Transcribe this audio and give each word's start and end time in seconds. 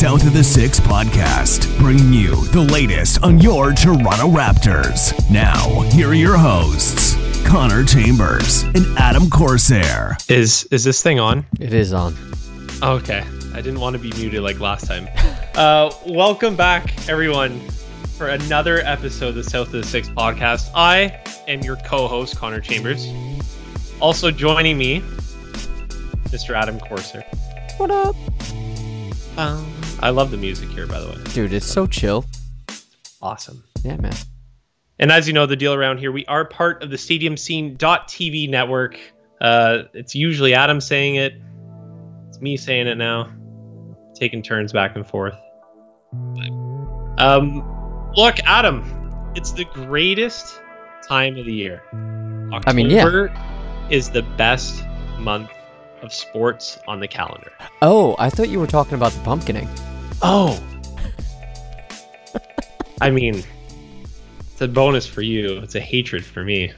to 0.00 0.06
the 0.06 0.08
South 0.08 0.26
of 0.26 0.32
the 0.32 0.44
Six 0.44 0.80
podcast, 0.80 1.78
bringing 1.78 2.12
you 2.12 2.34
the 2.46 2.60
latest 2.60 3.22
on 3.22 3.38
your 3.38 3.72
Toronto 3.72 4.28
Raptors. 4.28 5.12
Now, 5.30 5.80
here 5.90 6.08
are 6.08 6.14
your 6.14 6.38
hosts, 6.38 7.16
Connor 7.46 7.84
Chambers 7.84 8.62
and 8.62 8.86
Adam 8.96 9.28
Corsair. 9.28 10.16
Is 10.28 10.64
is 10.70 10.84
this 10.84 11.02
thing 11.02 11.20
on? 11.20 11.44
It 11.58 11.74
is 11.74 11.92
on. 11.92 12.16
Okay. 12.82 13.24
I 13.52 13.56
didn't 13.56 13.80
want 13.80 13.94
to 13.94 13.98
be 13.98 14.10
muted 14.12 14.42
like 14.42 14.58
last 14.58 14.86
time. 14.86 15.06
Uh, 15.54 15.92
welcome 16.06 16.56
back, 16.56 17.08
everyone, 17.08 17.60
for 18.16 18.28
another 18.28 18.78
episode 18.78 19.28
of 19.28 19.34
the 19.34 19.44
South 19.44 19.66
of 19.66 19.72
the 19.72 19.84
Six 19.84 20.08
podcast. 20.08 20.70
I 20.74 21.20
am 21.46 21.60
your 21.60 21.76
co-host, 21.76 22.36
Connor 22.36 22.60
Chambers. 22.60 23.06
Also 24.00 24.30
joining 24.30 24.78
me, 24.78 25.00
Mr. 26.30 26.54
Adam 26.54 26.78
Corsair. 26.80 27.22
What 27.76 27.90
up? 27.90 28.16
Um, 29.36 29.79
I 30.02 30.10
love 30.10 30.30
the 30.30 30.36
music 30.36 30.70
here, 30.70 30.86
by 30.86 30.98
the 31.00 31.08
way. 31.08 31.16
Dude, 31.34 31.52
it's 31.52 31.66
so 31.66 31.86
chill. 31.86 32.24
Awesome. 33.20 33.62
Yeah, 33.84 33.96
man. 33.96 34.14
And 34.98 35.12
as 35.12 35.26
you 35.26 35.32
know, 35.32 35.46
the 35.46 35.56
deal 35.56 35.74
around 35.74 35.98
here, 35.98 36.12
we 36.12 36.26
are 36.26 36.44
part 36.44 36.82
of 36.82 36.90
the 36.90 36.98
Stadium 36.98 37.36
Scene.tv 37.36 38.48
network. 38.48 38.98
Uh, 39.40 39.84
it's 39.94 40.14
usually 40.14 40.54
Adam 40.54 40.80
saying 40.80 41.16
it. 41.16 41.34
It's 42.28 42.40
me 42.40 42.56
saying 42.56 42.86
it 42.86 42.96
now. 42.96 43.30
Taking 44.14 44.42
turns 44.42 44.72
back 44.72 44.96
and 44.96 45.06
forth. 45.06 45.36
But, 46.12 47.22
um, 47.22 48.10
look, 48.14 48.36
Adam, 48.44 48.84
it's 49.34 49.52
the 49.52 49.64
greatest 49.66 50.60
time 51.06 51.36
of 51.36 51.46
the 51.46 51.52
year. 51.54 51.82
October 52.52 52.62
I 52.66 52.72
mean, 52.72 52.90
yeah. 52.90 53.88
is 53.90 54.10
the 54.10 54.22
best 54.22 54.84
month 55.18 55.50
of 56.02 56.12
sports 56.12 56.78
on 56.88 57.00
the 57.00 57.08
calendar. 57.08 57.52
Oh, 57.82 58.16
I 58.18 58.30
thought 58.30 58.48
you 58.48 58.60
were 58.60 58.66
talking 58.66 58.94
about 58.94 59.12
the 59.12 59.20
pumpkining. 59.20 59.68
Oh. 60.22 60.62
I 63.00 63.10
mean, 63.10 63.42
it's 64.52 64.60
a 64.60 64.68
bonus 64.68 65.06
for 65.06 65.22
you. 65.22 65.58
It's 65.58 65.74
a 65.74 65.80
hatred 65.80 66.24
for 66.24 66.44
me. 66.44 66.72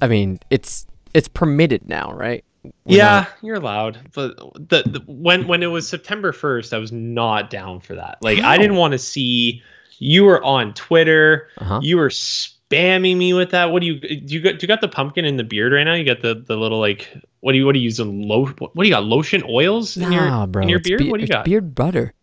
I 0.00 0.06
mean, 0.06 0.38
it's 0.50 0.86
it's 1.14 1.28
permitted 1.28 1.88
now, 1.88 2.12
right? 2.12 2.44
We're 2.64 2.72
yeah, 2.98 3.04
not- 3.04 3.28
you're 3.42 3.56
allowed. 3.56 3.98
But 4.14 4.36
the, 4.54 4.82
the 4.86 5.02
when 5.06 5.46
when 5.48 5.62
it 5.62 5.66
was 5.66 5.88
September 5.88 6.32
1st, 6.32 6.72
I 6.72 6.78
was 6.78 6.92
not 6.92 7.50
down 7.50 7.80
for 7.80 7.96
that. 7.96 8.18
Like 8.20 8.38
I 8.38 8.58
didn't 8.58 8.76
want 8.76 8.92
to 8.92 8.98
see 8.98 9.62
you 9.98 10.24
were 10.24 10.42
on 10.44 10.74
Twitter. 10.74 11.48
Uh-huh. 11.58 11.80
You 11.82 11.96
were 11.96 12.08
spamming 12.08 13.16
me 13.16 13.32
with 13.32 13.50
that. 13.50 13.70
What 13.72 13.80
do 13.80 13.86
you 13.86 14.00
do 14.00 14.34
you 14.34 14.40
got 14.40 14.58
do 14.58 14.64
you 14.64 14.68
got 14.68 14.80
the 14.80 14.88
pumpkin 14.88 15.24
in 15.24 15.36
the 15.36 15.44
beard 15.44 15.72
right 15.72 15.84
now? 15.84 15.94
You 15.94 16.04
got 16.04 16.22
the 16.22 16.34
the 16.46 16.56
little 16.56 16.78
like 16.78 17.12
what 17.42 17.52
do 17.52 17.58
you 17.58 17.66
what 17.66 17.72
do 17.72 17.80
you 17.80 17.84
use 17.84 17.98
in 17.98 18.22
lo, 18.28 18.46
what 18.46 18.72
do 18.74 18.84
you 18.84 18.94
got 18.94 19.04
lotion 19.04 19.42
oils 19.48 19.96
in 19.96 20.12
your 20.12 20.46
bro. 20.46 20.62
in 20.62 20.68
your 20.68 20.78
beard? 20.78 20.98
be- 20.98 21.10
what 21.10 21.18
do 21.18 21.24
you 21.24 21.28
got? 21.28 21.44
Beard 21.44 21.74
butter. 21.74 22.14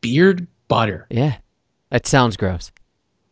beard 0.00 0.48
butter. 0.66 1.06
Yeah. 1.08 1.36
That 1.90 2.06
sounds 2.06 2.36
gross. 2.36 2.72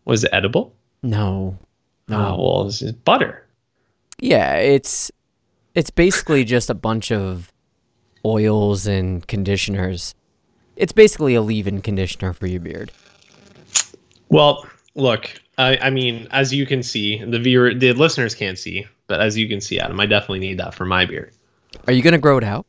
Was 0.04 0.22
it 0.22 0.30
edible? 0.32 0.74
No. 1.02 1.58
No. 2.06 2.16
Oh, 2.16 2.42
well, 2.42 2.68
it's 2.68 2.82
it's 2.82 2.92
butter. 2.92 3.44
Yeah, 4.20 4.54
it's 4.54 5.10
it's 5.74 5.90
basically 5.90 6.44
just 6.56 6.70
a 6.70 6.74
bunch 6.74 7.10
of 7.10 7.52
oils 8.24 8.86
and 8.86 9.26
conditioners. 9.26 10.14
It's 10.76 10.92
basically 10.92 11.34
a 11.34 11.42
leave-in 11.42 11.82
conditioner 11.82 12.32
for 12.32 12.46
your 12.46 12.60
beard. 12.60 12.92
Well, 14.28 14.68
look, 14.94 15.30
I, 15.58 15.78
I 15.78 15.90
mean, 15.90 16.28
as 16.30 16.52
you 16.52 16.64
can 16.64 16.82
see, 16.82 17.24
the 17.24 17.38
viewer, 17.38 17.74
the 17.74 17.92
listeners 17.92 18.34
can't 18.34 18.58
see, 18.58 18.86
but 19.06 19.20
as 19.20 19.36
you 19.36 19.48
can 19.48 19.60
see, 19.60 19.78
Adam, 19.78 19.98
I 20.00 20.06
definitely 20.06 20.40
need 20.40 20.58
that 20.58 20.74
for 20.74 20.84
my 20.84 21.06
beard. 21.06 21.32
Are 21.86 21.92
you 21.92 22.02
gonna 22.02 22.18
grow 22.18 22.38
it 22.38 22.44
out? 22.44 22.66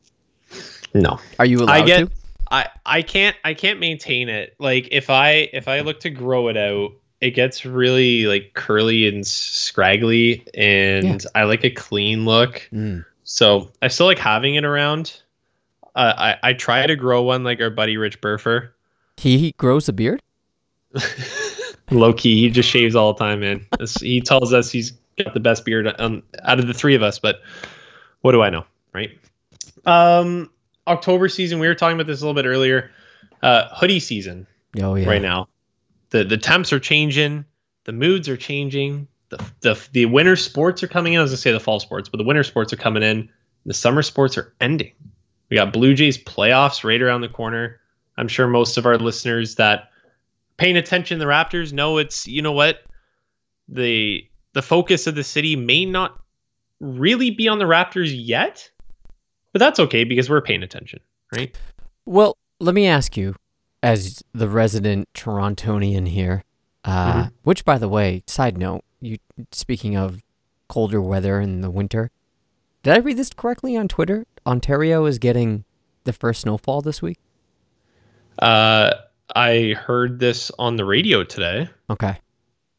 No, 0.94 1.20
Are 1.38 1.46
you 1.46 1.58
allowed 1.58 1.70
I 1.70 1.82
get, 1.82 1.98
to? 2.00 2.10
I, 2.50 2.68
I 2.86 3.02
can't, 3.02 3.36
I 3.44 3.52
can't 3.54 3.78
maintain 3.78 4.28
it. 4.28 4.54
Like 4.58 4.88
if 4.90 5.10
I, 5.10 5.50
if 5.52 5.68
I 5.68 5.80
look 5.80 6.00
to 6.00 6.10
grow 6.10 6.48
it 6.48 6.56
out, 6.56 6.92
it 7.20 7.32
gets 7.32 7.66
really 7.66 8.26
like 8.26 8.52
curly 8.54 9.08
and 9.08 9.26
scraggly, 9.26 10.46
and 10.54 11.24
I 11.34 11.44
like 11.44 11.64
a 11.64 11.70
clean 11.70 12.24
look. 12.24 12.68
Mm. 12.72 13.04
So 13.24 13.70
I 13.82 13.88
still 13.88 14.06
like 14.06 14.18
having 14.18 14.54
it 14.54 14.64
around. 14.64 15.20
Uh, 15.94 16.14
I, 16.16 16.50
I 16.50 16.52
try 16.52 16.86
to 16.86 16.96
grow 16.96 17.22
one 17.22 17.44
like 17.44 17.60
our 17.60 17.70
buddy 17.70 17.96
Rich 17.96 18.20
Burfer. 18.20 18.70
He, 19.16 19.38
he 19.38 19.52
grows 19.58 19.88
a 19.88 19.92
beard. 19.92 20.22
Low 21.90 22.12
key, 22.12 22.40
he 22.40 22.50
just 22.50 22.68
shaves 22.68 22.94
all 22.94 23.14
the 23.14 23.18
time, 23.18 23.40
man. 23.40 23.66
He 24.00 24.20
tells 24.20 24.52
us 24.52 24.70
he's 24.70 24.92
got 25.16 25.34
the 25.34 25.40
best 25.40 25.64
beard 25.64 25.92
um, 25.98 26.22
out 26.42 26.58
of 26.58 26.66
the 26.66 26.74
three 26.74 26.94
of 26.94 27.02
us, 27.02 27.18
but 27.18 27.40
what 28.20 28.32
do 28.32 28.42
I 28.42 28.50
know, 28.50 28.64
right? 28.92 29.10
Um, 29.86 30.50
October 30.86 31.28
season. 31.28 31.58
We 31.58 31.66
were 31.66 31.74
talking 31.74 31.96
about 31.96 32.06
this 32.06 32.20
a 32.20 32.26
little 32.26 32.40
bit 32.40 32.46
earlier. 32.48 32.90
Uh, 33.42 33.68
hoodie 33.74 34.00
season 34.00 34.46
Oh 34.82 34.94
yeah. 34.96 35.08
right 35.08 35.22
now. 35.22 35.48
The 36.10 36.24
the 36.24 36.36
temps 36.36 36.72
are 36.72 36.80
changing. 36.80 37.44
The 37.84 37.92
moods 37.92 38.28
are 38.28 38.36
changing. 38.36 39.06
The, 39.28 39.44
the 39.60 39.88
the 39.92 40.06
winter 40.06 40.36
sports 40.36 40.82
are 40.82 40.88
coming 40.88 41.12
in. 41.12 41.20
I 41.20 41.22
was 41.22 41.30
gonna 41.30 41.38
say 41.38 41.52
the 41.52 41.60
fall 41.60 41.80
sports, 41.80 42.08
but 42.08 42.18
the 42.18 42.24
winter 42.24 42.42
sports 42.42 42.72
are 42.72 42.76
coming 42.76 43.02
in. 43.02 43.30
The 43.66 43.74
summer 43.74 44.02
sports 44.02 44.36
are 44.38 44.54
ending. 44.60 44.92
We 45.50 45.56
got 45.56 45.72
Blue 45.72 45.94
Jays 45.94 46.18
playoffs 46.18 46.84
right 46.84 47.00
around 47.00 47.20
the 47.20 47.28
corner. 47.28 47.80
I'm 48.16 48.28
sure 48.28 48.46
most 48.48 48.76
of 48.76 48.86
our 48.86 48.98
listeners 48.98 49.54
that 49.56 49.90
paying 50.58 50.76
attention 50.76 51.18
to 51.18 51.24
the 51.24 51.30
Raptors 51.30 51.72
know 51.72 51.96
it's 51.98 52.26
you 52.26 52.42
know 52.42 52.52
what 52.52 52.80
the 53.68 54.24
the 54.52 54.62
focus 54.62 55.06
of 55.06 55.14
the 55.14 55.24
city 55.24 55.56
may 55.56 55.84
not 55.84 56.18
really 56.80 57.30
be 57.30 57.48
on 57.48 57.58
the 57.58 57.64
Raptors 57.64 58.12
yet, 58.14 58.70
but 59.52 59.58
that's 59.60 59.78
okay 59.80 60.04
because 60.04 60.28
we're 60.28 60.40
paying 60.42 60.62
attention, 60.62 61.00
right? 61.34 61.56
Well, 62.04 62.36
let 62.60 62.74
me 62.74 62.86
ask 62.86 63.16
you, 63.16 63.34
as 63.82 64.22
the 64.32 64.48
resident 64.48 65.08
Torontonian 65.14 66.08
here, 66.08 66.44
uh, 66.84 67.12
Mm-hmm. 67.12 67.28
which, 67.42 67.64
by 67.64 67.78
the 67.78 67.88
way, 67.88 68.22
side 68.26 68.56
note, 68.58 68.82
you 69.00 69.18
speaking 69.52 69.96
of 69.96 70.22
colder 70.68 71.00
weather 71.00 71.40
in 71.40 71.60
the 71.60 71.70
winter, 71.70 72.10
did 72.82 72.94
I 72.94 72.98
read 72.98 73.16
this 73.16 73.30
correctly 73.30 73.76
on 73.76 73.88
Twitter? 73.88 74.26
Ontario 74.46 75.04
is 75.04 75.18
getting 75.18 75.64
the 76.04 76.12
first 76.12 76.42
snowfall 76.42 76.80
this 76.80 77.02
week. 77.02 77.18
Uh, 78.38 78.92
I 79.34 79.74
heard 79.78 80.18
this 80.18 80.50
on 80.58 80.76
the 80.76 80.84
radio 80.84 81.22
today. 81.24 81.68
Okay, 81.90 82.16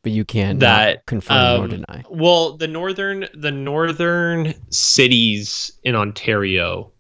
but 0.04 0.12
you 0.12 0.26
can't 0.26 0.60
That, 0.60 1.06
confirm 1.06 1.62
or 1.62 1.64
um, 1.66 1.70
deny. 1.70 2.04
Well, 2.10 2.58
the 2.58 2.68
northern 2.68 3.28
the 3.34 3.52
northern 3.52 4.54
cities 4.72 5.72
in 5.84 5.96
Ontario 5.96 6.92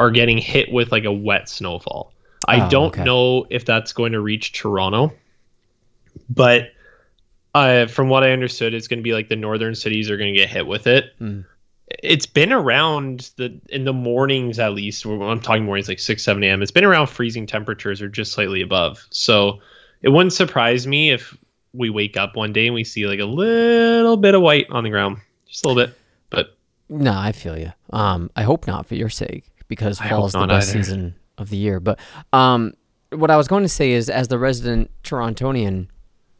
are 0.00 0.10
getting 0.10 0.38
hit 0.38 0.72
with 0.72 0.92
like 0.92 1.04
a 1.04 1.12
wet 1.12 1.48
snowfall. 1.48 2.12
I 2.46 2.66
Oh, 2.66 2.70
don't 2.70 2.88
okay. 2.88 3.04
know 3.04 3.46
if 3.50 3.64
that's 3.64 3.92
going 3.92 4.12
to 4.12 4.20
reach 4.20 4.52
Toronto, 4.52 5.12
but 6.30 6.72
uh, 7.54 7.86
from 7.86 8.08
what 8.08 8.22
I 8.22 8.30
understood, 8.32 8.74
it's 8.74 8.88
going 8.88 9.00
to 9.00 9.02
be 9.02 9.12
like 9.12 9.28
the 9.28 9.36
northern 9.36 9.74
cities 9.74 10.08
are 10.10 10.16
going 10.16 10.32
to 10.32 10.38
get 10.38 10.48
hit 10.48 10.66
with 10.66 10.86
it. 10.86 11.12
Hmm. 11.18 11.40
It's 12.02 12.26
been 12.26 12.52
around 12.52 13.30
the 13.36 13.58
in 13.70 13.84
the 13.84 13.92
mornings 13.92 14.58
at 14.58 14.72
least. 14.72 15.04
When 15.04 15.20
I'm 15.22 15.40
talking 15.40 15.64
mornings, 15.64 15.88
like 15.88 15.98
six 15.98 16.22
seven 16.22 16.42
a.m. 16.44 16.62
It's 16.62 16.70
been 16.70 16.84
around 16.84 17.08
freezing 17.08 17.46
temperatures 17.46 18.00
or 18.00 18.08
just 18.08 18.32
slightly 18.32 18.60
above. 18.62 19.04
So 19.10 19.60
it 20.02 20.10
wouldn't 20.10 20.32
surprise 20.32 20.86
me 20.86 21.10
if 21.10 21.36
we 21.72 21.90
wake 21.90 22.16
up 22.16 22.36
one 22.36 22.52
day 22.52 22.66
and 22.66 22.74
we 22.74 22.84
see 22.84 23.06
like 23.06 23.18
a 23.20 23.24
little 23.24 24.16
bit 24.16 24.34
of 24.34 24.42
white 24.42 24.66
on 24.70 24.84
the 24.84 24.90
ground, 24.90 25.18
just 25.48 25.64
a 25.64 25.68
little 25.68 25.86
bit. 25.86 25.96
But 26.30 26.56
No, 26.88 27.12
I 27.16 27.32
feel 27.32 27.58
you. 27.58 27.72
Um, 27.90 28.30
I 28.36 28.42
hope 28.42 28.66
not 28.66 28.86
for 28.86 28.94
your 28.94 29.08
sake 29.10 29.44
because 29.66 30.00
I 30.00 30.08
fall 30.08 30.26
is 30.26 30.32
the 30.32 30.46
best 30.46 30.70
either. 30.70 30.82
season 30.84 31.14
of 31.36 31.50
the 31.50 31.56
year. 31.56 31.80
But 31.80 31.98
um, 32.32 32.74
what 33.10 33.30
I 33.30 33.36
was 33.36 33.48
going 33.48 33.64
to 33.64 33.68
say 33.68 33.90
is, 33.90 34.08
as 34.08 34.28
the 34.28 34.38
resident 34.38 34.90
Torontonian, 35.02 35.88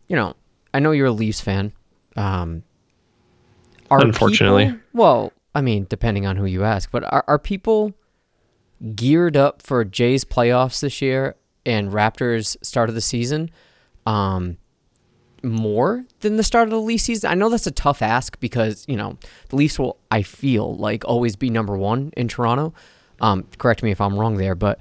you 0.06 0.16
know, 0.16 0.34
I 0.72 0.78
know 0.78 0.93
you're 0.93 1.06
a 1.06 1.12
Leafs 1.12 1.40
fan. 1.40 1.72
Um, 2.16 2.62
are 3.90 4.00
Unfortunately. 4.02 4.66
people- 4.66 4.81
well, 4.93 5.32
I 5.54 5.60
mean, 5.60 5.86
depending 5.88 6.26
on 6.26 6.36
who 6.36 6.44
you 6.44 6.64
ask, 6.64 6.90
but 6.90 7.04
are 7.04 7.24
are 7.26 7.38
people 7.38 7.94
geared 8.94 9.36
up 9.36 9.62
for 9.62 9.84
Jays 9.84 10.24
playoffs 10.24 10.80
this 10.80 11.02
year 11.02 11.36
and 11.66 11.90
Raptors 11.92 12.56
start 12.62 12.88
of 12.88 12.94
the 12.94 13.00
season? 13.00 13.50
Um, 14.06 14.58
more 15.42 16.04
than 16.20 16.36
the 16.36 16.42
start 16.42 16.68
of 16.68 16.70
the 16.70 16.80
Leafs 16.80 17.04
season? 17.04 17.30
I 17.30 17.34
know 17.34 17.48
that's 17.48 17.66
a 17.66 17.72
tough 17.72 18.02
ask 18.02 18.38
because, 18.40 18.84
you 18.88 18.96
know, 18.96 19.18
the 19.48 19.56
Leafs 19.56 19.78
will, 19.78 19.98
I 20.10 20.22
feel, 20.22 20.76
like 20.76 21.04
always 21.04 21.36
be 21.36 21.50
number 21.50 21.76
one 21.76 22.12
in 22.16 22.28
Toronto. 22.28 22.74
Um, 23.20 23.46
correct 23.58 23.82
me 23.82 23.90
if 23.90 24.00
I'm 24.00 24.18
wrong 24.18 24.36
there, 24.36 24.54
but 24.54 24.78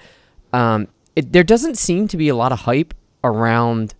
um, 0.53 0.87
it, 1.15 1.33
there 1.33 1.43
doesn't 1.43 1.77
seem 1.77 2.07
to 2.09 2.17
be 2.17 2.29
a 2.29 2.35
lot 2.35 2.51
of 2.51 2.59
hype 2.59 2.93
around 3.23 3.93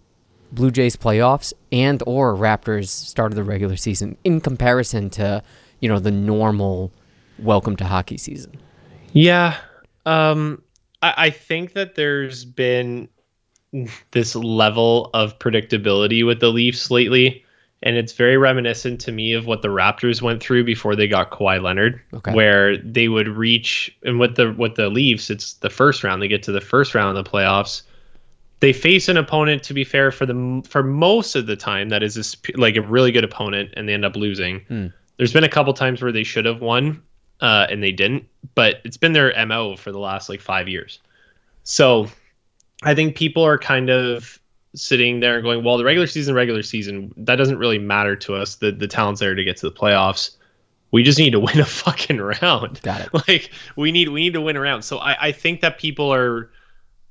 Blue 0.52 0.72
Jays 0.72 0.96
playoffs 0.96 1.54
and 1.72 2.02
or 2.06 2.36
Raptors 2.36 2.88
start 2.88 3.32
of 3.32 3.36
the 3.36 3.44
regular 3.44 3.76
season 3.76 4.18
in 4.24 4.40
comparison 4.42 5.10
to, 5.12 5.44
you 5.80 5.90
know, 5.90 6.00
the 6.00 6.12
normal 6.12 6.92
welcome 7.40 7.76
to 7.78 7.86
hockey 7.86 8.18
season. 8.18 8.54
Yeah. 9.14 9.58
Um 10.06 10.62
I, 11.02 11.14
I 11.18 11.30
think 11.30 11.74
that 11.74 11.96
there's 11.96 12.46
been 12.46 13.08
this 14.12 14.36
level 14.36 15.10
of 15.14 15.38
predictability 15.40 16.26
with 16.26 16.40
the 16.40 16.50
Leafs 16.50 16.90
lately. 16.90 17.44
and 17.84 17.96
it's 17.96 18.14
very 18.14 18.38
reminiscent 18.38 19.00
to 19.02 19.12
me 19.12 19.34
of 19.34 19.46
what 19.46 19.62
the 19.62 19.68
Raptors 19.68 20.20
went 20.22 20.42
through 20.42 20.64
before 20.64 20.96
they 20.96 21.08
got 21.08 21.30
Kawhi 21.30 21.62
Leonard, 21.62 22.02
Okay. 22.14 22.34
where 22.34 22.78
they 22.78 23.08
would 23.08 23.28
reach 23.28 23.96
and 24.04 24.20
with 24.20 24.36
the 24.36 24.54
with 24.54 24.76
the 24.76 24.90
Leafs, 24.90 25.30
it's 25.30 25.54
the 25.56 25.70
first 25.70 26.04
round. 26.04 26.22
They 26.22 26.28
get 26.28 26.42
to 26.44 26.52
the 26.52 26.62
first 26.62 26.96
round 26.96 27.16
of 27.18 27.24
the 27.24 27.30
playoffs. 27.30 27.84
They 28.62 28.74
face 28.74 29.08
an 29.08 29.18
opponent, 29.18 29.62
to 29.64 29.74
be 29.76 29.84
fair, 29.84 30.10
for 30.10 30.26
the 30.26 30.64
for 30.68 30.82
most 30.82 31.36
of 31.36 31.46
the 31.46 31.56
time 31.56 31.90
that 31.90 32.02
is 32.02 32.18
a, 32.18 32.60
like 32.60 32.76
a 32.78 32.82
really 32.82 33.12
good 33.12 33.24
opponent, 33.24 33.70
and 33.78 33.88
they 33.88 33.94
end 33.94 34.06
up 34.06 34.16
losing. 34.16 34.62
Hmm. 34.62 34.88
There's 35.18 35.34
been 35.34 35.44
a 35.44 35.50
couple 35.50 35.74
times 35.74 36.02
where 36.02 36.12
they 36.12 36.24
should 36.24 36.46
have 36.46 36.62
won, 36.62 37.02
uh, 37.42 37.68
and 37.70 37.82
they 37.82 37.92
didn't, 37.92 38.26
but 38.56 38.78
it's 38.84 38.98
been 38.98 39.14
their 39.14 39.34
mo 39.46 39.76
for 39.76 39.92
the 39.92 40.00
last 40.00 40.30
like 40.30 40.42
five 40.42 40.68
years. 40.68 41.00
So, 41.64 42.08
I 42.84 42.94
think 42.96 43.16
people 43.16 43.44
are 43.44 43.58
kind 43.58 43.90
of 43.90 44.40
sitting 44.76 45.20
there 45.20 45.36
and 45.36 45.44
going, 45.44 45.64
well, 45.64 45.78
the 45.78 45.84
regular 45.84 46.08
season, 46.08 46.36
regular 46.36 46.64
season, 46.64 47.14
that 47.18 47.36
doesn't 47.36 47.58
really 47.58 47.80
matter 47.80 48.16
to 48.16 48.36
us. 48.36 48.56
The 48.56 48.72
the 48.72 48.88
talent's 48.88 49.20
there 49.20 49.36
to 49.36 49.44
get 49.44 49.58
to 49.58 49.70
the 49.70 49.76
playoffs. 49.76 50.36
We 50.92 51.04
just 51.04 51.20
need 51.20 51.32
to 51.32 51.40
win 51.40 51.60
a 51.60 51.66
fucking 51.66 52.18
round. 52.18 52.82
Got 52.82 53.02
it. 53.02 53.10
Like 53.28 53.52
we 53.76 53.92
need 53.92 54.10
we 54.10 54.22
need 54.22 54.34
to 54.34 54.42
win 54.42 54.56
a 54.56 54.62
round. 54.62 54.84
So 54.84 55.00
I, 55.00 55.28
I 55.28 55.32
think 55.32 55.62
that 55.62 55.80
people 55.80 56.14
are 56.14 56.52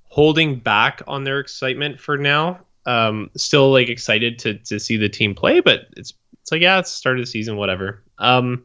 holding 0.04 0.58
back 0.58 1.02
on 1.06 1.24
their 1.24 1.40
excitement 1.40 2.00
for 2.00 2.16
now. 2.16 2.60
Um, 2.86 3.30
still 3.36 3.72
like 3.72 3.88
excited 3.88 4.38
to 4.40 4.54
to 4.54 4.78
see 4.78 4.96
the 4.96 5.08
team 5.08 5.34
play, 5.34 5.60
but 5.60 5.88
it's 5.96 6.14
it's 6.46 6.52
like 6.52 6.62
yeah, 6.62 6.78
it's 6.78 6.92
the 6.92 6.96
start 6.96 7.18
of 7.18 7.24
the 7.24 7.30
season, 7.30 7.56
whatever. 7.56 8.04
Um, 8.18 8.64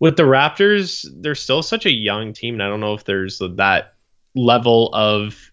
with 0.00 0.16
the 0.16 0.24
Raptors, 0.24 1.06
they're 1.22 1.36
still 1.36 1.62
such 1.62 1.86
a 1.86 1.92
young 1.92 2.32
team, 2.32 2.54
and 2.54 2.64
I 2.64 2.68
don't 2.68 2.80
know 2.80 2.94
if 2.94 3.04
there's 3.04 3.38
that 3.38 3.94
level 4.34 4.90
of 4.92 5.52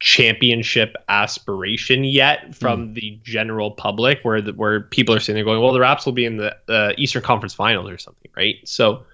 championship 0.00 0.96
aspiration 1.08 2.02
yet 2.02 2.52
from 2.52 2.94
the 2.94 3.20
general 3.22 3.70
public 3.70 4.18
where 4.22 4.42
the, 4.42 4.52
where 4.54 4.80
people 4.80 5.14
are 5.14 5.20
sitting 5.20 5.36
there 5.36 5.44
going 5.44 5.62
well 5.62 5.72
the 5.72 5.80
raps 5.80 6.04
will 6.04 6.12
be 6.12 6.26
in 6.26 6.36
the 6.36 6.54
uh, 6.68 6.92
eastern 6.98 7.22
conference 7.22 7.54
finals 7.54 7.88
or 7.88 7.96
something 7.96 8.30
right? 8.36 8.56
So 8.64 9.04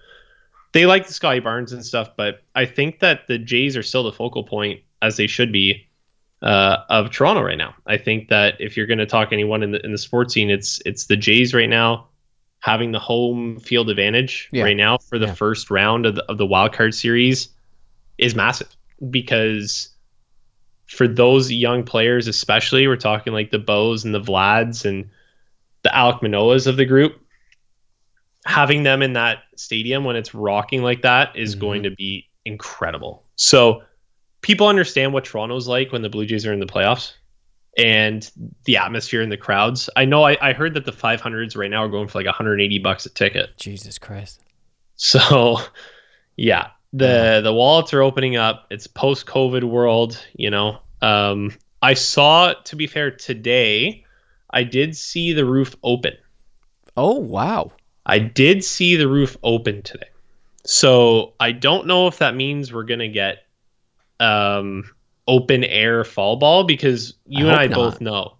they 0.72 0.86
like 0.86 1.06
the 1.06 1.12
scotty 1.12 1.38
barnes 1.38 1.72
and 1.72 1.84
stuff 1.84 2.10
but 2.16 2.42
i 2.56 2.64
think 2.64 3.00
that 3.00 3.26
the 3.28 3.38
jays 3.38 3.76
are 3.76 3.82
still 3.82 4.02
the 4.02 4.10
focal 4.10 4.42
point 4.42 4.80
as 5.02 5.16
they 5.16 5.26
should 5.26 5.52
be 5.52 5.86
uh, 6.42 6.78
of 6.88 7.10
toronto 7.10 7.42
right 7.42 7.58
now 7.58 7.74
i 7.86 7.96
think 7.98 8.28
that 8.28 8.54
if 8.60 8.76
you're 8.76 8.86
going 8.86 8.98
to 8.98 9.06
talk 9.06 9.28
anyone 9.32 9.62
in 9.62 9.72
the 9.72 9.84
in 9.84 9.92
the 9.92 9.98
sports 9.98 10.32
scene 10.34 10.50
it's 10.50 10.80
it's 10.86 11.06
the 11.06 11.16
jays 11.16 11.52
right 11.52 11.68
now 11.68 12.06
having 12.60 12.92
the 12.92 12.98
home 12.98 13.58
field 13.60 13.88
advantage 13.90 14.48
Yeah. 14.52 14.64
right 14.64 14.76
now 14.76 14.98
for 14.98 15.18
the 15.18 15.26
Yeah. 15.26 15.34
first 15.34 15.70
round 15.70 16.06
of 16.06 16.14
the, 16.14 16.24
of 16.30 16.38
the 16.38 16.46
wild 16.46 16.72
card 16.72 16.94
series 16.94 17.48
is 18.18 18.34
massive 18.34 18.68
because 19.10 19.88
for 20.86 21.06
those 21.06 21.52
young 21.52 21.84
players, 21.84 22.26
especially, 22.26 22.86
we're 22.88 22.96
talking 22.96 23.32
like 23.32 23.52
the 23.52 23.60
Bows 23.60 24.04
and 24.04 24.12
the 24.12 24.20
Vlads 24.20 24.84
and 24.84 25.08
the 25.84 25.88
Alek 25.88 26.20
Manoahs 26.20 26.66
of 26.66 26.76
the 26.76 26.84
group. 26.84 27.20
Having 28.44 28.82
them 28.82 29.00
in 29.00 29.12
that 29.12 29.38
stadium 29.56 30.04
when 30.04 30.16
it's 30.16 30.34
rocking 30.34 30.82
like 30.82 31.02
that 31.02 31.36
is 31.36 31.54
Mhm. 31.54 31.60
going 31.60 31.82
to 31.84 31.90
be 31.92 32.28
incredible. 32.44 33.24
So 33.36 33.82
people 34.42 34.66
understand 34.66 35.12
what 35.12 35.24
Toronto's 35.24 35.68
like 35.68 35.92
when 35.92 36.02
the 36.02 36.08
Blue 36.08 36.26
Jays 36.26 36.46
are 36.46 36.52
in 36.52 36.60
the 36.60 36.66
playoffs 36.66 37.12
and 37.78 38.30
the 38.64 38.76
atmosphere 38.76 39.22
and 39.22 39.30
the 39.30 39.36
crowds. 39.36 39.88
I 39.96 40.04
know 40.04 40.24
I, 40.24 40.36
I 40.40 40.52
heard 40.52 40.74
that 40.74 40.84
the 40.84 40.92
500s 40.92 41.56
right 41.56 41.70
now 41.70 41.84
are 41.84 41.88
going 41.88 42.08
for 42.08 42.18
like 42.18 42.26
180 42.26 42.78
bucks 42.78 43.06
a 43.06 43.10
ticket. 43.10 43.56
Jesus 43.56 43.98
Christ. 43.98 44.40
So, 44.96 45.58
yeah, 46.36 46.68
the 46.92 47.40
the 47.42 47.52
wallets 47.52 47.94
are 47.94 48.02
opening 48.02 48.36
up. 48.36 48.66
It's 48.70 48.86
post 48.86 49.26
COVID 49.26 49.64
world, 49.64 50.24
you 50.34 50.50
know. 50.50 50.78
Um, 51.02 51.52
I 51.82 51.94
saw, 51.94 52.52
to 52.52 52.76
be 52.76 52.86
fair, 52.86 53.10
today, 53.10 54.04
I 54.50 54.64
did 54.64 54.96
see 54.96 55.32
the 55.32 55.44
roof 55.44 55.74
open. 55.82 56.14
Oh 56.96 57.18
wow. 57.18 57.72
I 58.04 58.18
did 58.18 58.64
see 58.64 58.96
the 58.96 59.08
roof 59.08 59.36
open 59.42 59.82
today. 59.82 60.08
So 60.64 61.34
I 61.40 61.52
don't 61.52 61.86
know 61.86 62.06
if 62.06 62.18
that 62.18 62.34
means 62.34 62.72
we're 62.72 62.84
gonna 62.84 63.08
get 63.08 63.44
um, 64.20 64.84
open 65.26 65.64
air 65.64 66.04
fall 66.04 66.36
ball 66.36 66.64
because 66.64 67.14
you 67.26 67.48
I 67.48 67.50
and 67.50 67.56
I 67.58 67.66
hope 67.66 67.92
both 67.92 68.00
know 68.00 68.36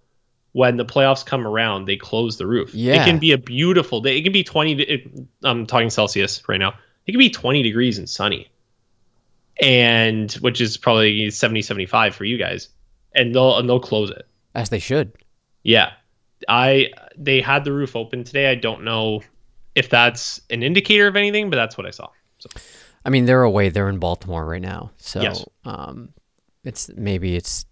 when 0.52 0.76
the 0.76 0.84
playoffs 0.84 1.24
come 1.24 1.46
around, 1.46 1.84
they 1.86 1.96
close 1.96 2.36
the 2.36 2.46
roof. 2.46 2.74
Yeah. 2.74 2.94
It 3.02 3.06
can 3.06 3.18
be 3.18 3.32
a 3.32 3.38
beautiful 3.38 4.00
day. 4.00 4.16
It 4.18 4.22
can 4.22 4.32
be 4.32 4.42
20. 4.42 4.74
de- 4.74 4.94
It, 4.94 5.10
I'm 5.44 5.66
talking 5.66 5.90
Celsius 5.90 6.42
right 6.48 6.58
now. 6.58 6.74
It 7.06 7.12
can 7.12 7.18
be 7.18 7.30
20 7.30 7.62
degrees 7.62 7.98
and 7.98 8.08
sunny, 8.08 8.48
and 9.60 10.32
which 10.34 10.60
is 10.60 10.76
probably 10.76 11.30
70, 11.30 11.62
75 11.62 12.14
for 12.14 12.24
you 12.24 12.36
guys, 12.38 12.68
and 13.14 13.34
they'll 13.34 13.58
and 13.58 13.68
they'll 13.68 13.80
close 13.80 14.10
it. 14.10 14.26
As 14.54 14.70
they 14.70 14.78
should. 14.78 15.12
Yeah. 15.62 15.92
I 16.48 16.90
they 17.16 17.40
had 17.40 17.64
the 17.64 17.72
roof 17.72 17.94
open 17.96 18.24
today. 18.24 18.50
I 18.50 18.54
don't 18.54 18.82
know 18.82 19.22
if 19.74 19.88
that's 19.88 20.40
an 20.50 20.62
indicator 20.62 21.06
of 21.06 21.16
anything, 21.16 21.50
but 21.50 21.56
that's 21.56 21.76
what 21.76 21.86
I 21.86 21.90
saw. 21.90 22.08
So 22.38 22.48
I 23.04 23.10
mean, 23.10 23.24
they're 23.24 23.42
away. 23.42 23.70
They're 23.70 23.88
in 23.88 23.98
Baltimore 23.98 24.44
right 24.44 24.60
now, 24.62 24.90
so 24.96 25.20
Yes. 25.22 25.44
um, 25.64 26.10
it's 26.64 26.90
maybe 26.96 27.36
it's 27.36 27.64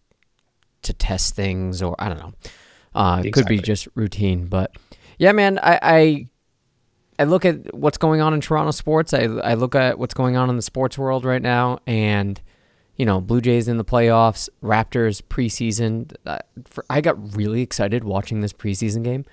to 0.82 0.92
test 0.92 1.34
things, 1.34 1.82
or 1.82 1.94
I 1.98 2.08
don't 2.08 2.18
know. 2.18 2.32
Uh, 2.94 3.22
it 3.24 3.32
could 3.32 3.46
be 3.46 3.58
just 3.58 3.88
routine, 3.94 4.46
but 4.46 4.72
yeah, 5.18 5.32
man. 5.32 5.58
I, 5.62 5.78
I 5.82 6.28
I 7.18 7.24
look 7.24 7.44
at 7.44 7.74
what's 7.74 7.98
going 7.98 8.20
on 8.20 8.32
in 8.32 8.40
Toronto 8.40 8.70
sports. 8.70 9.12
I 9.12 9.24
I 9.24 9.54
look 9.54 9.74
at 9.74 9.98
what's 9.98 10.14
going 10.14 10.36
on 10.36 10.48
in 10.48 10.56
the 10.56 10.62
sports 10.62 10.96
world 10.96 11.24
right 11.24 11.42
now, 11.42 11.80
and 11.86 12.40
you 12.96 13.04
know, 13.04 13.20
Blue 13.20 13.40
Jays 13.40 13.68
in 13.68 13.76
the 13.76 13.84
playoffs, 13.84 14.48
Raptors 14.62 15.22
preseason. 15.22 16.12
Uh, 16.26 16.38
for, 16.66 16.84
I 16.88 17.00
got 17.00 17.36
really 17.36 17.60
excited 17.62 18.02
watching 18.02 18.40
this 18.40 18.52
preseason 18.52 19.04
game 19.04 19.24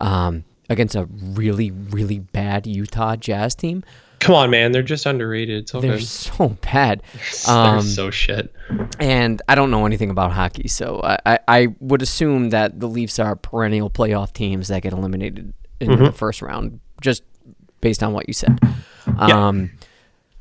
um, 0.00 0.44
against 0.68 0.94
a 0.96 1.04
really 1.04 1.70
really 1.70 2.18
bad 2.18 2.66
Utah 2.66 3.14
Jazz 3.16 3.54
team. 3.54 3.84
Come 4.20 4.34
on, 4.34 4.50
man, 4.50 4.72
they're 4.72 4.82
just 4.82 5.06
underrated. 5.06 5.68
They're 5.68 5.80
good. 5.80 6.02
so 6.04 6.56
bad. 6.62 7.02
they're 7.46 7.54
um, 7.54 7.82
so 7.82 8.10
shit. 8.10 8.52
and 8.98 9.40
I 9.48 9.54
don't 9.54 9.70
know 9.70 9.86
anything 9.86 10.10
about 10.10 10.32
hockey, 10.32 10.68
so 10.68 11.00
I, 11.02 11.18
I, 11.26 11.38
I 11.48 11.66
would 11.80 12.02
assume 12.02 12.50
that 12.50 12.80
the 12.80 12.88
Leafs 12.88 13.18
are 13.18 13.36
perennial 13.36 13.90
playoff 13.90 14.32
teams 14.32 14.68
that 14.68 14.82
get 14.82 14.92
eliminated 14.92 15.52
in 15.80 15.90
Mm-hmm. 15.90 16.04
the 16.04 16.12
first 16.12 16.40
round, 16.40 16.80
just 17.00 17.22
based 17.80 18.02
on 18.02 18.12
what 18.12 18.26
you 18.28 18.32
said. 18.32 18.58
Yeah. 19.06 19.48
Um, 19.48 19.70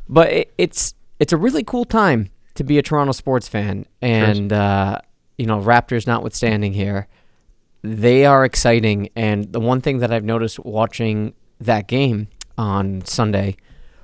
but 0.07 0.29
it, 0.31 0.53
it's 0.57 0.93
it's 1.19 1.33
a 1.33 1.37
really 1.37 1.63
cool 1.63 1.83
time 1.85 2.29
to 2.55 2.63
be 2.63 2.77
a 2.77 2.81
Toronto 2.81 3.11
sports 3.11 3.47
fan, 3.47 3.85
and 4.01 4.53
uh, 4.53 4.99
you 5.37 5.45
know, 5.45 5.59
Raptors 5.59 6.07
notwithstanding 6.07 6.71
here, 6.73 7.07
they 7.81 8.25
are 8.25 8.45
exciting. 8.45 9.09
And 9.15 9.51
the 9.51 9.59
one 9.59 9.81
thing 9.81 9.97
that 9.97 10.13
I've 10.13 10.23
noticed 10.23 10.59
watching 10.59 11.33
that 11.59 11.87
game 11.87 12.27
on 12.57 13.03
Sunday 13.05 13.55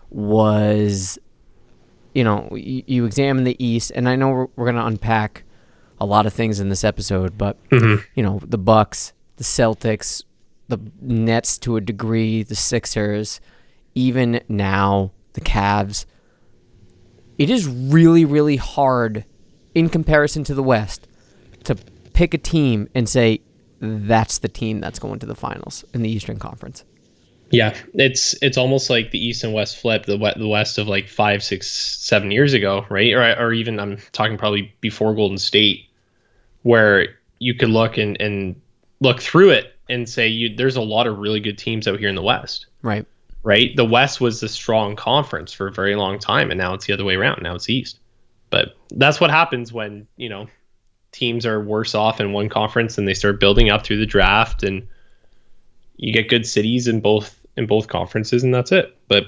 was 0.09 1.17
you 2.15 2.23
know, 2.23 2.49
you, 2.55 2.83
you 2.87 3.05
examine 3.05 3.43
the 3.43 3.55
East, 3.63 3.91
and 3.93 4.09
I 4.09 4.15
know 4.15 4.29
we're, 4.29 4.47
we're 4.55 4.65
going 4.65 4.75
to 4.77 4.85
unpack 4.85 5.43
a 6.01 6.05
lot 6.07 6.25
of 6.25 6.33
things 6.33 6.59
in 6.59 6.67
this 6.69 6.83
episode, 6.83 7.37
but 7.37 7.55
Mhm. 7.69 8.03
you 8.15 8.23
know, 8.23 8.39
the 8.43 8.57
Bucks, 8.57 9.13
the 9.35 9.43
Celtics, 9.43 10.23
the 10.69 10.79
Nets 10.99 11.59
to 11.59 11.77
a 11.77 11.81
degree, 11.81 12.41
the 12.41 12.55
Sixers, 12.55 13.39
even 13.93 14.41
now 14.49 15.11
the 15.33 15.41
Cavs. 15.41 16.05
It 17.37 17.51
is 17.51 17.67
really, 17.67 18.25
really 18.25 18.55
hard 18.55 19.23
in 19.75 19.87
comparison 19.87 20.43
to 20.45 20.55
the 20.55 20.63
West 20.63 21.07
to 21.65 21.75
pick 22.13 22.33
a 22.33 22.39
team 22.39 22.89
and 22.95 23.07
say 23.07 23.41
that's 23.79 24.39
the 24.39 24.49
team 24.49 24.79
that's 24.81 24.97
going 24.99 25.19
to 25.19 25.25
the 25.27 25.35
finals 25.35 25.85
in 25.93 26.01
the 26.01 26.09
Eastern 26.09 26.39
Conference. 26.39 26.83
Yeah, 27.51 27.75
it's 27.95 28.35
it's 28.41 28.57
almost 28.57 28.89
like 28.89 29.11
the 29.11 29.23
East 29.23 29.43
and 29.43 29.53
West 29.53 29.77
flip, 29.77 30.05
the 30.05 30.17
we- 30.17 30.33
the 30.35 30.47
West 30.47 30.77
of 30.77 30.87
like 30.87 31.07
five, 31.07 31.41
six, 31.43 31.67
seven 31.67 32.29
years 32.31 32.53
ago, 32.53 32.85
right? 32.89 33.11
Or 33.13 33.23
or 33.39 33.53
even 33.53 33.79
I'm 33.79 33.97
talking 34.11 34.37
probably 34.37 34.73
before 34.81 35.15
Golden 35.15 35.37
State, 35.39 35.85
where 36.63 37.07
you 37.39 37.53
could 37.55 37.69
look 37.69 37.97
and 37.97 38.19
and 38.21 38.55
look 38.99 39.19
through 39.21 39.51
it 39.51 39.73
and 39.89 40.07
say 40.07 40.27
you 40.27 40.55
there's 40.55 40.75
a 40.75 40.81
lot 40.81 41.07
of 41.07 41.17
really 41.17 41.39
good 41.39 41.57
teams 41.57 41.87
out 41.87 41.97
here 41.99 42.09
in 42.09 42.15
the 42.15 42.21
West, 42.21 42.67
Right. 42.83 43.05
right? 43.41 43.75
The 43.75 43.85
West 43.85 44.21
was 44.21 44.39
the 44.41 44.49
strong 44.49 44.95
conference 44.95 45.51
for 45.51 45.67
a 45.67 45.71
very 45.71 45.95
long 45.95 46.19
time, 46.19 46.51
and 46.51 46.57
now 46.59 46.73
it's 46.75 46.85
the 46.85 46.93
other 46.93 47.05
way 47.05 47.15
around. 47.15 47.41
Now 47.41 47.55
it's 47.55 47.69
East, 47.69 47.97
but 48.51 48.75
that's 48.91 49.19
what 49.19 49.31
happens 49.31 49.73
when 49.73 50.05
you 50.17 50.29
know 50.29 50.47
teams 51.11 51.47
are 51.47 51.59
worse 51.63 51.95
off 51.95 52.19
in 52.19 52.31
one 52.33 52.49
conference 52.49 52.99
and 52.99 53.07
they 53.07 53.15
start 53.15 53.39
building 53.39 53.71
up 53.71 53.83
through 53.83 53.97
the 53.97 54.05
draft 54.05 54.61
and 54.61 54.87
you 55.97 56.13
get 56.13 56.29
good 56.29 56.45
cities 56.45 56.87
in 56.87 56.99
both 57.01 57.38
in 57.57 57.65
both 57.65 57.87
conferences 57.87 58.43
and 58.43 58.53
that's 58.53 58.71
it 58.71 58.97
but 59.07 59.25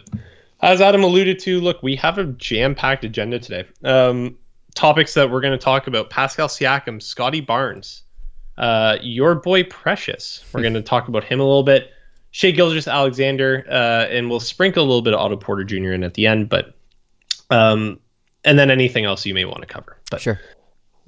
as 0.61 0.81
adam 0.81 1.03
alluded 1.03 1.39
to 1.39 1.59
look 1.59 1.81
we 1.83 1.95
have 1.95 2.17
a 2.17 2.25
jam-packed 2.25 3.03
agenda 3.03 3.39
today 3.39 3.67
um, 3.83 4.37
topics 4.75 5.13
that 5.13 5.29
we're 5.29 5.41
going 5.41 5.57
to 5.57 5.63
talk 5.63 5.87
about 5.87 6.09
pascal 6.09 6.47
siakam 6.47 7.01
scotty 7.01 7.41
barnes 7.41 8.03
uh, 8.57 8.97
your 9.01 9.35
boy 9.35 9.63
precious 9.63 10.43
we're 10.53 10.61
going 10.61 10.73
to 10.73 10.81
talk 10.81 11.07
about 11.07 11.23
him 11.23 11.39
a 11.39 11.43
little 11.43 11.63
bit 11.63 11.91
Shai 12.31 12.51
Gilgeous-Alexander, 12.51 13.65
uh, 13.69 14.05
and 14.09 14.29
we'll 14.29 14.39
sprinkle 14.39 14.83
a 14.83 14.87
little 14.87 15.01
bit 15.01 15.13
of 15.13 15.19
Otto 15.19 15.35
Porter 15.35 15.65
Jr. 15.65 15.91
in 15.91 16.03
at 16.03 16.13
the 16.13 16.27
end, 16.27 16.47
but 16.47 16.73
um, 17.49 17.99
and 18.45 18.57
then 18.57 18.71
anything 18.71 19.05
else 19.05 19.25
you 19.25 19.33
may 19.33 19.45
want 19.45 19.61
to 19.61 19.67
cover. 19.67 19.97
But 20.09 20.21
Sure. 20.21 20.39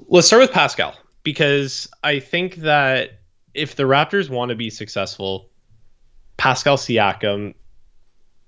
let's 0.10 0.28
start 0.28 0.42
with 0.42 0.52
Pascal 0.52 0.94
because 1.24 1.88
I 2.04 2.20
think 2.20 2.56
that 2.58 3.22
if 3.54 3.76
the 3.76 3.84
Raptors 3.84 4.30
want 4.30 4.50
to 4.50 4.56
be 4.56 4.70
successful, 4.70 5.50
Pascal 6.38 6.78
Siakam, 6.78 7.54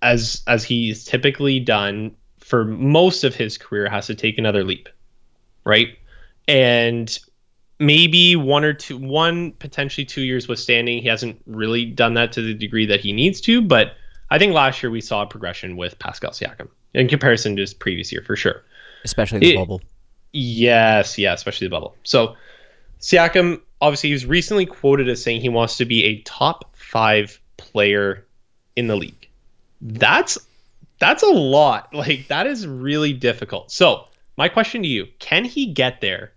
as 0.02 0.42
as 0.48 0.64
he's 0.64 1.04
typically 1.04 1.60
done 1.60 2.16
for 2.40 2.66
most 2.66 3.24
of 3.24 3.36
his 3.36 3.58
career, 3.58 3.90
has 3.90 4.08
to 4.08 4.16
take 4.16 4.38
another 4.38 4.64
leap, 4.64 4.90
right? 5.64 5.98
And 6.48 7.18
maybe 7.80 8.36
one 8.36 8.64
or 8.64 8.74
two, 8.74 8.98
one 8.98 9.52
potentially 9.54 10.06
two 10.06 10.22
years 10.22 10.48
withstanding, 10.48 11.02
he 11.02 11.08
hasn't 11.08 11.42
really 11.46 11.86
done 11.86 12.14
that 12.14 12.32
to 12.34 12.42
the 12.42 12.54
degree 12.54 12.86
that 12.86 13.00
he 13.00 13.12
needs 13.14 13.42
to. 13.42 13.62
But 13.62 13.94
I 14.30 14.38
think 14.38 14.54
last 14.54 14.82
year 14.82 14.90
we 14.90 15.02
saw 15.02 15.24
a 15.24 15.28
progression 15.28 15.76
with 15.76 15.98
Pascal 16.00 16.32
Siakam 16.32 16.70
in 16.94 17.08
comparison 17.08 17.56
to 17.56 17.62
his 17.62 17.74
previous 17.74 18.12
year 18.12 18.22
for 18.26 18.36
sure. 18.36 18.64
Especially 19.04 19.40
the 19.40 19.54
It- 19.54 19.56
bubble. 19.56 19.82
Yes, 20.38 21.18
yeah, 21.18 21.34
especially 21.34 21.68
the 21.68 21.72
bubble. 21.72 21.96
So 22.04 22.36
Siakam, 23.00 23.62
obviously, 23.82 24.10
he 24.10 24.14
was 24.14 24.26
recently 24.26 24.66
quoted 24.66 25.08
as 25.08 25.22
saying 25.22 25.42
he 25.42 25.50
wants 25.50 25.78
to 25.78 25.86
be 25.86 26.04
a 26.04 26.22
top 26.22 26.76
five 26.76 27.40
player 27.76 28.26
in 28.78 28.88
the 28.88 28.96
league. 28.96 29.28
That's 29.82 30.38
that's 30.98 31.24
a 31.24 31.28
lot. 31.28 31.90
Like 31.94 32.30
that 32.30 32.48
is 32.48 32.66
really 32.66 33.12
difficult. 33.12 33.70
So 33.70 34.06
my 34.38 34.48
question 34.48 34.82
to 34.84 34.88
you: 34.88 35.08
Can 35.20 35.44
he 35.44 35.66
get 35.74 36.00
there? 36.00 36.32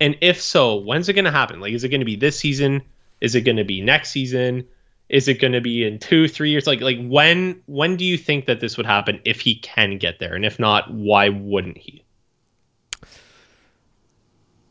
And 0.00 0.16
if 0.20 0.42
so, 0.42 0.74
when's 0.74 1.08
it 1.08 1.12
going 1.12 1.26
to 1.26 1.30
happen? 1.30 1.60
Like, 1.60 1.72
is 1.72 1.84
it 1.84 1.90
going 1.90 2.00
to 2.00 2.04
be 2.04 2.16
this 2.16 2.38
season? 2.38 2.82
Is 3.20 3.36
it 3.36 3.42
going 3.42 3.56
to 3.56 3.64
be 3.64 3.80
next 3.80 4.10
season? 4.10 4.66
Is 5.08 5.28
it 5.28 5.40
going 5.40 5.52
to 5.52 5.60
be 5.60 5.84
in 5.84 6.00
two, 6.00 6.26
three 6.26 6.50
years? 6.50 6.66
Like, 6.66 6.80
like 6.80 6.98
when 7.02 7.62
when 7.66 7.96
do 7.96 8.04
you 8.04 8.18
think 8.18 8.46
that 8.46 8.58
this 8.58 8.76
would 8.76 8.86
happen 8.86 9.20
if 9.24 9.40
he 9.40 9.56
can 9.60 9.96
get 9.98 10.18
there? 10.18 10.34
And 10.34 10.44
if 10.44 10.58
not, 10.58 10.92
why 10.92 11.28
wouldn't 11.28 11.78
he? 11.78 12.04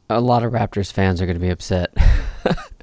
A 0.10 0.20
lot 0.20 0.44
of 0.44 0.52
Raptors 0.52 0.92
fans 0.92 1.22
are 1.22 1.26
going 1.26 1.40
to 1.40 1.48
be 1.48 1.50
upset. 1.50 1.94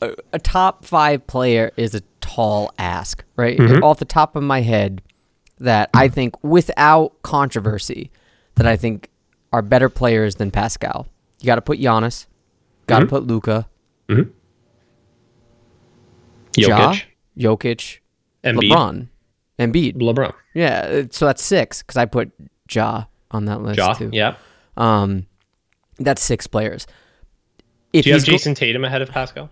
a, 0.00 0.38
top 0.38 0.84
five 0.84 1.26
player 1.26 1.72
is 1.76 1.94
a 1.94 2.02
tall 2.20 2.72
ask, 2.78 3.24
right? 3.36 3.58
Mm-hmm. 3.58 3.82
Off 3.82 3.98
the 3.98 4.04
top 4.04 4.36
of 4.36 4.42
my 4.42 4.60
head, 4.60 5.02
that 5.58 5.90
I 5.92 6.06
mm-hmm. 6.06 6.14
think 6.14 6.44
without 6.44 7.22
controversy, 7.22 8.10
that 8.56 8.66
I 8.66 8.76
think 8.76 9.10
are 9.52 9.62
better 9.62 9.88
players 9.88 10.36
than 10.36 10.50
Pascal. 10.50 11.06
You 11.40 11.46
got 11.46 11.56
to 11.56 11.62
put 11.62 11.78
Giannis, 11.78 12.26
got 12.86 13.00
to 13.00 13.06
mm-hmm. 13.06 13.10
put 13.10 13.26
Luka, 13.26 13.68
Jokic, 14.08 14.32
Ja, 16.56 16.94
Jokic, 17.38 17.98
Embiid, 18.44 18.70
LeBron, 18.70 19.08
Embiid. 19.58 19.96
LeBron, 19.96 20.34
Yeah, 20.54 21.02
so 21.10 21.26
that's 21.26 21.42
six 21.42 21.82
because 21.82 21.96
I 21.96 22.06
put 22.06 22.32
Ja 22.70 23.04
on 23.30 23.44
that 23.46 23.62
list 23.62 23.78
Ja. 23.78 23.92
too. 23.94 24.10
Yeah. 24.12 24.36
Um, 24.76 25.26
that's 25.98 26.22
six 26.22 26.46
players. 26.46 26.86
If 27.92 28.04
Do 28.04 28.10
you 28.10 28.14
have 28.14 28.22
he's 28.22 28.28
go- 28.28 28.36
Jayson 28.36 28.54
Tatum 28.54 28.84
ahead 28.84 29.02
of 29.02 29.10
Pascal? 29.10 29.50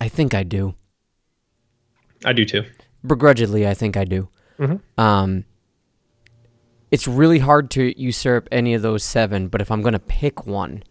I 0.00 0.08
think 0.08 0.34
I 0.34 0.42
do. 0.42 0.74
I 2.24 2.32
do 2.32 2.44
too. 2.44 2.64
Begrudgingly, 3.06 3.66
I 3.66 3.74
think 3.74 3.96
I 3.96 4.04
do. 4.04 4.28
Um, 4.96 5.44
it's 6.90 7.06
really 7.06 7.38
hard 7.38 7.70
to 7.72 8.00
usurp 8.00 8.48
any 8.50 8.72
of 8.74 8.80
those 8.82 9.04
seven, 9.04 9.48
but 9.48 9.60
if 9.60 9.70
I'm 9.70 9.82
gonna 9.82 9.98
pick 9.98 10.46
one, 10.46 10.82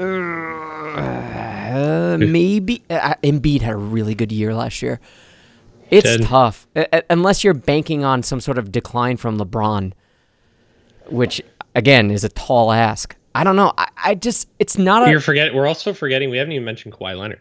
uh, 0.00 2.16
maybe 2.18 2.82
uh, 2.88 3.14
Embiid 3.22 3.60
had 3.60 3.74
a 3.74 3.76
really 3.76 4.14
good 4.14 4.32
year 4.32 4.54
last 4.54 4.80
year. 4.80 5.00
It's 5.90 6.26
tough 6.26 6.66
uh, 6.76 7.02
unless 7.10 7.44
you're 7.44 7.54
banking 7.54 8.04
on 8.04 8.22
some 8.22 8.40
sort 8.40 8.56
of 8.58 8.72
decline 8.72 9.18
from 9.18 9.38
LeBron, 9.38 9.92
which 11.08 11.42
again 11.74 12.10
is 12.10 12.24
a 12.24 12.28
tall 12.30 12.72
ask. 12.72 13.16
I 13.38 13.44
don't 13.44 13.54
know. 13.54 13.72
I, 13.78 13.88
I 13.96 14.14
just 14.16 14.48
it's 14.58 14.76
not 14.76 15.06
a 15.06 15.10
You're 15.12 15.20
forgetting. 15.20 15.54
We're 15.54 15.68
also 15.68 15.94
forgetting. 15.94 16.28
We 16.28 16.38
haven't 16.38 16.50
even 16.50 16.64
mentioned 16.64 16.92
Kawhi 16.92 17.16
Leonard. 17.16 17.40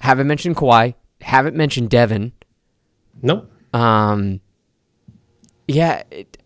haven't 0.00 0.26
mentioned 0.26 0.56
Kawhi, 0.56 0.92
haven't 1.22 1.56
mentioned 1.56 1.88
Devin. 1.88 2.32
Nope. 3.22 3.50
Um, 3.72 4.42
yeah, 5.66 6.02
it, 6.10 6.36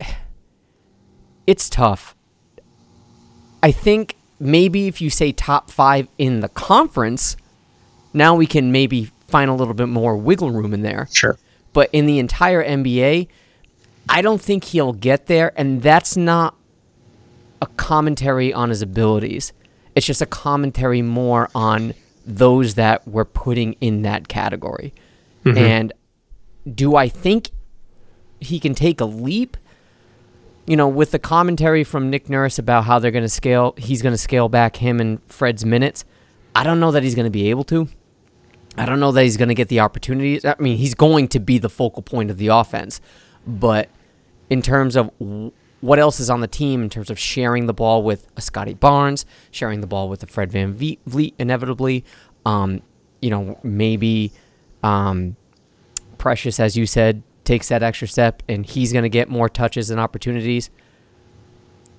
it's 1.44 1.68
tough. 1.68 2.14
I 3.64 3.72
think 3.72 4.14
maybe 4.38 4.86
if 4.86 5.00
you 5.00 5.10
say 5.10 5.32
top 5.32 5.68
five 5.68 6.06
in 6.16 6.38
the 6.38 6.48
conference, 6.48 7.36
now 8.14 8.36
we 8.36 8.46
can 8.46 8.70
maybe 8.70 9.10
find 9.26 9.50
a 9.50 9.54
little 9.54 9.74
bit 9.74 9.88
more 9.88 10.16
wiggle 10.16 10.52
room 10.52 10.72
in 10.72 10.82
there. 10.82 11.08
Sure. 11.12 11.36
But 11.72 11.90
in 11.92 12.06
the 12.06 12.20
entire 12.20 12.64
NBA, 12.64 13.26
I 14.08 14.22
don't 14.22 14.40
think 14.40 14.62
he'll 14.62 14.92
get 14.92 15.26
there, 15.26 15.52
and 15.56 15.82
that's 15.82 16.16
not 16.16 16.54
a 17.62 17.66
commentary 17.66 18.52
on 18.52 18.68
his 18.68 18.82
abilities. 18.82 19.52
It's 19.94 20.04
just 20.04 20.20
a 20.20 20.26
commentary 20.26 21.00
more 21.00 21.48
on 21.54 21.94
those 22.26 22.74
that 22.74 23.06
we're 23.06 23.24
putting 23.24 23.74
in 23.74 24.02
that 24.02 24.26
category. 24.26 24.92
Mm-hmm. 25.44 25.58
And 25.58 25.92
do 26.74 26.96
I 26.96 27.08
think 27.08 27.50
he 28.40 28.58
can 28.58 28.74
take 28.74 29.00
a 29.00 29.04
leap? 29.04 29.56
You 30.66 30.76
know, 30.76 30.88
with 30.88 31.12
the 31.12 31.20
commentary 31.20 31.84
from 31.84 32.10
Nick 32.10 32.28
Nurse 32.28 32.58
about 32.58 32.84
how 32.84 32.98
they're 32.98 33.10
going 33.12 33.24
to 33.24 33.28
scale, 33.28 33.74
he's 33.78 34.02
going 34.02 34.12
to 34.12 34.18
scale 34.18 34.48
back 34.48 34.76
him 34.76 35.00
and 35.00 35.20
Fred's 35.26 35.64
minutes. 35.64 36.04
I 36.56 36.64
don't 36.64 36.80
know 36.80 36.90
that 36.90 37.04
he's 37.04 37.14
going 37.14 37.26
to 37.26 37.30
be 37.30 37.48
able 37.50 37.64
to. 37.64 37.88
I 38.76 38.86
don't 38.86 38.98
know 38.98 39.12
that 39.12 39.22
he's 39.22 39.36
going 39.36 39.50
to 39.50 39.54
get 39.54 39.68
the 39.68 39.80
opportunities. 39.80 40.44
I 40.44 40.56
mean, 40.58 40.78
he's 40.78 40.94
going 40.94 41.28
to 41.28 41.38
be 41.38 41.58
the 41.58 41.68
focal 41.68 42.02
point 42.02 42.30
of 42.30 42.38
the 42.38 42.48
offense, 42.48 43.00
but 43.46 43.88
in 44.50 44.62
terms 44.62 44.96
of 44.96 45.10
what 45.82 45.98
else 45.98 46.20
is 46.20 46.30
on 46.30 46.40
the 46.40 46.48
team, 46.48 46.82
in 46.82 46.88
terms 46.88 47.10
of 47.10 47.18
sharing 47.18 47.66
the 47.66 47.74
ball 47.74 48.02
with 48.04 48.26
a 48.36 48.40
Scotty 48.40 48.74
Barnes, 48.74 49.26
sharing 49.50 49.80
the 49.80 49.86
ball 49.86 50.08
with 50.08 50.22
a 50.22 50.26
Fred 50.26 50.50
VanVleet, 50.50 51.34
inevitably, 51.38 52.04
um, 52.46 52.80
you 53.20 53.30
know, 53.30 53.58
maybe 53.62 54.32
um, 54.82 55.36
Precious, 56.18 56.60
as 56.60 56.76
you 56.76 56.86
said, 56.86 57.24
takes 57.42 57.68
that 57.68 57.82
extra 57.82 58.06
step 58.06 58.44
and 58.48 58.64
he's 58.64 58.92
going 58.92 59.02
to 59.02 59.08
get 59.08 59.28
more 59.28 59.48
touches 59.48 59.90
and 59.90 59.98
opportunities. 59.98 60.70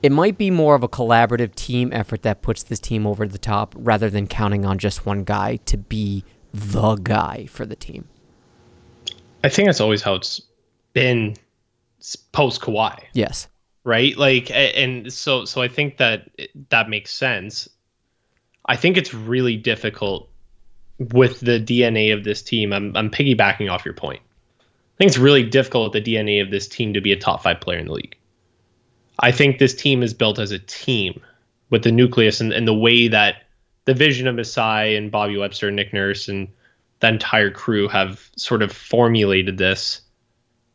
It 0.02 0.14
might 0.14 0.38
be 0.38 0.50
more 0.50 0.76
of 0.76 0.84
a 0.84 0.88
collaborative 0.88 1.54
team 1.56 1.92
effort 1.92 2.22
that 2.22 2.42
puts 2.42 2.64
this 2.64 2.80
team 2.80 3.06
over 3.06 3.28
the 3.28 3.38
top 3.38 3.76
rather 3.78 4.10
than 4.10 4.28
counting 4.28 4.66
on 4.66 4.78
just 4.78 5.06
one 5.06 5.26
guy 5.26 5.58
to 5.66 5.78
be 5.78 6.24
the 6.54 6.96
guy 6.96 7.48
for 7.48 7.66
the 7.66 7.76
team. 7.76 8.08
I 9.44 9.50
think 9.50 9.68
that's 9.68 9.82
always 9.82 10.02
how 10.02 10.16
it's 10.16 10.42
been 10.94 11.36
post 12.32 12.62
Kawhi, 12.62 12.98
Yes. 13.14 13.48
Right? 13.84 14.18
Like, 14.18 14.52
and 14.52 15.12
so 15.12 15.46
so 15.46 15.62
I 15.62 15.68
think 15.68 15.98
that 15.98 16.30
that 16.70 16.90
makes 16.90 17.14
sense. 17.14 17.70
I 18.66 18.76
think 18.76 18.98
it's 18.98 19.14
really 19.14 19.58
difficult 19.58 20.30
with 21.00 21.40
the 21.40 21.60
DNA 21.60 22.14
of 22.14 22.24
this 22.24 22.42
team. 22.42 22.74
I'm 22.74 22.96
I'm 22.96 23.10
piggybacking 23.10 23.72
off 23.72 23.86
your 23.86 23.94
point. 23.94 24.22
I 24.60 24.98
think 24.98 25.10
it's 25.10 25.18
really 25.18 25.44
difficult 25.44 25.94
with 25.94 26.04
the 26.04 26.16
DNA 26.16 26.42
of 26.42 26.52
this 26.52 26.68
team 26.68 26.94
to 26.94 27.02
be 27.02 27.12
a 27.12 27.20
top 27.20 27.42
five 27.44 27.60
player 27.60 27.80
in 27.80 27.88
the 27.88 27.94
league. 27.94 28.16
I 29.20 29.32
think 29.32 29.58
this 29.58 29.76
team 29.76 30.04
is 30.04 30.14
built 30.14 30.40
as 30.40 30.52
a 30.52 30.60
team 30.60 31.22
with 31.70 31.84
the 31.84 31.92
nucleus 31.92 32.42
and, 32.42 32.54
and 32.54 32.68
the 32.68 32.74
way 32.74 33.08
that 33.08 33.44
the 33.86 33.94
vision 33.94 34.28
of 34.28 34.36
Masai 34.36 34.96
and 34.96 35.12
Bobby 35.12 35.38
Webster 35.38 35.68
and 35.68 35.76
Nick 35.76 35.94
Nurse 35.94 36.28
and 36.28 36.48
the 37.00 37.10
entire 37.10 37.52
crew 37.52 37.88
have 37.88 38.30
sort 38.38 38.62
of 38.62 38.72
formulated 38.72 39.58
this 39.58 40.02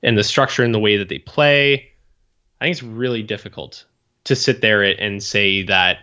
and 0.02 0.16
the 0.18 0.24
structure 0.24 0.62
and 0.62 0.74
the 0.74 0.78
way 0.78 0.96
that 0.96 1.08
they 1.08 1.18
play. 1.18 1.90
I 2.60 2.64
think 2.66 2.72
it's 2.74 2.82
really 2.82 3.22
difficult 3.22 3.84
to 4.24 4.34
sit 4.36 4.60
there 4.60 4.82
and 4.82 5.22
say 5.22 5.62
that 5.64 5.98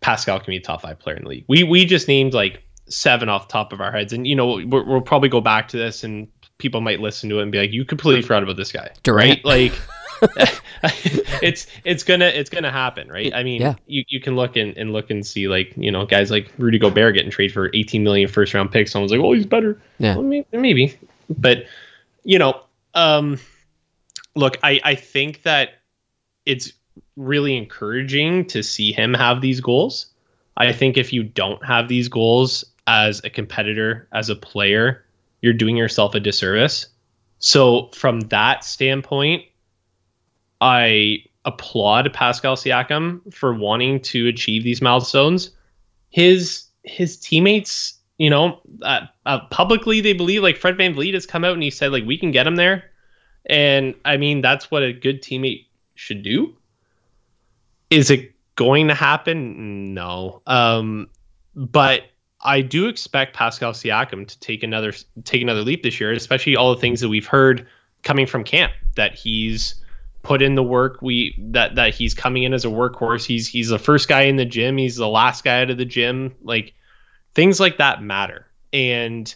Pascal 0.00 0.38
can 0.40 0.46
be 0.52 0.56
a 0.56 0.60
top 0.60 0.82
five 0.82 0.98
player 0.98 1.16
in 1.16 1.22
the 1.24 1.28
league. 1.28 1.44
We 1.48 1.62
we 1.62 1.84
just 1.84 2.08
named 2.08 2.34
like 2.34 2.62
seven 2.88 3.28
off 3.28 3.48
the 3.48 3.52
top 3.52 3.72
of 3.72 3.80
our 3.80 3.92
heads, 3.92 4.12
and 4.12 4.26
you 4.26 4.34
know 4.34 4.60
we're, 4.66 4.82
we'll 4.84 5.00
probably 5.00 5.28
go 5.28 5.40
back 5.40 5.68
to 5.68 5.76
this, 5.76 6.02
and 6.04 6.28
people 6.58 6.80
might 6.80 7.00
listen 7.00 7.30
to 7.30 7.38
it 7.38 7.42
and 7.42 7.52
be 7.52 7.58
like, 7.58 7.70
"You 7.72 7.84
completely 7.84 8.22
forgot 8.22 8.42
about 8.42 8.56
this 8.56 8.72
guy." 8.72 8.90
Durant. 9.04 9.44
right? 9.44 9.44
Like 9.44 9.72
it's 11.42 11.66
it's 11.84 12.02
gonna 12.04 12.26
it's 12.26 12.50
gonna 12.50 12.70
happen, 12.72 13.08
right? 13.08 13.32
I 13.34 13.42
mean, 13.44 13.60
Yeah. 13.60 13.74
you, 13.86 14.04
you 14.08 14.20
can 14.20 14.34
look 14.36 14.56
and, 14.56 14.76
and 14.76 14.92
look 14.92 15.10
and 15.10 15.24
see 15.26 15.48
like 15.48 15.72
you 15.76 15.90
know 15.92 16.06
guys 16.06 16.30
like 16.30 16.50
Rudy 16.58 16.78
Gobert 16.78 17.14
getting 17.14 17.30
traded 17.30 17.54
for 17.54 17.70
18 17.74 18.02
million 18.02 18.28
first 18.28 18.52
round 18.54 18.70
picks. 18.72 18.90
Someone's 18.92 19.12
like, 19.12 19.20
"Oh, 19.20 19.32
he's 19.32 19.46
better." 19.46 19.80
Yeah. 19.98 20.14
Well, 20.16 20.24
may- 20.24 20.46
maybe, 20.52 20.96
but 21.28 21.66
you 22.24 22.38
know, 22.38 22.60
um, 22.94 23.38
look, 24.34 24.58
I 24.62 24.80
I 24.84 24.94
think 24.94 25.42
that 25.42 25.70
it's 26.46 26.72
really 27.16 27.56
encouraging 27.56 28.46
to 28.46 28.62
see 28.62 28.92
him 28.92 29.14
have 29.14 29.40
these 29.40 29.60
goals. 29.60 30.06
I 30.56 30.72
think 30.72 30.98
if 30.98 31.12
you 31.12 31.22
don't 31.22 31.64
have 31.64 31.88
these 31.88 32.08
goals 32.08 32.64
as 32.86 33.22
a 33.24 33.30
competitor, 33.30 34.08
as 34.12 34.28
a 34.28 34.36
player, 34.36 35.04
you're 35.40 35.52
doing 35.52 35.76
yourself 35.76 36.14
a 36.14 36.20
disservice. 36.20 36.88
So 37.38 37.88
from 37.94 38.20
that 38.20 38.64
standpoint, 38.64 39.44
I 40.60 41.24
applaud 41.44 42.12
Pascal 42.12 42.56
Siakam 42.56 43.34
for 43.34 43.52
wanting 43.52 44.00
to 44.00 44.28
achieve 44.28 44.62
these 44.62 44.82
milestones. 44.82 45.50
His 46.10 46.64
his 46.84 47.16
teammates, 47.16 47.94
you 48.18 48.30
know, 48.30 48.60
uh, 48.82 49.06
uh, 49.26 49.40
publicly 49.50 50.00
they 50.00 50.12
believe 50.12 50.42
like 50.42 50.56
Fred 50.56 50.76
VanVleet 50.76 51.14
has 51.14 51.26
come 51.26 51.44
out 51.44 51.54
and 51.54 51.62
he 51.62 51.70
said 51.70 51.92
like 51.92 52.04
we 52.04 52.18
can 52.18 52.30
get 52.30 52.46
him 52.46 52.56
there, 52.56 52.84
and 53.46 53.94
I 54.04 54.16
mean 54.16 54.40
that's 54.40 54.70
what 54.70 54.82
a 54.82 54.92
good 54.92 55.22
teammate 55.22 55.66
should 55.94 56.22
do. 56.22 56.56
Is 57.90 58.10
it 58.10 58.32
going 58.56 58.88
to 58.88 58.94
happen? 58.94 59.94
No. 59.94 60.42
Um, 60.46 61.08
but 61.54 62.02
I 62.40 62.60
do 62.60 62.88
expect 62.88 63.34
Pascal 63.34 63.72
Siakam 63.72 64.26
to 64.26 64.40
take 64.40 64.62
another 64.62 64.92
take 65.24 65.42
another 65.42 65.62
leap 65.62 65.82
this 65.82 66.00
year, 66.00 66.12
especially 66.12 66.56
all 66.56 66.74
the 66.74 66.80
things 66.80 67.00
that 67.00 67.08
we've 67.08 67.26
heard 67.26 67.66
coming 68.02 68.26
from 68.26 68.44
camp 68.44 68.72
that 68.96 69.14
he's 69.14 69.76
put 70.22 70.40
in 70.40 70.54
the 70.54 70.62
work 70.62 71.02
we 71.02 71.34
that 71.38 71.74
that 71.74 71.94
he's 71.94 72.14
coming 72.14 72.42
in 72.42 72.52
as 72.52 72.64
a 72.64 72.68
workhorse. 72.68 73.24
He's 73.24 73.46
he's 73.46 73.68
the 73.68 73.78
first 73.78 74.08
guy 74.08 74.22
in 74.22 74.36
the 74.36 74.44
gym, 74.44 74.76
he's 74.76 74.96
the 74.96 75.08
last 75.08 75.44
guy 75.44 75.62
out 75.62 75.70
of 75.70 75.78
the 75.78 75.84
gym. 75.84 76.34
Like 76.42 76.74
things 77.34 77.60
like 77.60 77.78
that 77.78 78.02
matter. 78.02 78.46
And 78.72 79.32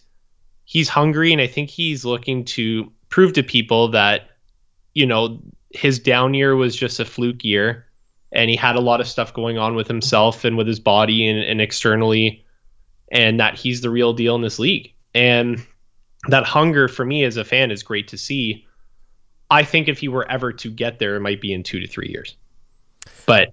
he's 0.65 0.89
hungry 0.89 1.33
and 1.33 1.41
I 1.41 1.47
think 1.47 1.71
he's 1.71 2.05
looking 2.05 2.45
to 2.45 2.93
prove 3.09 3.33
to 3.35 3.43
people 3.43 3.89
that 3.89 4.31
you 4.95 5.07
know 5.07 5.41
his 5.71 5.99
down 5.99 6.35
year 6.35 6.57
was 6.57 6.75
just 6.75 7.01
a 7.01 7.05
fluke 7.05 7.45
year 7.45 7.87
and 8.33 8.51
he 8.51 8.57
had 8.57 8.77
a 8.77 8.81
lot 8.81 9.01
of 9.01 9.09
stuff 9.09 9.33
going 9.33 9.59
on 9.59 9.75
with 9.75 9.89
himself 9.89 10.45
and 10.45 10.57
with 10.57 10.67
his 10.67 10.81
body 10.81 11.27
and, 11.27 11.39
and 11.39 11.61
externally 11.61 12.45
and 13.13 13.39
that 13.41 13.55
he's 13.55 13.81
the 13.81 13.91
real 13.91 14.13
deal 14.13 14.35
in 14.35 14.43
this 14.43 14.59
league. 14.59 14.93
And 15.15 15.65
that 16.29 16.45
hunger 16.45 16.89
for 16.89 17.05
me 17.05 17.25
as 17.25 17.37
a 17.37 17.45
fan 17.45 17.71
is 17.71 17.83
great 17.83 18.09
to 18.09 18.19
see. 18.19 18.67
I 19.51 19.63
think 19.63 19.89
if 19.89 19.99
he 19.99 20.09
were 20.09 20.29
ever 20.31 20.53
to 20.53 20.71
get 20.71 20.99
there 20.99 21.17
it 21.17 21.21
might 21.21 21.41
be 21.41 21.53
in 21.53 21.63
two 21.63 21.81
to 21.81 21.87
three 21.87 22.09
years. 22.09 22.37
But 23.27 23.53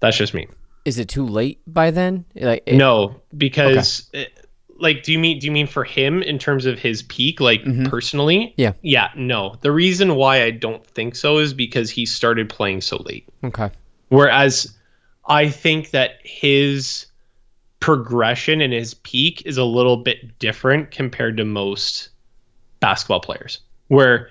that's 0.00 0.16
just 0.16 0.34
me. 0.34 0.46
Is 0.84 0.98
it 0.98 1.08
too 1.08 1.26
late 1.26 1.60
by 1.66 1.90
then? 1.90 2.26
Like 2.34 2.64
it- 2.66 2.76
no 2.76 3.20
because 3.36 4.10
it- 4.12 4.43
like 4.84 5.02
do 5.02 5.10
you 5.10 5.18
mean 5.18 5.40
do 5.40 5.46
you 5.46 5.50
mean 5.52 5.66
for 5.66 5.82
him 5.82 6.22
in 6.22 6.38
terms 6.38 6.64
of 6.66 6.78
his 6.78 7.02
peak 7.02 7.40
like 7.40 7.62
Mhm. 7.64 7.88
personally 7.88 8.54
Yeah. 8.56 8.74
yeah 8.82 9.08
no 9.16 9.56
the 9.62 9.72
reason 9.72 10.14
why 10.14 10.44
i 10.44 10.50
don't 10.52 10.86
think 10.86 11.16
so 11.16 11.38
is 11.38 11.52
because 11.52 11.90
he 11.90 12.06
started 12.06 12.48
playing 12.48 12.80
so 12.82 13.02
late 13.04 13.26
Okay. 13.42 13.70
Whereas 14.10 14.72
I 15.26 15.48
think 15.48 15.90
that 15.90 16.18
his 16.22 17.06
progression 17.80 18.60
and 18.60 18.72
his 18.72 18.94
peak 18.94 19.42
is 19.46 19.56
a 19.56 19.64
little 19.64 19.96
bit 19.96 20.38
different 20.38 20.90
compared 20.90 21.36
to 21.38 21.44
most 21.44 22.10
basketball 22.80 23.20
players, 23.20 23.60
where 23.88 24.28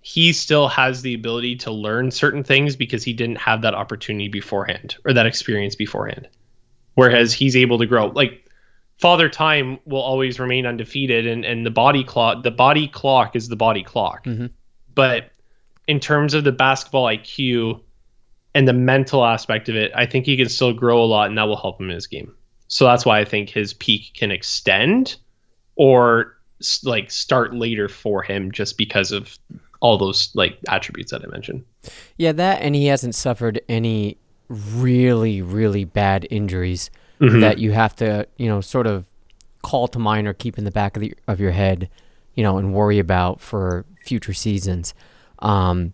he 0.00 0.32
still 0.32 0.68
has 0.68 1.02
the 1.02 1.14
ability 1.14 1.56
to 1.56 1.70
learn 1.70 2.10
certain 2.10 2.42
things 2.42 2.74
because 2.76 3.04
he 3.04 3.12
didn't 3.12 3.36
have 3.36 3.62
that 3.62 3.74
opportunity 3.74 4.28
beforehand 4.28 4.96
or 5.04 5.12
that 5.12 5.26
experience 5.26 5.74
beforehand. 5.76 6.26
Whereas 6.94 7.32
he's 7.32 7.54
able 7.54 7.78
to 7.78 7.86
grow. 7.86 8.06
Like 8.06 8.44
Father 9.00 9.30
Time 9.30 9.78
will 9.86 10.02
always 10.02 10.38
remain 10.38 10.66
undefeated 10.66 11.26
and, 11.26 11.42
and 11.44 11.64
the 11.64 11.70
body 11.70 12.04
clock 12.04 12.42
the 12.42 12.50
body 12.50 12.86
clock 12.86 13.34
is 13.34 13.48
the 13.48 13.56
body 13.56 13.82
clock. 13.82 14.24
Mhm. 14.26 14.50
But 14.94 15.30
in 15.88 16.00
terms 16.00 16.34
of 16.34 16.44
the 16.44 16.52
basketball 16.52 17.06
IQ 17.06 17.80
and 18.54 18.68
the 18.68 18.74
mental 18.74 19.24
aspect 19.24 19.70
of 19.70 19.76
it, 19.76 19.90
I 19.94 20.04
think 20.04 20.26
he 20.26 20.36
can 20.36 20.50
still 20.50 20.74
grow 20.74 21.02
a 21.02 21.06
lot 21.06 21.28
and 21.28 21.38
that 21.38 21.44
will 21.44 21.56
help 21.56 21.80
him 21.80 21.88
in 21.88 21.94
his 21.94 22.06
game. 22.06 22.34
So 22.68 22.84
that's 22.84 23.06
why 23.06 23.18
I 23.20 23.24
think 23.24 23.48
his 23.48 23.72
peak 23.72 24.12
can 24.14 24.30
extend 24.30 25.16
or 25.76 26.36
like 26.84 27.10
start 27.10 27.54
later 27.54 27.88
for 27.88 28.22
him 28.22 28.52
just 28.52 28.76
because 28.76 29.12
of 29.12 29.34
all 29.80 29.96
those 29.96 30.30
like 30.34 30.58
attributes 30.68 31.10
that 31.12 31.22
I 31.24 31.26
mentioned. 31.28 31.64
Yeah, 32.18 32.32
that 32.32 32.60
and 32.60 32.74
he 32.74 32.86
hasn't 32.86 33.14
suffered 33.14 33.62
any 33.66 34.18
really, 34.48 35.40
really 35.40 35.84
bad 35.84 36.26
injuries 36.30 36.90
Mhm. 37.20 37.40
that 37.40 37.58
you 37.58 37.72
have 37.72 37.94
to, 37.96 38.26
you 38.38 38.48
know, 38.48 38.60
sort 38.60 38.86
of 38.86 39.04
call 39.62 39.86
to 39.88 39.98
mind 39.98 40.26
or 40.26 40.32
keep 40.32 40.56
in 40.58 40.64
the 40.64 40.70
back 40.70 40.96
of, 40.96 41.02
the, 41.02 41.14
of 41.28 41.38
your 41.38 41.50
head, 41.50 41.88
you 42.34 42.42
know, 42.42 42.56
and 42.58 42.72
worry 42.72 42.98
about 42.98 43.40
for 43.40 43.84
future 44.04 44.32
seasons. 44.32 44.94
Um, 45.40 45.92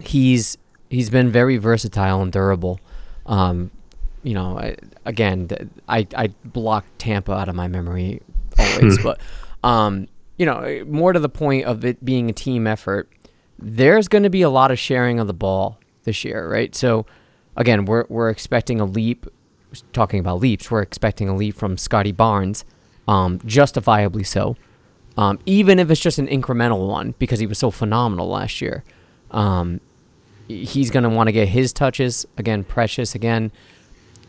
he's 0.00 0.58
he's 0.90 1.10
been 1.10 1.30
very 1.30 1.56
versatile 1.56 2.20
and 2.22 2.30
durable. 2.32 2.80
Um, 3.26 3.70
you 4.22 4.34
know, 4.34 4.58
I, 4.58 4.76
again, 5.04 5.48
I 5.88 6.06
I 6.16 6.28
block 6.44 6.84
Tampa 6.98 7.32
out 7.32 7.48
of 7.48 7.54
my 7.54 7.68
memory 7.68 8.20
always, 8.58 8.98
but 9.02 9.20
um, 9.64 10.06
you 10.38 10.46
know, 10.46 10.84
more 10.86 11.12
to 11.12 11.18
the 11.20 11.28
point 11.28 11.64
of 11.64 11.84
it 11.84 12.04
being 12.04 12.28
a 12.28 12.32
team 12.32 12.66
effort. 12.66 13.08
There's 13.58 14.08
going 14.08 14.24
to 14.24 14.30
be 14.30 14.42
a 14.42 14.50
lot 14.50 14.70
of 14.72 14.78
sharing 14.78 15.20
of 15.20 15.28
the 15.28 15.34
ball 15.34 15.78
this 16.04 16.24
year, 16.24 16.48
right? 16.50 16.74
So, 16.74 17.06
again, 17.56 17.84
we're 17.84 18.04
we're 18.08 18.28
expecting 18.28 18.80
a 18.80 18.84
leap. 18.84 19.26
Talking 19.92 20.20
about 20.20 20.40
leaps, 20.40 20.70
we're 20.70 20.82
expecting 20.82 21.28
a 21.28 21.36
leap 21.36 21.54
from 21.54 21.76
Scotty 21.76 22.12
Barnes, 22.12 22.64
um, 23.08 23.40
justifiably 23.44 24.24
so. 24.24 24.56
Um, 25.16 25.38
even 25.44 25.78
if 25.78 25.90
it's 25.90 26.00
just 26.00 26.18
an 26.18 26.26
incremental 26.26 26.88
one 26.88 27.14
because 27.18 27.38
he 27.38 27.46
was 27.46 27.58
so 27.58 27.70
phenomenal 27.70 28.28
last 28.28 28.60
year. 28.60 28.82
Um, 29.30 29.80
he's 30.48 30.90
going 30.90 31.04
to 31.04 31.08
want 31.08 31.28
to 31.28 31.32
get 31.32 31.48
his 31.48 31.72
touches 31.72 32.26
again. 32.36 32.64
Precious 32.64 33.14
again. 33.14 33.52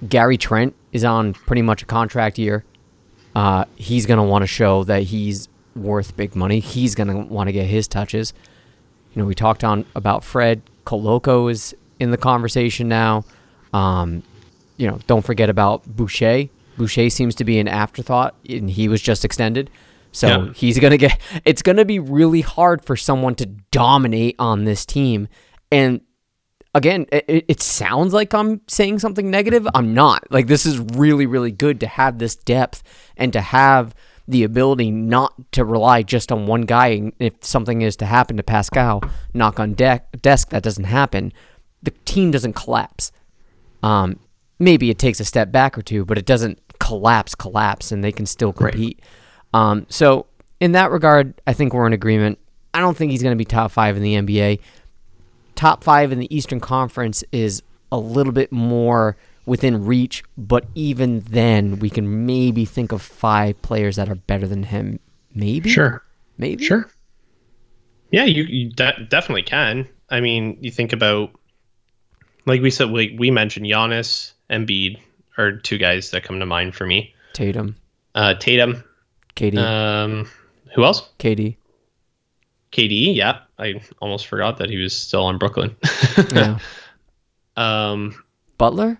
Gary 0.07 0.37
Trent 0.37 0.75
is 0.91 1.03
on 1.03 1.33
pretty 1.33 1.61
much 1.61 1.83
a 1.83 1.85
contract 1.85 2.37
year. 2.37 2.63
Uh, 3.35 3.65
he's 3.75 4.05
going 4.05 4.17
to 4.17 4.23
want 4.23 4.43
to 4.43 4.47
show 4.47 4.83
that 4.83 5.03
he's 5.03 5.47
worth 5.75 6.15
big 6.15 6.35
money. 6.35 6.59
He's 6.59 6.95
going 6.95 7.07
to 7.07 7.15
want 7.33 7.47
to 7.47 7.51
get 7.51 7.65
his 7.65 7.87
touches. 7.87 8.33
You 9.13 9.21
know, 9.21 9.27
we 9.27 9.35
talked 9.35 9.63
on 9.63 9.85
about 9.95 10.23
Fred 10.23 10.61
Koloko 10.85 11.49
is 11.51 11.75
in 11.99 12.11
the 12.11 12.17
conversation 12.17 12.87
now. 12.87 13.25
Um, 13.73 14.23
you 14.77 14.87
know, 14.87 14.99
don't 15.07 15.23
forget 15.23 15.49
about 15.49 15.85
Boucher. 15.85 16.45
Boucher 16.77 17.09
seems 17.09 17.35
to 17.35 17.43
be 17.43 17.59
an 17.59 17.67
afterthought, 17.67 18.35
and 18.49 18.69
he 18.69 18.87
was 18.87 19.01
just 19.01 19.23
extended. 19.23 19.69
So 20.11 20.27
Yeah. 20.27 20.53
he's 20.53 20.79
gonna 20.79 20.97
get. 20.97 21.19
It's 21.45 21.61
gonna 21.61 21.85
be 21.85 21.99
really 21.99 22.41
hard 22.41 22.85
for 22.85 22.95
someone 22.95 23.35
to 23.35 23.45
dominate 23.71 24.35
on 24.39 24.63
this 24.63 24.85
team. 24.85 25.27
And 25.71 26.01
again, 26.75 27.05
it, 27.11 27.45
it 27.47 27.61
sounds 27.61 28.13
like 28.13 28.33
I'm 28.33 28.61
saying 28.67 28.99
something 28.99 29.29
negative. 29.29 29.67
I'm 29.73 29.93
not. 29.93 30.23
Like 30.31 30.47
this 30.47 30.65
is 30.65 30.79
really, 30.79 31.25
really 31.25 31.51
good 31.51 31.79
to 31.81 31.87
have 31.87 32.19
this 32.19 32.35
depth 32.35 32.83
and 33.17 33.33
to 33.33 33.41
have 33.41 33.95
the 34.27 34.43
ability 34.43 34.89
not 34.89 35.33
to 35.51 35.65
rely 35.65 36.01
just 36.01 36.31
on 36.31 36.45
one 36.45 36.61
guy. 36.61 36.87
And 36.87 37.13
if 37.19 37.33
something 37.41 37.81
is 37.81 37.95
to 37.97 38.05
happen 38.05 38.37
to 38.37 38.43
Pascal, 38.43 39.03
knock 39.33 39.59
on 39.59 39.73
deck 39.73 40.21
desk, 40.21 40.49
that 40.51 40.63
doesn't 40.63 40.85
happen. 40.85 41.33
The 41.81 41.91
team 42.05 42.31
doesn't 42.31 42.53
collapse. 42.53 43.11
Um, 43.81 44.19
maybe 44.63 44.89
it 44.89 44.97
takes 44.99 45.19
a 45.19 45.25
step 45.25 45.51
back 45.51 45.77
or 45.77 45.81
two, 45.81 46.05
but 46.05 46.17
it 46.17 46.25
doesn't 46.25 46.59
collapse, 46.79 47.35
collapse, 47.35 47.91
and 47.91 48.03
they 48.03 48.11
can 48.11 48.25
still 48.25 48.53
compete. 48.53 48.99
Um, 49.53 49.85
so 49.89 50.25
in 50.59 50.71
that 50.73 50.91
regard, 50.91 51.33
I 51.45 51.53
think 51.53 51.73
we're 51.73 51.87
in 51.87 51.93
agreement. 51.93 52.39
I 52.73 52.79
don't 52.79 52.97
think 52.97 53.11
he's 53.11 53.21
going 53.21 53.33
to 53.33 53.37
be 53.37 53.45
top 53.45 53.71
five 53.71 53.95
in 53.97 54.03
the 54.03 54.15
NBA. 54.15 54.59
Top 55.55 55.83
five 55.83 56.11
in 56.11 56.19
the 56.19 56.35
Eastern 56.35 56.59
Conference 56.59 57.23
is 57.31 57.61
a 57.91 57.97
little 57.97 58.33
bit 58.33 58.51
more 58.51 59.15
within 59.45 59.85
reach, 59.85 60.23
but 60.37 60.65
even 60.73 61.19
then, 61.21 61.77
we 61.79 61.89
can 61.89 62.25
maybe 62.25 62.65
think 62.65 62.91
of 62.91 63.01
five 63.01 63.61
players 63.61 63.97
that 63.97 64.09
are 64.09 64.15
better 64.15 64.47
than 64.47 64.63
him. 64.63 64.99
Maybe, 65.35 65.69
Sure. 65.69 66.01
maybe, 66.37 66.63
Sure. 66.63 66.89
Yeah, 68.11 68.25
you, 68.25 68.43
you 68.43 68.69
de- 68.69 69.05
definitely 69.09 69.41
can. 69.43 69.87
I 70.09 70.19
mean, 70.21 70.57
you 70.61 70.69
think 70.71 70.93
about, 70.93 71.31
like 72.45 72.61
we 72.61 72.69
said, 72.69 72.91
we, 72.91 73.15
we 73.17 73.31
mentioned 73.31 73.65
Giannis, 73.65 74.32
Embiid 74.49 74.99
are 75.37 75.53
two 75.53 75.77
guys 75.77 76.11
that 76.11 76.23
come 76.23 76.39
to 76.39 76.45
mind 76.45 76.75
for 76.75 76.85
me. 76.85 77.13
Tatum, 77.33 77.75
Uh, 78.15 78.35
Tatum. 78.35 78.83
KD, 79.35 79.57
Um, 79.57 80.29
who 80.75 80.83
else? 80.83 81.09
KD. 81.19 81.57
KD. 82.71 83.15
Yeah, 83.15 83.39
I 83.57 83.81
almost 84.01 84.27
forgot 84.27 84.57
that 84.57 84.69
he 84.69 84.77
was 84.77 84.95
still 84.95 85.23
on 85.23 85.37
Brooklyn. 85.37 85.75
Yeah. 86.31 86.59
um, 87.57 88.23
Butler. 88.57 88.99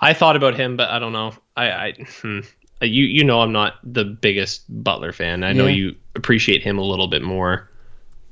I 0.00 0.12
thought 0.12 0.36
about 0.36 0.54
him, 0.54 0.76
but 0.76 0.90
I 0.90 0.98
don't 0.98 1.12
know. 1.12 1.32
I, 1.56 1.70
I 1.70 1.92
hmm. 1.92 2.40
you 2.82 3.04
you 3.04 3.24
know 3.24 3.40
I'm 3.40 3.52
not 3.52 3.74
the 3.84 4.04
biggest 4.04 4.64
Butler 4.68 5.12
fan. 5.12 5.44
I 5.44 5.52
know 5.52 5.66
you 5.66 5.94
appreciate 6.14 6.62
him 6.62 6.78
a 6.78 6.82
little 6.82 7.06
bit 7.06 7.22
more. 7.22 7.70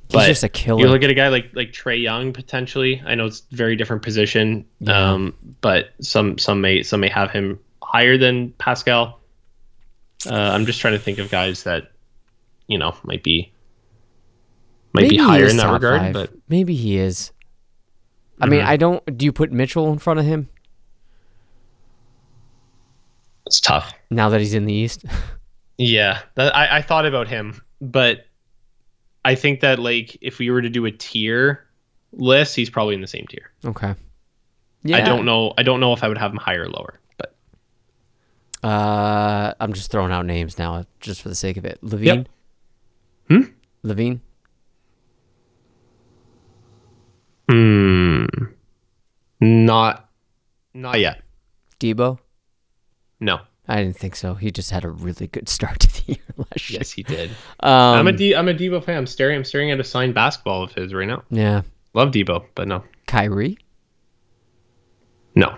He's 0.09 0.13
But 0.13 0.27
just 0.27 0.43
a 0.43 0.49
killer. 0.49 0.79
You 0.81 0.87
look 0.89 1.01
at 1.03 1.09
a 1.09 1.13
guy 1.15 1.29
like 1.29 1.51
like 1.53 1.71
Trae 1.71 2.01
Young 2.01 2.33
potentially. 2.33 3.01
I 3.05 3.15
know 3.15 3.25
it's 3.25 3.41
a 3.51 3.55
very 3.55 3.75
different 3.75 4.01
position, 4.03 4.65
Yeah. 4.79 5.13
um, 5.13 5.33
but 5.61 5.89
some 6.01 6.37
some 6.37 6.61
may 6.61 6.83
some 6.83 6.99
may 6.99 7.09
have 7.09 7.31
him 7.31 7.59
higher 7.81 8.17
than 8.17 8.51
Pascal. 8.59 9.19
Uh, 10.29 10.33
I'm 10.35 10.65
just 10.65 10.79
trying 10.81 10.93
to 10.93 10.99
think 10.99 11.17
of 11.19 11.29
guys 11.31 11.63
that 11.63 11.91
you 12.67 12.77
know 12.77 12.95
might 13.03 13.23
be 13.23 13.51
might 14.93 15.03
Maybe 15.03 15.17
be 15.17 15.23
higher 15.23 15.47
in 15.47 15.57
that 15.57 15.71
regard, 15.71 15.99
five. 16.01 16.13
but 16.13 16.31
maybe 16.47 16.75
he 16.75 16.97
is. 16.97 17.31
I 18.39 18.45
mean, 18.47 18.61
Mhm. 18.61 18.65
I 18.67 18.77
don't. 18.77 19.17
Do 19.17 19.25
you 19.25 19.31
put 19.31 19.51
Mitchell 19.51 19.91
in 19.91 19.97
front 19.99 20.19
of 20.19 20.25
him 20.25 20.49
it's 23.45 23.59
tough. 23.59 23.93
now 24.09 24.29
that 24.29 24.39
he's 24.41 24.53
in 24.53 24.65
the 24.65 24.73
East? 24.73 25.05
Yeah, 25.79 26.19
that, 26.35 26.55
I 26.55 26.77
I 26.77 26.81
thought 26.83 27.07
about 27.07 27.27
him, 27.27 27.59
but 27.81 28.27
I 29.25 29.35
think 29.35 29.61
that 29.61 29.79
like 29.79 30.17
if 30.21 30.39
we 30.39 30.49
were 30.49 30.61
to 30.61 30.69
do 30.69 30.85
a 30.85 30.91
tier 30.91 31.65
list, 32.11 32.55
he's 32.55 32.69
probably 32.69 32.95
in 32.95 33.01
the 33.01 33.07
same 33.07 33.25
tier. 33.29 33.51
okay. 33.65 33.95
Yeah. 34.85 34.97
I 34.97 35.01
don't 35.01 35.23
know. 35.25 35.53
I 35.57 35.63
don't 35.63 35.79
know 35.79 35.93
if 35.93 36.03
I 36.03 36.09
would 36.09 36.17
have 36.17 36.31
him 36.31 36.37
higher 36.37 36.63
or 36.63 36.67
lower, 36.69 36.99
but 37.17 37.33
Uh, 38.61 39.53
I'm 39.61 39.71
just 39.71 39.89
throwing 39.91 40.11
out 40.11 40.25
names 40.25 40.57
now, 40.59 40.85
just 40.99 41.21
for 41.21 41.29
the 41.29 41.35
sake 41.35 41.55
of 41.55 41.63
it. 41.63 41.79
LaVine. 41.81 42.25
Hmm? 43.29 43.43
LaVine. 43.85 44.19
Hmm. 47.49 48.25
Not 49.39 50.09
Not 50.73 50.99
yet. 50.99 51.21
Debo? 51.79 52.17
No. 53.19 53.39
I 53.67 53.77
didn't 53.77 53.95
think 53.97 54.15
so. 54.15 54.33
He 54.33 54.51
just 54.51 54.71
had 54.71 54.83
a 54.83 54.89
really 54.89 55.27
good 55.27 55.47
start 55.47 55.79
to 55.79 55.87
the 56.05 56.13
year 56.13 56.23
last 56.37 56.69
year. 56.69 56.79
Yes, 56.79 56.91
he 56.91 57.03
did. 57.03 57.29
Um, 57.61 57.71
I'm 57.99 58.07
a 58.07 58.11
D, 58.11 58.35
I'm 58.35 58.47
a 58.49 58.53
Debo 58.53 58.83
fan. 58.83 58.97
I'm 58.97 59.07
staring. 59.07 59.37
I'm 59.37 59.45
staring 59.45 59.71
at 59.71 59.79
a 59.79 59.83
signed 59.83 60.13
basketball 60.13 60.63
of 60.63 60.73
his 60.73 60.93
right 60.93 61.07
now. 61.07 61.23
yeah. 61.29 61.61
Love 61.93 62.09
Debo, 62.11 62.43
but 62.55 62.67
no, 62.67 62.83
Kyrie? 63.07 63.57
no. 65.35 65.57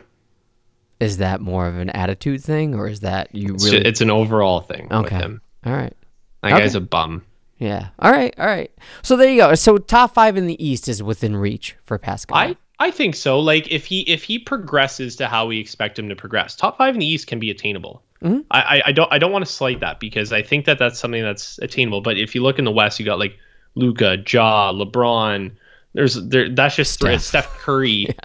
Is 0.99 1.17
that 1.17 1.41
more 1.41 1.67
of 1.67 1.77
an 1.77 1.89
attitude 1.89 2.41
thing, 2.43 2.73
or 2.75 2.87
is 2.87 3.01
that 3.01 3.33
you 3.35 3.55
It's, 3.55 3.65
really? 3.65 3.79
ju- 3.79 3.83
it's 3.89 4.01
an 4.01 4.09
overall 4.09 4.61
thing 4.61 4.83
with 4.89 5.05
okay. 5.07 5.15
him. 5.17 5.41
All 5.65 5.73
right. 5.73 5.93
That 6.41 6.53
Okay. 6.53 6.61
guy's 6.61 6.75
a 6.75 6.79
bum. 6.81 7.23
Yeah. 7.57 7.87
All 7.99 8.11
right. 8.11 8.33
All 8.37 8.45
right. 8.45 8.71
So 9.01 9.15
there 9.17 9.29
you 9.29 9.41
go. 9.41 9.55
So 9.55 9.77
top 9.77 10.13
five 10.13 10.37
in 10.37 10.45
the 10.47 10.63
East 10.65 10.87
is 10.87 11.01
within 11.03 11.35
reach 11.35 11.75
for 11.85 11.97
Pascal. 11.97 12.37
I 12.37 12.55
I 12.79 12.91
think 12.91 13.15
so. 13.15 13.39
Like 13.39 13.71
if 13.71 13.85
he 13.85 14.01
if 14.01 14.23
he 14.23 14.37
progresses 14.39 15.15
to 15.17 15.27
how 15.27 15.45
we 15.47 15.59
expect 15.59 15.97
him 15.97 16.09
to 16.09 16.15
progress, 16.15 16.55
top 16.55 16.77
five 16.77 16.93
in 16.93 16.99
the 16.99 17.05
East 17.05 17.27
can 17.27 17.39
be 17.39 17.49
attainable. 17.49 18.03
Mhm. 18.23 18.45
I, 18.51 18.59
I 18.61 18.81
I 18.87 18.91
don't 18.91 19.11
I 19.13 19.17
don't 19.19 19.31
want 19.31 19.45
to 19.45 19.51
slight 19.51 19.79
that 19.79 19.99
because 19.99 20.33
I 20.33 20.41
think 20.41 20.65
that 20.65 20.77
that's 20.79 20.99
something 20.99 21.21
that's 21.23 21.57
attainable. 21.59 22.01
But 22.01 22.17
if 22.17 22.35
you 22.35 22.43
look 22.43 22.59
in 22.59 22.65
the 22.65 22.71
West, 22.71 22.99
you 22.99 23.05
got 23.05 23.19
like 23.19 23.37
Luka, 23.75 24.17
Ja, 24.27 24.71
LeBron. 24.73 25.51
There's 25.93 26.15
there 26.15 26.49
that's 26.49 26.75
just 26.75 26.93
Steph. 26.93 27.21
Steph, 27.21 27.47
Curry. 27.59 28.07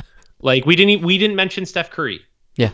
Like 0.43 0.65
we 0.65 0.75
didn't 0.75 1.03
we 1.05 1.19
didn't 1.19 1.37
mention 1.37 1.67
Steph 1.67 1.91
Curry. 1.91 2.21
yeah. 2.57 2.71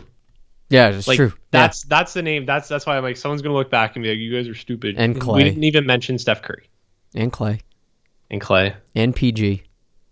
Yeah, 0.69 0.87
it's 0.89 1.07
Like 1.07 1.17
true. 1.17 1.33
that's 1.51 1.83
that's 1.83 2.13
the 2.13 2.21
name. 2.21 2.45
That's 2.45 2.67
that's 2.69 2.85
why 2.85 2.97
I'm 2.97 3.03
like 3.03 3.17
someone's 3.17 3.41
gonna 3.41 3.55
look 3.55 3.69
back 3.69 3.95
and 3.97 4.03
be 4.03 4.09
like, 4.09 4.17
you 4.19 4.33
guys 4.33 4.47
are 4.47 4.55
stupid. 4.55 4.95
And 4.97 5.19
Clay. 5.19 5.35
We 5.37 5.43
didn't 5.43 5.63
even 5.65 5.85
mention 5.85 6.17
Steph 6.17 6.41
Curry. 6.41 6.69
And 7.13 7.29
Clay. 7.31 7.59
and 8.31 8.39
Clay. 8.39 8.73
And 8.95 9.13
PG. 9.15 9.63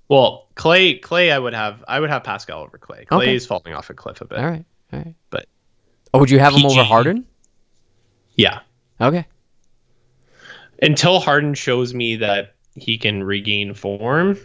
Well, 0.07 0.47
Clay 0.55 0.95
Clay 0.99 1.31
I 1.31 1.39
would 1.39 1.53
have 1.53 1.83
I 1.87 1.99
would 1.99 2.09
have 2.09 2.23
Pascal 2.23 2.61
over 2.61 2.77
Clay. 2.77 3.05
Clay 3.05 3.17
Okay. 3.25 3.35
is 3.35 3.45
falling 3.45 3.73
off 3.73 3.89
a 3.89 3.93
cliff 3.93 4.21
a 4.21 4.25
bit. 4.25 4.37
All 4.39 4.45
right. 4.45 4.65
All 4.93 4.99
right. 4.99 5.15
But 5.29 5.47
Oh, 6.13 6.19
would 6.19 6.29
you 6.29 6.39
have 6.39 6.53
him 6.53 6.65
over 6.65 6.83
Harden? 6.83 7.25
yeah. 8.35 8.59
Okay. 9.01 9.25
Until 10.81 11.19
Harden 11.19 11.53
shows 11.53 11.93
me 11.93 12.17
that 12.17 12.55
he 12.75 12.97
can 12.97 13.23
regain 13.23 13.73
form, 13.73 14.37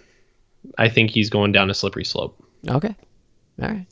I 0.78 0.88
think 0.88 1.10
he's 1.10 1.30
going 1.30 1.52
down 1.52 1.70
a 1.70 1.74
slippery 1.74 2.04
slope. 2.04 2.42
Okay. 2.68 2.94
All 3.62 3.68
right. 3.68 3.86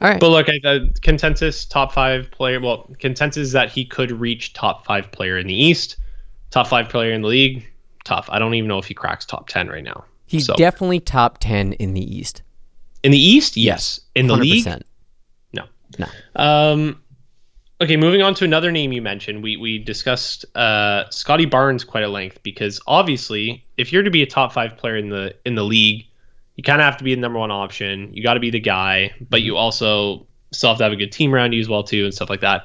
All 0.00 0.08
right. 0.08 0.20
But 0.20 0.28
look, 0.30 0.46
I, 0.48 0.60
uh, 0.66 0.78
consensus 1.02 1.64
top 1.66 1.92
five 1.92 2.30
player. 2.30 2.60
Well, 2.60 2.88
consensus 2.98 3.48
is 3.48 3.52
that 3.52 3.70
he 3.70 3.84
could 3.84 4.10
reach 4.10 4.52
top 4.52 4.86
five 4.86 5.10
player 5.12 5.38
in 5.38 5.46
the 5.46 5.54
East, 5.54 5.96
top 6.50 6.66
five 6.68 6.88
player 6.88 7.12
in 7.12 7.22
the 7.22 7.28
league. 7.28 7.66
Tough. 8.04 8.28
I 8.30 8.38
don't 8.38 8.54
even 8.54 8.68
know 8.68 8.78
if 8.78 8.86
he 8.86 8.94
cracks 8.94 9.26
top 9.26 9.48
ten 9.48 9.68
right 9.68 9.84
now. 9.84 10.04
He's 10.28 10.46
so- 10.46 10.54
definitely 10.56 11.00
top 11.00 11.38
10 11.38 11.72
in 11.74 11.94
the 11.94 12.16
East. 12.16 12.42
In 13.02 13.12
the 13.12 13.18
East, 13.18 13.56
yes. 13.56 14.00
In 14.14 14.26
the 14.26 14.34
100%. 14.34 14.40
league, 14.40 14.84
no. 15.52 15.64
No. 15.98 16.06
Um, 16.36 17.00
okay, 17.80 17.96
moving 17.96 18.22
on 18.22 18.34
to 18.34 18.44
another 18.44 18.70
name 18.72 18.92
you 18.92 19.00
mentioned. 19.00 19.42
We 19.42 19.56
we 19.56 19.78
discussed 19.78 20.44
uh, 20.56 21.08
Scotty 21.10 21.46
Barnes 21.46 21.84
quite 21.84 22.04
a 22.04 22.08
length 22.08 22.42
because 22.42 22.80
obviously, 22.86 23.64
if 23.76 23.92
you're 23.92 24.02
to 24.02 24.10
be 24.10 24.22
a 24.22 24.26
top 24.26 24.52
five 24.52 24.76
player 24.76 24.96
in 24.96 25.08
the 25.08 25.34
in 25.46 25.54
the 25.54 25.64
league, 25.64 26.06
you 26.56 26.64
kind 26.64 26.80
of 26.80 26.84
have 26.84 26.96
to 26.98 27.04
be 27.04 27.14
the 27.14 27.20
number 27.20 27.38
one 27.38 27.52
option. 27.52 28.12
You 28.12 28.22
got 28.22 28.34
to 28.34 28.40
be 28.40 28.50
the 28.50 28.60
guy, 28.60 29.12
but 29.30 29.42
you 29.42 29.56
also 29.56 30.26
still 30.52 30.70
have 30.70 30.78
to 30.78 30.84
have 30.84 30.92
a 30.92 30.96
good 30.96 31.12
team 31.12 31.32
around 31.32 31.52
you 31.52 31.60
as 31.60 31.68
well 31.68 31.84
too, 31.84 32.04
and 32.04 32.12
stuff 32.12 32.28
like 32.28 32.40
that. 32.40 32.64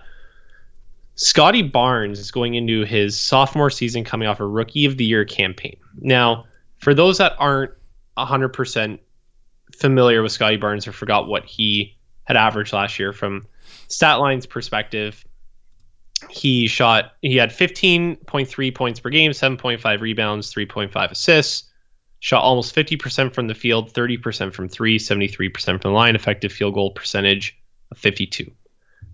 Scotty 1.16 1.62
Barnes 1.62 2.20
is 2.20 2.32
going 2.32 2.56
into 2.56 2.86
his 2.86 3.20
sophomore 3.20 3.70
season, 3.70 4.04
coming 4.04 4.28
off 4.28 4.40
a 4.40 4.48
Rookie 4.48 4.86
of 4.86 4.98
the 4.98 5.06
Year 5.06 5.26
campaign. 5.26 5.78
Now, 6.00 6.46
for 6.84 6.94
those 6.94 7.18
that 7.18 7.34
aren't 7.40 7.72
100% 8.18 9.00
familiar 9.76 10.22
with 10.22 10.34
Scotty 10.34 10.58
Barnes 10.58 10.86
or 10.86 10.92
forgot 10.92 11.28
what 11.28 11.46
he 11.46 11.96
had 12.26 12.36
averaged 12.36 12.74
last 12.74 13.00
year 13.00 13.14
from 13.14 13.48
stat 13.88 14.20
lines 14.20 14.46
perspective, 14.46 15.24
he 16.30 16.68
shot 16.68 17.14
he 17.22 17.38
had 17.38 17.52
15.3 17.52 18.76
points 18.76 19.00
per 19.00 19.10
game, 19.10 19.32
7.5 19.32 20.02
rebounds, 20.02 20.54
3.5 20.54 21.12
assists, 21.12 21.70
shot 22.20 22.44
almost 22.44 22.76
50% 22.76 23.34
from 23.34 23.48
the 23.48 23.56
field, 23.56 23.94
30% 23.94 24.54
from 24.54 24.68
3, 24.68 25.00
73% 25.00 25.64
from 25.64 25.80
the 25.80 25.90
line, 25.90 26.16
effective 26.16 26.52
field 26.52 26.74
goal 26.74 26.92
percentage 26.92 27.58
of 27.92 27.98
52. 27.98 28.52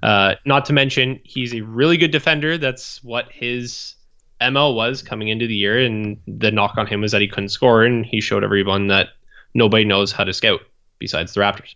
Uh, 0.01 0.35
not 0.45 0.65
to 0.65 0.73
mention 0.73 1.19
he's 1.23 1.53
a 1.53 1.61
really 1.61 1.97
good 1.97 2.11
defender. 2.11 2.57
That's 2.57 3.03
what 3.03 3.31
his 3.31 3.95
MO 4.41 4.71
was 4.71 5.01
coming 5.01 5.27
into 5.27 5.47
the 5.47 5.55
year, 5.55 5.79
and 5.79 6.17
the 6.27 6.51
knock 6.51 6.77
on 6.77 6.87
him 6.87 7.01
was 7.01 7.11
that 7.11 7.21
he 7.21 7.27
couldn't 7.27 7.49
score, 7.49 7.83
and 7.83 8.05
he 8.05 8.21
showed 8.21 8.43
everyone 8.43 8.87
that 8.87 9.09
nobody 9.53 9.83
knows 9.83 10.11
how 10.11 10.23
to 10.23 10.33
scout 10.33 10.61
besides 10.97 11.33
the 11.33 11.41
Raptors. 11.41 11.75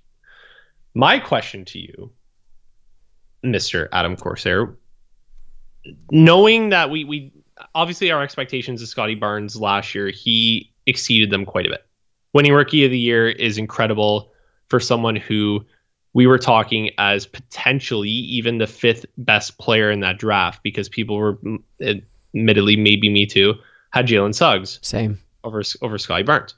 My 0.93 1.19
question 1.19 1.65
to 1.65 1.79
you, 1.79 2.11
Mr. 3.43 3.89
Adam 3.91 4.15
Corsair, 4.15 4.75
knowing 6.11 6.69
that 6.69 6.89
we 6.89 7.03
we 7.03 7.31
obviously 7.75 8.11
our 8.11 8.23
expectations 8.23 8.81
of 8.81 8.87
Scotty 8.87 9.15
Barnes 9.15 9.55
last 9.55 9.93
year, 9.93 10.09
he 10.09 10.71
exceeded 10.85 11.29
them 11.29 11.45
quite 11.45 11.65
a 11.65 11.69
bit. 11.69 11.85
Winning 12.33 12.53
rookie 12.53 12.85
of 12.85 12.91
the 12.91 12.99
year 12.99 13.29
is 13.29 13.57
incredible 13.57 14.31
for 14.69 14.79
someone 14.79 15.15
who 15.15 15.65
we 16.13 16.27
were 16.27 16.39
talking 16.39 16.91
as 16.97 17.25
potentially 17.25 18.09
even 18.09 18.59
the 18.59 18.67
fifth 18.67 19.05
best 19.17 19.57
player 19.57 19.91
in 19.91 19.99
that 20.01 20.17
draft 20.17 20.61
because 20.63 20.87
people 20.87 21.17
were 21.17 21.39
admittedly 22.35 22.75
maybe 22.75 23.09
me 23.09 23.25
too 23.25 23.55
had 23.91 24.07
Jalen 24.07 24.33
Suggs 24.33 24.79
Same. 24.81 25.19
over 25.43 25.61
over 25.81 25.97
Scotty 25.97 26.23
Barnes, 26.23 26.55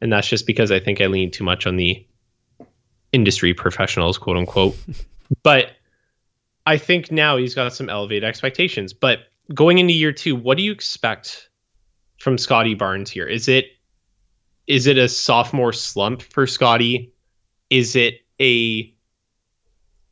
and 0.00 0.12
that's 0.12 0.28
just 0.28 0.46
because 0.46 0.70
I 0.70 0.80
think 0.80 1.00
I 1.00 1.06
lean 1.06 1.30
too 1.30 1.44
much 1.44 1.66
on 1.66 1.76
the 1.76 2.06
industry 3.12 3.54
professionals, 3.54 4.18
quote 4.18 4.36
unquote. 4.36 4.76
but 5.42 5.72
I 6.66 6.78
think 6.78 7.10
now 7.10 7.36
he's 7.36 7.54
got 7.54 7.74
some 7.74 7.88
elevated 7.88 8.24
expectations. 8.24 8.92
But 8.92 9.20
going 9.52 9.78
into 9.78 9.92
year 9.92 10.12
two, 10.12 10.36
what 10.36 10.56
do 10.56 10.62
you 10.62 10.72
expect 10.72 11.48
from 12.18 12.38
Scotty 12.38 12.74
Barnes 12.74 13.10
here? 13.10 13.26
Is 13.26 13.48
it 13.48 13.66
is 14.66 14.86
it 14.86 14.98
a 14.98 15.08
sophomore 15.08 15.72
slump 15.72 16.22
for 16.22 16.46
Scotty? 16.46 17.12
Is 17.70 17.96
it 17.96 18.20
a 18.40 18.94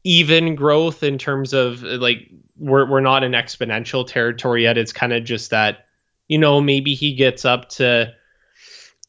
even 0.04 0.54
growth 0.54 1.02
in 1.02 1.18
terms 1.18 1.52
of 1.52 1.82
like 1.82 2.28
we're 2.58 2.88
we're 2.88 3.00
not 3.00 3.24
in 3.24 3.32
exponential 3.32 4.06
territory 4.06 4.64
yet. 4.64 4.78
It's 4.78 4.92
kind 4.92 5.12
of 5.12 5.24
just 5.24 5.50
that, 5.50 5.86
you 6.28 6.38
know, 6.38 6.60
maybe 6.60 6.94
he 6.94 7.14
gets 7.14 7.44
up 7.44 7.68
to 7.70 8.14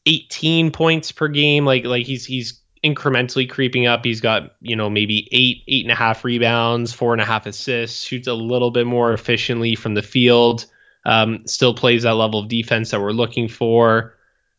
18 0.06 0.70
points 0.70 1.12
per 1.12 1.28
game. 1.28 1.64
Like 1.64 1.84
like 1.84 2.06
he's 2.06 2.24
he's 2.24 2.60
incrementally 2.84 3.48
creeping 3.48 3.86
up. 3.86 4.04
He's 4.04 4.20
got, 4.20 4.54
you 4.60 4.76
know, 4.76 4.88
maybe 4.88 5.28
eight, 5.32 5.62
eight 5.68 5.84
and 5.84 5.92
a 5.92 5.96
half 5.96 6.24
rebounds, 6.24 6.92
four 6.92 7.12
and 7.12 7.20
a 7.20 7.26
half 7.26 7.46
assists, 7.46 8.02
shoots 8.02 8.26
a 8.26 8.34
little 8.34 8.70
bit 8.70 8.86
more 8.86 9.12
efficiently 9.12 9.74
from 9.74 9.94
the 9.94 10.02
field. 10.02 10.66
Um, 11.04 11.46
still 11.46 11.74
plays 11.74 12.02
that 12.02 12.12
level 12.12 12.40
of 12.40 12.48
defense 12.48 12.90
that 12.90 13.00
we're 13.00 13.12
looking 13.12 13.48
for. 13.48 14.14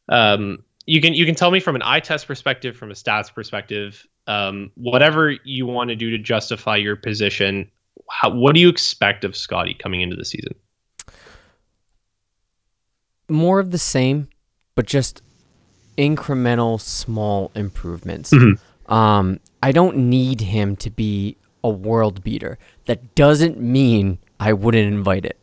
Um, 0.09 0.63
you 0.85 1.01
can 1.01 1.13
you 1.13 1.25
can 1.25 1.35
tell 1.35 1.51
me 1.51 1.59
from 1.59 1.75
an 1.75 1.83
eye 1.83 1.99
test 1.99 2.27
perspective, 2.27 2.75
from 2.75 2.91
a 2.91 2.95
stats 2.95 3.33
perspective, 3.33 4.05
um, 4.27 4.71
whatever 4.75 5.31
you 5.43 5.65
want 5.65 5.89
to 5.89 5.95
do 5.95 6.11
to 6.11 6.17
justify 6.17 6.77
your 6.77 6.95
position. 6.95 7.69
How, 8.11 8.29
what 8.29 8.53
do 8.55 8.61
you 8.61 8.69
expect 8.69 9.23
of 9.23 9.35
Scotty 9.35 9.73
coming 9.73 10.01
into 10.01 10.15
the 10.15 10.25
season? 10.25 10.53
More 13.29 13.59
of 13.59 13.71
the 13.71 13.77
same, 13.77 14.27
but 14.75 14.85
just 14.85 15.21
incremental 15.97 16.79
small 16.79 17.51
improvements. 17.55 18.31
Mhm. 18.31 18.59
Um, 18.91 19.39
I 19.63 19.71
don't 19.71 19.97
need 20.09 20.41
him 20.41 20.75
to 20.77 20.89
be 20.89 21.37
a 21.63 21.69
world 21.69 22.23
beater. 22.23 22.57
That 22.85 23.15
doesn't 23.15 23.59
mean 23.59 24.17
I 24.39 24.53
wouldn't 24.53 24.91
invite 24.91 25.25
it. 25.25 25.37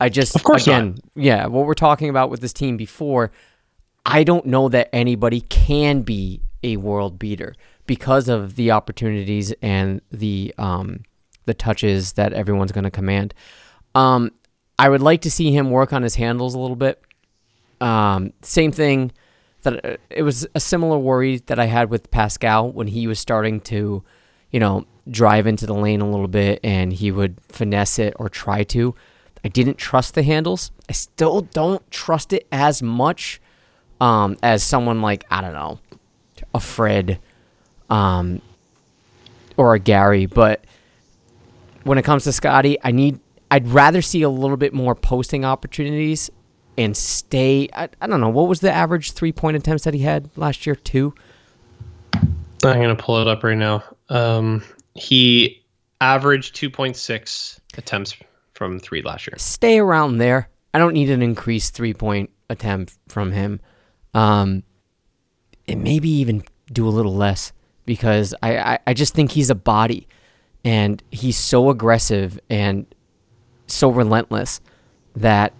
I 0.00 0.08
just 0.08 0.34
Of 0.34 0.42
course 0.44 0.66
again, 0.66 0.98
yeah, 1.14 1.46
what 1.46 1.66
we're 1.66 1.74
talking 1.74 2.08
about 2.08 2.30
with 2.30 2.40
this 2.40 2.52
team 2.52 2.76
before, 2.76 3.30
I 4.06 4.24
don't 4.24 4.46
know 4.46 4.68
that 4.68 4.88
anybody 4.92 5.42
can 5.42 6.02
be 6.02 6.40
a 6.62 6.76
world 6.76 7.18
beater 7.18 7.54
because 7.86 8.28
of 8.28 8.56
the 8.56 8.70
opportunities 8.70 9.52
and 9.62 10.00
the 10.10 10.54
um, 10.58 11.00
the 11.44 11.54
touches 11.54 12.12
that 12.14 12.32
everyone's 12.32 12.72
going 12.72 12.84
to 12.84 12.90
command. 12.90 13.34
Um, 13.94 14.32
I 14.78 14.88
would 14.88 15.02
like 15.02 15.22
to 15.22 15.30
see 15.30 15.52
him 15.52 15.70
work 15.70 15.92
on 15.92 16.02
his 16.02 16.14
handles 16.14 16.54
a 16.54 16.58
little 16.58 16.76
bit. 16.76 17.00
Um, 17.80 18.32
same 18.42 18.72
thing 18.72 19.12
that 19.62 19.84
uh, 19.84 19.96
it 20.10 20.22
was 20.22 20.46
a 20.54 20.60
similar 20.60 20.98
worry 20.98 21.38
that 21.46 21.58
I 21.58 21.66
had 21.66 21.90
with 21.90 22.10
Pascal 22.10 22.70
when 22.70 22.86
he 22.86 23.06
was 23.06 23.18
starting 23.18 23.60
to, 23.62 24.02
you 24.50 24.60
know, 24.60 24.86
drive 25.10 25.46
into 25.46 25.66
the 25.66 25.74
lane 25.74 26.00
a 26.00 26.08
little 26.08 26.28
bit 26.28 26.60
and 26.62 26.92
he 26.92 27.10
would 27.10 27.38
finesse 27.48 27.98
it 27.98 28.14
or 28.16 28.28
try 28.28 28.62
to. 28.64 28.94
I 29.44 29.48
didn't 29.48 29.78
trust 29.78 30.14
the 30.14 30.22
handles. 30.22 30.70
I 30.88 30.92
still 30.92 31.42
don't 31.42 31.88
trust 31.90 32.32
it 32.32 32.46
as 32.52 32.82
much 32.82 33.40
um, 34.00 34.36
as 34.42 34.62
someone 34.62 35.00
like 35.00 35.24
I 35.30 35.40
don't 35.40 35.52
know, 35.52 35.78
a 36.54 36.60
Fred, 36.60 37.18
um, 37.88 38.42
or 39.56 39.74
a 39.74 39.78
Gary. 39.78 40.26
But 40.26 40.64
when 41.84 41.98
it 41.98 42.02
comes 42.02 42.24
to 42.24 42.32
Scotty, 42.32 42.78
I 42.82 42.90
need. 42.92 43.20
I'd 43.50 43.68
rather 43.68 44.00
see 44.00 44.22
a 44.22 44.30
little 44.30 44.56
bit 44.56 44.72
more 44.72 44.94
posting 44.94 45.44
opportunities 45.44 46.30
and 46.78 46.96
stay. 46.96 47.68
I, 47.74 47.88
I 48.00 48.06
don't 48.06 48.20
know 48.20 48.30
what 48.30 48.48
was 48.48 48.60
the 48.60 48.72
average 48.72 49.12
three 49.12 49.32
point 49.32 49.56
attempts 49.56 49.84
that 49.84 49.94
he 49.94 50.00
had 50.00 50.30
last 50.36 50.66
year. 50.66 50.74
Two. 50.74 51.14
I'm 52.64 52.80
gonna 52.80 52.96
pull 52.96 53.18
it 53.18 53.28
up 53.28 53.42
right 53.44 53.56
now. 53.58 53.82
Um, 54.08 54.62
he 54.94 55.62
averaged 56.00 56.56
2.6 56.56 57.60
attempts 57.78 58.16
from 58.54 58.78
three 58.78 59.02
last 59.02 59.26
year. 59.26 59.34
Stay 59.38 59.78
around 59.78 60.18
there. 60.18 60.48
I 60.74 60.78
don't 60.78 60.94
need 60.94 61.10
an 61.10 61.22
increased 61.22 61.74
three 61.74 61.94
point 61.94 62.30
attempt 62.48 62.94
from 63.08 63.32
him. 63.32 63.60
Um, 64.14 64.62
and 65.68 65.82
maybe 65.82 66.08
even 66.08 66.44
do 66.72 66.86
a 66.86 66.90
little 66.90 67.14
less 67.14 67.52
because 67.86 68.34
I, 68.42 68.58
I, 68.58 68.78
I 68.88 68.94
just 68.94 69.14
think 69.14 69.32
he's 69.32 69.50
a 69.50 69.54
body 69.54 70.06
and 70.64 71.02
he's 71.10 71.36
so 71.36 71.70
aggressive 71.70 72.38
and 72.48 72.86
so 73.66 73.90
relentless 73.90 74.60
that 75.16 75.52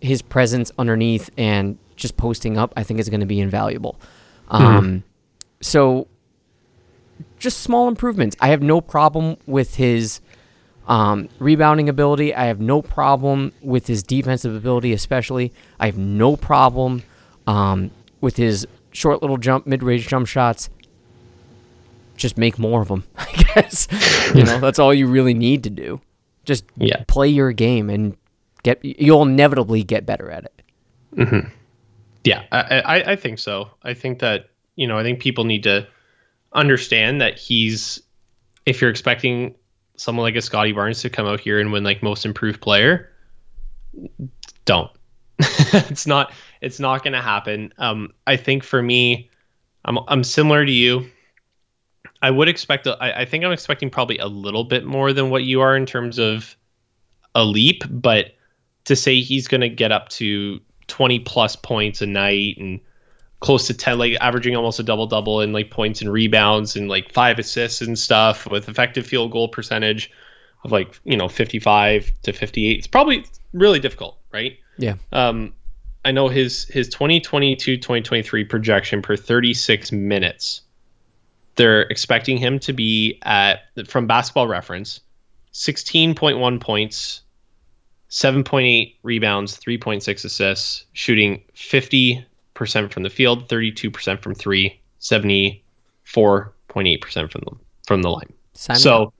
his 0.00 0.22
presence 0.22 0.70
underneath 0.78 1.30
and 1.38 1.78
just 1.96 2.16
posting 2.16 2.58
up, 2.58 2.72
I 2.76 2.82
think 2.82 3.00
is 3.00 3.08
going 3.08 3.20
to 3.20 3.26
be 3.26 3.40
invaluable. 3.40 3.98
Um, 4.48 5.04
so 5.60 6.08
just 7.38 7.60
small 7.60 7.88
improvements. 7.88 8.36
I 8.40 8.48
have 8.48 8.62
no 8.62 8.80
problem 8.80 9.36
with 9.46 9.76
his 9.76 10.20
um, 10.86 11.28
rebounding 11.38 11.88
ability. 11.88 12.34
I 12.34 12.46
have 12.46 12.60
no 12.60 12.82
problem 12.82 13.52
with 13.62 13.86
his 13.86 14.02
defensive 14.02 14.54
ability, 14.54 14.92
especially. 14.92 15.52
I 15.78 15.86
have 15.86 15.98
no 15.98 16.36
problem 16.36 17.02
um, 17.46 17.90
with 18.20 18.36
his 18.36 18.66
short 18.90 19.22
little 19.22 19.38
jump, 19.38 19.66
mid 19.66 19.82
range 19.82 20.08
jump 20.08 20.26
shots. 20.26 20.70
Just 22.22 22.38
make 22.38 22.56
more 22.58 22.80
of 22.82 22.88
them, 22.88 23.02
I 23.18 23.44
guess. 23.54 23.88
you 24.34 24.44
know, 24.44 24.60
that's 24.60 24.78
all 24.78 24.94
you 24.94 25.08
really 25.08 25.34
need 25.34 25.64
to 25.64 25.70
do. 25.70 26.00
Just 26.44 26.64
Yeah. 26.76 27.02
play 27.08 27.26
your 27.28 27.50
game 27.52 27.90
and 27.90 28.16
get. 28.62 28.78
You'll 28.84 29.22
inevitably 29.22 29.82
get 29.82 30.06
better 30.06 30.30
at 30.30 30.44
it. 30.44 31.46
Yeah, 32.24 32.44
I, 32.52 32.60
I, 32.80 33.12
I 33.12 33.16
think 33.16 33.40
so. 33.40 33.70
I 33.82 33.94
think 33.94 34.20
that 34.20 34.50
you 34.76 34.86
know, 34.86 34.96
I 34.98 35.02
think 35.02 35.20
people 35.20 35.42
need 35.44 35.64
to 35.64 35.86
understand 36.52 37.20
that 37.20 37.36
he's. 37.38 38.00
If 38.66 38.80
you're 38.80 38.90
expecting 38.90 39.56
someone 39.96 40.22
like 40.22 40.36
a 40.36 40.40
Scotty 40.42 40.70
Barnes 40.72 41.02
to 41.02 41.10
come 41.10 41.26
out 41.26 41.40
here 41.40 41.58
and 41.58 41.72
win 41.72 41.82
like 41.82 42.02
most 42.02 42.24
improved 42.24 42.60
player, 42.60 43.10
don't. 44.64 44.90
it's 45.38 46.06
not. 46.06 46.32
It's 46.60 46.78
not 46.78 47.02
going 47.02 47.14
to 47.14 47.20
happen. 47.20 47.72
Um, 47.78 48.12
I 48.28 48.36
think 48.36 48.62
for 48.62 48.80
me, 48.80 49.28
I'm 49.84 49.98
I'm 50.06 50.22
similar 50.22 50.64
to 50.64 50.70
you. 50.72 51.10
I 52.22 52.30
would 52.30 52.48
expect. 52.48 52.86
a- 52.86 52.96
I, 53.02 53.22
I 53.22 53.24
think 53.24 53.44
I'm 53.44 53.52
expecting 53.52 53.90
probably 53.90 54.18
a 54.18 54.26
little 54.26 54.64
bit 54.64 54.84
more 54.84 55.12
than 55.12 55.28
what 55.30 55.44
you 55.44 55.60
are 55.60 55.76
in 55.76 55.84
terms 55.86 56.18
of 56.18 56.56
a 57.34 57.44
leap, 57.44 57.82
but 57.90 58.34
to 58.84 58.96
say 58.96 59.20
he's 59.20 59.48
going 59.48 59.60
to 59.60 59.68
get 59.68 59.92
up 59.92 60.08
to 60.10 60.60
20 60.88 61.18
plus 61.20 61.56
points 61.56 62.00
a 62.02 62.06
night 62.06 62.56
and 62.58 62.80
close 63.40 63.66
to 63.66 63.74
10 63.74 63.98
like 63.98 64.14
averaging 64.20 64.54
almost 64.54 64.78
a 64.78 64.82
double 64.84 65.06
double 65.06 65.40
in 65.40 65.52
like 65.52 65.70
points 65.70 66.00
and 66.00 66.12
rebounds 66.12 66.76
and 66.76 66.88
like 66.88 67.12
five 67.12 67.38
assists 67.40 67.80
and 67.80 67.98
stuff 67.98 68.46
with 68.50 68.68
effective 68.68 69.04
field 69.06 69.32
goal 69.32 69.48
percentage 69.48 70.10
of 70.64 70.70
like 70.70 71.00
you 71.04 71.16
know 71.16 71.28
55 71.28 72.12
to 72.22 72.32
58 72.32 72.78
it's 72.78 72.86
probably 72.86 73.24
really 73.52 73.80
difficult 73.80 74.16
right 74.32 74.58
Yeah. 74.78 74.94
um 75.10 75.52
i 76.04 76.12
know 76.12 76.28
his 76.28 76.66
his 76.66 76.88
2022 76.90 77.78
2023 77.78 78.44
projection 78.44 79.02
per 79.02 79.16
36 79.16 79.90
minutes 79.90 80.60
they're 81.56 81.82
expecting 81.82 82.36
him 82.36 82.58
to 82.60 82.72
be 82.72 83.18
at 83.22 83.60
from 83.86 84.06
basketball 84.06 84.46
reference 84.46 85.00
16.1 85.52 86.60
points 86.60 87.22
7.8 88.12 88.94
rebounds, 89.02 89.58
3.6 89.58 90.24
assists, 90.26 90.84
shooting 90.92 91.42
50% 91.56 92.24
from 92.92 93.02
the 93.04 93.10
field, 93.10 93.48
32% 93.48 94.20
from 94.20 94.34
three, 94.34 94.78
74.8% 95.00 97.32
from 97.32 97.40
the 97.40 97.52
from 97.86 98.02
the 98.02 98.10
line. 98.10 98.30
Up. 98.68 98.76
so 98.76 99.14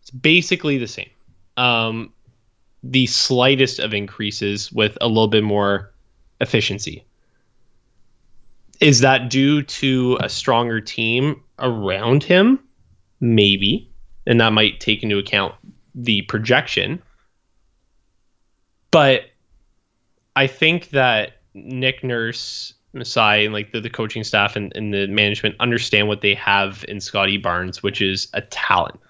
it's 0.00 0.12
basically 0.12 0.78
the 0.78 0.86
same. 0.86 1.10
Um, 1.56 2.12
the 2.84 3.06
slightest 3.06 3.80
of 3.80 3.92
increases 3.92 4.70
with 4.70 4.96
a 5.00 5.08
little 5.08 5.26
bit 5.26 5.42
more 5.42 5.92
efficiency. 6.40 7.04
Is 8.80 9.00
that 9.00 9.28
due 9.28 9.62
to 9.62 10.18
a 10.20 10.28
stronger 10.28 10.80
team 10.80 11.42
around 11.58 12.22
him? 12.22 12.58
Maybe. 13.20 13.90
And 14.26 14.40
that 14.40 14.52
might 14.52 14.80
take 14.80 15.02
into 15.02 15.18
account 15.18 15.54
the 15.94 16.22
projection. 16.22 17.02
But 18.90 19.22
I 20.34 20.46
think 20.46 20.90
that 20.90 21.40
Nick 21.54 22.04
Nurse, 22.04 22.74
Masai, 22.92 23.44
and 23.44 23.54
like 23.54 23.72
the, 23.72 23.80
the 23.80 23.90
coaching 23.90 24.24
staff 24.24 24.56
and, 24.56 24.72
and 24.76 24.92
the 24.92 25.06
management 25.06 25.56
understand 25.60 26.08
what 26.08 26.20
they 26.20 26.34
have 26.34 26.84
in 26.88 27.00
Scotty 27.00 27.38
Barnes, 27.38 27.82
which 27.82 28.02
is 28.02 28.28
a 28.34 28.42
talent. 28.42 29.00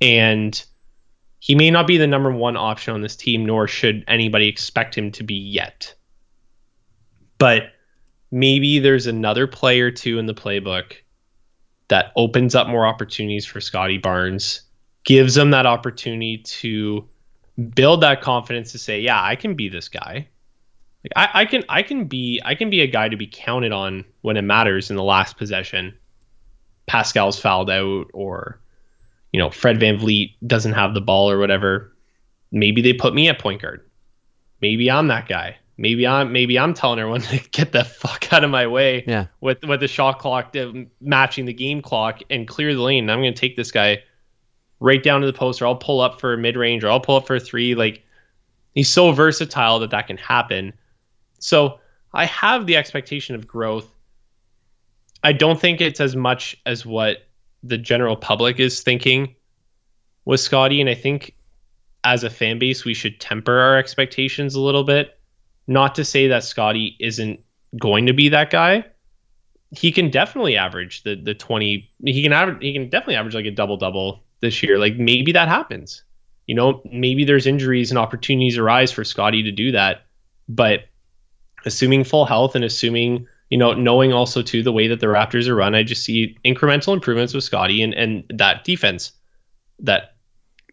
And 0.00 0.62
he 1.40 1.54
may 1.54 1.70
not 1.70 1.86
be 1.86 1.96
the 1.96 2.06
number 2.06 2.30
one 2.30 2.56
option 2.56 2.94
on 2.94 3.02
this 3.02 3.16
team, 3.16 3.44
nor 3.44 3.66
should 3.66 4.04
anybody 4.08 4.48
expect 4.48 4.96
him 4.96 5.10
to 5.12 5.22
be 5.22 5.34
yet. 5.34 5.94
But 7.38 7.72
maybe 8.30 8.78
there's 8.78 9.06
another 9.06 9.46
player 9.46 9.90
two 9.90 10.18
in 10.18 10.26
the 10.26 10.34
playbook 10.34 10.96
that 11.90 12.12
opens 12.16 12.54
up 12.54 12.68
more 12.68 12.86
opportunities 12.86 13.44
for 13.44 13.60
Scotty 13.60 13.98
Barnes, 13.98 14.62
gives 15.04 15.36
him 15.36 15.50
that 15.50 15.66
opportunity 15.66 16.38
to 16.38 17.06
build 17.74 18.00
that 18.02 18.22
confidence 18.22 18.72
to 18.72 18.78
say, 18.78 19.00
yeah, 19.00 19.22
I 19.22 19.36
can 19.36 19.54
be 19.54 19.68
this 19.68 19.88
guy. 19.88 20.28
Like 21.04 21.12
I, 21.16 21.40
I 21.40 21.44
can 21.46 21.64
I 21.68 21.82
can 21.82 22.04
be 22.04 22.40
I 22.44 22.54
can 22.54 22.70
be 22.70 22.80
a 22.80 22.86
guy 22.86 23.08
to 23.08 23.16
be 23.16 23.26
counted 23.26 23.72
on 23.72 24.04
when 24.20 24.36
it 24.36 24.42
matters 24.42 24.90
in 24.90 24.96
the 24.96 25.02
last 25.02 25.36
possession. 25.36 25.94
Pascal's 26.86 27.38
fouled 27.38 27.70
out 27.70 28.06
or 28.12 28.60
you 29.32 29.40
know, 29.40 29.50
Fred 29.50 29.78
VanVleet 29.78 30.34
doesn't 30.46 30.72
have 30.72 30.94
the 30.94 31.00
ball 31.00 31.30
or 31.30 31.38
whatever. 31.38 31.94
Maybe 32.52 32.82
they 32.82 32.92
put 32.92 33.14
me 33.14 33.28
at 33.28 33.38
point 33.38 33.62
guard. 33.62 33.88
Maybe 34.60 34.90
I'm 34.90 35.08
that 35.08 35.28
guy. 35.28 35.56
Maybe 35.80 36.06
I'm 36.06 36.30
maybe 36.30 36.58
I'm 36.58 36.74
telling 36.74 36.98
everyone 36.98 37.20
to 37.22 37.38
get 37.52 37.72
the 37.72 37.84
fuck 37.84 38.30
out 38.34 38.44
of 38.44 38.50
my 38.50 38.66
way 38.66 39.02
Yeah. 39.06 39.26
with 39.40 39.64
with 39.64 39.80
the 39.80 39.88
shot 39.88 40.18
clock 40.18 40.54
matching 41.00 41.46
the 41.46 41.54
game 41.54 41.80
clock 41.80 42.20
and 42.28 42.46
clear 42.46 42.74
the 42.74 42.82
lane. 42.82 43.08
I'm 43.08 43.20
going 43.22 43.32
to 43.32 43.40
take 43.40 43.56
this 43.56 43.72
guy 43.72 44.02
right 44.78 45.02
down 45.02 45.22
to 45.22 45.26
the 45.26 45.32
post, 45.32 45.62
or 45.62 45.66
I'll 45.66 45.76
pull 45.76 46.02
up 46.02 46.20
for 46.20 46.34
a 46.34 46.38
mid 46.38 46.54
range, 46.56 46.84
or 46.84 46.90
I'll 46.90 47.00
pull 47.00 47.16
up 47.16 47.26
for 47.26 47.36
a 47.36 47.40
three. 47.40 47.74
Like 47.74 48.04
he's 48.74 48.90
so 48.90 49.10
versatile 49.12 49.78
that 49.78 49.90
that 49.90 50.06
can 50.06 50.18
happen. 50.18 50.74
So 51.38 51.80
I 52.12 52.26
have 52.26 52.66
the 52.66 52.76
expectation 52.76 53.34
of 53.34 53.46
growth. 53.46 53.88
I 55.24 55.32
don't 55.32 55.58
think 55.58 55.80
it's 55.80 56.00
as 56.00 56.14
much 56.14 56.56
as 56.66 56.84
what 56.84 57.26
the 57.62 57.78
general 57.78 58.16
public 58.16 58.60
is 58.60 58.82
thinking 58.82 59.34
with 60.26 60.40
Scotty, 60.40 60.82
and 60.82 60.90
I 60.90 60.94
think 60.94 61.34
as 62.04 62.22
a 62.22 62.28
fan 62.30 62.58
base 62.58 62.84
we 62.84 62.92
should 62.92 63.18
temper 63.18 63.58
our 63.58 63.78
expectations 63.78 64.54
a 64.54 64.60
little 64.60 64.84
bit. 64.84 65.16
Not 65.66 65.94
to 65.96 66.04
say 66.04 66.28
that 66.28 66.44
Scotty 66.44 66.96
isn't 67.00 67.40
going 67.78 68.06
to 68.06 68.12
be 68.12 68.30
that 68.30 68.50
guy. 68.50 68.84
He 69.70 69.92
can 69.92 70.10
definitely 70.10 70.56
average 70.56 71.04
the 71.04 71.14
the 71.14 71.34
20 71.34 71.88
he 72.04 72.22
can 72.22 72.32
average 72.32 72.58
he 72.60 72.72
can 72.72 72.88
definitely 72.88 73.16
average 73.16 73.34
like 73.34 73.46
a 73.46 73.50
double 73.52 73.76
double 73.76 74.24
this 74.40 74.62
year. 74.62 74.78
Like 74.78 74.96
maybe 74.96 75.32
that 75.32 75.48
happens. 75.48 76.02
You 76.46 76.54
know, 76.56 76.82
maybe 76.90 77.24
there's 77.24 77.46
injuries 77.46 77.90
and 77.90 77.98
opportunities 77.98 78.58
arise 78.58 78.90
for 78.90 79.04
Scotty 79.04 79.44
to 79.44 79.52
do 79.52 79.70
that. 79.72 80.06
But 80.48 80.80
assuming 81.64 82.02
full 82.02 82.24
health 82.24 82.56
and 82.56 82.64
assuming, 82.64 83.28
you 83.50 83.58
know, 83.58 83.72
knowing 83.72 84.12
also 84.12 84.42
too 84.42 84.62
the 84.62 84.72
way 84.72 84.88
that 84.88 84.98
the 84.98 85.06
Raptors 85.06 85.46
are 85.46 85.54
run, 85.54 85.76
I 85.76 85.84
just 85.84 86.02
see 86.04 86.36
incremental 86.44 86.92
improvements 86.92 87.34
with 87.34 87.44
Scotty 87.44 87.82
and, 87.82 87.94
and 87.94 88.24
that 88.34 88.64
defense, 88.64 89.12
that 89.78 90.16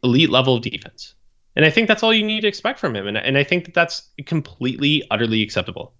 elite 0.04 0.32
level 0.32 0.56
of 0.56 0.63
defense. 0.63 1.13
And 1.58 1.65
I 1.65 1.72
think 1.72 1.88
that's 1.88 2.04
all 2.04 2.13
you 2.13 2.24
need 2.24 2.41
to 2.41 2.48
expect 2.48 2.78
from 2.78 2.96
him. 2.96 3.08
And, 3.08 3.17
and 3.17 3.36
I 3.36 3.43
think 3.43 3.65
that 3.65 3.74
that's 3.74 4.10
completely, 4.28 5.04
utterly 5.10 5.41
acceptable. 5.41 5.91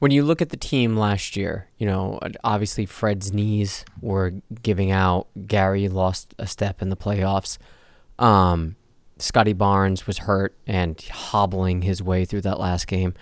When 0.00 0.10
you 0.10 0.24
look 0.24 0.42
at 0.42 0.48
the 0.48 0.56
team 0.56 0.96
last 0.96 1.36
year, 1.36 1.68
you 1.78 1.86
know, 1.86 2.18
obviously 2.42 2.86
Fred's 2.86 3.32
knees 3.32 3.84
were 4.00 4.32
giving 4.64 4.90
out. 4.90 5.28
Gary 5.46 5.88
lost 5.88 6.34
a 6.40 6.48
step 6.48 6.82
in 6.82 6.88
the 6.88 6.96
playoffs. 6.96 7.56
Um, 8.18 8.74
Scotty 9.18 9.52
Barnes 9.52 10.08
was 10.08 10.18
hurt 10.18 10.56
and 10.66 11.00
hobbling 11.00 11.82
his 11.82 12.02
way 12.02 12.24
through 12.24 12.40
that 12.40 12.58
last 12.58 12.88
game. 12.88 13.14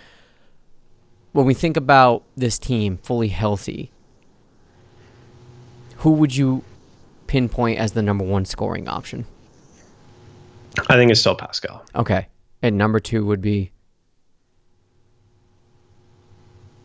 When 1.33 1.45
we 1.45 1.53
think 1.53 1.77
about 1.77 2.23
this 2.35 2.57
team 2.57 2.97
fully 3.03 3.27
healthy, 3.27 3.91
who 5.97 6.13
would 6.13 6.35
you 6.35 6.63
pinpoint 7.27 7.77
as 7.77 7.91
the 7.91 8.01
number 8.01 8.25
one 8.25 8.45
scoring 8.45 8.87
option? 8.87 9.27
I 10.87 10.95
think 10.95 11.11
it's 11.11 11.19
still 11.19 11.35
Pascal. 11.35 11.83
Okay. 11.95 12.27
And 12.61 12.77
number 12.77 12.99
two 12.99 13.25
would 13.25 13.41
be, 13.41 13.71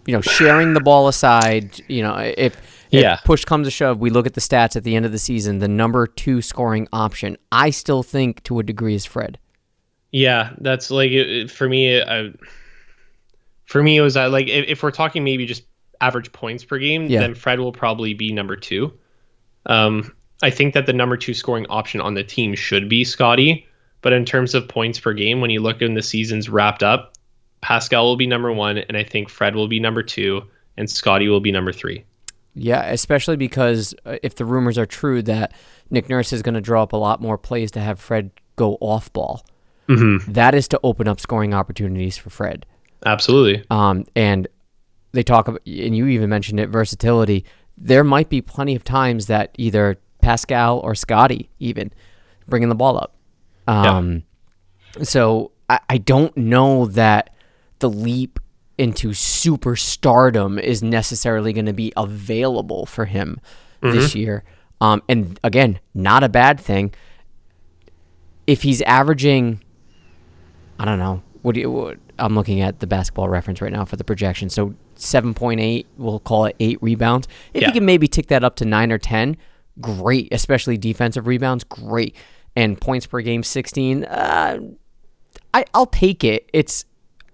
you 0.07 0.15
know, 0.15 0.21
sharing 0.21 0.75
the 0.75 0.81
ball 0.81 1.09
aside. 1.09 1.81
You 1.89 2.03
know, 2.03 2.15
if, 2.17 2.37
if 2.37 2.55
Yeah. 2.91 3.17
push 3.25 3.45
comes 3.45 3.67
to 3.67 3.71
shove, 3.71 3.99
we 4.01 4.11
look 4.11 4.27
at 4.27 4.35
the 4.35 4.41
stats 4.41 4.77
at 4.77 4.85
the 4.85 4.95
end 4.97 5.07
of 5.07 5.13
the 5.13 5.19
season. 5.19 5.59
The 5.59 5.69
number 5.69 6.07
two 6.07 6.43
scoring 6.43 6.89
option, 6.93 7.37
I 7.51 7.71
still 7.71 8.03
think 8.03 8.43
to 8.45 8.59
a 8.59 8.63
degree, 8.63 8.95
is 8.95 9.05
Fred. 9.05 9.39
Yeah, 10.13 10.51
that's 10.61 10.91
like 10.91 11.11
it, 11.11 11.51
for 11.51 11.69
me. 11.69 12.01
I, 12.01 12.33
for 13.65 13.83
me, 13.83 13.97
it 13.97 14.01
was 14.03 14.17
uh, 14.17 14.29
like 14.29 14.47
if, 14.49 14.67
if 14.69 14.83
we're 14.83 14.91
talking 14.93 15.25
maybe 15.25 15.47
just 15.47 15.65
average 16.01 16.31
points 16.33 16.65
per 16.65 16.79
game, 16.79 17.07
Yeah. 17.07 17.21
then 17.21 17.35
Fred 17.35 17.59
will 17.59 17.73
probably 17.73 18.15
be 18.15 18.33
number 18.33 18.55
two. 18.57 18.93
Um, 19.67 20.15
I 20.43 20.51
think 20.51 20.75
that 20.75 20.87
the 20.87 20.93
number 20.93 21.17
two 21.17 21.35
scoring 21.35 21.67
option 21.71 22.01
on 22.01 22.15
the 22.15 22.23
team 22.23 22.55
should 22.55 22.89
be 22.89 23.03
Scotty. 23.03 23.67
But 24.05 24.13
in 24.13 24.27
terms 24.27 24.55
of 24.55 24.69
points 24.69 25.01
per 25.01 25.15
game, 25.15 25.41
when 25.41 25.49
you 25.49 25.63
look 25.63 25.81
in 25.81 25.95
the 25.95 26.03
seasons 26.03 26.51
wrapped 26.51 26.83
up, 26.83 27.15
Pascal 27.63 28.05
will 28.05 28.17
be 28.17 28.27
number 28.27 28.53
one, 28.53 28.77
and 28.77 28.99
I 28.99 29.03
think 29.03 29.31
Fred 29.31 29.55
will 29.55 29.67
be 29.67 29.81
number 29.81 30.03
two, 30.03 30.43
and 30.77 30.91
Scotty 30.91 31.27
will 31.27 31.41
be 31.41 31.51
number 31.51 31.73
three. 31.73 32.05
Yeah, 32.53 32.85
especially 32.85 33.39
because 33.39 33.95
uh, 34.05 34.19
if 34.23 34.35
the 34.35 34.45
rumors 34.45 34.77
are 34.77 34.85
true 34.85 35.23
that 35.23 35.55
Nick 35.89 36.11
Nurse 36.11 36.35
is 36.35 36.43
going 36.43 36.55
to 36.55 36.61
draw 36.61 36.83
up 36.83 36.93
a 36.93 36.99
lot 36.99 37.23
more 37.23 37.39
plays 37.39 37.71
to 37.71 37.81
have 37.81 37.99
Fred 37.99 38.31
go 38.57 38.77
off 38.83 39.11
ball, 39.15 39.43
that 39.89 40.55
is 40.55 40.69
to 40.69 40.81
open 40.83 41.09
up 41.09 41.19
scoring 41.19 41.55
opportunities 41.55 42.19
for 42.19 42.29
Fred. 42.29 42.67
Absolutely. 43.07 43.65
Um, 43.71 44.05
and 44.15 44.49
they 45.13 45.23
talk 45.23 45.49
about, 45.49 45.63
and 45.67 45.97
you 45.97 46.09
even 46.09 46.29
mentioned 46.29 46.61
it, 46.61 46.69
versatility. 46.69 47.47
There 47.79 48.05
might 48.05 48.29
be 48.29 48.43
plenty 48.43 48.75
of 48.75 48.85
times 48.85 49.29
that 49.29 49.55
either 49.57 49.99
Pascal 50.21 50.81
or 50.81 50.95
Scotty 50.95 51.49
even 51.59 51.91
bringing 52.47 52.69
the 52.69 52.75
ball 52.75 52.99
up. 52.99 53.14
Um, 53.67 54.23
So 55.03 55.51
I, 55.69 55.81
I 55.89 55.99
don't 55.99 56.37
know 56.37 56.87
that 56.87 57.31
the 57.81 57.89
leap 57.91 58.39
into 58.79 59.11
superstardom 59.11 60.61
is 60.61 60.83
necessarily 60.83 61.53
going 61.53 61.67
to 61.67 61.73
be 61.73 61.93
available 61.97 62.87
for 62.87 63.05
him 63.05 63.41
this 63.81 64.15
year. 64.15 64.45
Um, 64.81 65.03
and 65.09 65.39
again, 65.45 65.79
not 65.95 66.25
a 66.25 66.29
bad 66.29 66.59
thing. 66.61 66.93
If 68.47 68.63
he's 68.63 68.83
averaging, 68.83 69.61
I 70.79 70.85
don't 70.85 70.99
know. 70.99 71.23
What 71.43 71.55
do 71.55 71.61
you? 71.61 71.71
What, 71.71 71.99
I'm 72.19 72.35
looking 72.35 72.61
at 72.61 72.81
the 72.81 72.87
basketball 72.87 73.29
reference 73.29 73.61
right 73.61 73.73
now 73.73 73.85
for 73.85 73.97
the 73.97 74.05
projection. 74.05 74.49
So 74.49 74.75
7.8, 74.97 75.87
we'll 75.99 76.21
call 76.21 76.47
it 76.47 76.57
eight 76.61 76.79
rebounds. 76.83 77.27
If 77.53 77.63
Yeah. 77.63 77.69
you 77.69 77.75
can 77.75 77.85
maybe 77.85 78.07
tick 78.09 78.29
that 78.29 78.45
up 78.45 78.57
to 78.57 78.65
nine 78.65 78.91
or 78.93 78.99
10, 78.99 79.37
great. 79.81 80.29
Especially 80.33 80.77
defensive 80.79 81.27
rebounds, 81.27 81.65
great. 81.65 82.15
And 82.57 82.81
points 82.81 83.07
per 83.07 83.21
game, 83.21 83.43
16. 83.43 84.05
Uh, 84.05 84.59
I, 85.53 85.65
I'll 85.75 85.87
take 85.87 86.23
it. 86.23 86.49
It's 86.53 86.85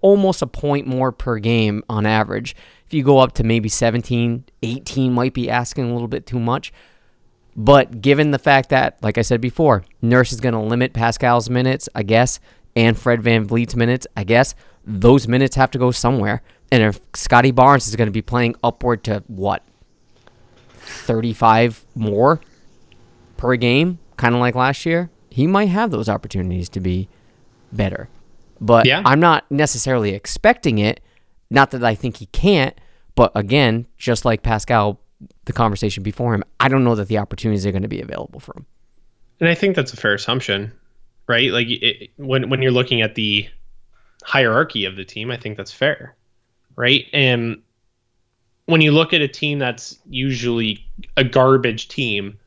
almost 0.01 0.41
a 0.41 0.47
point 0.47 0.87
more 0.87 1.11
per 1.11 1.37
game 1.37 1.83
on 1.89 2.05
average. 2.05 2.55
If 2.85 2.93
you 2.93 3.03
go 3.03 3.19
up 3.19 3.33
to 3.33 3.43
maybe 3.43 3.69
17, 3.69 4.45
18 4.63 5.13
might 5.13 5.33
be 5.33 5.49
asking 5.49 5.89
a 5.89 5.93
little 5.93 6.07
bit 6.07 6.25
too 6.25 6.39
much. 6.39 6.73
But 7.55 8.01
given 8.01 8.31
the 8.31 8.39
fact 8.39 8.69
that, 8.69 9.01
like 9.01 9.17
I 9.17 9.21
said 9.21 9.41
before, 9.41 9.83
Nurse 10.01 10.31
is 10.31 10.39
going 10.39 10.53
to 10.53 10.59
limit 10.59 10.93
Pascal's 10.93 11.49
minutes, 11.49 11.89
I 11.93 12.03
guess, 12.03 12.39
and 12.75 12.97
Fred 12.97 13.21
VanVleet's 13.21 13.75
minutes, 13.75 14.07
I 14.15 14.23
guess, 14.23 14.55
those 14.85 15.27
minutes 15.27 15.55
have 15.55 15.71
to 15.71 15.77
go 15.77 15.91
somewhere. 15.91 16.41
And 16.71 16.81
if 16.83 17.01
Scotty 17.13 17.51
Barnes 17.51 17.87
is 17.87 17.95
going 17.95 18.07
to 18.07 18.13
be 18.13 18.21
playing 18.21 18.55
upward 18.63 19.03
to 19.05 19.23
what, 19.27 19.63
35 20.69 21.85
more 21.95 22.39
per 23.37 23.55
game, 23.57 23.99
kind 24.21 24.35
of 24.35 24.39
like 24.39 24.53
last 24.53 24.85
year, 24.85 25.09
he 25.31 25.47
might 25.47 25.69
have 25.69 25.89
those 25.89 26.07
opportunities 26.07 26.69
to 26.69 26.79
be 26.79 27.09
better. 27.71 28.07
But 28.59 28.85
Yeah. 28.85 29.01
I'm 29.03 29.19
not 29.19 29.49
necessarily 29.49 30.13
expecting 30.13 30.77
it. 30.77 30.99
Not 31.49 31.71
that 31.71 31.83
I 31.83 31.95
think 31.95 32.17
he 32.17 32.27
can't, 32.27 32.79
but 33.15 33.31
again, 33.33 33.87
just 33.97 34.23
like 34.23 34.43
Pascal, 34.43 34.99
the 35.45 35.53
conversation 35.53 36.03
before 36.03 36.35
him, 36.35 36.43
I 36.59 36.67
don't 36.67 36.83
know 36.83 36.93
that 36.93 37.07
the 37.07 37.17
opportunities 37.17 37.65
are 37.65 37.71
going 37.71 37.81
to 37.81 37.87
be 37.87 37.99
available 37.99 38.39
for 38.39 38.55
him. 38.55 38.67
And 39.39 39.49
I 39.49 39.55
think 39.55 39.75
that's 39.75 39.91
a 39.91 39.97
fair 39.97 40.13
assumption, 40.13 40.71
right? 41.27 41.51
Like 41.51 41.67
it, 41.67 42.11
when 42.17 42.47
when 42.51 42.61
you're 42.61 42.71
looking 42.71 43.01
at 43.01 43.15
the 43.15 43.49
hierarchy 44.23 44.85
of 44.85 44.97
the 44.97 45.03
team, 45.03 45.31
I 45.31 45.37
think 45.37 45.57
that's 45.57 45.71
fair, 45.71 46.15
right? 46.75 47.05
And 47.11 47.59
when 48.67 48.81
you 48.81 48.91
look 48.91 49.13
at 49.13 49.21
a 49.21 49.27
team 49.27 49.57
that's 49.57 49.97
usually 50.07 50.85
a 51.17 51.23
garbage 51.23 51.87
team, 51.87 52.37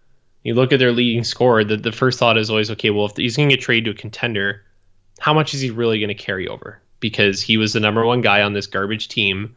you 0.45 0.55
look 0.55 0.73
at 0.73 0.79
their 0.79 0.93
leading 0.93 1.25
scorer. 1.25 1.65
The 1.65 1.77
the 1.77 1.91
first 1.91 2.19
thought 2.19 2.39
is 2.39 2.51
always, 2.51 2.71
okay, 2.71 2.91
well, 2.91 3.07
if 3.07 3.17
he's 3.17 3.37
going 3.37 3.49
to 3.49 3.57
get 3.57 3.63
traded 3.63 3.87
to 3.87 3.91
a 3.91 4.01
contender, 4.01 4.63
how 5.19 5.35
much 5.35 5.55
is 5.55 5.61
he 5.61 5.71
really 5.71 5.99
going 5.99 6.09
to 6.09 6.15
carry 6.15 6.47
over? 6.47 6.81
Because 7.01 7.43
he 7.43 7.57
was 7.57 7.73
the 7.73 7.81
number 7.81 8.05
one 8.05 8.21
guy 8.21 8.43
on 8.43 8.53
this 8.53 8.67
garbage 8.67 9.09
team, 9.09 9.57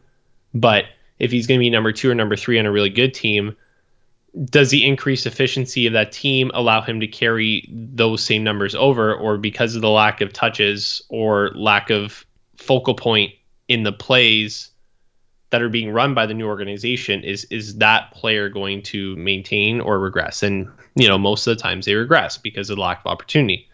but 0.52 0.86
if 1.18 1.30
he's 1.30 1.46
going 1.46 1.58
to 1.58 1.62
be 1.62 1.70
number 1.70 1.92
two 1.92 2.10
or 2.10 2.14
number 2.14 2.36
three 2.36 2.58
on 2.58 2.66
a 2.66 2.72
really 2.72 2.90
good 2.90 3.14
team, 3.14 3.56
does 4.44 4.70
the 4.70 4.86
increased 4.86 5.26
efficiency 5.26 5.86
of 5.86 5.92
that 5.94 6.12
team 6.12 6.50
allow 6.54 6.80
him 6.80 7.00
to 7.00 7.06
carry 7.06 7.68
those 7.70 8.22
same 8.22 8.44
numbers 8.44 8.74
over 8.74 9.14
or 9.14 9.36
because 9.36 9.74
of 9.74 9.82
the 9.82 9.90
lack 9.90 10.20
of 10.20 10.32
touches 10.32 11.02
or 11.08 11.50
lack 11.54 11.90
of 11.90 12.24
focal 12.56 12.94
point 12.94 13.32
in 13.68 13.82
the 13.82 13.92
plays 13.92 14.70
that 15.50 15.62
are 15.62 15.68
being 15.68 15.90
run 15.90 16.14
by 16.14 16.26
the 16.26 16.34
new 16.34 16.46
organization 16.46 17.22
is 17.24 17.44
is 17.44 17.76
that 17.76 18.10
player 18.12 18.48
going 18.48 18.82
to 18.82 19.16
maintain 19.16 19.80
or 19.80 19.98
regress 19.98 20.42
and 20.42 20.68
you 20.94 21.08
know 21.08 21.18
most 21.18 21.46
of 21.46 21.56
the 21.56 21.62
times 21.62 21.86
they 21.86 21.94
regress 21.94 22.36
because 22.36 22.70
of 22.70 22.76
the 22.76 22.82
lack 22.82 23.00
of 23.00 23.06
opportunity 23.06 23.68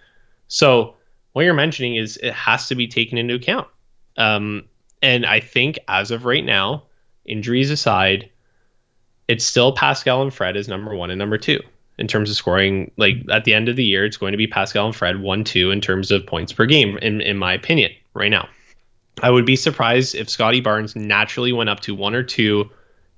so 0.49 0.95
what 1.33 1.45
you're 1.45 1.55
mentioning 1.55 1.97
is 1.97 2.17
it 2.19 2.33
has 2.33 2.69
to 2.69 2.75
be 2.75 2.87
taken 2.87 3.19
into 3.19 3.35
account 3.35 3.67
um, 4.17 4.63
and 5.03 5.27
i 5.27 5.41
think 5.41 5.79
as 5.89 6.11
of 6.11 6.25
right 6.25 6.45
now 6.45 6.83
injuries 7.25 7.71
aside 7.71 8.31
it's 9.29 9.45
still 9.45 9.73
Pascal 9.73 10.23
and 10.23 10.33
Fred 10.33 10.57
is 10.57 10.69
number 10.69 10.95
one 10.95 11.11
and 11.11 11.19
number 11.19 11.39
two 11.39 11.61
in 11.99 12.07
terms 12.07 12.31
of 12.31 12.37
scoring. 12.37 12.91
Like 12.97 13.17
at 13.31 13.45
the 13.45 13.55
end 13.55 13.69
of 13.69 13.77
the 13.77 13.85
year, 13.85 14.05
it's 14.05 14.17
going 14.17 14.33
to 14.33 14.39
be 14.39 14.47
Pascal 14.47 14.87
and 14.87 14.97
Fred 14.97 15.21
one, 15.21 15.45
two 15.45 15.71
in 15.71 15.81
terms 15.81 16.11
of 16.11 16.27
points 16.27 16.53
per 16.53 16.67
game, 16.67 16.99
in, 16.99 17.21
in 17.21 17.37
my 17.37 17.53
opinion, 17.53 17.93
right 18.15 18.31
now. 18.31 18.49
I 19.25 19.31
would 19.31 19.47
be 19.47 19.57
surprised 19.57 20.15
if 20.15 20.29
Scotty 20.29 20.61
Barnes 20.61 20.95
naturally 20.95 21.51
went 21.51 21.71
up 21.71 21.81
to 21.81 21.95
one 21.95 22.15
or 22.15 22.23
two 22.23 22.69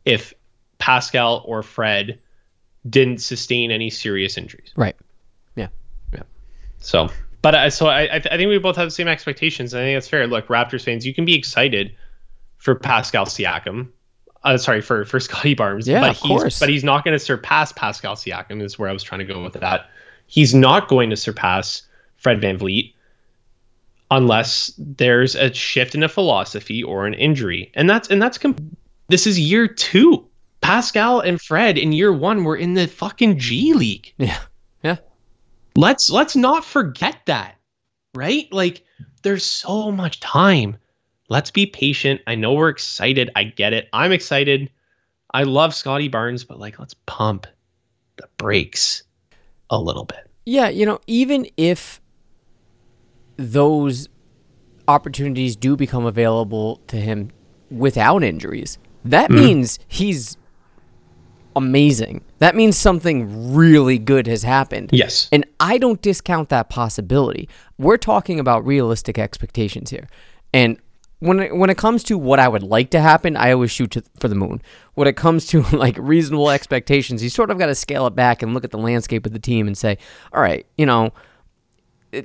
if 0.05 0.33
Pascal 0.79 1.43
or 1.45 1.65
Fred 1.65 2.21
didn't 2.89 3.19
sustain 3.19 3.73
any 3.73 3.91
serious 3.91 4.39
injuries. 4.39 4.73
Right. 4.77 4.95
Yeah. 5.57 5.67
Yeah. 6.15 6.23
So, 6.79 7.09
but 7.43 7.57
I 7.57 7.71
so 7.71 7.89
I 7.89 8.03
I, 8.03 8.19
th- 8.21 8.29
I 8.31 8.37
think 8.37 8.49
we 8.49 8.59
both 8.59 8.77
have 8.77 8.87
the 8.87 8.93
same 8.93 9.09
expectations. 9.09 9.75
and 9.75 9.83
I 9.83 9.87
think 9.87 9.97
that's 9.97 10.07
fair. 10.07 10.29
Look, 10.29 10.47
Raptors 10.47 10.85
fans, 10.85 11.05
you 11.05 11.13
can 11.13 11.25
be 11.25 11.35
excited 11.35 11.97
for 12.57 12.77
Pascal 12.77 13.27
Siakam. 13.27 13.89
Uh, 14.45 14.59
sorry 14.59 14.83
for 14.83 15.05
for 15.07 15.19
Scotty 15.19 15.55
Barnes. 15.55 15.89
Yeah, 15.89 16.03
but 16.03 16.11
of 16.11 16.19
he's, 16.19 16.29
course. 16.29 16.61
But 16.61 16.69
he's 16.69 16.85
not 16.85 17.05
going 17.05 17.19
to 17.19 17.19
surpass 17.19 17.73
Pascal 17.73 18.15
Siakam. 18.15 18.63
Is 18.63 18.79
where 18.79 18.89
I 18.89 18.93
was 18.93 19.03
trying 19.03 19.27
to 19.27 19.35
go 19.35 19.43
with 19.43 19.55
that. 19.55 19.91
He's 20.29 20.55
not 20.55 20.87
going 20.87 21.11
to 21.11 21.17
surpass 21.17 21.83
Fred 22.15 22.41
VanVleet 22.41 22.93
unless 24.11 24.73
there's 24.79 25.35
a 25.35 25.53
shift 25.53 25.95
in 25.95 26.03
a 26.03 26.09
philosophy 26.09 26.83
or 26.83 27.07
an 27.07 27.15
injury, 27.15 27.71
and 27.75 27.89
that's 27.89 28.09
and 28.09 28.21
that's 28.21 28.39
com- 28.39 28.77
this 29.09 29.27
is 29.27 29.39
year 29.39 29.67
two. 29.69 30.27
Pascal 30.63 31.21
and 31.21 31.41
Fred 31.41 31.79
in 31.79 31.93
year 31.93 32.13
one 32.13 32.43
were 32.43 32.57
in 32.57 32.75
the 32.75 32.89
fucking 32.89 33.39
G 33.39 33.73
League. 33.75 34.13
Yeah. 34.19 34.39
Yeah. 34.83 34.97
let's 35.77 36.11
let's 36.11 36.35
not 36.37 36.65
forget 36.65 37.19
that 37.27 37.57
right? 38.17 38.51
Like 38.53 38.83
there's 39.23 39.45
so 39.45 39.93
much 39.93 40.19
time. 40.21 40.77
Let's 41.29 41.51
be 41.51 41.67
patient. 41.67 42.21
I 42.27 42.35
know 42.35 42.55
we're 42.55 42.71
excited. 42.71 43.31
I 43.37 43.45
get 43.45 43.73
it. 43.73 43.89
I'm 43.93 44.13
excited. 44.13 44.71
I 45.33 45.43
love 45.43 45.75
scotty 45.75 46.09
barnes 46.09 46.45
but 46.45 46.59
like 46.59 46.79
let's 46.79 46.95
pump 47.07 47.47
the 48.17 48.29
brakes 48.39 49.03
a 49.71 49.79
little 49.79 50.05
bit. 50.05 50.29
Yeah, 50.45 50.69
you 50.69 50.87
know, 50.87 51.01
even 51.07 51.47
if 51.57 52.01
those 53.37 54.09
opportunities 54.89 55.57
do 55.57 55.77
become 55.77 56.07
available 56.07 56.81
to 56.89 56.97
him 56.97 57.31
without 57.71 58.23
injuries, 58.23 58.79
that 59.05 59.31
mm. 59.31 59.37
means 59.37 59.79
he's 59.89 60.37
amazing. 61.55 62.23
That 62.39 62.55
means 62.55 62.77
something 62.77 63.55
really 63.55 63.99
good 63.99 64.27
has 64.27 64.43
happened. 64.43 64.91
yes 64.93 65.29
And 65.33 65.47
I 65.59 65.79
don't 65.79 66.01
discount 66.03 66.51
that 66.51 66.69
possibility. 66.69 67.49
We're 67.79 67.97
talking 67.97 68.39
about 68.39 68.67
realistic 68.67 69.19
expectations 69.19 69.91
here. 69.91 70.07
And 70.53 70.79
when 71.21 71.41
it, 71.41 71.57
when 71.57 71.71
it 71.71 71.79
comes 71.79 72.03
to 72.05 72.19
what 72.19 72.39
I 72.39 72.47
would 72.47 72.63
like 72.63 72.91
to 72.91 73.01
happen, 73.01 73.37
I 73.37 73.53
always 73.53 73.71
shoot 73.71 73.93
to, 73.93 74.03
for 74.21 74.29
the 74.29 74.35
moon. 74.35 74.61
When 74.95 75.09
it 75.09 75.17
comes 75.17 75.47
to 75.47 75.63
like 75.77 75.97
reasonable 75.99 76.51
expectations, 76.51 77.23
you 77.23 77.31
sort 77.31 77.51
of 77.51 77.59
got 77.59 77.67
to 77.67 77.75
scale 77.75 78.07
it 78.07 78.15
back 78.15 78.43
and 78.43 78.53
look 78.53 78.65
at 78.65 78.71
the 78.71 78.79
landscape 78.79 79.25
of 79.25 79.33
the 79.33 79.39
team 79.39 79.67
and 79.67 79.77
say, 79.77 79.97
all 80.33 80.43
right, 80.43 80.67
you 80.77 80.85
know, 80.85 81.13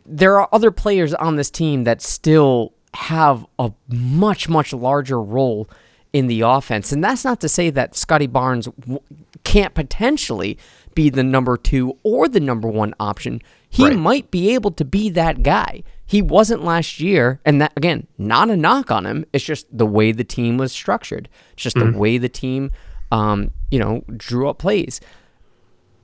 there 0.05 0.39
are 0.39 0.47
other 0.51 0.71
players 0.71 1.13
on 1.13 1.35
this 1.35 1.49
team 1.49 1.83
that 1.85 2.01
still 2.01 2.73
have 2.93 3.45
a 3.59 3.71
much 3.89 4.49
much 4.49 4.73
larger 4.73 5.21
role 5.21 5.69
in 6.13 6.27
the 6.27 6.41
offense. 6.41 6.91
And 6.91 7.03
that's 7.03 7.23
not 7.23 7.39
to 7.41 7.47
say 7.49 7.69
that 7.69 7.95
Scotty 7.95 8.27
Barnes 8.27 8.65
w- 8.81 8.99
can't 9.45 9.73
potentially 9.73 10.57
be 10.93 11.09
the 11.09 11.23
number 11.23 11.55
2 11.55 11.97
or 12.03 12.27
the 12.27 12.41
number 12.41 12.67
1 12.67 12.93
option. 12.99 13.41
He 13.69 13.85
Right. 13.85 13.97
might 13.97 14.29
be 14.31 14.53
able 14.53 14.71
to 14.71 14.83
be 14.83 15.09
that 15.11 15.41
guy. 15.41 15.83
He 16.05 16.21
wasn't 16.21 16.65
last 16.65 16.99
year 16.99 17.39
and 17.45 17.61
that 17.61 17.71
again 17.77 18.07
not 18.17 18.49
a 18.49 18.57
knock 18.57 18.91
on 18.91 19.05
him. 19.05 19.25
It's 19.31 19.45
just 19.45 19.65
the 19.75 19.85
way 19.85 20.11
the 20.11 20.25
team 20.25 20.57
was 20.57 20.73
structured. 20.73 21.29
It's 21.53 21.63
just 21.63 21.77
the 21.77 21.91
way 21.97 22.17
the 22.17 22.27
team 22.29 22.71
um, 23.13 23.51
you 23.69 23.79
know 23.79 24.03
drew 24.17 24.49
up 24.49 24.57
plays. 24.57 24.99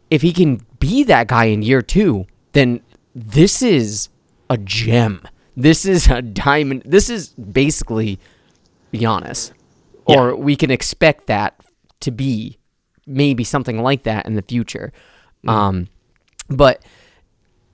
If 0.10 0.22
he 0.22 0.32
can 0.32 0.62
be 0.80 1.04
that 1.04 1.28
guy 1.28 1.46
in 1.46 1.62
year 1.62 1.82
two, 1.82 2.26
then 2.54 2.80
this 3.18 3.64
is 3.64 4.10
a 4.48 4.58
gem. 4.58 5.24
This 5.56 5.86
is 5.86 6.08
a 6.08 6.22
diamond. 6.22 6.84
This 6.86 7.10
is 7.10 7.30
basically 7.30 8.20
Giannis. 8.94 9.52
or 10.06 10.36
we 10.36 10.56
can 10.56 10.70
expect 10.70 11.26
that 11.26 11.60
to 12.02 12.12
be 12.12 12.60
maybe 13.08 13.44
something 13.44 13.82
like 13.82 14.04
that 14.04 14.28
in 14.28 14.36
the 14.36 14.44
future. 14.44 14.94
Um, 15.48 15.88
but 16.48 16.84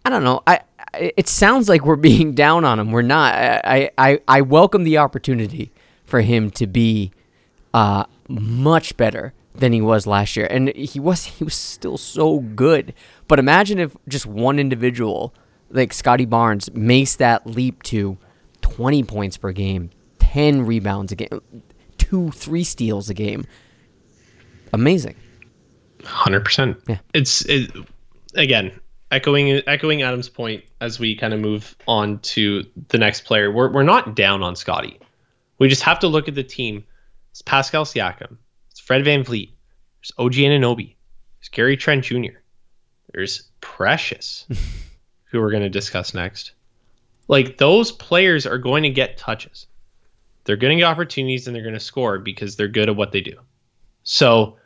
I 0.05 0.09
don't 0.09 0.23
know. 0.23 0.43
I, 0.47 0.61
I 0.93 1.11
it 1.17 1.27
sounds 1.27 1.67
like 1.67 1.85
we're 1.85 1.95
being 2.11 2.33
down 2.33 2.63
on 2.63 2.79
him. 2.79 2.91
We're 2.91 3.01
not. 3.01 3.33
I 3.35 3.91
I 3.97 4.19
I 4.27 4.41
welcome 4.41 4.85
the 4.85 4.97
opportunity 4.97 5.73
for 6.05 6.21
him 6.21 6.51
to 6.51 6.67
be 6.67 7.11
uh 7.73 8.05
much 8.29 8.95
better 8.95 9.33
than 9.55 9.73
he 9.73 9.81
was 9.81 10.07
last 10.07 10.37
year, 10.37 10.47
and 10.49 10.69
he 10.69 10.99
was 10.99 11.25
he 11.25 11.43
was 11.43 11.53
still 11.55 11.97
so 11.97 12.39
good. 12.39 12.93
But 13.33 13.39
imagine 13.39 13.79
if 13.79 13.97
just 14.07 14.27
one 14.27 14.59
individual 14.59 15.33
like 15.71 15.91
Scotty 15.91 16.25
Barnes 16.25 16.71
makes 16.75 17.15
that 17.15 17.47
leap 17.47 17.81
to 17.81 18.15
20 18.61 19.01
points 19.05 19.37
per 19.37 19.51
game, 19.51 19.89
10 20.19 20.67
rebounds 20.67 21.11
a 21.11 21.15
game, 21.15 21.41
two, 21.97 22.29
three 22.29 22.63
steals 22.63 23.09
a 23.09 23.15
game. 23.15 23.45
Amazing. 24.71 25.15
Hundred 26.03 26.45
percent. 26.45 26.77
Yeah. 26.87 26.99
It's 27.15 27.43
it, 27.45 27.71
again 28.35 28.79
echoing 29.09 29.63
echoing 29.65 30.03
Adam's 30.03 30.29
point 30.29 30.63
as 30.79 30.99
we 30.99 31.15
kind 31.15 31.33
of 31.33 31.39
move 31.39 31.75
on 31.87 32.19
to 32.19 32.63
the 32.89 32.99
next 32.99 33.21
player. 33.21 33.51
We're 33.51 33.71
we're 33.71 33.81
not 33.81 34.15
down 34.15 34.43
on 34.43 34.55
Scotty. 34.55 34.99
We 35.57 35.69
just 35.69 35.81
have 35.81 35.97
to 36.01 36.07
look 36.07 36.27
at 36.27 36.35
the 36.35 36.43
team. 36.43 36.83
It's 37.31 37.41
Pascal 37.41 37.83
Siakam. 37.83 38.37
It's 38.69 38.79
Fred 38.79 39.03
VanVleet. 39.03 39.49
There's 40.01 40.11
OG 40.19 40.33
Anunoby. 40.33 40.93
There's 41.39 41.49
Gary 41.49 41.75
Trent 41.75 42.03
Jr. 42.03 42.42
There's 43.13 43.49
Precious, 43.61 44.45
who 45.25 45.39
we're 45.39 45.51
going 45.51 45.63
to 45.63 45.69
discuss 45.69 46.13
next. 46.13 46.51
Like 47.27 47.57
those 47.57 47.91
players 47.91 48.45
are 48.45 48.57
going 48.57 48.83
to 48.83 48.89
get 48.89 49.17
touches. 49.17 49.67
They're 50.43 50.57
going 50.57 50.77
to 50.77 50.81
get 50.81 50.89
opportunities 50.89 51.47
and 51.47 51.55
they're 51.55 51.63
going 51.63 51.73
to 51.73 51.79
score 51.79 52.19
because 52.19 52.55
they're 52.55 52.67
good 52.67 52.89
at 52.89 52.95
what 52.95 53.11
they 53.11 53.21
do. 53.21 53.37
So 54.03 54.57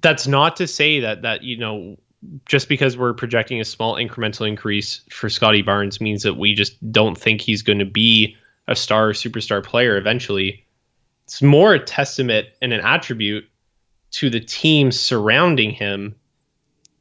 that's 0.00 0.26
not 0.26 0.56
to 0.56 0.66
say 0.66 1.00
that 1.00 1.22
that 1.22 1.42
you 1.42 1.56
know 1.56 1.96
just 2.44 2.68
because 2.68 2.96
we're 2.96 3.14
projecting 3.14 3.60
a 3.60 3.64
small 3.64 3.94
incremental 3.94 4.46
increase 4.46 5.00
for 5.08 5.30
Scotty 5.30 5.62
Barnes 5.62 6.00
means 6.00 6.24
that 6.24 6.34
we 6.34 6.54
just 6.54 6.92
don't 6.92 7.16
think 7.16 7.40
he's 7.40 7.62
going 7.62 7.78
to 7.78 7.84
be 7.84 8.36
a 8.66 8.76
star 8.76 9.08
or 9.08 9.12
superstar 9.12 9.64
player 9.64 9.96
eventually. 9.96 10.66
It's 11.24 11.42
more 11.42 11.74
a 11.74 11.78
testament 11.78 12.48
and 12.60 12.72
an 12.72 12.80
attribute 12.80 13.48
to 14.10 14.30
the 14.30 14.40
team 14.40 14.90
surrounding 14.90 15.70
him 15.70 16.16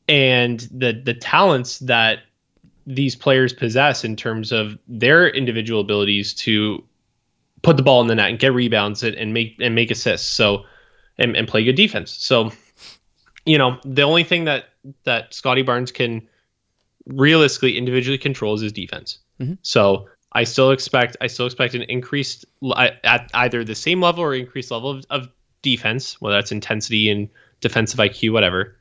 and 0.08 0.60
the 0.72 0.94
the 1.04 1.14
talents 1.14 1.80
that 1.80 2.20
these 2.86 3.16
players 3.16 3.52
possess 3.54 4.04
in 4.04 4.16
terms 4.16 4.52
of 4.52 4.78
their 4.88 5.28
individual 5.28 5.82
abilities 5.82 6.34
to 6.34 6.84
put 7.62 7.76
the 7.76 7.84
ball 7.84 8.02
in 8.02 8.08
the 8.08 8.16
net 8.16 8.30
and 8.30 8.40
get 8.40 8.54
rebounds 8.54 9.04
and, 9.04 9.16
and 9.16 9.34
make 9.34 9.56
and 9.60 9.76
make 9.76 9.92
assists. 9.92 10.28
So 10.28 10.64
and, 11.18 11.36
and 11.36 11.48
play 11.48 11.64
good 11.64 11.76
defense. 11.76 12.12
So 12.12 12.52
you 13.46 13.58
know, 13.58 13.80
the 13.84 14.04
only 14.04 14.24
thing 14.24 14.46
that 14.46 14.66
that 15.04 15.34
Scotty 15.34 15.62
Barnes 15.62 15.92
can 15.92 16.28
realistically 17.06 17.78
individually 17.78 18.18
control 18.18 18.54
is 18.56 18.62
his 18.62 18.74
defense. 18.74 19.20
Mhm. 19.40 19.58
So 19.62 20.08
I 20.34 20.44
still 20.44 20.72
expect 20.72 21.18
I 21.22 21.28
still 21.28 21.46
expect 21.46 21.74
an 21.74 21.84
increased 21.84 22.46
at 22.76 23.30
either 23.34 23.64
the 23.64 23.76
same 23.76 24.02
level 24.02 24.24
or 24.24 24.34
increased 24.36 24.72
level 24.72 24.92
of, 24.92 25.06
of 25.10 25.30
defense, 25.62 26.22
whether 26.22 26.36
that's 26.36 26.52
intensity 26.52 27.10
and 27.10 27.30
defensive 27.60 28.00
IQ, 28.00 28.32
whatever. 28.32 28.77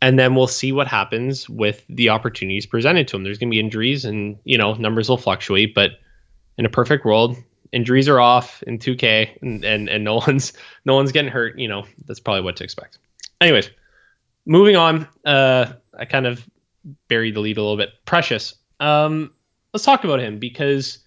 And 0.00 0.18
then 0.18 0.34
we'll 0.34 0.46
see 0.46 0.72
what 0.72 0.86
happens 0.86 1.48
with 1.48 1.84
the 1.88 2.10
opportunities 2.10 2.66
presented 2.66 3.08
to 3.08 3.16
him. 3.16 3.24
There's 3.24 3.38
going 3.38 3.48
to 3.48 3.54
be 3.54 3.60
injuries, 3.60 4.04
and 4.04 4.38
you 4.44 4.58
know 4.58 4.74
numbers 4.74 5.08
will 5.08 5.16
fluctuate. 5.16 5.74
But 5.74 5.92
in 6.58 6.66
a 6.66 6.68
perfect 6.68 7.04
world, 7.04 7.36
injuries 7.72 8.08
are 8.08 8.20
off 8.20 8.62
in 8.64 8.78
2K, 8.78 9.40
and 9.42 9.64
and, 9.64 9.88
and 9.88 10.04
no 10.04 10.14
one's 10.26 10.52
no 10.84 10.94
one's 10.94 11.12
getting 11.12 11.30
hurt. 11.30 11.58
You 11.58 11.68
know 11.68 11.84
that's 12.06 12.20
probably 12.20 12.42
what 12.42 12.56
to 12.56 12.64
expect. 12.64 12.98
Anyways, 13.40 13.70
moving 14.46 14.76
on. 14.76 15.08
Uh, 15.24 15.72
I 15.98 16.04
kind 16.04 16.26
of 16.26 16.46
buried 17.08 17.34
the 17.34 17.40
lead 17.40 17.56
a 17.56 17.62
little 17.62 17.76
bit. 17.76 17.90
Precious. 18.04 18.54
Um, 18.80 19.32
let's 19.72 19.84
talk 19.84 20.04
about 20.04 20.20
him 20.20 20.38
because 20.38 20.98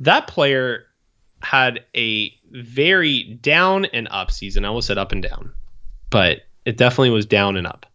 that 0.00 0.26
player 0.26 0.86
had 1.40 1.84
a 1.96 2.32
very 2.50 3.38
down 3.42 3.84
and 3.86 4.08
up 4.10 4.30
season. 4.30 4.64
I 4.64 4.68
almost 4.68 4.86
said 4.86 4.98
up 4.98 5.12
and 5.12 5.22
down, 5.22 5.52
but 6.10 6.40
it 6.64 6.76
definitely 6.76 7.10
was 7.10 7.26
down 7.26 7.56
and 7.56 7.66
up. 7.66 7.86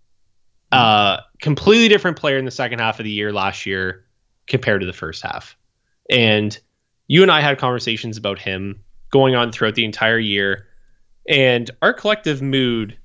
Uh, 0.72 1.18
completely 1.42 1.88
different 1.88 2.18
player 2.18 2.38
in 2.38 2.46
the 2.46 2.52
second 2.52 2.80
half 2.80 3.00
of 3.00 3.04
the 3.04 3.12
year 3.12 3.34
last 3.34 3.66
year 3.66 4.06
compared 4.48 4.82
to 4.82 4.88
the 4.88 4.94
first 4.94 5.24
half. 5.24 5.58
And 6.10 6.58
you 7.08 7.22
and 7.22 7.32
I 7.32 7.42
had 7.42 7.58
conversations 7.58 8.18
about 8.18 8.40
him 8.40 8.84
going 9.12 9.36
on 9.36 9.52
throughout 9.52 9.76
the 9.76 9.86
entire 9.86 10.20
year, 10.20 10.68
and 11.28 11.70
our 11.82 11.94
collective 11.94 12.42
mood 12.42 12.98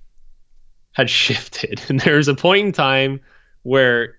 had 0.92 1.08
shifted. 1.10 1.80
And 1.88 2.00
there 2.00 2.16
was 2.16 2.28
a 2.28 2.34
point 2.34 2.66
in 2.66 2.72
time 2.72 3.20
where 3.62 4.16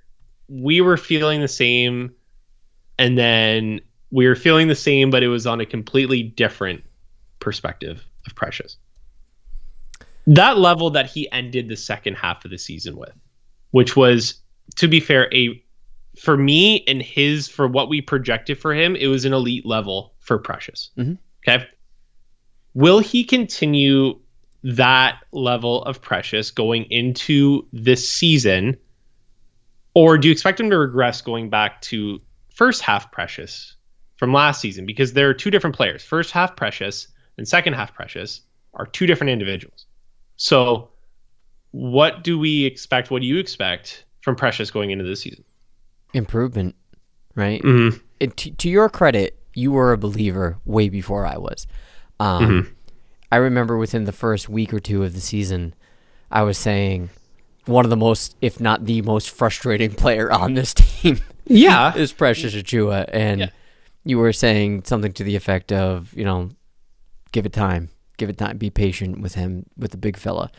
we 0.48 0.82
were 0.82 0.98
feeling 0.98 1.42
the 1.42 1.48
same, 1.48 2.14
and 2.98 3.18
then 3.18 3.82
we 4.12 4.28
were 4.28 4.36
feeling 4.36 4.68
the 4.68 4.76
same, 4.76 5.10
but 5.10 5.24
it 5.24 5.28
was 5.28 5.46
on 5.46 5.62
a 5.62 5.66
completely 5.66 6.24
different 6.24 6.84
perspective 7.40 8.04
of 8.26 8.36
Precious. 8.36 8.78
That 10.28 10.58
level 10.58 10.90
that 10.92 11.08
he 11.08 11.32
ended 11.32 11.70
the 11.70 11.78
second 11.78 12.16
half 12.16 12.46
of 12.46 12.52
the 12.52 12.58
season 12.58 12.96
with, 12.98 13.14
which 13.76 13.98
was, 13.98 14.36
to 14.78 14.88
be 14.88 15.02
fair, 15.02 15.28
a 15.34 15.62
for 16.18 16.38
me 16.38 16.82
and 16.88 17.02
his 17.02 17.50
for 17.50 17.68
what 17.68 17.90
we 17.90 18.00
projected 18.00 18.58
for 18.58 18.74
him, 18.74 18.96
it 18.96 19.08
was 19.08 19.26
an 19.26 19.34
elite 19.34 19.66
level 19.66 20.14
for 20.20 20.38
Precious. 20.38 20.92
Mhm. 20.98 21.18
Okay. 21.46 21.68
Will 22.74 23.00
he 23.00 23.26
continue 23.26 24.18
that 24.64 25.20
level 25.34 25.84
of 25.84 26.02
Precious 26.02 26.52
going 26.52 26.86
into 26.86 27.68
this 27.74 28.10
season? 28.10 28.78
Or 29.94 30.18
do 30.18 30.30
you 30.30 30.32
expect 30.32 30.58
him 30.58 30.70
to 30.70 30.78
regress 30.78 31.22
going 31.22 31.50
back 31.50 31.82
to 31.82 32.22
first 32.54 32.82
half 32.82 33.12
Precious 33.12 33.76
from 34.16 34.32
last 34.32 34.62
season? 34.62 34.86
Because 34.86 35.12
there 35.12 35.28
are 35.28 35.34
two 35.34 35.52
different 35.52 35.76
players. 35.76 36.02
First 36.02 36.32
half 36.32 36.56
Precious 36.56 37.10
and 37.38 37.46
second 37.46 37.74
half 37.74 37.94
Precious 37.94 38.40
are 38.74 38.86
two 38.86 39.06
different 39.06 39.32
individuals. 39.32 39.86
So, 40.38 40.92
what 41.76 42.24
do 42.24 42.40
we 42.40 42.64
expect? 42.64 43.12
What 43.12 43.22
do 43.22 43.28
you 43.28 43.38
expect 43.38 44.06
from 44.22 44.38
Precious 44.38 44.72
going 44.72 44.92
into 44.92 45.04
this 45.04 45.20
season? 45.22 45.44
Improvement, 46.14 46.74
right? 47.36 47.62
Mm-hmm. 47.62 47.98
it, 48.22 48.38
to, 48.38 48.52
to 48.52 48.70
your 48.70 48.88
credit, 48.88 49.38
you 49.54 49.74
were 49.74 49.92
a 49.92 49.98
believer 49.98 50.58
way 50.64 50.88
before 50.88 51.26
I 51.26 51.38
was. 51.38 51.68
Um, 52.20 52.46
Mm-hmm. 52.46 52.72
I 53.32 53.38
remember 53.38 53.78
within 53.78 54.06
the 54.06 54.14
first 54.14 54.48
week 54.48 54.74
or 54.74 54.80
two 54.80 55.04
of 55.04 55.14
the 55.14 55.20
season, 55.20 55.74
I 56.32 56.44
was 56.44 56.58
saying 56.58 57.10
one 57.66 57.84
of 57.84 57.90
the 57.90 57.98
most, 57.98 58.38
if 58.40 58.62
not 58.62 58.86
the 58.86 59.02
most 59.02 59.30
frustrating 59.32 59.92
player 60.04 60.32
on 60.32 60.54
this 60.54 60.74
team 60.74 61.20
Yeah. 61.46 61.94
is 61.98 62.14
Precious 62.14 62.56
Achiuwa. 62.56 63.10
And 63.12 63.42
Yeah. 63.42 63.50
you 64.06 64.18
were 64.20 64.32
saying 64.32 64.84
something 64.86 65.12
to 65.14 65.26
the 65.26 65.36
effect 65.36 65.74
of, 65.74 66.14
you 66.16 66.24
know, 66.24 66.52
give 67.34 67.46
it 67.46 67.52
time, 67.52 67.90
give 68.16 68.30
it 68.30 68.38
time, 68.38 68.58
be 68.58 68.70
patient 68.70 69.20
with 69.20 69.36
him, 69.36 69.66
with 69.78 69.92
the 69.92 69.98
big 69.98 70.16
fella. 70.16 70.50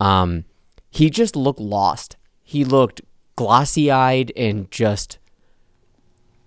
Um, 0.00 0.44
he 0.90 1.10
just 1.10 1.36
looked 1.36 1.60
lost. 1.60 2.16
He 2.42 2.64
looked 2.64 3.00
glossy 3.36 3.90
eyed 3.90 4.32
and 4.36 4.70
just 4.70 5.18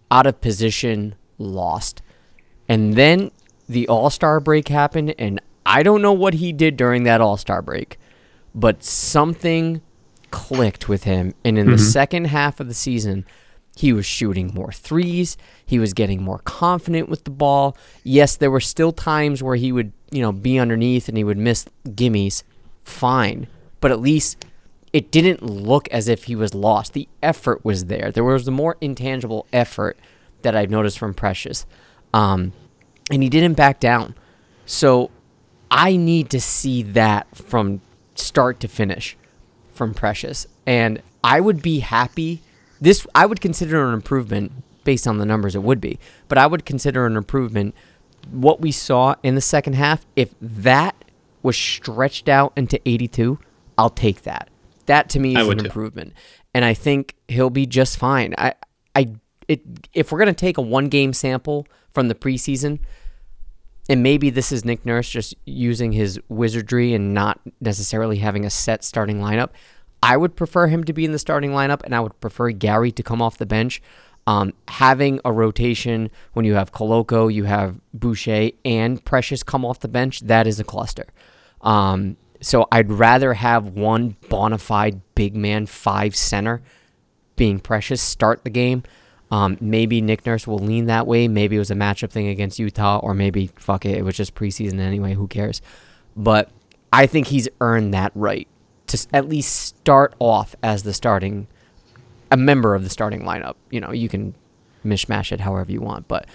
out 0.10 0.28
of 0.28 0.42
position, 0.42 1.16
lost. 1.38 2.02
And 2.68 2.96
then 2.96 3.32
the 3.70 3.88
All 3.88 4.10
Star 4.10 4.40
break 4.40 4.68
happened, 4.68 5.16
and 5.18 5.42
I 5.66 5.84
don't 5.84 6.02
know 6.02 6.14
what 6.14 6.36
he 6.36 6.52
did 6.52 6.76
during 6.76 7.04
that 7.04 7.22
All 7.22 7.38
Star 7.38 7.62
break, 7.62 7.98
but 8.54 8.84
something 8.84 9.82
clicked 10.32 10.90
with 10.90 11.04
him. 11.04 11.34
And 11.46 11.58
in 11.58 11.68
the 11.68 11.74
mm-hmm. 11.74 11.86
second 11.86 12.26
half 12.26 12.60
of 12.60 12.68
the 12.68 12.74
season, 12.74 13.26
he 13.76 13.94
was 13.94 14.06
shooting 14.06 14.52
more 14.54 14.72
threes. 14.72 15.38
He 15.66 15.80
was 15.80 15.94
getting 15.94 16.22
more 16.22 16.40
confident 16.40 17.10
with 17.10 17.24
the 17.24 17.32
ball. 17.32 17.78
Yes, 18.04 18.36
there 18.36 18.52
were 18.52 18.60
still 18.60 18.92
times 18.92 19.42
where 19.42 19.56
he 19.56 19.72
would, 19.72 19.94
you 20.12 20.22
know, 20.22 20.32
be 20.32 20.60
underneath 20.60 21.08
and 21.08 21.18
he 21.18 21.24
would 21.24 21.38
miss 21.38 21.66
gimmies. 21.86 22.44
Fine. 22.84 23.48
But 23.82 23.92
at 23.92 24.00
least 24.00 24.46
it 24.94 25.12
didn't 25.12 25.44
look 25.44 25.88
as 25.90 26.08
if 26.08 26.26
he 26.26 26.36
was 26.36 26.54
lost. 26.54 26.94
The 26.94 27.10
effort 27.22 27.66
was 27.66 27.86
there. 27.86 28.12
There 28.12 28.24
was 28.24 28.48
a 28.48 28.52
more 28.52 28.78
intangible 28.82 29.48
effort 29.52 29.98
that 30.42 30.56
I've 30.56 30.70
noticed 30.70 30.98
from 30.98 31.14
Precious. 31.14 31.66
Um, 32.14 32.54
and 33.12 33.24
he 33.24 33.30
didn't 33.30 33.54
back 33.54 33.80
down. 33.80 34.16
So 34.66 35.12
I 35.70 35.96
need 35.96 36.30
to 36.32 36.42
see 36.42 36.84
that 36.84 37.28
from 37.36 37.82
start 38.16 38.60
to 38.62 38.68
finish 38.68 39.18
from 39.74 39.94
Precious. 39.94 40.48
And 40.66 41.02
I 41.24 41.40
would 41.40 41.62
be 41.62 41.80
happy. 41.80 42.42
This 42.80 43.06
I 43.16 43.26
would 43.26 43.42
consider 43.42 43.88
an 43.88 43.94
improvement 43.94 44.52
based 44.84 45.08
on 45.08 45.18
the 45.18 45.26
numbers 45.26 45.56
it 45.56 45.64
would 45.64 45.80
be. 45.80 46.00
But 46.28 46.38
I 46.38 46.48
would 46.48 46.66
consider 46.66 47.06
an 47.06 47.16
improvement 47.16 47.76
what 48.30 48.62
we 48.62 48.72
saw 48.72 49.16
in 49.24 49.36
the 49.36 49.42
second 49.42 49.74
half 49.74 50.06
if 50.16 50.34
that 50.42 50.96
was 51.42 51.58
stretched 51.58 52.30
out 52.30 52.54
into 52.56 52.80
82, 52.88 53.40
I'll 53.82 53.90
take 53.90 54.22
that. 54.24 54.50
That 54.86 55.10
to 55.10 55.20
me 55.20 55.36
is 55.36 55.48
an 55.48 55.58
too. 55.58 55.66
improvement. 55.66 56.14
And 56.54 56.64
I 56.64 56.76
think 56.76 57.16
he'll 57.28 57.50
be 57.50 57.66
just 57.66 57.98
fine. 57.98 58.36
I 58.38 58.54
I 58.96 59.16
it 59.48 59.62
if 59.94 60.12
we're 60.12 60.20
going 60.20 60.28
to 60.28 60.34
take 60.34 60.58
a 60.58 60.62
one 60.62 60.88
game 60.88 61.14
sample 61.14 61.66
from 61.94 62.08
the 62.08 62.16
preseason, 62.16 62.80
and 63.90 64.04
maybe 64.04 64.30
this 64.30 64.52
is 64.52 64.64
Nick 64.64 64.86
Nurse 64.86 65.10
just 65.10 65.34
using 65.46 65.94
his 65.94 66.20
wizardry 66.30 66.94
and 66.94 67.14
not 67.16 67.40
necessarily 67.60 68.18
having 68.18 68.46
a 68.46 68.50
set 68.52 68.84
starting 68.84 69.18
lineup. 69.18 69.50
I 70.04 70.16
would 70.16 70.36
prefer 70.36 70.68
him 70.68 70.84
to 70.84 70.94
be 70.94 71.06
in 71.06 71.12
the 71.12 71.20
starting 71.20 71.52
lineup, 71.52 71.82
and 71.84 71.96
I 71.96 72.00
would 72.00 72.20
prefer 72.20 72.52
Gary 72.52 72.92
to 72.92 73.04
come 73.04 73.22
off 73.22 73.38
the 73.38 73.46
bench. 73.46 73.82
Um, 74.28 74.54
having 74.68 75.20
a 75.26 75.32
rotation 75.32 76.12
when 76.34 76.46
you 76.46 76.54
have 76.54 76.72
Koloko, 76.72 77.34
you 77.34 77.46
have 77.46 77.80
Boucher, 77.94 78.52
and 78.64 79.04
Precious 79.04 79.42
come 79.42 79.66
off 79.66 79.80
the 79.80 79.88
bench, 79.88 80.20
that 80.22 80.46
is 80.46 80.60
a 80.60 80.64
cluster. 80.64 81.08
Um, 81.62 82.18
so 82.42 82.68
I'd 82.72 82.92
rather 82.92 83.34
have 83.34 83.68
one 83.68 84.16
bona 84.30 84.58
fide 84.58 85.02
big 85.16 85.36
man, 85.36 85.68
five 85.68 86.16
center, 86.16 86.62
being 87.36 87.60
Precious, 87.60 88.02
start 88.02 88.44
the 88.44 88.50
game. 88.50 88.84
Um, 89.30 89.58
maybe 89.62 90.02
Nick 90.02 90.26
Nurse 90.26 90.46
will 90.46 90.60
lean 90.60 90.88
that 90.88 91.08
way. 91.08 91.28
Maybe 91.28 91.56
it 91.56 91.60
was 91.60 91.72
a 91.72 91.76
matchup 91.76 92.12
thing 92.12 92.28
against 92.28 92.60
Utah, 92.60 93.00
or 93.00 93.14
maybe 93.14 93.48
fuck 93.56 93.86
it, 93.86 93.98
it 93.98 94.04
was 94.04 94.18
just 94.18 94.36
preseason 94.36 94.80
anyway. 94.80 95.14
Who 95.14 95.28
cares? 95.28 95.62
But 96.18 96.50
I 96.92 97.06
think 97.06 97.28
he's 97.28 97.48
earned 97.62 97.94
that 97.94 98.12
right 98.14 98.48
to 98.88 99.08
at 99.14 99.30
least 99.30 99.56
start 99.56 100.14
off 100.20 100.54
as 100.62 100.84
the 100.84 100.94
starting, 100.94 101.48
a 102.30 102.36
member 102.36 102.76
of 102.76 102.84
the 102.84 102.90
starting 102.90 103.22
lineup. 103.22 103.56
You 103.70 103.80
know, 103.80 103.92
you 103.92 104.10
can 104.10 104.36
mishmash 104.84 105.32
it 105.32 105.40
however 105.40 105.72
you 105.72 105.80
want, 105.80 106.10
but 106.10 106.26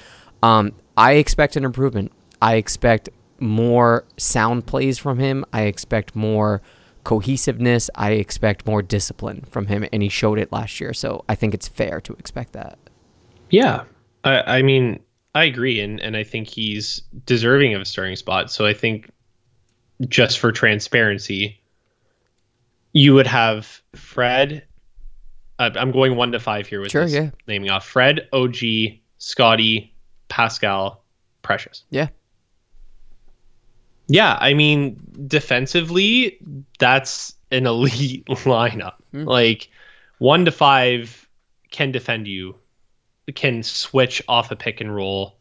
um, 0.42 0.72
I 0.96 1.14
expect 1.14 1.56
an 1.56 1.64
improvement. 1.64 2.12
I 2.40 2.54
expect 2.54 3.10
more 3.40 4.04
sound 4.16 4.66
plays 4.66 4.98
from 4.98 5.18
him. 5.18 5.44
I 5.52 5.62
expect 5.62 6.14
more 6.16 6.62
cohesiveness. 7.04 7.88
I 7.94 8.12
expect 8.12 8.66
more 8.66 8.82
discipline 8.82 9.44
from 9.48 9.66
him, 9.66 9.86
and 9.92 10.02
he 10.02 10.08
showed 10.08 10.38
it 10.38 10.50
last 10.52 10.80
year. 10.80 10.92
So 10.92 11.24
I 11.28 11.34
think 11.34 11.54
it's 11.54 11.68
fair 11.68 12.00
to 12.02 12.12
expect 12.14 12.52
that. 12.54 12.78
Yeah, 13.50 13.84
I, 14.24 14.58
I 14.58 14.62
mean, 14.62 15.00
I 15.34 15.44
agree, 15.44 15.80
and 15.80 16.00
and 16.00 16.16
I 16.16 16.24
think 16.24 16.48
he's 16.48 17.00
deserving 17.26 17.74
of 17.74 17.82
a 17.82 17.84
starting 17.84 18.16
spot. 18.16 18.50
So 18.50 18.66
I 18.66 18.72
think, 18.74 19.10
just 20.08 20.38
for 20.38 20.50
transparency, 20.50 21.60
you 22.92 23.14
would 23.14 23.26
have 23.26 23.82
Fred. 23.94 24.64
Uh, 25.58 25.70
I'm 25.74 25.90
going 25.92 26.16
one 26.16 26.32
to 26.32 26.40
five 26.40 26.66
here 26.66 26.80
with 26.80 26.90
Sure, 26.90 27.04
this 27.04 27.14
yeah. 27.14 27.30
naming 27.46 27.70
off 27.70 27.86
Fred, 27.86 28.28
OG, 28.32 28.56
Scotty, 29.18 29.94
Pascal, 30.28 31.02
Precious. 31.42 31.84
Yeah. 31.90 32.08
Yeah, 34.08 34.36
I 34.40 34.54
mean, 34.54 35.00
defensively, 35.26 36.38
that's 36.78 37.34
an 37.50 37.66
elite 37.66 38.24
lineup. 38.26 38.94
Hmm. 39.12 39.24
Like 39.24 39.68
one 40.18 40.44
to 40.44 40.52
five 40.52 41.28
can 41.70 41.92
defend 41.92 42.28
you, 42.28 42.56
can 43.34 43.62
switch 43.62 44.22
off 44.28 44.50
a 44.50 44.56
pick 44.56 44.80
and 44.80 44.94
roll, 44.94 45.36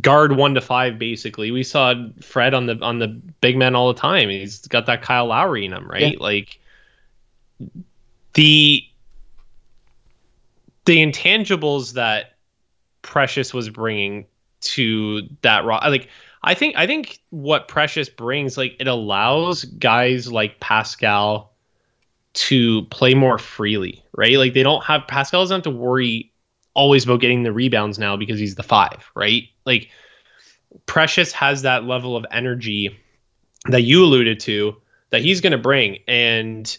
guard 0.00 0.36
one 0.36 0.54
to 0.54 0.60
five. 0.60 0.98
Basically, 0.98 1.50
we 1.50 1.62
saw 1.62 1.94
Fred 2.20 2.54
on 2.54 2.66
the 2.66 2.78
on 2.82 2.98
the 2.98 3.08
big 3.08 3.56
men 3.56 3.74
all 3.74 3.92
the 3.92 4.00
time. 4.00 4.28
He's 4.28 4.66
got 4.66 4.86
that 4.86 5.02
Kyle 5.02 5.26
Lowry 5.26 5.64
in 5.64 5.72
him, 5.72 5.88
right? 5.90 6.12
Yeah. 6.12 6.18
Like 6.20 6.58
the 8.34 8.84
the 10.84 10.96
intangibles 10.98 11.94
that 11.94 12.34
Precious 13.02 13.54
was 13.54 13.70
bringing 13.70 14.26
to 14.60 15.22
that 15.40 15.64
raw 15.64 15.78
like 15.88 16.08
I 16.42 16.54
think 16.54 16.76
I 16.76 16.86
think 16.86 17.20
what 17.30 17.68
Precious 17.68 18.08
brings 18.08 18.56
like 18.56 18.76
it 18.80 18.86
allows 18.86 19.64
guys 19.64 20.30
like 20.30 20.60
Pascal 20.60 21.52
to 22.32 22.84
play 22.86 23.14
more 23.14 23.38
freely, 23.38 24.02
right? 24.16 24.38
Like 24.38 24.54
they 24.54 24.62
don't 24.62 24.84
have 24.84 25.06
Pascal 25.06 25.42
doesn't 25.42 25.56
have 25.56 25.72
to 25.74 25.78
worry 25.78 26.32
always 26.72 27.04
about 27.04 27.20
getting 27.20 27.42
the 27.42 27.52
rebounds 27.52 27.98
now 27.98 28.16
because 28.16 28.38
he's 28.38 28.54
the 28.54 28.62
five, 28.62 29.10
right? 29.14 29.44
Like 29.66 29.90
Precious 30.86 31.32
has 31.32 31.62
that 31.62 31.84
level 31.84 32.16
of 32.16 32.24
energy 32.30 32.96
that 33.66 33.82
you 33.82 34.04
alluded 34.04 34.40
to 34.40 34.76
that 35.10 35.22
he's 35.22 35.40
going 35.40 35.52
to 35.52 35.58
bring 35.58 35.98
and 36.08 36.78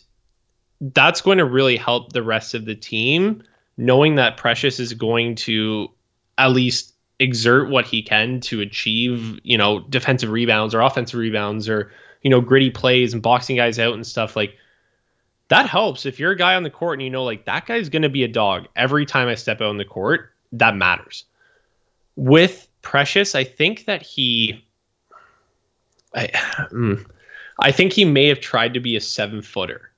that's 0.80 1.22
going 1.22 1.38
to 1.38 1.45
really 1.45 1.78
help 1.78 2.12
the 2.12 2.24
rest 2.24 2.55
of 2.55 2.66
the 2.66 2.74
team 2.74 3.43
knowing 3.78 4.16
that 4.16 4.38
Precious 4.38 4.80
is 4.80 4.93
going 4.93 5.36
to 5.36 5.89
at 6.38 6.51
least 6.51 6.90
exert 7.22 7.69
what 7.69 7.86
he 7.86 8.01
can 8.01 8.39
to 8.41 8.61
achieve, 8.61 9.39
you 9.43 9.57
know, 9.57 9.80
defensive 9.80 10.30
rebounds 10.30 10.74
or 10.74 10.82
offensive 10.82 11.19
rebounds 11.19 11.69
or, 11.69 11.91
you 12.22 12.30
know, 12.30 12.41
gritty 12.41 12.69
plays 12.69 13.13
and 13.13 13.22
boxing 13.22 13.55
guys 13.55 13.80
out 13.80 13.93
and 13.93 14.05
stuff 14.05 14.36
like 14.36 14.55
that 15.49 15.67
helps. 15.67 16.05
If 16.05 16.19
you're 16.19 16.32
a 16.32 16.38
guy 16.38 16.55
on 16.55 16.63
the 16.63 16.69
court 16.69 16.95
and 16.95 17.03
you 17.03 17.09
know 17.09 17.24
like 17.24 17.45
that 17.45 17.65
guy's 17.65 17.89
going 17.89 18.01
to 18.01 18.09
be 18.09 18.24
a 18.24 18.28
dog 18.28 18.67
every 18.76 19.05
time 19.05 19.28
I 19.28 19.36
step 19.36 19.61
out 19.61 19.67
on 19.67 19.78
the 19.78 19.86
court, 19.86 20.32
that 20.53 20.76
matters. 20.76 21.26
With 22.15 22.67
Precious, 22.82 23.36
I 23.36 23.43
think 23.43 23.86
that 23.86 24.01
he 24.01 24.65
I 26.13 26.28
mm, 26.72 27.05
I 27.59 27.72
think 27.72 27.93
he 27.93 28.05
may 28.05 28.28
have 28.28 28.39
tried 28.39 28.74
to 28.74 28.80
be 28.80 28.95
a 28.95 28.99
7-footer 28.99 29.91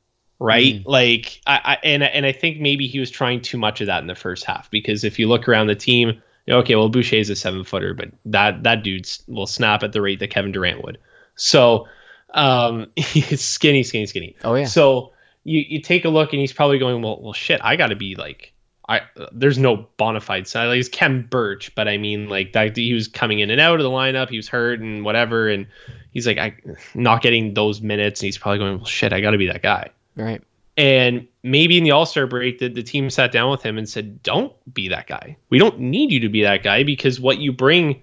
right? 0.43 0.85
Like 0.85 1.41
I, 1.47 1.61
I 1.63 1.77
and 1.85 2.03
and 2.03 2.25
I 2.25 2.33
think 2.33 2.59
maybe 2.59 2.85
he 2.87 2.99
was 2.99 3.09
trying 3.09 3.41
too 3.41 3.57
much 3.57 3.79
of 3.79 3.87
that 3.87 4.01
in 4.01 4.07
the 4.07 4.15
first 4.15 4.43
half 4.43 4.69
because 4.69 5.03
if 5.03 5.17
you 5.17 5.27
look 5.27 5.47
around 5.47 5.67
the 5.67 5.75
team, 5.75 6.21
okay, 6.49 6.75
well 6.75 6.89
Boucher 6.89 7.17
is 7.17 7.29
a 7.29 7.35
seven 7.35 7.63
footer, 7.63 7.93
but 7.93 8.11
that 8.25 8.63
that 8.63 8.83
dude 8.83 9.07
will 9.27 9.47
snap 9.47 9.83
at 9.83 9.91
the 9.91 10.01
rate 10.01 10.19
that 10.19 10.29
Kevin 10.29 10.51
Durant 10.51 10.83
would. 10.83 10.97
So 11.35 11.87
um, 12.33 12.87
he's 12.95 13.41
skinny, 13.41 13.83
skinny, 13.83 14.05
skinny. 14.05 14.35
Oh, 14.43 14.55
yeah. 14.55 14.65
So 14.65 15.13
you 15.43 15.63
you 15.67 15.81
take 15.81 16.05
a 16.05 16.09
look 16.09 16.33
and 16.33 16.39
he's 16.39 16.53
probably 16.53 16.79
going, 16.79 17.01
well, 17.01 17.21
well, 17.21 17.33
shit, 17.33 17.61
I 17.63 17.75
got 17.75 17.87
to 17.87 17.95
be 17.95 18.15
like. 18.15 18.51
I, 18.89 19.03
there's 19.31 19.57
no 19.57 19.87
bona 19.95 20.19
fide 20.19 20.45
side. 20.45 20.65
Like, 20.65 20.75
he's 20.75 20.89
Khem 20.89 21.25
Birch, 21.29 21.73
but 21.73 21.87
I 21.87 21.97
mean, 21.97 22.27
like 22.27 22.51
that 22.51 22.75
he 22.75 22.93
was 22.93 23.07
coming 23.07 23.39
in 23.39 23.49
and 23.49 23.61
out 23.61 23.79
of 23.79 23.83
the 23.85 23.89
lineup. 23.89 24.29
He 24.29 24.35
was 24.35 24.49
hurt 24.49 24.81
and 24.81 25.05
whatever, 25.05 25.47
and 25.47 25.67
he's 26.11 26.27
like, 26.27 26.37
I 26.37 26.57
not 26.93 27.21
getting 27.21 27.53
those 27.53 27.81
minutes. 27.81 28.19
And 28.19 28.25
he's 28.25 28.37
probably 28.37 28.59
going, 28.59 28.77
well, 28.79 28.85
shit, 28.85 29.13
I 29.13 29.21
got 29.21 29.31
to 29.31 29.37
be 29.37 29.47
that 29.47 29.63
guy. 29.63 29.91
Right. 30.17 30.43
And 30.75 31.27
maybe 31.43 31.77
in 31.77 31.83
the 31.83 31.91
All 31.91 32.05
Star 32.05 32.25
break, 32.25 32.59
the, 32.59 32.67
the 32.67 32.83
team 32.83 33.09
sat 33.09 33.31
down 33.31 33.51
with 33.51 33.61
him 33.61 33.77
and 33.77 33.87
said, 33.87 34.23
Don't 34.23 34.53
be 34.73 34.89
that 34.89 35.07
guy. 35.07 35.37
We 35.49 35.59
don't 35.59 35.79
need 35.79 36.11
you 36.11 36.21
to 36.21 36.29
be 36.29 36.43
that 36.43 36.63
guy 36.63 36.83
because 36.83 37.19
what 37.19 37.37
you 37.37 37.51
bring 37.51 38.01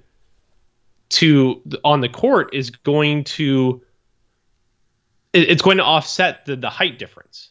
to 1.11 1.61
on 1.85 2.01
the 2.01 2.09
court 2.09 2.55
is 2.55 2.71
going 2.71 3.25
to 3.25 3.83
it- 5.33 5.51
it's 5.51 5.63
going 5.63 5.79
to 5.79 5.85
offset 5.85 6.47
the, 6.47 6.55
the 6.55 6.71
height 6.71 6.99
difference 6.99 7.51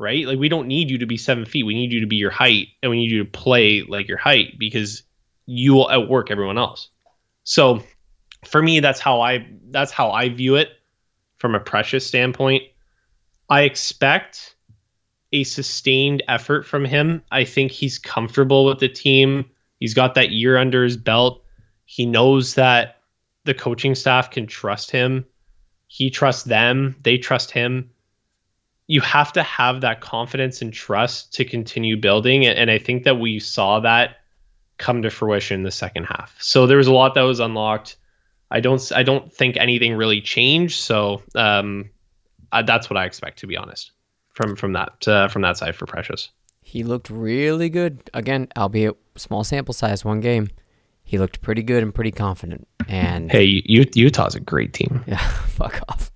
right? 0.00 0.26
Like 0.26 0.38
we 0.38 0.48
don't 0.48 0.66
need 0.66 0.90
you 0.90 0.96
to 0.98 1.06
be 1.06 1.18
seven 1.18 1.44
feet. 1.44 1.64
We 1.64 1.74
need 1.74 1.92
you 1.92 2.00
to 2.00 2.06
be 2.06 2.16
your 2.16 2.30
height 2.30 2.68
and 2.82 2.88
we 2.88 2.96
need 2.96 3.10
you 3.10 3.22
to 3.22 3.30
play 3.30 3.82
like 3.82 4.08
your 4.08 4.16
height 4.16 4.58
because 4.58 5.02
you 5.44 5.74
will 5.74 5.90
outwork 5.90 6.30
everyone 6.30 6.56
else. 6.56 6.88
So 7.44 7.82
for 8.46 8.62
me 8.62 8.80
that's 8.80 8.98
how 8.98 9.20
i 9.20 9.46
that's 9.68 9.92
how 9.92 10.12
i 10.12 10.30
view 10.30 10.56
it 10.56 10.70
from 11.36 11.54
a 11.54 11.60
precious 11.60 12.06
standpoint. 12.06 12.62
I 13.50 13.62
expect 13.62 14.54
a 15.32 15.44
sustained 15.44 16.22
effort 16.28 16.66
from 16.66 16.84
him. 16.84 17.22
I 17.30 17.44
think 17.44 17.70
he's 17.70 17.98
comfortable 17.98 18.64
with 18.64 18.80
the 18.80 18.88
team. 18.88 19.44
He's 19.78 19.94
got 19.94 20.14
that 20.14 20.30
year 20.30 20.58
under 20.58 20.84
his 20.84 20.96
belt. 20.96 21.44
He 21.84 22.06
knows 22.06 22.54
that 22.54 23.00
the 23.44 23.54
coaching 23.54 23.94
staff 23.94 24.30
can 24.30 24.46
trust 24.46 24.90
him. 24.90 25.24
He 25.86 26.10
trusts 26.10 26.44
them. 26.44 26.96
They 27.02 27.18
trust 27.18 27.50
him. 27.50 27.90
You 28.86 29.00
have 29.00 29.32
to 29.32 29.42
have 29.42 29.80
that 29.80 30.00
confidence 30.00 30.62
and 30.62 30.72
trust 30.72 31.32
to 31.34 31.44
continue 31.44 31.96
building 31.96 32.44
and 32.44 32.70
i 32.70 32.78
think 32.78 33.04
that 33.04 33.20
we 33.20 33.38
saw 33.38 33.78
that 33.80 34.16
come 34.78 35.02
to 35.02 35.10
fruition 35.10 35.56
in 35.56 35.62
the 35.62 35.70
second 35.70 36.04
half. 36.04 36.36
So 36.40 36.66
there 36.66 36.78
was 36.78 36.86
a 36.86 36.92
lot 36.92 37.14
that 37.14 37.22
was 37.22 37.38
unlocked. 37.38 37.96
I 38.50 38.60
don't 38.60 38.90
i 38.92 39.02
don't 39.04 39.32
think 39.32 39.56
anything 39.56 39.94
really 39.94 40.20
changed. 40.20 40.80
So 40.80 41.22
um 41.34 41.90
uh, 42.52 42.62
that's 42.62 42.90
what 42.90 42.96
i 42.96 43.04
expect 43.04 43.38
to 43.38 43.46
be 43.46 43.56
honest 43.56 43.92
from 44.40 44.56
from 44.56 44.72
that 44.72 45.06
uh, 45.08 45.28
from 45.28 45.42
that 45.42 45.56
side 45.56 45.76
for 45.76 45.86
precious 45.86 46.30
He 46.62 46.82
looked 46.82 47.10
really 47.10 47.68
good. 47.68 48.10
Again, 48.14 48.48
albeit 48.56 48.96
small 49.16 49.44
sample 49.44 49.74
size, 49.74 50.04
one 50.04 50.20
game. 50.20 50.48
He 51.02 51.18
looked 51.18 51.40
pretty 51.42 51.62
good 51.64 51.82
and 51.82 51.92
pretty 51.92 52.12
confident. 52.12 52.68
And 52.88 53.30
hey 53.32 53.62
U- 53.64 53.90
utah's 53.94 54.34
a 54.34 54.40
great 54.40 54.72
team 54.72 55.02
yeah, 55.08 55.18
fuck 55.18 55.80
off. 55.88 56.10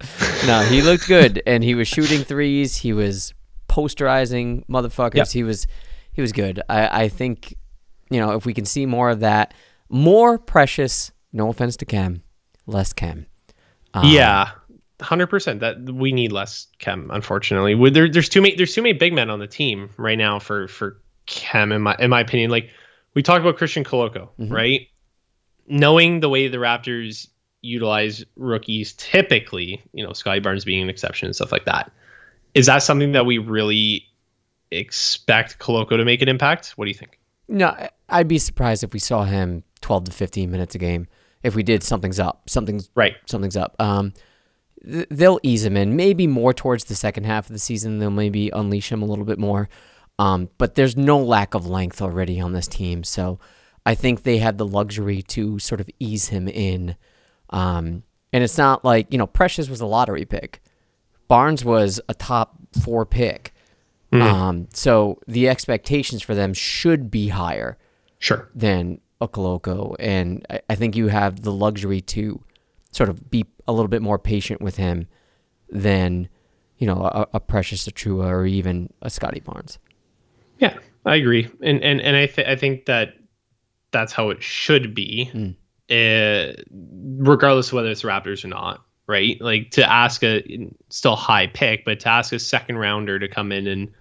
No, 0.46 0.60
he 0.62 0.82
looked 0.82 1.08
good 1.08 1.42
and 1.46 1.64
he 1.64 1.74
was 1.74 1.88
shooting 1.88 2.22
threes. 2.22 2.76
He 2.76 2.92
was 2.92 3.34
posterizing 3.68 4.64
motherfuckers. 4.66 5.16
Yep. 5.16 5.28
He 5.28 5.42
was 5.42 5.66
he 6.12 6.20
was 6.20 6.32
good. 6.32 6.62
I, 6.68 7.04
I 7.04 7.08
think, 7.08 7.56
you 8.08 8.20
know, 8.20 8.36
if 8.36 8.46
we 8.46 8.54
can 8.54 8.64
see 8.64 8.86
more 8.86 9.10
of 9.10 9.20
that, 9.20 9.52
more 9.88 10.38
precious, 10.38 11.10
no 11.32 11.48
offense 11.48 11.76
to 11.78 11.84
Khem, 11.84 12.22
less 12.66 12.92
Khem. 12.92 13.26
Um, 13.94 14.06
yeah, 14.06 14.50
hundred 15.00 15.26
percent. 15.28 15.60
That 15.60 15.80
we 15.82 16.12
need 16.12 16.32
less 16.32 16.66
Khem. 16.78 17.10
Unfortunately, 17.12 17.74
there, 17.90 18.10
there's 18.10 18.28
too 18.28 18.40
many. 18.42 18.54
There's 18.56 18.74
too 18.74 18.82
many 18.82 18.92
big 18.92 19.12
men 19.12 19.30
on 19.30 19.38
the 19.38 19.46
team 19.46 19.90
right 19.96 20.18
now 20.18 20.38
for 20.38 20.68
for 20.68 21.00
Khem. 21.26 21.72
In 21.72 21.82
my 21.82 21.96
in 21.98 22.10
my 22.10 22.20
opinion, 22.20 22.50
like 22.50 22.70
we 23.14 23.22
talked 23.22 23.40
about 23.40 23.56
Christian 23.56 23.84
Koloko, 23.84 24.28
right? 24.38 24.88
Knowing 25.66 26.20
the 26.20 26.28
way 26.28 26.48
the 26.48 26.58
Raptors 26.58 27.28
utilize 27.62 28.22
rookies, 28.36 28.92
typically, 28.94 29.82
you 29.94 30.04
know, 30.04 30.12
Scotty 30.12 30.40
Barnes 30.40 30.64
being 30.64 30.82
an 30.82 30.90
exception 30.90 31.26
and 31.26 31.34
stuff 31.34 31.50
like 31.50 31.64
that. 31.64 31.90
Is 32.52 32.66
that 32.66 32.82
something 32.82 33.12
that 33.12 33.24
we 33.24 33.38
really 33.38 34.04
expect 34.70 35.58
Koloko 35.58 35.96
to 35.96 36.04
make 36.04 36.20
an 36.22 36.28
impact? 36.28 36.70
What 36.76 36.84
do 36.84 36.90
you 36.90 36.94
think? 36.94 37.18
No, 37.48 37.74
I'd 38.08 38.28
be 38.28 38.38
surprised 38.38 38.84
if 38.84 38.92
we 38.92 38.98
saw 38.98 39.24
him 39.24 39.62
12 39.80 40.04
to 40.04 40.12
15 40.12 40.50
minutes 40.50 40.74
a 40.74 40.78
game. 40.78 41.06
If 41.42 41.54
we 41.54 41.62
did, 41.62 41.82
something's 41.82 42.18
up. 42.18 42.48
Something's 42.48 42.90
Right. 42.94 43.14
something's 43.26 43.56
up. 43.56 43.76
Um, 43.78 44.12
they'll 44.84 45.40
ease 45.42 45.64
him 45.64 45.76
in, 45.76 45.96
maybe 45.96 46.26
more 46.26 46.52
towards 46.52 46.84
the 46.84 46.94
second 46.94 47.24
half 47.24 47.46
of 47.46 47.52
the 47.52 47.58
season. 47.58 47.98
They'll 47.98 48.10
maybe 48.10 48.50
unleash 48.50 48.90
him 48.92 49.02
a 49.02 49.06
little 49.06 49.24
bit 49.24 49.38
more. 49.38 49.68
Um, 50.18 50.48
but 50.58 50.74
there's 50.74 50.96
no 50.96 51.18
lack 51.18 51.54
of 51.54 51.66
length 51.66 52.00
already 52.00 52.38
on 52.40 52.52
this 52.52 52.68
team, 52.68 53.02
so 53.02 53.40
I 53.84 53.94
think 53.96 54.22
they 54.22 54.38
have 54.38 54.58
the 54.58 54.66
luxury 54.66 55.22
to 55.22 55.58
sort 55.58 55.80
of 55.80 55.90
ease 55.98 56.28
him 56.28 56.46
in. 56.48 56.94
Um, 57.50 58.04
and 58.32 58.44
it's 58.44 58.56
not 58.58 58.84
like 58.84 59.10
you 59.10 59.18
know, 59.18 59.26
Precious 59.26 59.68
was 59.68 59.80
a 59.80 59.86
lottery 59.86 60.24
pick. 60.24 60.62
Barnes 61.26 61.64
was 61.64 62.00
a 62.08 62.14
top 62.14 62.56
four 62.82 63.04
pick. 63.06 63.52
Um, 64.12 64.68
so 64.72 65.18
the 65.26 65.48
expectations 65.48 66.22
for 66.22 66.36
them 66.36 66.54
should 66.54 67.10
be 67.10 67.28
higher 67.28 67.76
Sure. 68.20 68.48
than 68.54 69.00
Okoloko, 69.20 69.96
and 69.98 70.46
I, 70.48 70.60
I 70.70 70.74
think 70.76 70.94
you 70.94 71.08
have 71.08 71.42
the 71.42 71.50
luxury 71.50 72.00
to 72.02 72.40
sort 72.94 73.08
of 73.08 73.30
be 73.30 73.44
a 73.66 73.72
little 73.72 73.88
bit 73.88 74.02
more 74.02 74.18
patient 74.18 74.60
with 74.60 74.76
him 74.76 75.08
than 75.68 76.28
you 76.78 76.86
know 76.86 76.96
a, 76.96 77.26
a 77.34 77.40
Precious 77.40 77.86
Achiuwa 77.88 78.26
or 78.26 78.46
even 78.46 78.92
a 79.02 79.10
Scotty 79.10 79.40
Barnes. 79.40 79.78
Yeah, 80.58 80.78
I 81.04 81.16
agree, 81.16 81.48
and 81.62 81.82
and 81.82 82.00
and 82.00 82.16
I 82.16 82.26
th- 82.26 82.46
I 82.46 82.56
think 82.56 82.86
that 82.86 83.14
that's 83.90 84.12
how 84.12 84.30
it 84.30 84.42
should 84.42 84.94
be, 84.94 85.30
uh, 85.90 86.62
regardless 86.70 87.68
of 87.68 87.74
whether 87.74 87.90
it's 87.90 88.02
Raptors 88.02 88.44
or 88.44 88.48
not. 88.48 88.84
Right, 89.06 89.38
like 89.38 89.70
to 89.72 89.90
ask 89.90 90.24
a 90.24 90.70
still 90.88 91.14
high 91.14 91.46
pick, 91.46 91.84
but 91.84 92.00
to 92.00 92.08
ask 92.08 92.32
a 92.32 92.38
second 92.38 92.78
rounder 92.78 93.18
to 93.18 93.28
come 93.28 93.52
in 93.52 93.66
and 93.66 93.92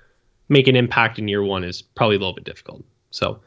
make 0.48 0.68
an 0.70 0.78
impact 0.78 1.20
in 1.20 1.28
year 1.28 1.44
one 1.44 1.66
is 1.66 1.82
probably 1.82 2.16
a 2.16 2.20
little 2.20 2.34
bit 2.34 2.46
difficult. 2.46 2.86
So, 3.10 3.41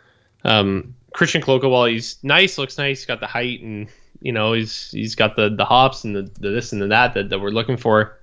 um, 0.44 0.94
Christian 1.14 1.40
Koloko, 1.40 1.70
while 1.70 1.86
he's 1.86 2.18
nice, 2.22 2.58
looks 2.58 2.76
nice, 2.76 3.06
got 3.06 3.20
the 3.20 3.26
height, 3.26 3.62
and 3.62 3.88
you 4.20 4.32
know 4.32 4.52
he's 4.52 4.90
he's 4.90 5.14
got 5.14 5.36
the 5.36 5.50
the 5.50 5.64
hops 5.64 6.04
and 6.04 6.14
the, 6.16 6.22
the 6.40 6.50
this 6.50 6.72
and 6.72 6.80
the 6.82 6.86
that, 6.88 7.14
that 7.14 7.30
that 7.30 7.40
we're 7.40 7.50
looking 7.50 7.76
for. 7.76 8.18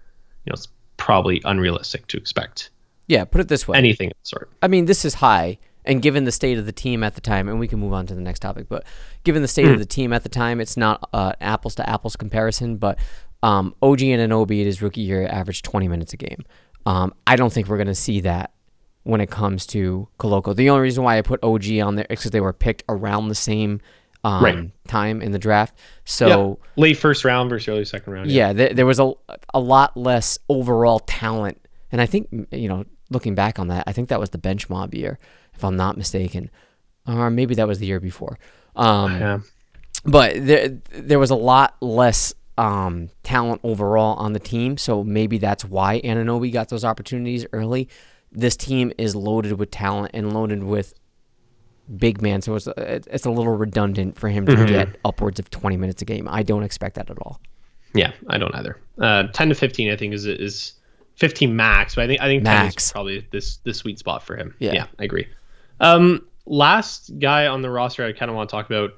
You 0.46 0.52
know, 0.52 0.54
it's 0.54 0.68
probably 0.98 1.42
unrealistic 1.46 2.08
to 2.08 2.18
expect 2.18 2.70
Yeah, 3.08 3.24
put 3.26 3.42
it 3.42 3.48
this 3.48 3.68
way. 3.68 3.78
anything 3.78 4.08
of 4.10 4.18
the 4.22 4.28
sort. 4.28 4.50
I 4.62 4.68
mean, 4.68 4.86
this 4.86 5.06
is 5.06 5.16
high, 5.16 5.58
and 5.86 6.02
given 6.02 6.24
the 6.26 6.32
state 6.32 6.58
of 6.58 6.66
the 6.66 6.72
team 6.72 7.04
at 7.04 7.16
the 7.16 7.22
time, 7.22 7.48
and 7.50 7.60
we 7.60 7.68
can 7.68 7.80
move 7.80 7.94
on 7.94 8.06
to 8.08 8.16
the 8.16 8.22
next 8.22 8.40
topic. 8.40 8.68
But 8.70 8.86
given 9.24 9.42
the 9.42 9.48
state 9.48 9.68
of 9.68 9.80
the 9.80 9.86
team 9.86 10.12
at 10.14 10.24
the 10.24 10.30
time, 10.30 10.60
it's 10.60 10.78
not 10.78 11.08
uh, 11.14 11.34
apples 11.42 11.76
to 11.76 11.90
apples 11.90 12.16
comparison. 12.16 12.78
But 12.78 13.00
um, 13.42 13.74
OG 13.82 14.00
Anunoby 14.00 14.60
in 14.60 14.66
his 14.66 14.82
rookie 14.82 15.02
year 15.02 15.28
averaged 15.28 15.66
20 15.66 15.88
minutes 15.88 16.14
a 16.14 16.18
game. 16.18 16.44
Um, 16.86 17.14
I 17.28 17.36
don't 17.36 17.52
think 17.52 17.68
we're 17.68 17.78
going 17.78 17.88
to 17.88 17.96
see 17.96 18.22
that 18.22 18.52
when 19.04 19.20
it 19.22 19.30
comes 19.30 19.66
to 19.68 20.08
Koloko. 20.20 20.56
The 20.56 20.70
only 20.70 20.82
reason 20.84 21.04
why 21.04 21.18
I 21.18 21.22
put 21.22 21.44
OG 21.44 21.66
on 21.82 21.96
there 21.96 22.06
is 22.10 22.20
because 22.20 22.32
they 22.32 22.40
were 22.42 22.54
picked 22.54 22.84
around 22.88 23.28
the 23.28 23.36
same 23.36 23.82
um, 24.24 24.44
Right. 24.44 24.72
time 24.88 25.22
in 25.22 25.32
the 25.32 25.40
draft. 25.40 25.78
So 26.06 26.28
yeah. 26.28 26.82
late 26.82 26.94
first 26.98 27.26
round 27.26 27.50
versus 27.50 27.68
early 27.68 27.86
second 27.86 28.14
round. 28.14 28.32
yeah, 28.32 28.54
there, 28.54 28.74
there 28.74 28.86
was 28.86 29.00
a, 29.00 29.12
a 29.54 29.60
lot 29.60 29.96
less 29.98 30.40
overall 30.50 31.00
talent. 31.00 31.60
And 31.92 32.00
I 32.02 32.06
think, 32.06 32.30
you 32.52 32.68
know, 32.70 32.86
looking 33.10 33.36
back 33.36 33.60
on 33.60 33.68
that, 33.68 33.84
I 33.88 33.92
think 33.92 34.10
that 34.10 34.20
was 34.20 34.32
the 34.32 34.38
bench 34.38 34.70
mob 34.70 34.94
year, 34.94 35.20
if 35.54 35.64
I'm 35.64 35.76
not 35.76 35.98
mistaken. 35.98 36.50
Or 37.08 37.30
maybe 37.30 37.54
that 37.56 37.68
was 37.68 37.80
the 37.80 37.86
year 37.86 38.00
before. 38.00 38.40
Um, 38.76 39.20
Yeah. 39.20 39.40
but 40.06 40.46
there, 40.46 40.70
there 40.94 41.20
was 41.20 41.30
a 41.30 41.36
lot 41.36 41.76
less 41.82 42.34
um, 42.58 43.10
talent 43.24 43.62
overall 43.64 44.16
on 44.18 44.34
the 44.34 44.40
team. 44.40 44.78
So 44.78 45.04
maybe 45.04 45.38
that's 45.38 45.66
why 45.66 46.00
Anunoby 46.02 46.52
got 46.54 46.70
those 46.70 46.86
opportunities 46.86 47.46
early. 47.52 47.90
This 48.32 48.56
team 48.56 48.92
is 48.98 49.16
loaded 49.16 49.54
with 49.60 49.70
talent 49.70 50.12
and 50.14 50.34
loaded 50.34 50.64
with 50.64 50.94
big 51.98 52.22
man. 52.22 52.42
So 52.42 52.56
it's, 52.56 52.68
it's 52.78 53.26
a 53.26 53.32
little 53.32 53.56
redundant 53.56 54.18
for 54.18 54.30
him 54.30 54.46
to 54.46 54.66
get 54.66 54.98
upwards 55.06 55.40
of 55.40 55.50
20 55.50 55.78
minutes 55.78 56.02
a 56.02 56.06
game. 56.06 56.28
I 56.30 56.44
don't 56.44 56.64
expect 56.64 56.96
that 56.96 57.10
at 57.10 57.18
all. 57.20 57.40
Yeah, 57.94 58.12
I 58.28 58.38
don't 58.38 58.54
either. 58.56 58.80
Uh, 59.00 59.24
ten 59.34 59.50
to 59.50 59.56
fifteen, 59.56 59.92
I 59.92 59.96
think 59.96 60.14
is 60.14 60.26
is 60.26 60.74
fifteen 61.16 61.56
max, 61.56 61.96
but 61.96 62.06
I 62.06 62.08
think 62.08 62.22
I 62.22 62.26
think 62.26 62.44
10 62.44 62.54
Max. 62.54 62.86
is 62.86 62.92
probably 62.92 63.28
this 63.32 63.58
the 63.58 63.74
sweet 63.74 64.00
spot 64.00 64.24
for 64.24 64.36
him. 64.36 64.56
Yeah. 64.60 64.88
I 64.98 65.04
agree. 65.04 65.28
Um, 65.80 66.26
last 66.46 67.12
guy 67.20 67.48
on 67.48 67.62
the 67.62 67.70
roster, 67.70 68.04
I 68.04 68.14
kind 68.14 68.30
of 68.30 68.36
want 68.36 68.50
to 68.50 68.56
talk 68.56 68.66
about 68.66 68.92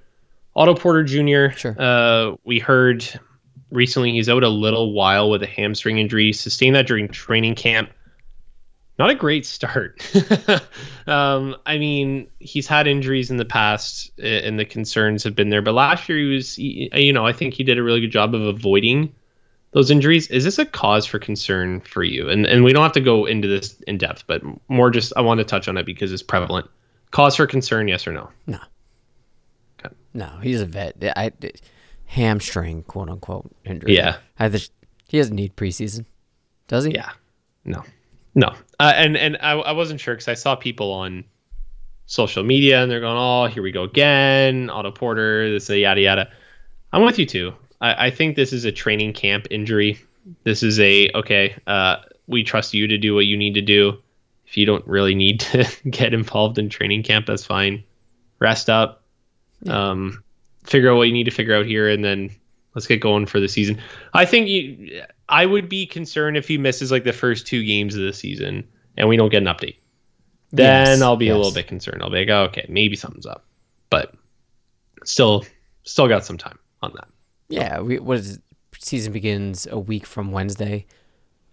Otto 0.55 0.75
Porter 0.75 1.03
Jr. 1.03 1.57
Sure. 1.57 1.75
Uh, 1.77 2.35
we 2.45 2.59
heard 2.59 3.05
recently 3.71 4.11
he's 4.11 4.29
out 4.29 4.43
a 4.43 4.49
little 4.49 4.93
while 4.93 5.29
with 5.29 5.43
a 5.43 5.47
hamstring 5.47 5.97
injury, 5.97 6.31
sustained 6.31 6.75
that 6.75 6.87
during 6.87 7.07
training 7.09 7.55
camp. 7.55 7.89
Not 8.97 9.09
a 9.09 9.15
great 9.15 9.45
start. 9.45 10.01
um, 11.07 11.55
I 11.65 11.77
mean, 11.77 12.27
he's 12.39 12.65
had 12.65 12.87
injuries 12.87 13.29
in 13.29 13.37
the 13.37 13.45
past, 13.45 14.11
and 14.19 14.57
the 14.57 14.63
concerns 14.63 15.23
have 15.25 15.35
been 15.35 15.49
there. 15.49 15.61
But 15.61 15.73
last 15.73 16.07
year, 16.07 16.17
he 16.17 16.33
was, 16.33 16.57
you 16.57 17.11
know, 17.11 17.25
I 17.25 17.33
think 17.33 17.53
he 17.53 17.63
did 17.63 17.77
a 17.77 17.83
really 17.83 17.99
good 17.99 18.11
job 18.11 18.33
of 18.33 18.41
avoiding 18.41 19.13
those 19.71 19.91
injuries. 19.91 20.27
Is 20.27 20.45
this 20.45 20.59
a 20.59 20.65
cause 20.65 21.05
for 21.05 21.19
concern 21.19 21.81
for 21.81 22.03
you? 22.03 22.29
And 22.29 22.45
and 22.45 22.63
we 22.63 22.71
don't 22.71 22.83
have 22.83 22.93
to 22.93 23.01
go 23.01 23.25
into 23.25 23.49
this 23.49 23.81
in 23.81 23.97
depth, 23.97 24.23
but 24.27 24.41
more 24.69 24.89
just 24.89 25.11
I 25.17 25.21
want 25.21 25.39
to 25.39 25.43
touch 25.43 25.67
on 25.67 25.77
it 25.77 25.85
because 25.85 26.13
it's 26.13 26.23
prevalent. 26.23 26.69
Cause 27.11 27.35
for 27.35 27.47
concern, 27.47 27.89
yes 27.89 28.07
or 28.07 28.13
no? 28.13 28.29
No. 28.47 28.59
Okay. 29.79 29.93
No, 30.13 30.29
he's 30.41 30.61
a 30.61 30.65
vet. 30.65 30.95
I, 31.15 31.31
hamstring, 32.05 32.83
quote 32.83 33.09
unquote, 33.09 33.51
injury. 33.65 33.95
Yeah. 33.95 34.17
I 34.39 34.49
just, 34.49 34.71
he 35.07 35.17
doesn't 35.17 35.35
need 35.35 35.55
preseason, 35.55 36.05
does 36.67 36.85
he? 36.85 36.93
Yeah. 36.93 37.11
No. 37.65 37.83
No. 38.35 38.53
Uh, 38.79 38.93
and 38.95 39.15
and 39.15 39.37
I, 39.41 39.53
I 39.53 39.71
wasn't 39.71 40.01
sure 40.01 40.13
because 40.13 40.27
I 40.27 40.33
saw 40.33 40.55
people 40.55 40.91
on 40.91 41.23
social 42.05 42.43
media 42.43 42.81
and 42.81 42.91
they're 42.91 42.99
going, 42.99 43.17
oh, 43.17 43.47
here 43.47 43.63
we 43.63 43.71
go 43.71 43.83
again. 43.83 44.69
Otto 44.69 44.91
Porter, 44.91 45.51
this, 45.51 45.69
yada, 45.69 46.01
yada. 46.01 46.31
I'm 46.93 47.03
with 47.03 47.17
you 47.17 47.25
too. 47.25 47.53
I, 47.81 48.07
I 48.07 48.11
think 48.11 48.35
this 48.35 48.53
is 48.53 48.65
a 48.65 48.71
training 48.71 49.13
camp 49.13 49.47
injury. 49.49 49.99
This 50.43 50.63
is 50.63 50.79
a, 50.79 51.09
okay, 51.13 51.55
uh, 51.65 51.97
we 52.27 52.43
trust 52.43 52.73
you 52.73 52.87
to 52.87 52.97
do 52.97 53.15
what 53.15 53.25
you 53.25 53.37
need 53.37 53.55
to 53.55 53.61
do. 53.61 54.01
If 54.47 54.57
you 54.57 54.65
don't 54.65 54.85
really 54.85 55.15
need 55.15 55.39
to 55.41 55.67
get 55.89 56.13
involved 56.13 56.57
in 56.57 56.69
training 56.69 57.03
camp, 57.03 57.25
that's 57.25 57.45
fine. 57.45 57.83
Rest 58.39 58.69
up. 58.69 59.01
Um, 59.67 60.23
figure 60.63 60.91
out 60.91 60.97
what 60.97 61.07
you 61.07 61.13
need 61.13 61.23
to 61.23 61.31
figure 61.31 61.55
out 61.55 61.65
here 61.65 61.89
and 61.89 62.03
then 62.03 62.29
let's 62.75 62.87
get 62.87 63.01
going 63.01 63.25
for 63.25 63.39
the 63.39 63.47
season. 63.47 63.81
I 64.13 64.25
think 64.25 64.47
you, 64.47 65.03
I 65.29 65.45
would 65.45 65.69
be 65.69 65.85
concerned 65.85 66.37
if 66.37 66.47
he 66.47 66.57
misses 66.57 66.91
like 66.91 67.03
the 67.03 67.13
first 67.13 67.47
two 67.47 67.63
games 67.63 67.95
of 67.95 68.01
the 68.01 68.13
season 68.13 68.67
and 68.97 69.09
we 69.09 69.17
don't 69.17 69.29
get 69.29 69.41
an 69.41 69.47
update. 69.47 69.77
Then 70.51 70.87
Yes, 70.87 71.01
I'll 71.01 71.17
be 71.17 71.29
a 71.29 71.35
little 71.35 71.51
bit 71.51 71.67
concerned. 71.67 72.01
I'll 72.01 72.09
be 72.09 72.19
like, 72.19 72.29
oh, 72.29 72.43
okay, 72.43 72.65
maybe 72.69 72.95
something's 72.95 73.25
up, 73.25 73.45
but 73.89 74.13
still, 75.03 75.45
still 75.83 76.07
got 76.07 76.25
some 76.25 76.37
time 76.37 76.59
on 76.81 76.93
that. 76.95 77.07
Yeah. 77.49 77.79
We, 77.81 77.99
what 77.99 78.19
is 78.19 78.35
it? 78.35 78.41
Season 78.77 79.11
begins 79.11 79.67
a 79.67 79.79
week 79.79 80.05
from 80.05 80.31
Wednesday. 80.31 80.85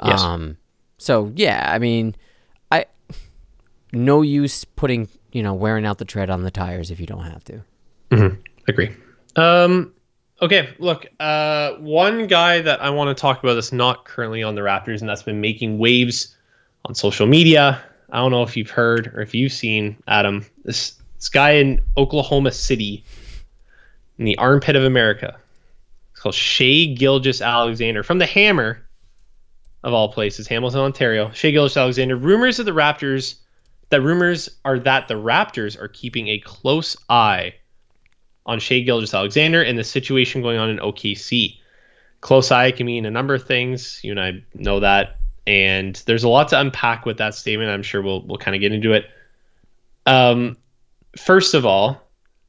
Yes. 0.05 0.21
Um, 0.21 0.59
so 0.99 1.33
yeah, 1.35 1.71
I 1.73 1.79
mean, 1.79 2.15
I, 2.71 2.87
no 3.93 4.23
use 4.23 4.65
putting, 4.65 5.09
you 5.33 5.43
know, 5.43 5.55
wearing 5.55 5.87
out 5.87 5.99
the 5.99 6.05
tread 6.05 6.29
on 6.31 6.43
the 6.43 6.51
tires 6.51 6.91
if 6.91 7.01
you 7.01 7.07
don't 7.07 7.25
have 7.25 7.45
to. 7.45 7.63
Agree. 8.69 8.95
Um, 9.37 9.95
okay, 10.43 10.75
look, 10.79 11.07
uh, 11.21 11.75
one 11.75 12.27
guy 12.27 12.61
that 12.61 12.83
I 12.83 12.91
want 12.91 13.17
to 13.17 13.21
talk 13.21 13.43
about 13.43 13.55
that's 13.55 13.73
not 13.73 14.05
currently 14.05 14.43
on 14.43 14.57
the 14.57 14.61
Raptors 14.61 15.01
and 15.01 15.09
that's 15.09 15.23
been 15.23 15.41
making 15.41 15.79
waves 15.79 16.37
on 16.85 16.95
social 16.95 17.27
media. 17.27 17.81
I 18.11 18.19
don't 18.19 18.33
know 18.33 18.43
if 18.43 18.57
you've 18.57 18.71
heard 18.71 19.07
or 19.15 19.21
if 19.21 19.35
you've 19.35 19.53
seen 19.53 19.97
Adam. 20.07 20.45
This 20.65 20.97
this 21.17 21.29
guy 21.29 21.53
in 21.53 21.81
Oklahoma 21.97 22.51
City, 22.51 23.05
in 24.19 24.25
the 24.25 24.37
armpit 24.39 24.75
of 24.75 24.83
America. 24.83 25.39
It's 26.11 26.21
called 26.21 26.35
Shai 26.35 26.95
Gilgeous-Alexander 26.97 28.03
from 28.03 28.19
the 28.19 28.27
Hammer, 28.27 28.85
of 29.85 29.95
all 29.95 30.13
places, 30.13 30.49
Hamilton, 30.49 30.81
Ontario. 30.81 31.31
Shai 31.31 31.53
Gilgeous-Alexander. 31.53 32.17
Rumors 32.17 32.59
of 32.59 32.67
the 32.67 32.73
Raptors. 32.73 33.37
That 33.91 34.01
rumors 34.01 34.49
are 34.65 34.79
that 34.81 35.07
the 35.07 35.15
Raptors 35.15 35.79
are 35.81 35.89
keeping 35.89 36.29
a 36.29 36.39
close 36.39 36.97
eye 37.11 37.55
on 38.47 38.59
Shai 38.59 38.81
Gilgeous-Alexander 38.81 39.63
and 39.63 39.79
the 39.79 39.85
situation 39.85 40.43
going 40.43 40.59
on 40.59 40.71
in 40.71 40.79
OKC. 40.79 41.59
Close 42.21 42.51
eye 42.51 42.71
can 42.71 42.87
mean 42.87 43.07
a 43.07 43.11
number 43.11 43.35
of 43.35 43.45
things. 43.45 44.01
You 44.03 44.13
and 44.13 44.21
I 44.21 44.45
know 44.55 44.81
that. 44.81 45.19
And 45.47 46.01
there's 46.07 46.25
a 46.25 46.29
lot 46.29 46.49
to 46.49 46.61
unpack 46.61 47.05
with 47.05 47.19
that 47.19 47.35
statement. 47.35 47.71
I'm 47.71 47.83
sure 47.83 48.01
we'll 48.01 48.25
we'll 48.27 48.39
kind 48.39 48.55
of 48.55 48.61
get 48.61 48.73
into 48.73 48.93
it. 48.93 49.07
Um, 50.07 50.57
first 51.17 51.55
of 51.55 51.67
all, 51.67 52.01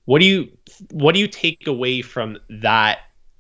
what 0.06 0.20
do 0.20 0.26
you 0.26 0.50
what 0.92 1.14
do 1.14 1.20
you 1.20 1.28
take 1.28 1.66
away 1.66 2.02
from 2.02 2.38
that 2.50 3.00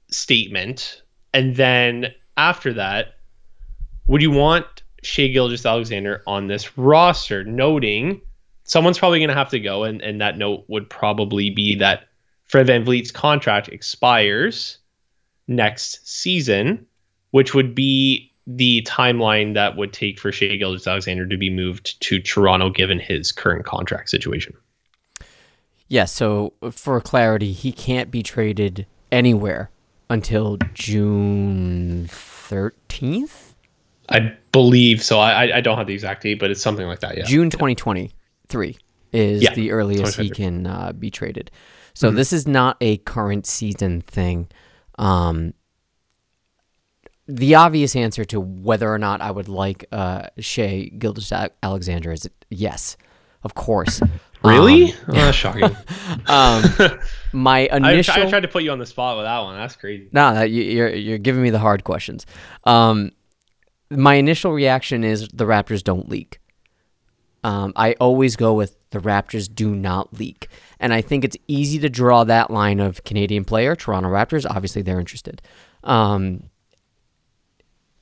statement? 0.09 1.03
And 1.33 1.55
then 1.55 2.13
after 2.35 2.73
that, 2.73 3.15
would 4.07 4.21
you 4.21 4.31
want 4.31 4.65
Shai 5.03 5.27
Gilgeous-Alexander 5.27 6.23
on 6.25 6.47
this 6.47 6.77
roster, 6.77 7.43
noting 7.43 8.21
someone's 8.63 8.97
probably 8.97 9.19
going 9.19 9.29
to 9.29 9.35
have 9.35 9.49
to 9.49 9.59
go, 9.59 9.83
and, 9.83 10.01
and 10.01 10.21
that 10.21 10.37
note 10.37 10.65
would 10.67 10.89
probably 10.89 11.49
be 11.49 11.75
that 11.75 12.07
Fred 12.53 12.67
VanVleet's 12.67 13.09
contract 13.09 13.67
expires 13.69 14.77
next 15.47 16.07
season, 16.07 16.85
which 17.31 17.55
would 17.55 17.73
be 17.73 18.31
the 18.45 18.83
timeline 18.87 19.55
that 19.55 19.75
would 19.75 19.91
take 19.91 20.19
for 20.19 20.31
Shai 20.31 20.55
Gilgeous-Alexander 20.57 21.25
to 21.25 21.35
be 21.35 21.49
moved 21.49 21.99
to 22.03 22.19
Toronto 22.19 22.69
given 22.69 22.99
his 22.99 23.31
current 23.31 23.65
contract 23.65 24.11
situation. 24.11 24.53
Yeah, 25.87 26.05
so 26.05 26.53
for 26.69 27.01
clarity, 27.01 27.53
he 27.53 27.71
can't 27.71 28.11
be 28.11 28.21
traded 28.21 28.85
anywhere 29.11 29.71
until 30.07 30.59
June 30.75 32.07
13th? 32.07 33.55
I 34.09 34.31
believe 34.51 35.01
so. 35.01 35.17
I 35.19 35.45
I- 35.45 35.57
I 35.57 35.61
don't 35.61 35.79
have 35.79 35.87
the 35.87 35.95
exact 35.95 36.21
date, 36.21 36.35
but 36.37 36.51
it's 36.51 36.61
something 36.61 36.85
like 36.85 36.99
that. 36.99 37.17
Yeah. 37.17 37.23
June 37.23 37.49
2023 37.49 38.77
is 39.11 39.41
Yeah, 39.41 39.55
the 39.55 39.71
earliest 39.71 40.19
he 40.19 40.29
can 40.29 40.67
uh, 40.67 40.91
be 40.91 41.09
traded. 41.09 41.49
So 41.93 42.07
Mm-hmm. 42.07 42.17
this 42.17 42.33
is 42.33 42.47
not 42.47 42.77
a 42.81 42.97
current 42.97 43.45
season 43.45 44.01
thing. 44.01 44.47
Um, 44.97 45.53
the 47.27 47.55
obvious 47.55 47.95
answer 47.95 48.25
to 48.25 48.39
whether 48.39 48.91
or 48.91 48.97
not 48.97 49.21
I 49.21 49.31
would 49.31 49.47
like 49.47 49.85
uh, 49.91 50.27
Shea 50.39 50.89
Gildas 50.89 51.31
Alexander 51.61 52.11
is 52.11 52.29
yes, 52.49 52.97
of 53.43 53.53
course. 53.55 54.01
Really? 54.45 54.93
oh, 55.07 55.13
that's 55.13 55.37
shocking. 55.37 55.73
Um, 56.27 56.63
my 57.31 57.65
I, 57.71 57.77
initial 57.91 58.13
I 58.15 58.29
tried 58.29 58.41
to 58.41 58.49
put 58.49 58.63
you 58.63 58.71
on 58.71 58.77
the 58.79 58.85
spot 58.85 59.15
with 59.15 59.25
that 59.25 59.39
one. 59.39 59.55
That's 59.55 59.77
crazy. 59.77 60.09
no, 60.11 60.41
you, 60.41 60.63
you're 60.63 60.89
you're 60.93 61.17
giving 61.17 61.41
me 61.41 61.49
the 61.49 61.59
hard 61.59 61.85
questions. 61.85 62.25
Um, 62.65 63.13
my 63.89 64.15
initial 64.15 64.51
reaction 64.51 65.05
is 65.05 65.29
the 65.29 65.45
Raptors 65.45 65.81
don't 65.81 66.09
leak. 66.09 66.41
Um, 67.43 67.73
I 67.75 67.93
always 67.93 68.35
go 68.35 68.53
with 68.53 68.77
the 68.91 68.99
Raptors 68.99 69.53
do 69.53 69.75
not 69.75 70.13
leak, 70.13 70.47
and 70.79 70.93
I 70.93 71.01
think 71.01 71.23
it's 71.23 71.37
easy 71.47 71.79
to 71.79 71.89
draw 71.89 72.23
that 72.23 72.51
line 72.51 72.79
of 72.79 73.03
Canadian 73.03 73.43
player, 73.43 73.75
Toronto 73.75 74.09
Raptors. 74.09 74.45
Obviously, 74.49 74.81
they're 74.81 74.99
interested. 74.99 75.41
Um, 75.83 76.43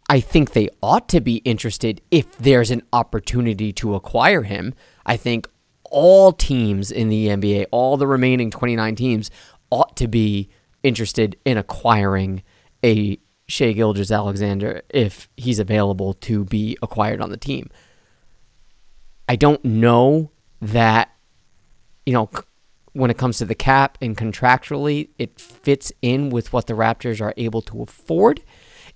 I 0.09 0.19
think 0.19 0.51
they 0.51 0.67
ought 0.83 1.07
to 1.09 1.21
be 1.21 1.37
interested 1.37 2.01
if 2.11 2.37
there's 2.37 2.69
an 2.69 2.83
opportunity 2.91 3.71
to 3.73 3.95
acquire 3.95 4.43
him. 4.43 4.73
I 5.05 5.15
think 5.15 5.47
all 5.85 6.33
teams 6.33 6.91
in 6.91 7.09
the 7.09 7.27
NBA, 7.27 7.67
all 7.71 7.95
the 7.97 8.07
remaining 8.07 8.51
29 8.51 8.95
teams, 8.95 9.31
ought 9.69 9.95
to 9.97 10.07
be 10.07 10.49
interested 10.83 11.37
in 11.45 11.57
acquiring 11.57 12.43
a 12.83 13.17
Shai 13.47 13.73
Gilgeous-Alexander 13.73 14.81
if 14.89 15.29
he's 15.37 15.59
available 15.59 16.13
to 16.15 16.45
be 16.45 16.77
acquired 16.81 17.21
on 17.21 17.29
the 17.29 17.37
team. 17.37 17.69
I 19.31 19.37
don't 19.37 19.63
know 19.63 20.29
that, 20.61 21.09
you 22.05 22.11
know, 22.11 22.29
c- 22.35 22.41
when 22.91 23.09
it 23.09 23.17
comes 23.17 23.37
to 23.37 23.45
the 23.45 23.55
cap 23.55 23.97
and 24.01 24.17
contractually, 24.17 25.07
it 25.17 25.39
fits 25.39 25.89
in 26.01 26.29
with 26.31 26.51
what 26.51 26.67
the 26.67 26.73
Raptors 26.73 27.21
are 27.21 27.33
able 27.37 27.61
to 27.61 27.81
afford. 27.81 28.41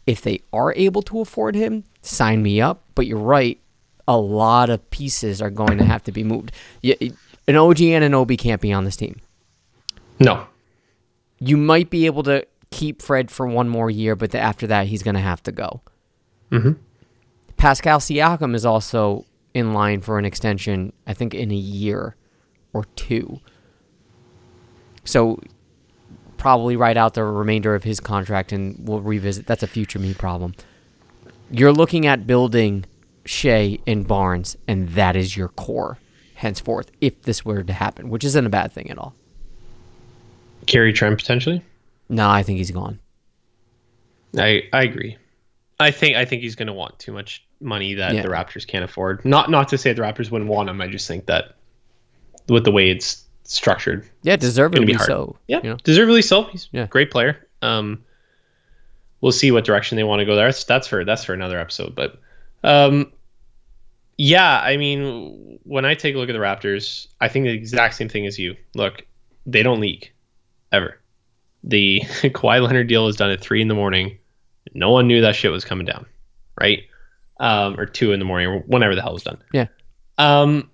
If 0.05 0.21
they 0.21 0.41
are 0.51 0.73
able 0.75 1.01
to 1.03 1.21
afford 1.21 1.55
him, 1.55 1.85
sign 2.01 2.43
me 2.43 2.59
up. 2.59 2.83
But 2.95 3.07
you're 3.07 3.17
right, 3.17 3.57
a 4.09 4.17
lot 4.17 4.69
of 4.69 4.89
pieces 4.89 5.41
are 5.41 5.49
going 5.49 5.77
to 5.77 5.85
have 5.85 6.03
to 6.03 6.11
be 6.11 6.21
moved. 6.25 6.51
An 6.83 7.55
OG 7.55 7.77
Anunoby 7.77 8.37
can't 8.37 8.59
be 8.59 8.73
on 8.73 8.83
this 8.83 8.97
team. 8.97 9.21
No. 10.19 10.47
You 11.39 11.55
might 11.55 11.89
be 11.89 12.07
able 12.07 12.23
to 12.23 12.45
keep 12.71 13.01
Fred 13.01 13.31
for 13.31 13.47
one 13.47 13.69
more 13.69 13.89
year, 13.89 14.17
but 14.17 14.35
after 14.35 14.67
that, 14.67 14.87
he's 14.87 15.01
going 15.01 15.15
to 15.15 15.21
have 15.21 15.41
to 15.43 15.53
go. 15.53 15.79
Mhm. 16.51 16.75
Pascal 17.55 17.99
Siakam 17.99 18.53
is 18.53 18.65
also 18.65 19.23
in 19.55 19.73
line 19.73 20.01
for 20.01 20.19
an 20.19 20.25
extension, 20.25 20.93
I 21.07 21.13
think, 21.13 21.33
in 21.33 21.49
a 21.49 21.55
year 21.55 22.15
or 22.73 22.83
two. 22.95 23.39
So 25.05 25.39
probably 26.37 26.75
write 26.75 26.97
out 26.97 27.13
the 27.13 27.23
remainder 27.23 27.73
of 27.73 27.83
his 27.83 28.01
contract 28.01 28.51
and 28.51 28.75
we'll 28.87 28.99
revisit. 28.99 29.47
That's 29.47 29.63
a 29.63 29.67
future 29.67 29.97
me 29.97 30.13
problem. 30.13 30.53
You're 31.49 31.71
looking 31.71 32.05
at 32.05 32.27
building 32.27 32.85
Shai 33.23 33.79
and 33.87 34.05
Barnes, 34.05 34.57
and 34.67 34.89
that 34.89 35.15
is 35.15 35.37
your 35.37 35.47
core 35.47 35.97
henceforth, 36.35 36.91
if 36.99 37.21
this 37.21 37.45
were 37.45 37.63
to 37.63 37.73
happen, 37.73 38.09
which 38.09 38.25
isn't 38.25 38.45
a 38.45 38.49
bad 38.49 38.73
thing 38.73 38.91
at 38.91 38.97
all. 38.97 39.15
Gary 40.65 40.91
Trent 40.91 41.17
potentially. 41.17 41.63
No, 42.09 42.29
I 42.29 42.43
think 42.43 42.57
he's 42.57 42.71
gone. 42.71 42.99
I 44.37 44.63
I 44.73 44.83
agree. 44.83 45.17
I 45.79 45.91
think 45.91 46.17
I 46.17 46.25
think 46.25 46.41
he's 46.41 46.55
going 46.55 46.67
to 46.67 46.73
want 46.73 46.99
too 46.99 47.13
much 47.13 47.45
money 47.65 47.93
that 47.95 48.13
Yeah. 48.13 48.21
the 48.21 48.27
Raptors 48.29 48.65
can't 48.65 48.83
afford. 48.85 49.25
Not 49.25 49.49
not 49.49 49.67
to 49.69 49.77
say 49.77 49.91
the 49.93 50.01
Raptors 50.01 50.31
wouldn't 50.31 50.49
want 50.49 50.69
him. 50.69 50.79
I 50.81 50.87
just 50.87 51.07
think 51.07 51.25
that 51.25 51.55
with 52.47 52.63
the 52.63 52.71
way 52.71 52.89
it's 52.89 53.23
structured, 53.43 54.07
Yeah, 54.23 54.35
deservedly 54.37 54.93
so. 54.95 55.35
yeah, 55.47 55.61
You 55.63 55.71
know? 55.71 55.77
deservedly 55.83 56.21
so. 56.21 56.43
He's 56.45 56.69
Yeah. 56.71 56.83
a 56.83 56.87
great 56.87 57.11
player. 57.11 57.47
Um, 57.61 58.03
we'll 59.21 59.31
see 59.31 59.51
what 59.51 59.65
direction 59.65 59.95
they 59.95 60.03
want 60.03 60.19
to 60.19 60.25
go 60.25 60.35
there. 60.35 60.47
That's, 60.47 60.63
that's 60.63 60.87
for 60.87 61.03
that's 61.03 61.23
for 61.23 61.33
another 61.33 61.59
episode. 61.59 61.95
But 61.95 62.19
um, 62.63 63.11
yeah, 64.17 64.59
I 64.61 64.77
mean, 64.77 65.59
when 65.63 65.85
I 65.85 65.93
take 65.93 66.15
a 66.15 66.17
look 66.17 66.29
at 66.29 66.33
the 66.33 66.39
Raptors, 66.39 67.07
I 67.19 67.27
think 67.27 67.45
the 67.45 67.51
exact 67.51 67.95
same 67.95 68.09
thing 68.09 68.25
as 68.25 68.39
you. 68.39 68.55
Look, 68.73 69.05
they 69.45 69.61
don't 69.63 69.79
leak 69.79 70.13
ever. 70.71 70.99
The 71.63 72.01
Kawhi 72.05 72.61
Leonard 72.65 72.87
deal 72.87 73.05
was 73.05 73.15
done 73.17 73.31
at 73.31 73.41
three 73.41 73.61
in 73.61 73.67
the 73.67 73.73
morning. 73.75 74.17
No 74.73 74.91
one 74.91 75.07
knew 75.07 75.21
that 75.21 75.35
shit 75.35 75.51
was 75.51 75.65
coming 75.65 75.85
down, 75.85 76.05
right? 76.59 76.83
Um, 77.37 77.77
or 77.77 77.85
two 77.85 78.13
in 78.13 78.19
the 78.19 78.25
morning, 78.25 78.47
or 78.47 78.59
whenever 78.59 78.95
the 78.95 79.01
hell 79.01 79.13
was 79.13 79.23
done. 79.23 79.37
Yeah. 79.51 79.67
Um, 80.17 80.69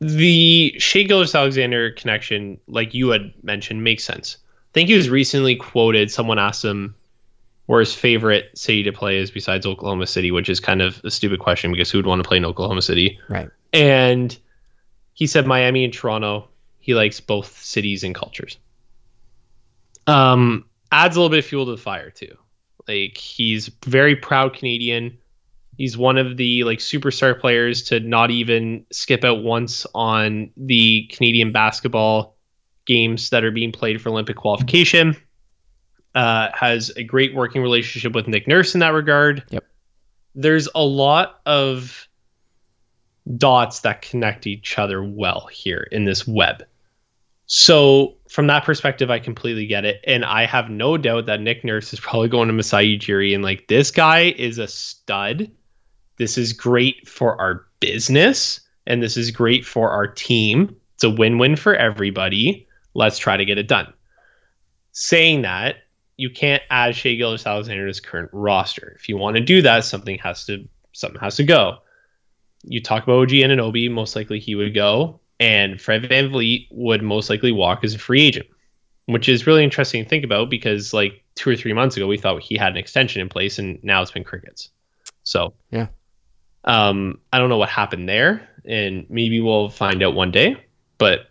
the 0.00 0.74
Shai 0.78 1.04
Gilgeous-Alexander 1.04 1.92
connection, 1.92 2.60
like 2.66 2.92
you 2.92 3.08
had 3.08 3.32
mentioned, 3.42 3.82
makes 3.82 4.04
sense. 4.04 4.36
I 4.42 4.72
think 4.74 4.90
he 4.90 4.94
was 4.94 5.08
recently 5.08 5.56
quoted. 5.56 6.10
Someone 6.10 6.38
asked 6.38 6.62
him 6.62 6.94
where 7.66 7.80
his 7.80 7.94
favorite 7.94 8.50
city 8.54 8.82
to 8.82 8.92
play 8.92 9.16
is 9.16 9.30
besides 9.30 9.64
Oklahoma 9.64 10.06
City, 10.06 10.30
which 10.30 10.50
is 10.50 10.60
kind 10.60 10.82
of 10.82 11.00
a 11.04 11.10
stupid 11.10 11.40
question 11.40 11.70
because 11.70 11.90
who 11.90 11.96
would 11.98 12.06
want 12.06 12.22
to 12.22 12.28
play 12.28 12.36
in 12.36 12.44
Oklahoma 12.44 12.82
City? 12.82 13.18
Right. 13.28 13.48
And 13.72 14.36
he 15.14 15.26
said 15.26 15.46
Miami 15.46 15.84
and 15.84 15.92
Toronto. 15.94 16.48
He 16.80 16.94
likes 16.94 17.20
both 17.20 17.56
cities 17.62 18.04
and 18.04 18.14
cultures. 18.14 18.58
Um, 20.06 20.66
adds 20.90 21.16
a 21.16 21.20
little 21.20 21.30
bit 21.30 21.38
of 21.38 21.46
fuel 21.46 21.64
to 21.64 21.70
the 21.70 21.76
fire 21.78 22.10
too. 22.10 22.36
Like 22.88 23.16
he's 23.16 23.68
very 23.86 24.16
proud 24.16 24.54
Canadian. 24.54 25.16
He's 25.76 25.96
one 25.96 26.18
of 26.18 26.36
the 26.36 26.64
like 26.64 26.78
superstar 26.78 27.38
players 27.38 27.82
to 27.84 28.00
not 28.00 28.30
even 28.30 28.84
skip 28.92 29.24
out 29.24 29.42
once 29.42 29.86
on 29.94 30.50
the 30.56 31.06
Canadian 31.12 31.52
basketball 31.52 32.36
games 32.86 33.30
that 33.30 33.44
are 33.44 33.50
being 33.50 33.72
played 33.72 34.00
for 34.00 34.10
Olympic 34.10 34.36
qualification. 34.36 35.16
Uh, 36.14 36.50
has 36.52 36.90
a 36.96 37.04
great 37.04 37.34
working 37.34 37.62
relationship 37.62 38.12
with 38.12 38.28
Nick 38.28 38.46
Nurse 38.46 38.74
in 38.74 38.80
that 38.80 38.92
regard. 38.92 39.44
Yep. 39.48 39.64
There's 40.34 40.68
a 40.74 40.82
lot 40.82 41.40
of 41.46 42.06
dots 43.36 43.80
that 43.80 44.02
connect 44.02 44.46
each 44.46 44.78
other 44.78 45.02
well 45.02 45.48
here 45.50 45.88
in 45.90 46.04
this 46.04 46.26
web. 46.26 46.64
So 47.54 48.16
from 48.30 48.46
that 48.46 48.64
perspective, 48.64 49.10
I 49.10 49.18
completely 49.18 49.66
get 49.66 49.84
it, 49.84 50.02
and 50.06 50.24
I 50.24 50.46
have 50.46 50.70
no 50.70 50.96
doubt 50.96 51.26
that 51.26 51.42
Nick 51.42 51.64
Nurse 51.64 51.92
is 51.92 52.00
probably 52.00 52.30
going 52.30 52.48
to 52.48 52.54
Masai 52.54 52.98
Ujiri 52.98 53.34
and 53.34 53.44
like 53.44 53.68
this 53.68 53.90
guy 53.90 54.30
is 54.38 54.56
a 54.56 54.66
stud. 54.66 55.50
This 56.16 56.38
is 56.38 56.54
great 56.54 57.06
for 57.06 57.38
our 57.38 57.66
business, 57.78 58.60
and 58.86 59.02
this 59.02 59.18
is 59.18 59.30
great 59.30 59.66
for 59.66 59.90
our 59.90 60.06
team. 60.06 60.74
It's 60.94 61.04
a 61.04 61.10
win-win 61.10 61.56
for 61.56 61.74
everybody. 61.74 62.66
Let's 62.94 63.18
try 63.18 63.36
to 63.36 63.44
get 63.44 63.58
it 63.58 63.68
done. 63.68 63.92
Saying 64.92 65.42
that, 65.42 65.76
you 66.16 66.30
can't 66.30 66.62
add 66.70 66.96
Shai 66.96 67.16
Gilgeous-Alexander 67.16 67.82
to 67.82 67.88
his 67.88 68.00
current 68.00 68.30
roster. 68.32 68.96
If 68.98 69.10
you 69.10 69.18
want 69.18 69.36
to 69.36 69.42
do 69.42 69.60
that, 69.60 69.84
something 69.84 70.16
has 70.20 70.46
to 70.46 70.66
something 70.92 71.20
has 71.20 71.36
to 71.36 71.44
go. 71.44 71.80
You 72.62 72.80
talk 72.80 73.02
about 73.02 73.20
OG 73.20 73.34
and 73.34 73.52
Anunoby, 73.52 73.90
most 73.90 74.16
likely 74.16 74.40
he 74.40 74.54
would 74.54 74.74
go, 74.74 75.20
and 75.42 75.80
Fred 75.80 76.04
VanVleet 76.04 76.68
would 76.70 77.02
most 77.02 77.28
likely 77.28 77.50
walk 77.50 77.82
as 77.82 77.94
a 77.94 77.98
free 77.98 78.22
agent, 78.22 78.46
which 79.06 79.28
is 79.28 79.46
really 79.46 79.64
interesting 79.64 80.04
to 80.04 80.08
think 80.08 80.24
about 80.24 80.48
because 80.48 80.94
like 80.94 81.24
two 81.34 81.50
or 81.50 81.56
three 81.56 81.72
months 81.72 81.96
ago 81.96 82.06
we 82.06 82.16
thought 82.16 82.42
he 82.42 82.56
had 82.56 82.72
an 82.72 82.78
extension 82.78 83.20
in 83.20 83.28
place, 83.28 83.58
and 83.58 83.82
now 83.82 84.00
it's 84.02 84.12
been 84.12 84.24
crickets. 84.24 84.70
So 85.24 85.54
Yeah. 85.70 85.88
um, 86.64 87.18
I 87.32 87.38
don't 87.38 87.48
know 87.48 87.58
what 87.58 87.68
happened 87.68 88.08
there, 88.08 88.48
and 88.64 89.04
maybe 89.10 89.40
we'll 89.40 89.68
find 89.68 90.02
out 90.02 90.14
one 90.14 90.30
day. 90.30 90.56
But 90.98 91.28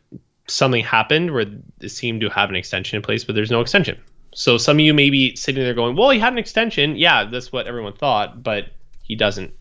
something 0.47 0.83
happened 0.83 1.31
where 1.31 1.45
it 1.79 1.89
seemed 1.89 2.19
to 2.21 2.29
have 2.29 2.49
an 2.49 2.55
extension 2.57 2.97
in 2.97 3.01
place, 3.01 3.23
but 3.23 3.35
there's 3.35 3.51
no 3.51 3.61
extension. 3.61 3.97
So 4.33 4.57
some 4.57 4.77
of 4.77 4.81
you 4.81 4.93
may 4.93 5.09
be 5.09 5.35
sitting 5.37 5.63
there 5.63 5.73
going, 5.73 5.95
"Well, 5.95 6.09
he 6.09 6.19
had 6.19 6.33
an 6.33 6.39
extension. 6.39 6.97
Yeah, 6.97 7.25
that's 7.25 7.51
what 7.53 7.67
everyone 7.67 7.93
thought, 7.93 8.43
but 8.43 8.65
he 9.03 9.15
doesn't 9.15 9.53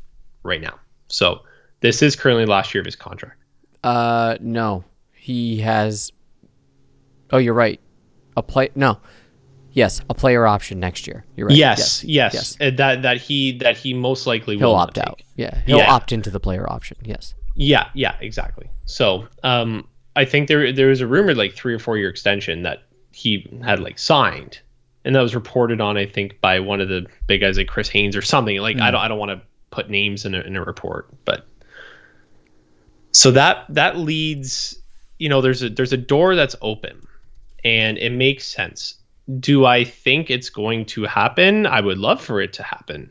right 0.42 0.60
now." 0.60 0.80
So 1.08 1.42
this 1.80 2.02
is 2.02 2.16
currently 2.16 2.46
last 2.46 2.74
year 2.74 2.80
of 2.80 2.86
his 2.86 2.96
contract. 2.96 3.36
Uh, 3.82 4.36
no, 4.40 4.84
he 5.14 5.58
has. 5.60 6.12
Oh, 7.30 7.38
you're 7.38 7.54
right. 7.54 7.80
A 8.36 8.42
play. 8.42 8.70
No, 8.74 8.98
yes, 9.72 10.00
a 10.10 10.14
player 10.14 10.46
option 10.46 10.80
next 10.80 11.06
year. 11.06 11.24
You're 11.36 11.48
right. 11.48 11.56
Yes, 11.56 12.04
yes, 12.04 12.34
yes. 12.34 12.56
Uh, 12.60 12.70
that 12.76 13.02
that 13.02 13.18
he 13.18 13.52
that 13.58 13.76
he 13.76 13.94
most 13.94 14.26
likely 14.26 14.56
He'll 14.58 14.72
opt 14.72 14.96
not 14.96 15.08
out. 15.08 15.22
Yeah, 15.36 15.60
he'll 15.66 15.78
Yeah. 15.78 15.92
opt 15.92 16.12
into 16.12 16.30
the 16.30 16.40
player 16.40 16.70
option. 16.70 16.96
Yes. 17.02 17.34
Yeah, 17.56 17.88
yeah, 17.94 18.14
exactly. 18.20 18.70
So, 18.84 19.26
um, 19.42 19.86
I 20.16 20.24
think 20.24 20.48
there 20.48 20.72
there 20.72 20.88
was 20.88 21.00
a 21.00 21.06
rumored 21.06 21.36
like 21.36 21.54
three 21.54 21.74
or 21.74 21.78
four 21.78 21.96
year 21.98 22.08
extension 22.08 22.62
that 22.62 22.82
he 23.12 23.46
had 23.64 23.80
like 23.80 23.98
signed, 23.98 24.60
and 25.04 25.14
that 25.16 25.20
was 25.20 25.34
reported 25.34 25.80
on 25.80 25.96
I 25.96 26.06
think 26.06 26.40
by 26.40 26.60
one 26.60 26.80
of 26.80 26.88
the 26.88 27.06
big 27.26 27.40
guys 27.40 27.56
like 27.58 27.66
Chris 27.68 27.88
Haynes 27.88 28.16
or 28.16 28.22
something. 28.22 28.56
Like 28.58 28.78
I 28.80 28.90
don't 28.90 29.00
I 29.00 29.08
don't 29.08 29.18
want 29.18 29.30
to 29.32 29.40
put 29.70 29.90
names 29.90 30.24
in 30.24 30.34
a 30.34 30.40
in 30.40 30.56
a 30.56 30.64
report, 30.64 31.08
but 31.24 31.46
so 33.12 33.30
that 33.32 33.66
that 33.68 33.96
leads, 33.96 34.78
you 35.18 35.28
know, 35.28 35.40
there's 35.40 35.62
a 35.62 35.70
there's 35.70 35.92
a 35.92 35.96
door 35.96 36.34
that's 36.34 36.56
open, 36.62 37.06
and 37.64 37.98
it 37.98 38.10
makes 38.10 38.46
sense. 38.46 38.94
Do 39.38 39.64
I 39.64 39.84
think 39.84 40.30
it's 40.30 40.50
going 40.50 40.86
to 40.86 41.04
happen? 41.04 41.66
I 41.66 41.80
would 41.80 41.98
love 41.98 42.20
for 42.20 42.40
it 42.40 42.52
to 42.54 42.62
happen. 42.62 43.10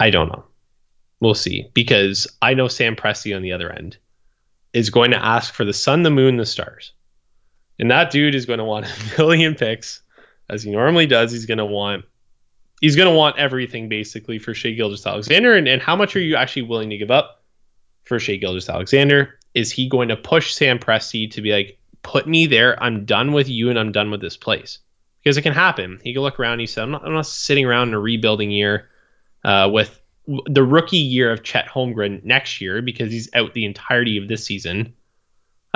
I 0.00 0.10
don't 0.10 0.28
know. 0.28 0.44
We'll 1.20 1.34
see 1.34 1.70
because 1.72 2.26
I 2.42 2.54
know 2.54 2.68
Sam 2.68 2.96
Presti 2.96 3.34
on 3.34 3.42
the 3.42 3.52
other 3.52 3.70
end 3.70 3.96
is 4.72 4.90
going 4.90 5.12
to 5.12 5.24
ask 5.24 5.54
for 5.54 5.64
the 5.64 5.72
sun, 5.72 6.02
the 6.02 6.10
moon, 6.10 6.36
the 6.36 6.44
stars. 6.44 6.92
And 7.78 7.90
that 7.90 8.10
dude 8.10 8.34
is 8.34 8.44
going 8.44 8.58
to 8.58 8.64
want 8.64 8.86
a 9.16 9.18
million 9.18 9.54
picks 9.54 10.02
as 10.50 10.62
he 10.62 10.70
normally 10.70 11.06
does. 11.06 11.32
He's 11.32 11.46
going 11.46 11.58
to 11.58 11.64
want 11.64 12.04
he's 12.80 12.96
going 12.96 13.10
to 13.10 13.16
want 13.16 13.38
everything 13.38 13.88
basically 13.88 14.38
for 14.38 14.52
Shai 14.52 14.72
Gilgeous-Alexander. 14.72 15.56
And, 15.56 15.66
and 15.68 15.80
how 15.80 15.96
much 15.96 16.14
are 16.16 16.20
you 16.20 16.36
actually 16.36 16.62
willing 16.62 16.90
to 16.90 16.98
give 16.98 17.10
up 17.10 17.42
for 18.04 18.18
Shai 18.18 18.36
Gilgeous-Alexander? 18.36 19.38
Is 19.54 19.70
he 19.70 19.88
going 19.88 20.08
to 20.08 20.16
push 20.16 20.54
Sam 20.54 20.78
Presti 20.78 21.30
to 21.32 21.42
be 21.42 21.52
like, 21.52 21.78
put 22.02 22.26
me 22.26 22.46
there? 22.46 22.80
I'm 22.82 23.04
done 23.04 23.32
with 23.32 23.48
you 23.48 23.70
and 23.70 23.78
I'm 23.78 23.92
done 23.92 24.10
with 24.10 24.20
this 24.20 24.36
place. 24.36 24.78
Because 25.22 25.36
it 25.36 25.42
can 25.42 25.54
happen. 25.54 26.00
He 26.02 26.12
can 26.12 26.22
look 26.22 26.38
around. 26.38 26.58
He 26.58 26.66
said, 26.66 26.82
I'm 26.82 26.90
not, 26.90 27.04
I'm 27.04 27.14
not 27.14 27.26
sitting 27.26 27.64
around 27.64 27.88
in 27.88 27.94
a 27.94 28.00
rebuilding 28.00 28.50
year 28.50 28.90
uh, 29.42 29.70
with 29.72 30.00
the 30.26 30.62
rookie 30.62 30.96
year 30.96 31.32
of 31.32 31.42
Chet 31.42 31.66
Holmgren 31.66 32.22
next 32.24 32.60
year 32.60 32.82
because 32.82 33.10
he's 33.10 33.30
out 33.34 33.54
the 33.54 33.64
entirety 33.64 34.18
of 34.18 34.28
this 34.28 34.44
season. 34.44 34.94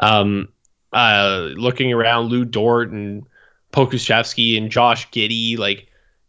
Um, 0.02 0.48
uh, 0.92 1.50
looking 1.54 1.92
around 1.92 2.26
Lu 2.26 2.44
Dort 2.44 2.90
and 2.90 3.24
Pokusevski 3.72 4.58
and 4.58 4.70
Josh 4.70 5.08
Giddey, 5.10 5.58
like 5.58 5.88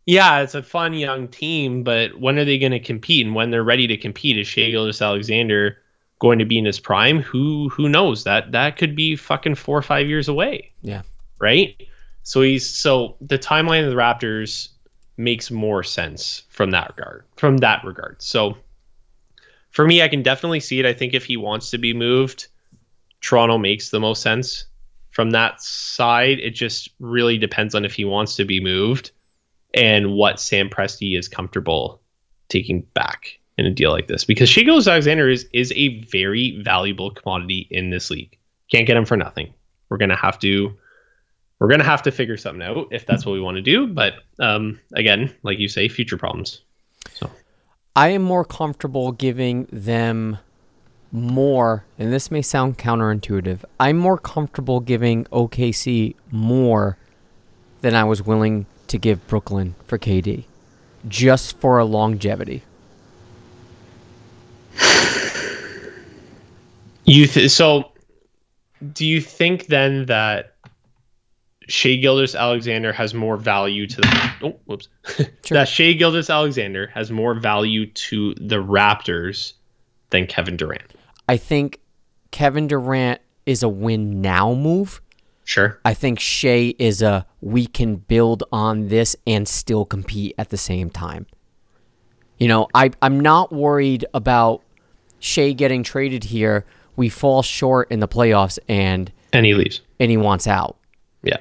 yeah, 0.09 0.39
it's 0.39 0.55
a 0.55 0.63
fun 0.63 0.93
young 0.95 1.27
team, 1.27 1.83
but 1.83 2.19
when 2.19 2.39
are 2.39 2.45
they 2.45 2.57
going 2.57 2.71
to 2.71 2.79
compete? 2.79 3.27
And 3.27 3.35
when 3.35 3.51
they're 3.51 3.63
ready 3.63 3.85
to 3.85 3.95
compete, 3.95 4.39
is 4.39 4.47
Shai 4.47 4.71
Gilgeous-Alexander 4.71 5.77
going 6.19 6.39
to 6.39 6.45
be 6.45 6.57
in 6.57 6.65
his 6.65 6.79
prime? 6.79 7.21
Who 7.21 7.69
who 7.69 7.89
knows? 7.89 8.23
That 8.25 8.51
that 8.51 8.77
could 8.77 8.95
be 8.95 9.15
fucking 9.15 9.55
four 9.55 9.77
or 9.77 9.81
five 9.81 10.07
years 10.07 10.27
away. 10.27 10.71
Yeah. 10.81 11.01
Right. 11.39 11.87
So 12.23 12.41
he's 12.41 12.69
so 12.69 13.15
the 13.21 13.39
timeline 13.39 13.85
of 13.85 13.89
the 13.89 13.95
Raptors 13.95 14.69
makes 15.17 15.51
more 15.51 15.83
sense 15.83 16.43
from 16.49 16.71
that 16.71 16.93
regard. 16.95 17.25
From 17.35 17.57
that 17.57 17.83
regard. 17.83 18.21
So 18.21 18.57
for 19.71 19.85
me, 19.85 20.01
I 20.01 20.07
can 20.07 20.23
definitely 20.23 20.59
see 20.59 20.79
it. 20.79 20.85
I 20.85 20.93
think 20.93 21.13
if 21.13 21.25
he 21.25 21.37
wants 21.37 21.71
to 21.71 21.77
be 21.77 21.93
moved, 21.93 22.47
Toronto 23.21 23.57
makes 23.57 23.89
the 23.89 23.99
most 23.99 24.21
sense. 24.21 24.65
From 25.11 25.31
that 25.31 25.61
side, 25.61 26.39
it 26.39 26.51
just 26.51 26.89
really 26.99 27.37
depends 27.37 27.75
on 27.75 27.83
if 27.83 27.93
he 27.93 28.05
wants 28.05 28.35
to 28.37 28.45
be 28.45 28.59
moved 28.59 29.11
and 29.73 30.13
what 30.13 30.39
Sam 30.39 30.69
Presti 30.69 31.17
is 31.17 31.27
comfortable 31.27 32.01
taking 32.47 32.81
back 32.93 33.38
in 33.59 33.65
a 33.65 33.71
deal 33.71 33.91
like 33.91 34.07
this. 34.07 34.23
Because 34.23 34.49
Shai 34.49 34.63
Gilgeous-Alexander 34.63 35.29
is 35.29 35.47
is 35.53 35.73
a 35.75 36.01
very 36.05 36.61
valuable 36.63 37.11
commodity 37.11 37.67
in 37.69 37.89
this 37.89 38.09
league. 38.09 38.37
Can't 38.71 38.87
get 38.87 38.97
him 38.97 39.05
for 39.05 39.17
nothing. 39.17 39.53
We're 39.89 39.97
gonna 39.97 40.15
have 40.15 40.39
to 40.39 40.75
we're 41.59 41.67
gonna 41.67 41.83
have 41.83 42.01
to 42.03 42.11
figure 42.11 42.37
something 42.37 42.61
out 42.61 42.87
if 42.91 43.05
that's 43.05 43.25
what 43.25 43.33
we 43.33 43.41
want 43.41 43.55
to 43.57 43.61
do. 43.61 43.87
But 43.87 44.13
um, 44.39 44.79
again, 44.93 45.35
like 45.43 45.59
you 45.59 45.67
say, 45.67 45.89
future 45.89 46.17
problems. 46.17 46.61
So 47.13 47.29
I 47.95 48.09
am 48.09 48.21
more 48.21 48.45
comfortable 48.45 49.11
giving 49.11 49.67
them 49.71 50.37
more, 51.11 51.83
and 51.97 52.13
this 52.13 52.31
may 52.31 52.41
sound 52.41 52.77
counterintuitive. 52.77 53.63
I'm 53.79 53.97
more 53.97 54.17
comfortable 54.17 54.79
giving 54.79 55.25
OKC 55.25 56.15
more 56.31 56.97
than 57.81 57.95
I 57.95 58.03
was 58.03 58.21
willing 58.21 58.65
to 58.87 58.97
give 58.97 59.25
Brooklyn 59.27 59.75
for 59.85 59.97
KD, 59.97 60.45
just 61.07 61.57
for 61.59 61.77
a 61.77 61.85
longevity. 61.85 62.63
You 67.09 67.27
th- 67.27 67.51
so 67.51 67.91
do 68.93 69.05
you 69.05 69.19
think 69.19 69.67
then 69.67 70.05
that 70.05 70.55
Shai 71.67 71.95
Gilgeous-Alexander 71.95 72.93
has 72.93 73.13
more 73.13 73.37
value 73.37 73.87
to 73.87 74.01
the 74.01 74.31
oh 74.43 74.59
whoops 74.65 74.87
Sure. 75.17 75.27
that 75.49 75.67
Shai 75.67 75.93
Gilgeous-Alexander 75.93 76.87
has 76.93 77.11
more 77.11 77.33
value 77.33 77.87
to 77.87 78.33
the 78.35 78.57
Raptors 78.57 79.53
than 80.11 80.27
Kevin 80.27 80.57
Durant? 80.57 80.83
I 81.27 81.37
think 81.37 81.79
Kevin 82.31 82.67
Durant 82.67 83.21
is 83.45 83.63
a 83.63 83.69
win 83.69 84.21
now 84.21 84.53
move. 84.53 85.01
Sure. 85.45 85.79
I 85.83 85.95
think 85.95 86.19
Shai 86.19 86.75
is 86.77 87.01
a 87.01 87.25
we 87.41 87.65
can 87.65 87.95
build 87.95 88.43
on 88.51 88.87
this 88.87 89.15
and 89.25 89.47
still 89.47 89.83
compete 89.83 90.35
at 90.37 90.49
the 90.49 90.57
same 90.57 90.89
time. 90.91 91.25
You 92.37 92.47
know, 92.47 92.67
I 92.73 92.91
I'm 93.01 93.19
not 93.19 93.51
worried 93.51 94.05
about 94.13 94.61
Shai 95.19 95.51
getting 95.53 95.83
traded 95.83 96.23
here. 96.23 96.65
We 96.99 97.09
fall 97.09 97.41
short 97.41 97.89
in 97.91 97.99
the 98.01 98.07
playoffs 98.07 98.59
and 98.67 99.11
And 99.33 99.45
he 99.45 99.53
leaves. 99.53 99.81
and 99.99 100.11
he 100.11 100.17
wants 100.17 100.45
out. 100.47 100.77
Yeah. 101.23 101.37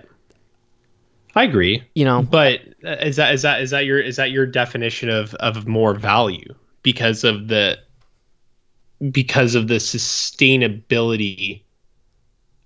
I 1.35 1.45
agree. 1.45 1.83
You 1.95 2.05
know, 2.05 2.23
But 2.23 2.61
uh, 2.85 2.97
is 3.03 3.17
that 3.17 3.35
is 3.35 3.43
that 3.43 3.61
is 3.61 3.71
that 3.71 3.85
your 3.85 4.01
is 4.01 4.17
that 4.17 4.31
your 4.31 4.47
definition 4.47 5.09
of 5.11 5.35
of 5.37 5.67
more 5.67 5.95
value 5.95 6.55
because 6.83 7.25
of 7.25 7.49
the 7.49 7.77
because 9.11 9.55
of 9.55 9.69
the 9.69 9.77
sustainability 9.79 11.63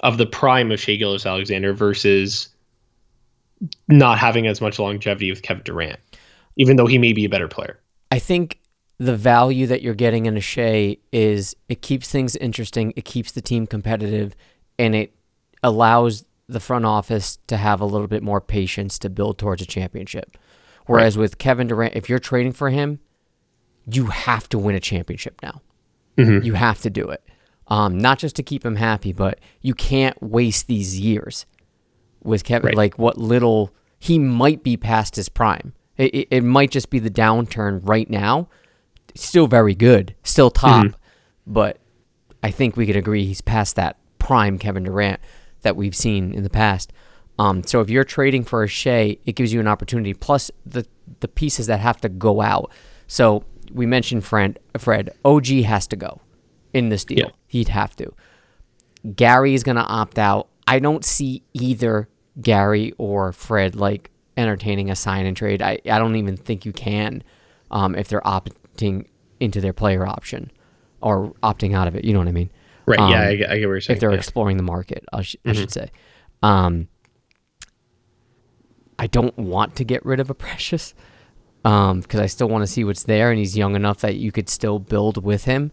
of 0.01 0.19
the 0.19 0.27
prime 0.27 0.71
of 0.73 0.81
Shai 0.81 0.97
Gilgeous-Alexander 0.97 1.73
versus 1.75 2.49
not 3.89 4.19
having 4.19 4.47
as 4.47 4.61
much 4.61 4.79
longevity 4.79 5.31
with 5.31 5.43
Kevin 5.43 5.63
Durant, 5.65 6.01
even 6.57 6.77
though 6.77 6.87
he 6.87 6.99
may 6.99 7.13
be 7.13 7.25
a 7.25 7.29
better 7.29 7.49
player. 7.49 7.79
I 8.11 8.19
think 8.19 8.59
the 8.99 9.17
value 9.17 9.67
that 9.67 9.83
you're 9.83 9.95
getting 9.95 10.27
in 10.27 10.37
a 10.37 10.41
Shai 10.41 10.97
is 11.13 11.57
it 11.69 11.83
keeps 11.83 12.09
things 12.11 12.37
interesting, 12.37 12.93
it 12.97 13.05
keeps 13.05 13.33
the 13.33 13.41
team 13.41 13.67
competitive, 13.67 14.35
and 14.79 14.95
it 14.95 15.15
allows 15.63 16.25
the 16.49 16.61
front 16.61 16.85
office 16.85 17.39
to 17.47 17.57
have 17.57 17.81
a 17.81 17.87
little 17.87 18.07
bit 18.07 18.23
more 18.23 18.41
patience 18.41 18.99
to 19.01 19.09
build 19.09 19.39
towards 19.39 19.63
a 19.63 19.67
championship. 19.67 20.37
Whereas 20.87 21.17
with 21.17 21.39
Kevin 21.39 21.69
Durant, 21.69 21.95
if 21.95 22.09
you're 22.09 22.19
trading 22.19 22.53
for 22.53 22.71
him, 22.71 22.99
you 23.91 24.07
have 24.07 24.49
to 24.51 24.59
win 24.59 24.75
a 24.75 24.81
championship 24.81 25.41
now. 25.43 25.63
Mhm. 26.19 26.45
You 26.45 26.55
have 26.55 26.81
to 26.83 26.91
do 26.91 27.09
it. 27.09 27.23
Um, 27.69 27.97
not 27.99 28.19
just 28.19 28.37
to 28.37 28.43
keep 28.43 28.65
him 28.65 28.77
happy, 28.77 29.13
but 29.13 29.39
you 29.63 29.75
can't 29.75 30.21
waste 30.23 30.67
these 30.67 31.01
years 31.01 31.47
with 32.23 32.45
Kevin. 32.45 32.69
Right. 32.69 32.77
Like 32.77 32.99
what 32.99 33.17
little 33.19 33.73
he 33.99 34.19
might 34.19 34.63
be 34.63 34.77
past 34.77 35.17
his 35.17 35.29
prime. 35.29 35.73
It, 35.97 36.15
it, 36.15 36.29
it 36.31 36.45
might 36.45 36.71
just 36.71 36.91
be 36.91 36.99
the 36.99 37.11
downturn 37.11 37.81
right 37.85 38.11
now. 38.11 38.49
Still 39.15 39.47
very 39.47 39.75
good, 39.75 40.15
still 40.23 40.51
top, 40.51 40.87
but 41.47 41.79
I 42.43 42.51
think 42.51 42.77
we 42.77 42.87
could 42.87 42.97
agree 42.97 43.25
he's 43.25 43.41
past 43.41 43.77
that 43.77 43.99
prime 44.19 44.59
Kevin 44.59 44.85
Durant 44.85 45.21
that 45.63 45.77
we've 45.77 45.95
seen 45.95 46.33
in 46.33 46.43
the 46.43 46.51
past. 46.51 46.93
Um, 47.39 47.63
so 47.65 47.81
if 47.81 47.91
you're 47.91 48.05
trading 48.05 48.45
for 48.45 48.63
a 48.63 48.69
Shai, 48.69 49.17
it 49.25 49.37
gives 49.37 49.53
you 49.53 49.61
an 49.61 49.69
opportunity. 49.69 50.15
Plus 50.15 50.51
the 50.67 50.87
the 51.21 51.29
pieces 51.29 51.67
that 51.67 51.81
have 51.81 52.01
to 52.03 52.09
go 52.09 52.41
out. 52.41 52.71
So 53.07 53.45
we 53.73 53.87
mentioned 53.87 54.25
Fred. 54.25 54.59
Fred 54.79 55.11
OG 55.25 55.47
has 55.65 55.87
to 55.89 55.97
go 55.97 56.21
in 56.73 56.89
this 56.89 57.05
deal. 57.05 57.19
Yeah. 57.19 57.31
He'd 57.47 57.69
have 57.69 57.97
to. 57.97 58.13
Gary 59.17 59.55
is 59.55 59.63
going 59.63 59.77
to 59.77 59.83
opt 59.83 60.19
out. 60.19 60.49
I 60.67 60.79
don't 60.79 61.05
see 61.05 61.43
either 61.53 62.09
Gary 62.41 62.93
or 62.99 63.33
Fred 63.33 63.75
like 63.75 64.11
entertaining 64.37 64.91
a 64.91 64.97
sign 64.97 65.27
and 65.27 65.37
trade. 65.37 65.61
I, 65.61 65.81
I 65.85 65.99
don't 65.99 66.17
even 66.17 66.37
think 66.37 66.65
you 66.65 66.73
can 66.73 67.23
um, 67.71 67.95
if 67.95 68.09
they're 68.09 68.27
opting 68.83 69.07
into 69.41 69.61
their 69.61 69.73
player 69.73 70.07
option 70.07 70.51
or 71.01 71.33
opting 71.43 71.75
out 71.75 71.89
of 71.89 71.97
it. 71.97 72.05
You 72.05 72.13
know 72.13 72.19
what 72.19 72.29
I 72.29 72.33
mean? 72.33 72.51
Right. 72.87 72.99
Um, 72.99 73.11
yeah, 73.11 73.23
I, 73.23 73.37
get- 73.37 73.51
I 73.51 73.59
get 73.59 73.67
what 73.67 73.73
you're 73.73 73.81
saying. 73.81 73.97
if 73.97 74.01
they're 74.01 74.11
yeah. 74.13 74.19
exploring 74.19 74.57
the 74.57 74.63
market, 74.63 75.05
I, 75.13 75.23
sh- 75.23 75.37
I 75.45 75.53
should 75.53 75.71
say. 75.71 75.91
Um, 76.43 76.89
I 78.99 79.07
don't 79.07 79.37
want 79.39 79.77
to 79.77 79.85
get 79.85 80.05
rid 80.05 80.21
of 80.21 80.31
a 80.31 80.35
Precious 80.43 80.95
because 81.63 82.21
I 82.21 82.27
still 82.27 82.49
want 82.49 82.63
to 82.63 82.67
see 82.67 82.83
what's 82.83 83.05
there, 83.05 83.31
and 83.31 83.39
he's 83.39 83.57
young 83.57 83.77
enough 83.77 84.01
that 84.01 84.17
you 84.17 84.33
could 84.33 84.49
still 84.49 84.81
build 84.81 85.23
with 85.23 85.45
him. 85.45 85.71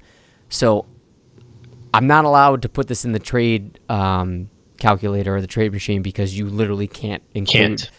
So 0.47 0.86
I'm 1.93 2.05
not 2.05 2.26
allowed 2.26 2.62
to 2.62 2.70
put 2.70 2.88
this 2.88 3.05
in 3.05 3.12
the 3.12 3.20
trade 3.20 3.80
um, 3.89 4.49
calculator 4.78 5.36
or 5.36 5.41
the 5.41 5.47
trade 5.47 5.74
machine 5.74 6.03
because 6.03 6.38
you 6.38 6.47
literally 6.47 6.88
can't 6.88 7.24
include. 7.34 7.80
Can't. 7.80 7.91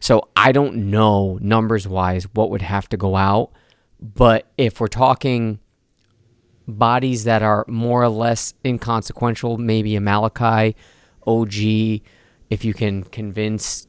So 0.00 0.28
I 0.36 0.52
don't 0.52 0.90
know 0.90 1.38
numbers 1.40 1.88
wise 1.88 2.24
what 2.34 2.50
would 2.50 2.62
have 2.62 2.88
to 2.90 2.98
go 2.98 3.16
out, 3.16 3.50
but 4.00 4.46
if 4.56 4.80
we're 4.80 4.88
talking 4.88 5.60
bodies 6.66 7.24
that 7.24 7.42
are 7.42 7.64
more 7.66 8.02
or 8.02 8.08
less 8.08 8.54
inconsequential, 8.64 9.58
maybe 9.58 9.96
a 9.96 10.00
Malachi, 10.00 10.76
OG, 11.26 11.54
if 12.50 12.64
you 12.64 12.74
can 12.74 13.04
convince 13.04 13.86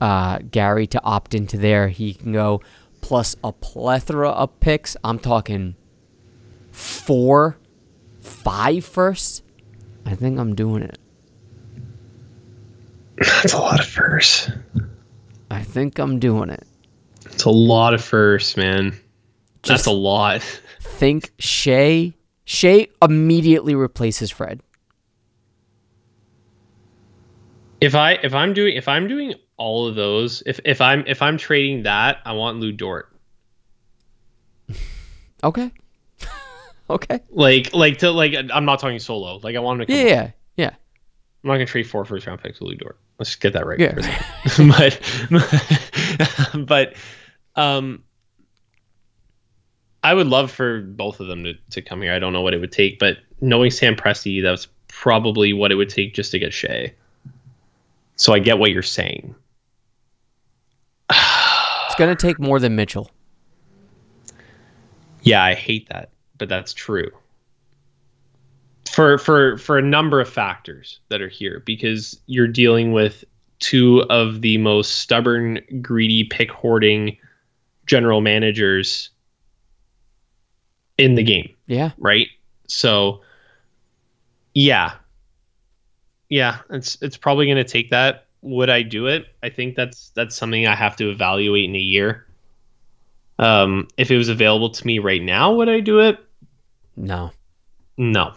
uh, 0.00 0.38
Gary 0.50 0.86
to 0.88 1.02
opt 1.02 1.34
into 1.34 1.56
there, 1.56 1.88
he 1.88 2.14
can 2.14 2.32
go 2.32 2.60
plus 3.00 3.36
a 3.42 3.52
plethora 3.52 4.30
of 4.30 4.58
picks. 4.60 4.96
I'm 5.02 5.18
talking 5.18 5.76
four, 6.70 7.56
five 8.20 8.84
firsts. 8.84 9.42
I 10.04 10.14
think 10.14 10.38
I'm 10.38 10.54
doing 10.54 10.82
it. 10.82 10.98
That's 13.16 13.52
a 13.52 13.58
lot 13.58 13.80
of 13.80 13.86
firsts. 13.86 14.50
I 15.50 15.62
think 15.62 15.98
I'm 15.98 16.18
doing 16.18 16.50
it. 16.50 16.66
It's 17.26 17.44
a 17.44 17.50
lot 17.50 17.94
of 17.94 18.04
firsts, 18.04 18.56
man. 18.56 18.98
That's 19.62 19.82
Just- 19.82 19.86
a 19.86 19.90
lot. 19.92 20.42
Think 20.80 21.32
Shai. 21.38 22.14
Shai 22.44 22.88
immediately 23.02 23.74
replaces 23.74 24.30
Fred. 24.30 24.60
If 27.80 27.94
I 27.94 28.12
if 28.22 28.34
I'm 28.34 28.54
doing 28.54 28.76
if 28.76 28.88
I'm 28.88 29.06
doing 29.06 29.34
all 29.56 29.86
of 29.86 29.94
those, 29.94 30.42
if 30.46 30.58
if 30.64 30.80
I'm 30.80 31.04
if 31.06 31.22
I'm 31.22 31.36
trading 31.36 31.82
that, 31.84 32.18
I 32.24 32.32
want 32.32 32.58
Lu 32.58 32.72
Dort. 32.72 33.12
Okay. 35.44 35.70
okay. 36.90 37.20
Like 37.30 37.72
like 37.72 37.98
to 37.98 38.10
like 38.10 38.34
I'm 38.52 38.64
not 38.64 38.80
talking 38.80 38.98
solo. 38.98 39.36
Like 39.40 39.54
I 39.54 39.60
want 39.60 39.80
him 39.80 39.86
to 39.86 39.92
come 39.92 40.04
Yeah, 40.04 40.12
up. 40.14 40.30
yeah, 40.56 40.64
yeah. 40.64 40.70
I'm 40.70 41.48
not 41.48 41.52
gonna 41.54 41.66
trade 41.66 41.88
four 41.88 42.04
first 42.04 42.26
round 42.26 42.42
picks 42.42 42.58
with 42.58 42.70
Lu 42.70 42.74
Dort. 42.74 42.98
Let's 43.20 43.30
just 43.30 43.40
get 43.40 43.52
that 43.52 43.64
right. 43.64 43.78
Yeah. 43.78 43.92
for 43.94 44.00
a 44.00 44.90
second. 44.90 46.66
but 46.66 46.66
but 46.66 46.94
um 47.54 48.02
I 50.02 50.14
would 50.14 50.28
love 50.28 50.50
for 50.50 50.80
both 50.80 51.20
of 51.20 51.26
them 51.26 51.44
to, 51.44 51.54
to 51.70 51.82
come 51.82 52.02
here. 52.02 52.12
I 52.12 52.18
don't 52.18 52.32
know 52.32 52.40
what 52.40 52.54
it 52.54 52.60
would 52.60 52.72
take, 52.72 52.98
but 52.98 53.18
knowing 53.40 53.70
Sam 53.70 53.96
Presti, 53.96 54.42
that's 54.42 54.68
probably 54.88 55.52
what 55.52 55.72
it 55.72 55.74
would 55.74 55.88
take 55.88 56.14
just 56.14 56.30
to 56.32 56.38
get 56.38 56.52
Shai. 56.52 56.94
So 58.16 58.32
I 58.32 58.38
get 58.38 58.58
what 58.58 58.70
you're 58.70 58.82
saying. 58.82 59.34
It's 61.10 61.94
gonna 61.96 62.16
take 62.16 62.38
more 62.38 62.60
than 62.60 62.76
Mitchell. 62.76 63.10
Yeah, 65.22 65.42
I 65.42 65.54
hate 65.54 65.88
that, 65.88 66.10
but 66.36 66.48
that's 66.48 66.72
true. 66.72 67.10
For 68.90 69.18
for 69.18 69.58
for 69.58 69.78
a 69.78 69.82
number 69.82 70.20
of 70.20 70.28
factors 70.28 71.00
that 71.08 71.20
are 71.20 71.28
here 71.28 71.62
because 71.66 72.20
you're 72.26 72.48
dealing 72.48 72.92
with 72.92 73.24
two 73.58 74.04
of 74.10 74.42
the 74.42 74.58
most 74.58 74.96
stubborn, 74.96 75.60
greedy, 75.82 76.24
pick 76.24 76.50
hoarding 76.50 77.16
general 77.86 78.20
managers 78.20 79.10
in 80.98 81.14
the 81.14 81.22
game, 81.22 81.50
Yeah. 81.66 81.92
right? 81.98 82.26
So 82.66 83.22
yeah. 84.54 84.94
Yeah, 86.28 86.58
it's 86.70 86.98
it's 87.00 87.16
probably 87.16 87.46
going 87.46 87.56
to 87.56 87.64
take 87.64 87.90
that. 87.90 88.26
Would 88.42 88.68
I 88.68 88.82
do 88.82 89.06
it? 89.06 89.26
I 89.42 89.48
think 89.48 89.74
that's 89.76 90.10
that's 90.10 90.36
something 90.36 90.66
I 90.66 90.74
have 90.74 90.96
to 90.96 91.10
evaluate 91.10 91.64
in 91.64 91.74
a 91.74 91.78
year. 91.78 92.26
Um, 93.38 93.88
if 93.96 94.10
it 94.10 94.16
was 94.18 94.28
available 94.28 94.68
to 94.70 94.86
me 94.86 94.98
right 94.98 95.22
now, 95.22 95.54
would 95.54 95.68
I 95.68 95.80
do 95.80 96.00
it? 96.00 96.18
No. 96.96 97.30
No. 97.96 98.34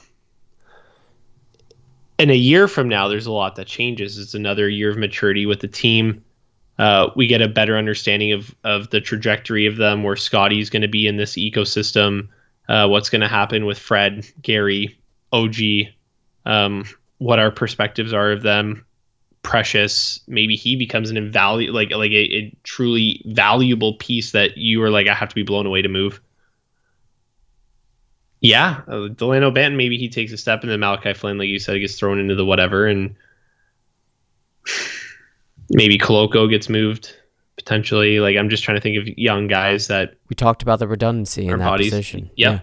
In 2.18 2.30
a 2.30 2.36
year 2.36 2.68
from 2.68 2.88
now, 2.88 3.08
there's 3.08 3.26
a 3.26 3.32
lot 3.32 3.56
that 3.56 3.66
changes. 3.68 4.18
It's 4.20 4.36
another 4.36 4.70
year 4.70 4.92
of 4.92 4.98
maturity 4.98 5.46
with 5.48 5.60
the 5.60 5.68
team. 5.68 6.24
Uh, 6.78 7.10
we 7.16 7.26
get 7.28 7.42
a 7.42 7.48
better 7.48 7.78
understanding 7.78 8.32
of 8.32 8.56
of 8.64 8.90
the 8.92 9.02
trajectory 9.02 9.66
of 9.66 9.76
them, 9.78 10.04
where 10.04 10.16
Scottie's 10.16 10.70
going 10.70 10.84
to 10.84 10.88
be 10.88 11.08
in 11.08 11.18
this 11.18 11.34
ecosystem, 11.34 12.30
uh, 12.72 12.88
what's 12.88 13.10
going 13.10 13.22
to 13.22 13.28
happen 13.28 13.66
with 13.66 13.78
Fred, 13.78 14.26
Gary, 14.42 14.98
OG, 15.32 15.56
um, 16.46 16.86
what 17.18 17.40
our 17.40 17.52
perspectives 17.52 18.14
are 18.14 18.32
of 18.32 18.42
them. 18.42 18.86
Precious, 19.44 20.20
maybe 20.28 20.56
he 20.56 20.76
becomes 20.76 21.10
an 21.10 21.18
invaluable, 21.18 21.74
like 21.74 21.92
like 21.92 22.12
a, 22.12 22.36
a 22.36 22.56
truly 22.64 23.24
valuable 23.26 23.96
piece 23.96 24.34
that 24.34 24.56
you 24.58 24.84
are 24.84 24.92
like, 24.92 25.08
I 25.08 25.16
have 25.16 25.30
to 25.30 25.36
be 25.36 25.44
blown 25.44 25.66
away 25.66 25.82
to 25.82 25.90
move 25.90 26.22
yeah, 28.42 28.82
uh, 28.88 29.08
Dalano 29.08 29.56
Banton, 29.56 29.76
maybe 29.76 29.98
he 29.98 30.10
takes 30.10 30.32
a 30.32 30.38
step, 30.38 30.64
and 30.64 30.72
then 30.72 30.80
Malachi 30.80 31.14
Flynn, 31.14 31.38
like 31.38 31.48
you 31.48 31.60
said, 31.60 31.80
gets 31.80 31.98
thrown 31.98 32.20
into 32.20 32.34
the 32.34 32.44
whatever, 32.44 32.88
and 32.88 33.16
maybe 35.70 36.00
Koloko 36.00 36.50
gets 36.50 36.68
moved 36.68 37.16
potentially. 37.62 38.20
Like 38.20 38.36
I'm 38.38 38.50
just 38.50 38.64
trying 38.64 38.78
to 38.78 38.82
think 38.82 38.98
of 38.98 39.08
young 39.18 39.48
guys 39.48 39.88
that 39.88 40.16
We 40.30 40.36
talked 40.36 40.62
about 40.64 40.80
the 40.80 40.88
redundancy 40.88 41.48
in 41.48 41.60
that 41.60 41.66
bodies- 41.66 41.90
position. 41.92 42.30
yeah. 42.36 42.60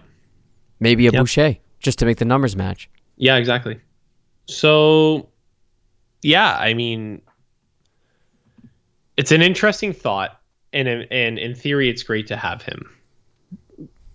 Maybe 0.79 1.07
a 1.07 1.11
Yeah. 1.11 1.19
Boucher 1.19 1.57
just 1.79 1.99
to 1.99 2.05
make 2.05 2.17
the 2.17 2.25
numbers 2.25 2.55
match. 2.55 2.89
Yeah, 3.17 3.35
exactly. 3.37 3.79
So, 4.45 5.29
yeah, 6.21 6.55
I 6.57 6.73
mean, 6.73 7.21
it's 9.17 9.31
an 9.31 9.41
interesting 9.41 9.93
thought, 9.93 10.39
and 10.73 10.87
in- 10.87 11.07
and 11.11 11.37
in 11.39 11.55
theory, 11.55 11.89
it's 11.89 12.03
great 12.03 12.27
to 12.27 12.37
have 12.37 12.61
him. 12.61 12.89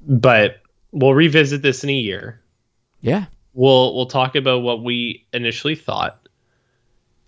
But 0.07 0.61
we'll 0.93 1.15
revisit 1.15 1.63
this 1.63 1.85
in 1.85 1.91
a 1.91 1.95
year. 1.95 2.41
Yeah. 3.01 3.27
We'll 3.55 3.95
we'll 3.95 4.07
talk 4.07 4.35
about 4.35 4.63
what 4.63 4.83
we 4.83 5.27
initially 5.33 5.75
thought, 5.77 6.29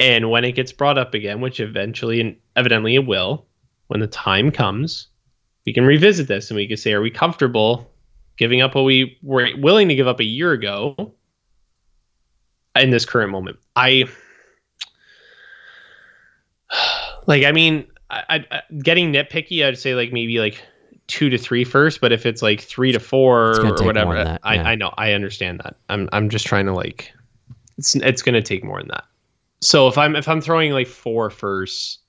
and 0.00 0.30
when 0.30 0.44
it 0.44 0.52
gets 0.52 0.72
brought 0.72 0.98
up 0.98 1.14
again, 1.14 1.40
which 1.40 1.60
eventually 1.60 2.20
and 2.20 2.36
evidently 2.56 2.94
it 2.96 3.06
will, 3.06 3.45
when 3.88 4.00
the 4.00 4.06
time 4.06 4.50
comes, 4.50 5.08
we 5.64 5.72
can 5.72 5.84
revisit 5.84 6.28
this 6.28 6.50
and 6.50 6.56
we 6.56 6.66
can 6.66 6.76
say, 6.76 6.92
are 6.92 7.00
we 7.00 7.10
comfortable 7.10 7.90
giving 8.36 8.60
up 8.60 8.74
what 8.74 8.82
we 8.82 9.18
were 9.22 9.48
willing 9.58 9.88
to 9.88 9.94
give 9.94 10.06
up 10.06 10.20
a 10.20 10.24
year 10.24 10.52
ago 10.52 11.14
in 12.74 12.90
this 12.90 13.04
current 13.04 13.32
moment? 13.32 13.58
I 13.74 14.04
like. 17.26 17.44
I 17.44 17.52
mean, 17.52 17.86
I, 18.10 18.44
I 18.50 18.62
getting 18.78 19.12
nitpicky. 19.12 19.64
I'd 19.66 19.78
say 19.78 19.94
like 19.94 20.12
maybe 20.12 20.38
like 20.38 20.62
two 21.06 21.30
to 21.30 21.38
three 21.38 21.64
first, 21.64 22.00
but 22.00 22.12
if 22.12 22.26
it's 22.26 22.42
like 22.42 22.60
three 22.60 22.92
to 22.92 23.00
four 23.00 23.60
or 23.60 23.84
whatever, 23.84 24.14
that, 24.14 24.40
I, 24.42 24.54
yeah. 24.54 24.68
I 24.68 24.74
know 24.74 24.94
I 24.96 25.12
understand 25.12 25.60
that. 25.64 25.76
I'm 25.88 26.08
I'm 26.12 26.28
just 26.28 26.46
trying 26.46 26.66
to 26.66 26.72
like 26.72 27.12
it's 27.78 27.94
it's 27.96 28.22
gonna 28.22 28.42
take 28.42 28.64
more 28.64 28.78
than 28.78 28.88
that. 28.88 29.04
So 29.60 29.88
if 29.88 29.98
I'm 29.98 30.16
if 30.16 30.28
I'm 30.28 30.40
throwing 30.40 30.72
like 30.72 30.86
four 30.86 31.30
first, 31.30 32.00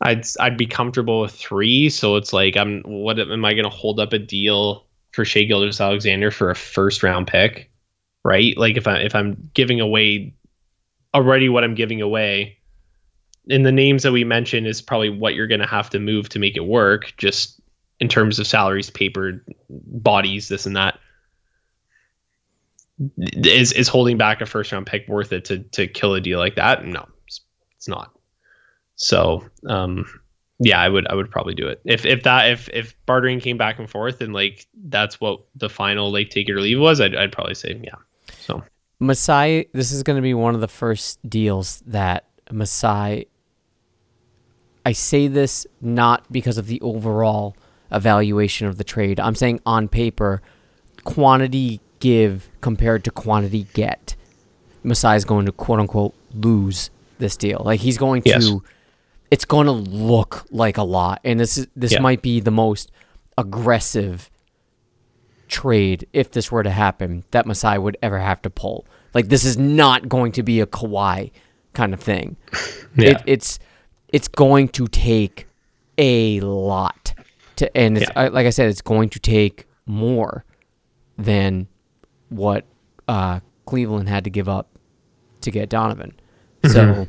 I'd 0.00 0.24
I'd 0.38 0.56
be 0.56 0.66
comfortable 0.66 1.20
with 1.20 1.32
three. 1.32 1.90
So 1.90 2.16
it's 2.16 2.32
like 2.32 2.56
I'm 2.56 2.82
what 2.82 3.18
am 3.18 3.44
I 3.44 3.54
gonna 3.54 3.68
hold 3.68 4.00
up 4.00 4.12
a 4.12 4.18
deal 4.18 4.86
for 5.12 5.24
Shai 5.24 5.42
Gilgeous-Alexander 5.42 6.30
for 6.30 6.50
a 6.50 6.54
first 6.54 7.02
round 7.02 7.26
pick, 7.26 7.70
right? 8.24 8.56
Like 8.56 8.76
if 8.76 8.86
I 8.86 8.98
if 8.98 9.14
I'm 9.14 9.50
giving 9.54 9.80
away 9.80 10.34
already 11.14 11.48
what 11.48 11.64
I'm 11.64 11.74
giving 11.74 12.00
away, 12.00 12.58
and 13.50 13.66
the 13.66 13.72
names 13.72 14.02
that 14.04 14.12
we 14.12 14.24
mentioned 14.24 14.66
is 14.66 14.80
probably 14.80 15.10
what 15.10 15.34
you're 15.34 15.48
gonna 15.48 15.66
have 15.66 15.90
to 15.90 15.98
move 15.98 16.28
to 16.30 16.38
make 16.38 16.56
it 16.56 16.64
work, 16.64 17.12
just 17.18 17.60
in 17.98 18.08
terms 18.08 18.38
of 18.38 18.46
salaries, 18.46 18.88
paper, 18.88 19.44
bodies, 19.68 20.48
this 20.48 20.64
and 20.64 20.76
that. 20.76 20.98
Is 23.18 23.72
is 23.72 23.88
holding 23.88 24.16
back 24.16 24.40
a 24.40 24.46
first 24.46 24.72
round 24.72 24.86
pick 24.86 25.08
worth 25.08 25.32
it 25.32 25.44
to 25.46 25.58
to 25.58 25.86
kill 25.86 26.14
a 26.14 26.20
deal 26.20 26.38
like 26.38 26.56
that? 26.56 26.84
No, 26.86 27.06
it's, 27.26 27.40
it's 27.76 27.88
not. 27.88 28.14
So, 29.00 29.48
um, 29.66 30.04
yeah, 30.58 30.78
I 30.78 30.90
would 30.90 31.06
I 31.08 31.14
would 31.14 31.30
probably 31.30 31.54
do 31.54 31.66
it 31.66 31.80
if 31.86 32.04
if 32.04 32.22
that 32.24 32.50
if 32.50 32.68
if 32.68 32.94
bartering 33.06 33.40
came 33.40 33.56
back 33.56 33.78
and 33.78 33.88
forth 33.88 34.20
and 34.20 34.34
like 34.34 34.66
that's 34.88 35.18
what 35.18 35.40
the 35.56 35.70
final 35.70 36.12
like 36.12 36.28
take 36.28 36.50
it 36.50 36.52
or 36.52 36.60
leave 36.60 36.78
was. 36.78 37.00
I'd 37.00 37.16
I'd 37.16 37.32
probably 37.32 37.54
say 37.54 37.80
yeah. 37.82 37.94
So 38.40 38.62
Masai, 39.00 39.66
this 39.72 39.90
is 39.90 40.02
going 40.02 40.16
to 40.16 40.22
be 40.22 40.34
one 40.34 40.54
of 40.54 40.60
the 40.60 40.68
first 40.68 41.18
deals 41.28 41.82
that 41.86 42.26
Masai. 42.50 43.26
I 44.84 44.92
say 44.92 45.28
this 45.28 45.66
not 45.80 46.30
because 46.30 46.58
of 46.58 46.66
the 46.66 46.80
overall 46.82 47.56
evaluation 47.90 48.66
of 48.66 48.76
the 48.76 48.84
trade. 48.84 49.18
I'm 49.18 49.34
saying 49.34 49.60
on 49.64 49.88
paper, 49.88 50.42
quantity 51.04 51.80
give 52.00 52.50
compared 52.60 53.04
to 53.04 53.10
quantity 53.10 53.66
get. 53.72 54.14
Masai 54.82 55.16
is 55.16 55.24
going 55.24 55.46
to 55.46 55.52
quote 55.52 55.80
unquote 55.80 56.14
lose 56.34 56.90
this 57.18 57.36
deal. 57.36 57.62
Like 57.64 57.80
he's 57.80 57.96
going 57.96 58.22
to, 58.22 58.28
Yes. 58.28 58.50
It's 59.30 59.44
going 59.44 59.66
to 59.66 59.72
look 59.72 60.44
like 60.50 60.76
a 60.76 60.82
lot, 60.82 61.20
and 61.24 61.38
this 61.38 61.56
is 61.58 61.66
this 61.76 61.92
Yeah. 61.92 62.00
might 62.00 62.22
be 62.22 62.40
the 62.40 62.50
most 62.50 62.90
aggressive 63.38 64.30
trade 65.48 66.06
if 66.12 66.30
this 66.30 66.50
were 66.52 66.62
to 66.62 66.70
happen 66.70 67.24
that 67.32 67.46
Masai 67.46 67.78
would 67.78 67.96
ever 68.02 68.18
have 68.18 68.40
to 68.42 68.50
pull. 68.50 68.86
Like 69.14 69.28
this 69.28 69.44
is 69.44 69.56
not 69.56 70.08
going 70.08 70.32
to 70.32 70.42
be 70.42 70.60
a 70.60 70.66
Kawhi 70.66 71.30
kind 71.72 71.94
of 71.94 72.00
thing. 72.00 72.36
Yeah. 72.96 73.10
It, 73.10 73.22
it's 73.26 73.58
it's 74.08 74.26
going 74.26 74.66
to 74.70 74.88
take 74.88 75.46
a 75.96 76.40
lot 76.40 77.14
to, 77.54 77.74
and 77.76 77.96
it's 77.96 78.08
Yeah. 78.10 78.22
I, 78.24 78.28
like 78.28 78.46
I 78.48 78.50
said, 78.50 78.68
it's 78.68 78.82
going 78.82 79.10
to 79.10 79.20
take 79.20 79.68
more 79.86 80.44
than 81.16 81.68
what 82.30 82.64
uh, 83.06 83.40
Cleveland 83.66 84.08
had 84.08 84.24
to 84.24 84.30
give 84.30 84.48
up 84.48 84.76
to 85.42 85.52
get 85.52 85.68
Donovan. 85.68 86.18
Mm-hmm. 86.64 86.72
So 86.72 87.06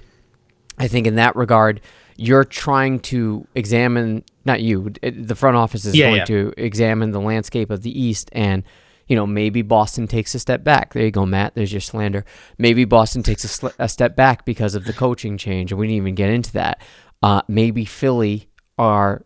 I 0.78 0.88
think 0.88 1.07
in 1.07 1.15
that 1.15 1.36
regard, 1.36 1.82
you're 2.22 2.43
trying 2.45 2.99
to 2.99 3.45
examine 3.55 4.24
not 4.45 4.61
you, 4.61 4.91
it- 5.01 5.28
the 5.28 5.36
front 5.36 5.57
office 5.57 5.86
is 5.86 5.95
Yeah, 5.95 6.07
going 6.07 6.17
yeah. 6.17 6.26
to 6.26 6.53
examine 6.57 7.11
the 7.11 7.19
landscape 7.22 7.69
of 7.72 7.82
the 7.82 7.99
East 7.99 8.30
and 8.34 8.63
you 9.07 9.15
know, 9.17 9.28
maybe 9.28 9.61
Boston 9.61 10.07
takes 10.07 10.34
a 10.36 10.39
step 10.39 10.63
back. 10.63 10.93
There 10.93 11.03
you 11.03 11.11
go, 11.11 11.26
Matt. 11.26 11.53
There's 11.53 11.74
your 11.74 11.82
slander. 11.82 12.24
Maybe 12.57 12.86
Boston 12.86 13.24
takes 13.24 13.43
a, 13.43 13.49
sl- 13.49 13.67
a 13.78 13.89
step 13.89 14.15
back 14.15 14.45
because 14.45 14.74
of 14.74 14.86
the 14.86 14.93
coaching 14.93 15.38
change, 15.38 15.72
and 15.74 15.80
we 15.80 15.88
didn't 15.88 15.97
even 15.97 16.15
get 16.15 16.30
into 16.30 16.53
that. 16.53 16.82
Uh, 17.22 17.41
maybe 17.49 17.84
Philly, 17.84 18.47
our 18.78 19.26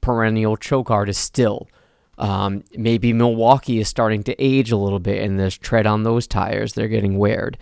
perennial 0.00 0.56
choke 0.56 0.90
artist, 0.90 1.20
still. 1.20 1.68
Um, 2.16 2.64
maybe 2.76 3.12
Milwaukee 3.12 3.78
is 3.78 3.88
starting 3.88 4.22
to 4.22 4.42
age 4.42 4.70
a 4.70 4.76
little 4.78 5.00
bit, 5.00 5.22
and 5.22 5.38
there's 5.38 5.58
tread 5.58 5.86
on 5.86 6.02
those 6.04 6.26
tires. 6.26 6.72
They're 6.72 6.88
getting 6.88 7.18
weared, 7.18 7.58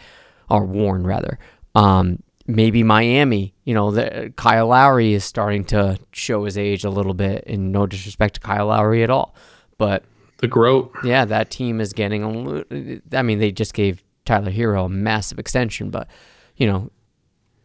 or 0.48 0.64
worn 0.64 1.04
rather. 1.04 1.40
Um, 1.74 2.22
maybe 2.46 2.82
Miami, 2.82 3.54
you 3.64 3.74
know, 3.74 3.90
the, 3.90 4.32
Kyle 4.36 4.68
Lowry 4.68 5.12
is 5.12 5.24
starting 5.24 5.64
to 5.66 5.98
show 6.12 6.44
his 6.44 6.58
age 6.58 6.84
a 6.84 6.90
little 6.90 7.14
bit, 7.14 7.44
and 7.46 7.72
no 7.72 7.86
disrespect 7.86 8.34
to 8.34 8.40
Kyle 8.40 8.66
Lowry 8.66 9.02
at 9.02 9.10
all, 9.10 9.34
but 9.78 10.04
the 10.38 10.48
groat. 10.48 10.92
yeah, 11.04 11.24
that 11.24 11.50
team 11.50 11.80
is 11.80 11.92
getting 11.92 12.22
a 12.22 12.30
li- 12.30 13.00
I 13.12 13.22
mean, 13.22 13.38
they 13.38 13.52
just 13.52 13.74
gave 13.74 14.02
Tyler 14.24 14.50
Herro 14.50 14.86
a 14.86 14.88
massive 14.88 15.38
extension, 15.38 15.90
but 15.90 16.08
you 16.56 16.66
know, 16.66 16.90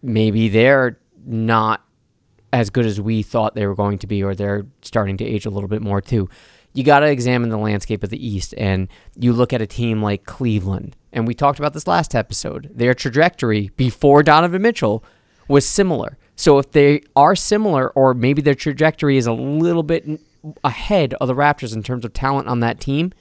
maybe 0.02 0.50
they're 0.50 1.00
not 1.26 1.84
as 2.54 2.70
good 2.70 2.86
as 2.86 3.02
we 3.02 3.22
thought 3.24 3.56
they 3.56 3.68
were 3.68 3.76
going 3.76 3.98
to 4.00 4.08
be, 4.08 4.24
or 4.24 4.34
they're 4.34 4.66
starting 4.82 5.18
to 5.18 5.26
age 5.26 5.46
a 5.46 5.50
little 5.50 5.68
bit 5.68 5.82
more 5.82 6.02
too. 6.02 6.30
You 6.74 6.84
got 6.84 7.00
to 7.00 7.08
examine 7.08 7.50
the 7.50 7.58
landscape 7.58 8.04
of 8.04 8.10
the 8.10 8.26
East, 8.26 8.54
and 8.58 8.88
you 9.16 9.34
look 9.34 9.52
at 9.52 9.62
a 9.62 9.68
team 9.68 10.04
like 10.04 10.26
Cleveland, 10.26 10.96
and 11.12 11.28
we 11.28 11.34
talked 11.34 11.58
about 11.60 11.74
this 11.74 11.88
last 11.88 12.14
episode. 12.14 12.70
Their 12.74 12.94
trajectory 12.94 13.72
before 13.78 14.22
Donovan 14.22 14.62
Mitchell 14.62 15.04
was 15.48 15.68
similar. 15.68 16.18
So 16.36 16.60
if 16.60 16.72
they 16.72 17.02
are 17.16 17.36
similar, 17.36 17.90
or 17.90 18.14
maybe 18.14 18.42
their 18.42 18.54
trajectory 18.54 19.18
is 19.18 19.26
a 19.26 19.34
little 19.34 19.82
bit 19.82 20.08
ahead 20.64 21.16
of 21.16 21.28
the 21.28 21.34
Raptors 21.34 21.74
in 21.74 21.82
terms 21.82 22.06
of 22.06 22.14
talent 22.14 22.48
on 22.48 22.60
that 22.60 22.80
team, 22.80 23.12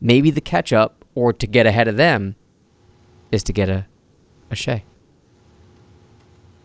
maybe 0.00 0.30
the 0.30 0.40
catch 0.40 0.72
up 0.72 1.04
or 1.14 1.32
to 1.32 1.46
get 1.46 1.66
ahead 1.66 1.86
of 1.86 1.96
them 1.96 2.34
is 3.30 3.42
to 3.44 3.52
get 3.52 3.68
a 3.68 3.86
a 4.50 4.56
Shai. 4.56 4.84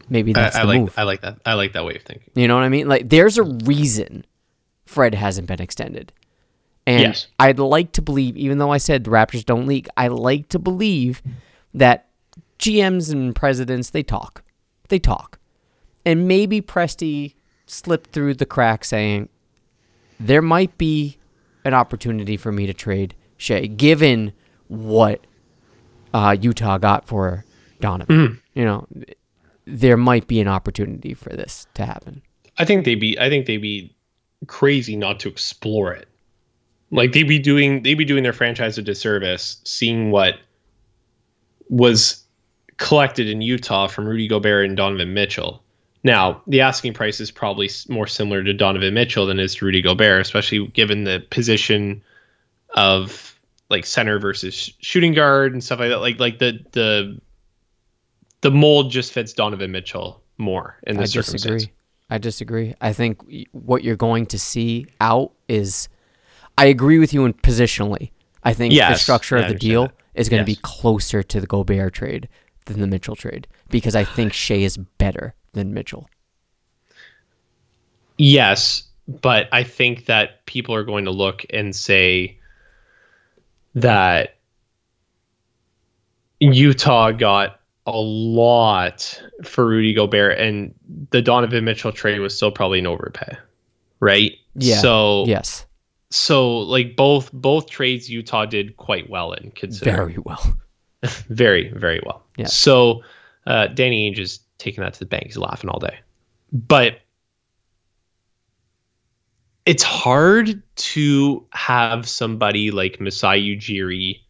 Maybe 0.10 0.34
that's 0.34 0.56
I, 0.56 0.60
I 0.60 0.62
the 0.64 0.68
like 0.68 0.82
move. 0.82 0.94
I 0.98 1.04
like 1.04 1.22
that. 1.22 1.40
I 1.46 1.54
like 1.54 1.74
that 1.74 1.86
way 1.86 1.96
of 1.96 2.02
thinking. 2.04 2.32
You 2.36 2.48
know 2.48 2.56
what 2.56 2.64
I 2.64 2.70
mean? 2.70 2.88
Like 2.88 3.10
there's 3.10 3.38
a 3.38 3.44
reason 3.44 4.26
Fred 4.88 5.14
hasn't 5.14 5.48
been 5.48 5.62
extended. 5.62 6.12
And 6.86 7.02
Yes. 7.02 7.28
I'd 7.40 7.60
like 7.60 7.92
to 7.94 8.02
believe, 8.02 8.38
even 8.38 8.58
though 8.58 8.72
I 8.72 8.78
said 8.78 9.04
the 9.04 9.12
Raptors 9.12 9.46
don't 9.46 9.68
leak, 9.68 9.88
I 9.98 10.08
like 10.08 10.50
to 10.50 10.60
believe 10.60 11.22
that 11.74 12.08
GMs 12.60 13.12
and 13.12 13.36
presidents 13.36 13.90
they 13.90 14.04
talk. 14.04 14.44
They 14.90 15.00
talk. 15.00 15.40
And 16.06 16.28
maybe 16.28 16.62
Presti 16.62 17.34
slipped 17.66 18.12
through 18.12 18.36
the 18.36 18.46
crack 18.46 18.86
saying 18.86 19.28
there 20.20 20.42
might 20.42 20.78
be 20.78 21.18
an 21.66 21.74
opportunity 21.74 22.38
for 22.38 22.52
me 22.54 22.66
to 22.66 22.74
trade 22.74 23.14
Shai, 23.36 23.66
given 23.66 24.32
what 24.70 25.28
uh, 26.14 26.36
Utah 26.40 26.78
got 26.78 27.06
for 27.06 27.44
Donovan. 27.82 28.42
You 28.54 28.66
know, 28.66 28.88
there 29.66 29.98
might 29.98 30.28
be 30.28 30.40
an 30.40 30.48
opportunity 30.48 31.14
for 31.14 31.30
this 31.30 31.68
to 31.74 31.86
happen. 31.86 32.22
I 32.58 32.64
think 32.66 32.86
they'd 32.86 32.96
be 32.96 33.20
I 33.20 33.30
think 33.30 33.46
they'd 33.46 33.58
be 33.58 33.94
crazy 34.46 34.96
not 34.96 35.20
to 35.22 35.30
explore 35.30 35.94
it. 35.94 36.08
Like 36.92 37.12
they'd 37.12 37.24
be 37.24 37.40
doing 37.40 37.84
they'd 37.84 37.96
be 37.96 38.06
doing 38.06 38.24
their 38.24 38.34
franchise 38.34 38.78
a 38.78 38.82
disservice 38.82 39.60
seeing 39.66 40.12
what 40.12 40.36
was 41.70 42.24
collected 42.78 43.28
in 43.28 43.42
Utah 43.42 43.88
from 43.88 44.08
Rudy 44.08 44.28
Gobert 44.28 44.68
and 44.68 44.78
Donovan 44.78 45.14
Mitchell. 45.14 45.64
Now, 46.04 46.42
the 46.48 46.62
asking 46.62 46.94
price 46.94 47.20
is 47.20 47.32
probably 47.32 47.70
more 47.90 48.08
similar 48.08 48.44
to 48.44 48.54
Donovan 48.54 48.94
Mitchell 48.94 49.26
than 49.26 49.40
is 49.40 49.56
to 49.56 49.66
Rudy 49.66 49.82
Gobert, 49.82 50.22
especially 50.22 50.68
given 50.68 51.04
the 51.04 51.26
position 51.30 52.02
of 52.70 53.38
like 53.70 53.86
center 53.86 54.20
versus 54.20 54.72
shooting 54.80 55.14
guard 55.14 55.52
and 55.52 55.64
stuff 55.64 55.80
like 55.80 55.90
that. 55.90 56.00
Like 56.00 56.20
like 56.20 56.40
the 56.40 56.64
the 56.72 57.20
the 58.42 58.52
mold 58.52 58.92
just 58.92 59.12
fits 59.12 59.34
Donovan 59.34 59.72
Mitchell 59.72 60.22
more 60.38 60.78
in 60.84 60.98
I 60.98 61.02
this 61.02 61.12
circumstance. 61.12 61.68
I 62.10 62.18
disagree. 62.18 62.74
I 62.80 62.94
think 62.94 63.22
what 63.52 63.84
you're 63.84 63.96
going 63.98 64.26
to 64.28 64.40
see 64.40 64.88
out 65.02 65.34
is, 65.48 65.90
I 66.58 66.66
agree 66.68 67.00
with 67.00 67.14
you 67.14 67.26
in 67.26 67.34
positionally. 67.34 68.12
I 68.44 68.54
think 68.54 68.74
the 68.74 68.96
structure 68.96 69.36
of 69.38 69.48
the 69.50 69.56
deal 69.56 69.88
that. 69.88 69.94
is 70.16 70.30
going 70.30 70.44
to 70.46 70.50
Yes. 70.50 70.58
be 70.58 70.62
closer 70.64 71.22
to 71.22 71.42
the 71.42 71.48
Gobert 71.48 71.94
trade 71.94 72.30
than 72.66 72.80
the 72.80 72.88
Mitchell 72.88 73.16
trade 73.16 73.48
because 73.70 73.96
I 73.96 74.04
think 74.06 74.32
Shai 74.44 74.56
is 74.56 74.78
better 74.78 75.36
than 75.54 75.74
Mitchell. 75.74 76.10
Yes, 78.18 78.84
but 79.08 79.48
I 79.52 79.64
think 79.64 80.06
that 80.06 80.46
people 80.46 80.74
are 80.76 80.84
going 80.84 81.06
to 81.06 81.12
look 81.12 81.46
and 81.52 81.76
say 81.76 82.38
that 83.76 84.38
Utah 86.40 87.12
got 87.12 87.57
a 87.88 88.00
lot 88.00 89.22
for 89.44 89.66
Rudy 89.66 89.94
Gobert, 89.94 90.38
and 90.38 90.76
the 91.10 91.22
Donovan 91.22 91.66
Mitchell 91.66 91.92
trade 91.92 92.20
was 92.20 92.36
still 92.36 92.52
probably 92.52 92.80
an 92.80 92.88
overpay, 92.88 93.38
right? 94.00 94.34
Yeah. 94.56 94.82
So 94.82 95.26
Yes, 95.26 95.66
so 96.10 96.60
like 96.60 96.96
both 96.96 97.32
both 97.34 97.70
trades 97.70 98.10
Utah 98.10 98.46
did 98.46 98.78
quite 98.78 99.10
well 99.10 99.34
in 99.34 99.52
considering 99.52 99.96
very 99.96 100.18
well. 100.20 100.58
very, 101.30 101.70
very 101.70 102.02
well. 102.06 102.24
Yeah. 102.38 102.48
So 102.48 103.02
uh, 103.46 103.68
Danny 103.68 104.12
Ainge 104.12 104.20
is 104.20 104.40
taking 104.58 104.84
that 104.84 104.94
to 104.94 105.00
the 105.00 105.06
bank. 105.06 105.26
He's 105.26 105.38
laughing 105.38 105.70
all 105.70 105.80
day. 105.80 106.00
But 106.52 107.02
it's 109.66 109.84
hard 109.84 110.62
to 110.76 111.46
have 111.52 112.08
somebody 112.08 112.72
like 112.72 113.02
Masai 113.02 113.56
Ujiri 113.56 114.22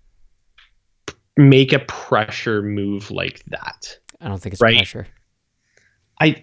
make 1.38 1.72
a 1.74 1.80
pressure 1.80 2.62
move 2.62 3.12
like 3.12 3.44
that. 3.48 3.98
I 4.20 4.28
don't 4.28 4.42
think 4.42 4.54
it's 4.54 4.62
Right. 4.62 4.76
pressure. 4.78 5.08
I 6.20 6.42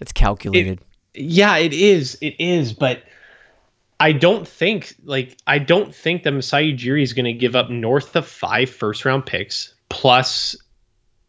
It's 0.00 0.12
calculated. 0.12 0.80
yeah, 1.14 1.56
it 1.56 1.72
is. 1.72 2.16
It 2.20 2.36
is, 2.38 2.72
but 2.72 3.02
I 3.98 4.12
don't 4.12 4.46
think 4.46 4.94
like 5.04 5.36
I 5.46 5.58
don't 5.58 5.94
think 5.94 6.22
that 6.22 6.32
Masai 6.32 6.72
Ujiri 6.76 7.02
is 7.02 7.12
going 7.14 7.24
to 7.24 7.32
give 7.32 7.56
up 7.56 7.70
north 7.70 8.14
of 8.14 8.26
five 8.26 8.70
first 8.70 9.04
round 9.04 9.24
picks 9.26 9.74
plus 9.88 10.54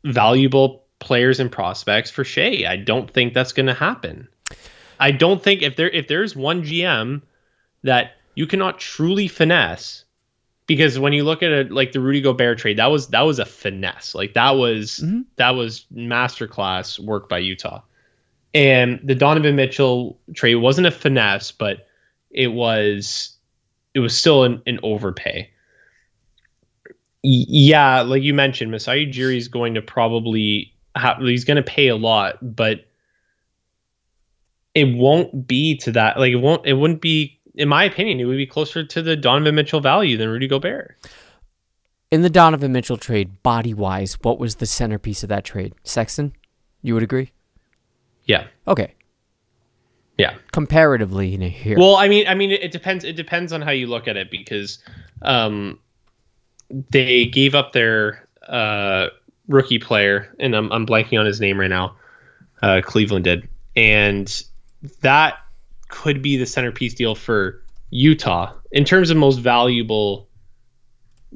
valuable 0.03 0.83
players 0.99 1.39
and 1.39 1.51
prospects 1.51 2.11
for 2.11 2.23
Shai. 2.23 2.65
I 2.67 2.75
don't 2.77 3.09
think 3.11 3.33
that's 3.33 3.53
going 3.53 3.67
to 3.67 3.73
happen. 3.73 4.27
I 4.99 5.11
don't 5.11 5.41
think 5.41 5.61
if 5.61 5.75
there 5.75 5.89
if 5.89 6.07
there's 6.07 6.35
one 6.35 6.63
GM 6.63 7.21
that 7.83 8.11
you 8.35 8.45
cannot 8.47 8.79
truly 8.79 9.27
finesse 9.27 10.03
because 10.67 10.99
when 10.99 11.13
you 11.13 11.23
look 11.23 11.41
at 11.41 11.51
it 11.51 11.71
like 11.71 11.93
the 11.93 11.99
Rudy 11.99 12.21
Gobert 12.21 12.59
trade, 12.59 12.77
that 12.77 12.87
was 12.87 13.07
that 13.07 13.21
was 13.21 13.39
a 13.39 13.45
finesse. 13.45 14.13
Like 14.13 14.33
that 14.33 14.51
was 14.51 14.99
Mhm. 15.03 15.25
that 15.37 15.51
was 15.51 15.85
masterclass 15.95 16.99
work 16.99 17.27
by 17.29 17.39
Utah. 17.39 17.81
And 18.53 18.99
the 19.03 19.15
Donovan 19.15 19.55
Mitchell 19.55 20.19
trade 20.33 20.55
wasn't 20.55 20.87
a 20.87 20.91
finesse, 20.91 21.51
but 21.51 21.87
it 22.31 22.47
was 22.47 23.35
it 23.93 23.99
was 23.99 24.17
still 24.17 24.43
an, 24.43 24.61
an 24.67 24.79
overpay. 24.83 25.49
Y- 27.23 27.45
yeah, 27.47 28.01
like 28.01 28.23
you 28.23 28.33
mentioned, 28.33 28.71
Masai 28.71 29.05
Ujiri 29.07 29.37
is 29.37 29.47
going 29.47 29.73
to 29.73 29.81
probably 29.81 30.73
have 30.95 31.17
he's 31.19 31.45
going 31.45 31.57
to 31.57 31.63
pay 31.63 31.87
a 31.87 31.95
lot, 31.95 32.37
but 32.55 32.85
it 34.75 34.95
won't 34.95 35.47
be 35.47 35.75
to 35.77 35.91
that. 35.93 36.19
Like 36.19 36.31
it 36.31 36.37
won't. 36.37 36.65
It 36.65 36.73
wouldn't 36.73 37.01
be, 37.01 37.36
in 37.57 37.67
my 37.67 37.83
opinion, 37.83 38.19
it 38.19 38.25
would 38.25 38.37
be 38.37 38.45
closer 38.47 38.83
to 38.85 39.01
the 39.01 39.15
Donovan 39.15 39.55
Mitchell 39.55 39.81
value 39.81 40.15
than 40.17 40.29
Rudy 40.29 40.47
Gobert. 40.47 40.95
In 42.09 42.21
the 42.21 42.29
Donovan 42.29 42.71
Mitchell 42.71 42.97
trade, 42.97 43.43
body 43.43 43.73
wise, 43.73 44.17
what 44.21 44.39
was 44.39 44.55
the 44.55 44.65
centerpiece 44.65 45.23
of 45.23 45.29
that 45.29 45.43
trade? 45.43 45.73
Sexton? 45.83 46.31
You 46.81 46.93
would 46.93 47.03
agree? 47.03 47.31
Yeah, 48.23 48.47
Okay. 48.67 48.93
yeah. 50.17 50.35
Comparatively, 50.51 51.35
here. 51.49 51.77
Well, 51.77 51.95
I 51.95 52.07
mean, 52.07 52.27
I 52.27 52.33
mean, 52.35 52.51
it, 52.51 52.63
it 52.63 52.71
depends. 52.71 53.03
It 53.03 53.15
depends 53.15 53.51
on 53.51 53.61
how 53.61 53.71
you 53.71 53.87
look 53.87 54.07
at 54.07 54.17
it 54.17 54.29
because 54.31 54.79
um, 55.21 55.79
they 56.69 57.25
gave 57.25 57.55
up 57.55 57.71
their 57.73 58.27
uh, 58.47 59.07
rookie 59.47 59.79
player, 59.79 60.33
and 60.39 60.55
I'm 60.55 60.71
I'm 60.71 60.85
blanking 60.85 61.19
on 61.19 61.25
his 61.25 61.39
name 61.41 61.59
right 61.59 61.69
now. 61.69 61.95
Uh, 62.61 62.81
Cleveland 62.83 63.23
did, 63.25 63.47
and 63.75 64.43
that 65.01 65.35
could 65.87 66.21
be 66.21 66.37
the 66.37 66.45
centerpiece 66.45 66.93
deal 66.93 67.15
for 67.15 67.61
Utah 67.89 68.53
in 68.71 68.83
terms 68.83 69.09
of 69.09 69.17
most 69.17 69.37
valuable 69.37 70.27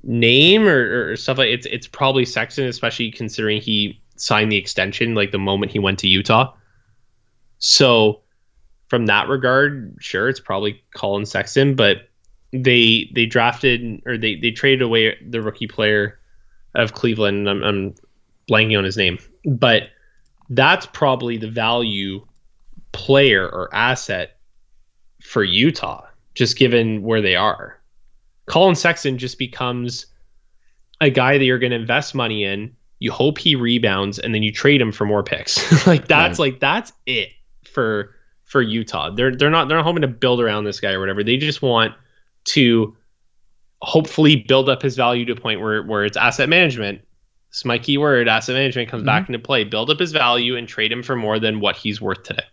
name 0.03 0.67
or, 0.67 1.11
or 1.11 1.15
stuff 1.15 1.37
like 1.37 1.49
it's 1.49 1.65
it's 1.65 1.87
probably 1.87 2.25
Sexton, 2.25 2.65
especially 2.65 3.11
considering 3.11 3.61
he 3.61 4.01
signed 4.15 4.51
the 4.51 4.57
extension 4.57 5.15
like 5.15 5.31
the 5.31 5.39
moment 5.39 5.71
he 5.71 5.79
went 5.79 5.99
to 5.99 6.07
Utah. 6.07 6.53
So 7.59 8.21
from 8.87 9.05
that 9.05 9.29
regard, 9.29 9.95
sure, 9.99 10.27
it's 10.27 10.39
probably 10.39 10.83
Collin 10.93 11.25
Sexton, 11.25 11.75
but 11.75 12.09
they 12.51 13.09
they 13.13 13.25
drafted 13.25 14.01
or 14.05 14.17
they 14.17 14.35
they 14.35 14.51
traded 14.51 14.81
away 14.81 15.17
the 15.25 15.41
rookie 15.41 15.67
player 15.67 16.19
of 16.75 16.93
Cleveland. 16.93 17.49
I'm, 17.49 17.63
I'm 17.63 17.95
blanking 18.49 18.77
on 18.77 18.83
his 18.83 18.97
name, 18.97 19.19
but 19.45 19.83
that's 20.49 20.85
probably 20.87 21.37
the 21.37 21.49
value 21.49 22.25
player 22.91 23.47
or 23.47 23.73
asset 23.73 24.37
for 25.21 25.43
Utah, 25.43 26.05
just 26.35 26.57
given 26.57 27.03
where 27.03 27.21
they 27.21 27.35
are. 27.35 27.79
Collin 28.47 28.75
Sexton 28.75 29.17
just 29.17 29.37
becomes 29.37 30.07
a 30.99 31.09
guy 31.09 31.37
that 31.37 31.45
you're 31.45 31.59
going 31.59 31.71
to 31.71 31.77
invest 31.77 32.13
money 32.13 32.43
in. 32.43 32.75
You 32.99 33.11
hope 33.11 33.37
he 33.37 33.55
rebounds, 33.55 34.19
and 34.19 34.35
then 34.35 34.43
you 34.43 34.51
trade 34.51 34.81
him 34.81 34.91
for 34.91 35.05
more 35.05 35.23
picks. 35.23 35.87
like 35.87 36.07
that's 36.07 36.37
like 36.37 36.59
that's 36.59 36.93
it 37.05 37.29
for 37.65 38.15
for 38.43 38.61
Utah. 38.61 39.09
They're 39.09 39.35
they're 39.35 39.49
not 39.49 39.67
they're 39.67 39.77
not 39.77 39.85
hoping 39.85 40.01
to 40.01 40.07
build 40.07 40.41
around 40.41 40.65
this 40.65 40.79
guy 40.79 40.91
or 40.91 40.99
whatever. 40.99 41.23
They 41.23 41.37
just 41.37 41.61
want 41.61 41.93
to 42.45 42.95
hopefully 43.81 44.35
build 44.35 44.69
up 44.69 44.81
his 44.81 44.95
value 44.95 45.25
to 45.25 45.33
a 45.33 45.35
point 45.35 45.61
where 45.61 45.83
where 45.83 46.05
it's 46.05 46.17
asset 46.17 46.49
management. 46.49 47.01
Is 47.51 47.65
my 47.65 47.79
key 47.79 47.97
word. 47.97 48.27
Asset 48.29 48.55
management 48.55 48.89
comes 48.89 49.01
mm-hmm. 49.01 49.07
back 49.07 49.27
into 49.27 49.39
play. 49.39 49.63
Build 49.63 49.89
up 49.89 49.99
his 49.99 50.11
value 50.11 50.55
and 50.55 50.67
trade 50.67 50.91
him 50.91 51.03
for 51.03 51.15
more 51.15 51.39
than 51.39 51.59
what 51.59 51.75
he's 51.75 51.99
worth 51.99 52.23
today. 52.23 52.43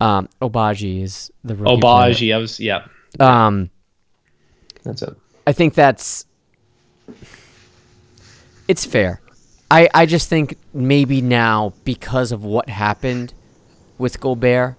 Um, 0.00 0.28
Agbaji 0.40 1.02
is 1.02 1.30
the 1.44 1.54
rookie 1.54 1.80
Agbaji, 1.80 2.34
I 2.34 2.38
was 2.38 2.60
yeah. 2.60 2.86
Um, 3.20 3.70
that's 4.82 5.02
it. 5.02 5.16
I 5.46 5.52
think 5.52 5.74
that's 5.74 6.26
it's 8.68 8.84
fair. 8.84 9.20
I, 9.70 9.88
I 9.94 10.06
just 10.06 10.28
think 10.28 10.56
maybe 10.72 11.20
now 11.20 11.72
because 11.84 12.32
of 12.32 12.44
what 12.44 12.68
happened 12.68 13.34
with 13.98 14.20
Gobert 14.20 14.76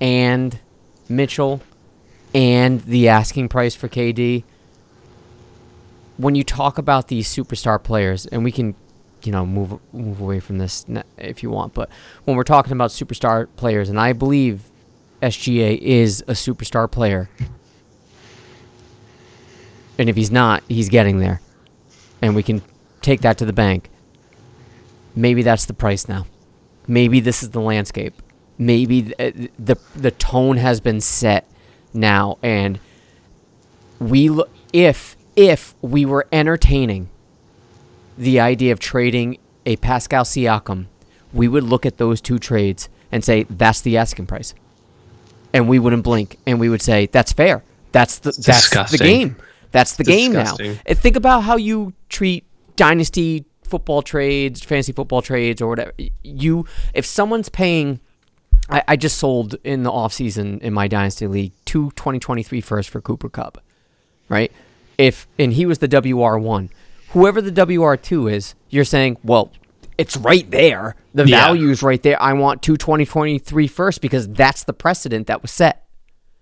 and 0.00 0.58
Mitchell 1.08 1.62
and 2.34 2.80
the 2.82 3.08
asking 3.08 3.48
price 3.48 3.74
for 3.74 3.88
KD, 3.88 4.44
when 6.16 6.34
you 6.34 6.44
talk 6.44 6.78
about 6.78 7.08
these 7.08 7.28
superstar 7.28 7.82
players, 7.82 8.26
and 8.26 8.44
we 8.44 8.52
can, 8.52 8.74
you 9.26 9.32
know, 9.32 9.44
move 9.46 9.78
move 9.92 10.20
away 10.20 10.40
from 10.40 10.58
this 10.58 10.86
if 11.18 11.42
you 11.42 11.50
want, 11.50 11.74
but 11.74 11.88
when 12.24 12.36
we're 12.36 12.44
talking 12.44 12.72
about 12.72 12.90
superstar 12.90 13.48
players, 13.56 13.88
and 13.88 13.98
I 13.98 14.12
believe 14.12 14.70
SGA 15.20 15.78
is 15.78 16.22
a 16.22 16.32
superstar 16.32 16.90
player, 16.90 17.28
and 19.98 20.08
if 20.08 20.16
he's 20.16 20.30
not, 20.30 20.62
he's 20.68 20.88
getting 20.88 21.18
there, 21.18 21.40
and 22.20 22.34
we 22.34 22.42
can 22.42 22.62
take 23.00 23.20
that 23.20 23.38
to 23.38 23.44
the 23.44 23.52
bank. 23.52 23.90
Maybe 25.14 25.42
that's 25.42 25.66
the 25.66 25.74
price 25.74 26.08
now. 26.08 26.26
Maybe 26.86 27.20
this 27.20 27.42
is 27.42 27.50
the 27.50 27.60
landscape. 27.60 28.20
Maybe 28.58 29.02
th- 29.02 29.14
uh, 29.18 29.48
the 29.58 29.76
the 29.94 30.10
tone 30.10 30.56
has 30.56 30.80
been 30.80 31.00
set 31.00 31.48
now, 31.92 32.38
and 32.42 32.78
we 33.98 34.30
if 34.72 35.16
if 35.36 35.74
we 35.80 36.04
were 36.04 36.26
entertaining 36.32 37.08
the 38.16 38.40
idea 38.40 38.72
of 38.72 38.80
trading 38.80 39.38
a 39.66 39.76
Pascal 39.76 40.24
Siakam, 40.24 40.86
we 41.32 41.48
would 41.48 41.64
look 41.64 41.86
at 41.86 41.98
those 41.98 42.20
two 42.20 42.38
trades 42.38 42.88
and 43.10 43.24
say 43.24 43.44
that's 43.44 43.80
the 43.80 43.96
asking 43.96 44.26
price, 44.26 44.54
and 45.52 45.68
we 45.68 45.78
wouldn't 45.78 46.04
blink, 46.04 46.38
and 46.46 46.60
we 46.60 46.68
would 46.68 46.82
say 46.82 47.06
that's 47.06 47.32
fair. 47.32 47.62
That's 47.92 48.18
the 48.18 48.32
that's 48.44 48.90
the 48.90 48.98
game. 48.98 49.36
That's 49.70 49.96
the 49.96 50.04
game 50.04 50.32
now. 50.32 50.56
And 50.86 50.98
think 50.98 51.16
about 51.16 51.40
how 51.40 51.56
you 51.56 51.94
treat 52.08 52.44
dynasty 52.76 53.46
football 53.62 54.02
trades, 54.02 54.62
fantasy 54.62 54.92
football 54.92 55.22
trades, 55.22 55.62
or 55.62 55.68
whatever. 55.68 55.92
You, 56.22 56.66
if 56.92 57.06
someone's 57.06 57.48
paying, 57.48 58.00
I, 58.68 58.82
I 58.86 58.96
just 58.96 59.18
sold 59.18 59.56
in 59.64 59.82
the 59.82 59.90
offseason 59.90 60.60
in 60.60 60.74
my 60.74 60.88
dynasty 60.88 61.26
league 61.26 61.52
two 61.64 61.90
2023 61.92 62.60
first 62.60 62.90
for 62.90 63.00
Cooper 63.00 63.30
Kupp, 63.30 63.62
right? 64.28 64.52
If 64.98 65.26
and 65.38 65.54
he 65.54 65.64
was 65.64 65.78
the 65.78 65.88
WR 65.88 66.36
one, 66.36 66.68
whoever 67.12 67.40
the 67.40 67.50
WR 67.50 67.94
two 67.96 68.28
is, 68.28 68.54
you're 68.70 68.84
saying, 68.84 69.18
well, 69.24 69.52
it's 69.98 70.16
right 70.16 70.50
there. 70.50 70.96
The 71.14 71.26
Yeah. 71.26 71.46
value's 71.46 71.82
right 71.82 72.02
there. 72.02 72.20
I 72.20 72.32
want 72.32 72.62
two 72.62 72.76
2023 72.76 73.66
first 73.66 74.00
because 74.00 74.28
that's 74.28 74.64
the 74.64 74.72
precedent 74.72 75.26
that 75.26 75.42
was 75.42 75.50
set. 75.50 75.84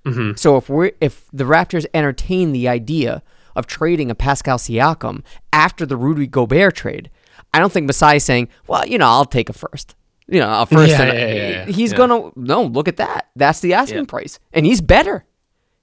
Mm-hmm. 0.06 0.36
So 0.36 0.56
if 0.56 0.68
we're 0.68 0.92
if 1.00 1.26
the 1.32 1.44
Raptors 1.44 1.84
entertain 1.92 2.52
the 2.52 2.68
idea 2.68 3.22
of 3.54 3.66
trading 3.66 4.10
a 4.10 4.14
Pascal 4.14 4.56
Siakam 4.56 5.22
after 5.52 5.84
the 5.84 5.96
Rudy 5.96 6.26
Gobert 6.26 6.74
trade, 6.76 7.10
I 7.52 7.58
don't 7.58 7.70
think 7.72 7.86
Masai 7.86 8.16
is 8.16 8.24
saying, 8.24 8.48
"Well, 8.66 8.86
you 8.86 8.96
know, 8.96 9.06
I'll 9.06 9.24
take 9.26 9.50
a 9.50 9.52
first. 9.52 9.94
You 10.28 10.40
know, 10.40 10.62
a 10.62 10.64
first. 10.64 10.90
Yeah, 10.92 11.12
yeah, 11.12 11.48
yeah. 11.48 11.64
He's 11.66 11.92
gonna 11.92 12.30
no. 12.36 12.62
Look 12.62 12.86
at 12.88 12.96
that. 12.98 13.28
That's 13.36 13.60
the 13.60 13.74
asking 13.74 14.06
price, 14.06 14.38
and 14.52 14.64
he's 14.64 14.80
better. 14.80 15.24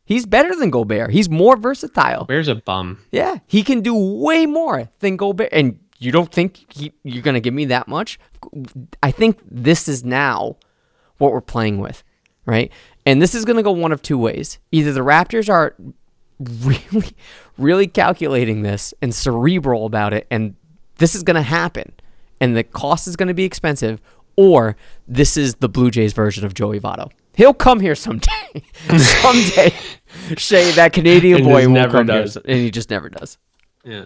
He's 0.07 0.25
better 0.25 0.55
than 0.55 0.69
Gobert. 0.69 1.11
He's 1.11 1.29
more 1.29 1.57
versatile. 1.57 2.23
Where's 2.27 2.47
a 2.47 2.55
bum? 2.55 2.99
Yeah, 3.11 3.39
he 3.45 3.61
can 3.61 3.81
do 3.81 3.93
way 3.93 4.45
more 4.45 4.89
than 4.99 5.17
Gobert. 5.17 5.49
And 5.51 5.79
you 5.99 6.13
don't 6.13 6.31
think 6.31 6.73
he, 6.73 6.93
you're 7.03 7.21
going 7.21 7.33
to 7.33 7.41
give 7.41 7.53
me 7.53 7.65
that 7.65 7.89
much? 7.89 8.17
I 9.03 9.11
think 9.11 9.39
this 9.43 9.89
is 9.89 10.05
now 10.05 10.55
what 11.17 11.33
we're 11.33 11.41
playing 11.41 11.79
with, 11.79 12.05
right? 12.45 12.71
And 13.05 13.21
this 13.21 13.35
is 13.35 13.43
going 13.43 13.57
to 13.57 13.63
go 13.63 13.73
one 13.73 13.91
of 13.91 14.01
two 14.01 14.17
ways. 14.17 14.59
Either 14.71 14.93
the 14.93 15.01
Raptors 15.01 15.49
are 15.49 15.75
really, 16.39 17.11
really 17.57 17.87
calculating 17.87 18.61
this 18.61 18.93
and 19.01 19.13
cerebral 19.13 19.85
about 19.85 20.13
it, 20.13 20.25
and 20.31 20.55
this 20.99 21.15
is 21.15 21.23
going 21.23 21.35
to 21.35 21.41
happen, 21.41 21.91
and 22.39 22.55
the 22.55 22.63
cost 22.63 23.09
is 23.09 23.17
going 23.17 23.27
to 23.27 23.33
be 23.33 23.43
expensive, 23.43 23.99
or 24.37 24.77
this 25.05 25.35
is 25.35 25.55
the 25.55 25.67
Blue 25.67 25.91
Jays 25.91 26.13
version 26.13 26.45
of 26.45 26.53
Joey 26.53 26.79
Votto. 26.79 27.11
He'll 27.37 27.53
come 27.53 27.79
here 27.79 27.93
someday. 27.93 28.63
someday, 28.97 29.71
Shai, 30.37 30.71
that 30.71 30.91
Canadian 30.91 31.43
boy 31.43 31.67
will 31.69 31.87
come 31.91 32.07
does. 32.07 32.33
here, 32.33 32.43
and 32.47 32.57
he 32.57 32.71
just 32.71 32.89
never 32.89 33.09
does. 33.09 33.37
Yeah, 33.83 34.05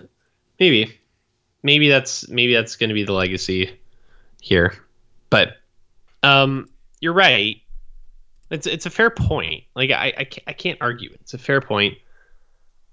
maybe, 0.60 1.00
maybe 1.64 1.88
that's 1.88 2.28
maybe 2.28 2.54
that's 2.54 2.76
going 2.76 2.90
to 2.90 2.94
be 2.94 3.06
the 3.06 3.14
legacy 3.14 3.80
here. 4.42 4.76
But 5.30 5.54
um, 6.24 6.68
you're 7.00 7.14
right. 7.14 7.56
It's 8.50 8.68
it's 8.68 8.86
a 8.86 8.90
fair 8.90 9.10
point. 9.10 9.64
Like 9.76 9.92
I 9.92 10.14
I 10.18 10.24
can't, 10.26 10.44
I 10.48 10.54
can't 10.54 10.78
argue. 10.82 11.12
It's 11.22 11.34
a 11.34 11.38
fair 11.38 11.62
point. 11.62 12.00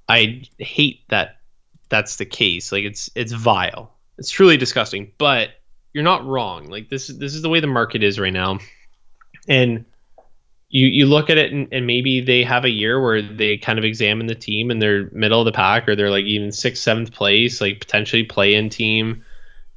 I 0.08 0.44
hate 0.58 1.00
that 1.08 1.38
that's 1.88 2.14
the 2.14 2.26
case. 2.26 2.70
Like 2.70 2.84
it's 2.84 3.10
it's 3.16 3.32
vile. 3.32 3.92
It's 4.18 4.30
truly 4.30 4.56
disgusting. 4.56 5.10
But 5.18 5.48
you're 5.92 6.04
not 6.04 6.24
wrong. 6.24 6.68
Like 6.68 6.90
this 6.90 7.08
this 7.08 7.34
is 7.34 7.42
the 7.42 7.48
way 7.48 7.58
the 7.58 7.66
market 7.66 8.04
is 8.04 8.20
right 8.20 8.32
now, 8.32 8.60
and 9.48 9.84
you 10.70 10.86
you 10.86 11.06
look 11.06 11.30
at 11.30 11.38
it 11.38 11.52
and, 11.52 11.68
and 11.72 11.86
maybe 11.86 12.20
they 12.20 12.44
have 12.44 12.64
a 12.64 12.70
year 12.70 13.00
where 13.02 13.22
they 13.22 13.56
kind 13.56 13.78
of 13.78 13.84
examine 13.84 14.26
the 14.26 14.34
team 14.34 14.70
and 14.70 14.82
they're 14.82 15.10
middle 15.12 15.40
of 15.40 15.46
the 15.46 15.52
pack 15.52 15.88
or 15.88 15.96
they're 15.96 16.10
like 16.10 16.26
even 16.26 16.52
sixth 16.52 16.82
seventh 16.82 17.12
place 17.12 17.60
like 17.60 17.80
potentially 17.80 18.24
play 18.24 18.54
in 18.54 18.68
team. 18.68 19.24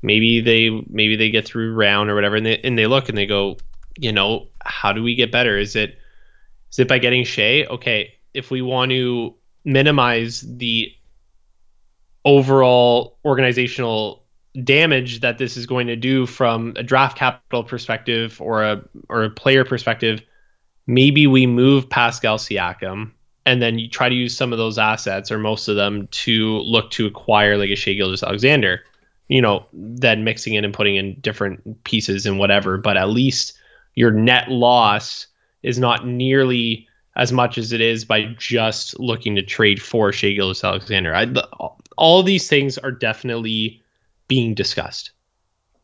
Maybe 0.01 0.41
they 0.41 0.69
maybe 0.89 1.15
they 1.15 1.30
get 1.30 1.45
through 1.45 1.73
round 1.73 2.09
or 2.09 2.15
whatever 2.15 2.35
and 2.35 2.45
they 2.45 2.59
and 2.59 2.77
they 2.77 2.88
look 2.88 3.07
and 3.07 3.18
they 3.18 3.26
go 3.26 3.57
you 3.97 4.11
know 4.11 4.47
how 4.63 4.91
do 4.91 5.01
we 5.01 5.15
get 5.15 5.31
better? 5.31 5.57
Is 5.57 5.76
it 5.76 5.97
is 6.72 6.80
it 6.80 6.88
by 6.88 6.99
getting 6.99 7.23
Shai? 7.23 7.65
Okay 7.65 8.15
if 8.34 8.51
we 8.51 8.61
want 8.61 8.91
to 8.91 9.35
minimize 9.63 10.41
the 10.41 10.91
overall 12.26 13.18
organizational 13.26 14.23
damage 14.63 15.22
that 15.22 15.38
this 15.38 15.55
is 15.55 15.65
going 15.65 15.88
to 15.88 15.95
do 15.95 16.26
from 16.26 16.73
a 16.76 16.84
draft 16.84 17.18
capital 17.18 17.63
perspective 17.63 18.41
or 18.41 18.63
a 18.63 18.84
or 19.07 19.23
a 19.23 19.30
player 19.30 19.63
perspective 19.63 20.22
maybe 20.91 21.26
we 21.26 21.47
move 21.47 21.89
Pascal 21.89 22.38
Siakam 22.38 23.11
and 23.45 23.61
then 23.61 23.80
you 23.80 23.89
try 23.89 24.09
to 24.09 24.15
use 24.15 24.35
some 24.35 24.51
of 24.51 24.59
those 24.59 24.77
assets 24.77 25.31
or 25.31 25.39
most 25.39 25.68
of 25.68 25.77
them 25.77 26.07
to 26.11 26.57
look 26.59 26.91
to 26.91 27.07
acquire 27.07 27.57
like 27.57 27.69
a 27.69 27.76
Shai 27.76 27.93
Gilgeous-Alexander. 27.93 28.81
You 29.30 29.41
know, 29.41 29.65
then 29.72 30.26
mixing 30.26 30.55
in 30.55 30.65
and 30.65 30.73
putting 30.73 30.97
in 30.97 31.18
different 31.22 31.84
pieces 31.85 32.26
and 32.26 32.38
whatever, 32.38 32.77
but 32.77 32.97
at 32.97 33.09
least 33.09 33.53
your 33.95 34.11
net 34.11 34.49
loss 34.51 35.27
is 35.63 35.80
not 35.80 36.05
nearly 36.05 36.88
as 37.15 37.31
much 37.31 37.57
as 37.57 37.72
it 37.72 37.80
is 37.80 38.03
by 38.03 38.26
just 38.38 38.99
looking 38.99 39.35
to 39.35 39.41
trade 39.41 39.81
for 39.81 40.11
Shai 40.11 40.34
Gilgeous-Alexander. 40.34 41.15
I, 41.15 41.34
all 41.97 42.23
these 42.23 42.49
things 42.49 42.77
are 42.77 42.91
definitely 42.91 43.81
being 44.27 44.53
discussed. 44.53 45.11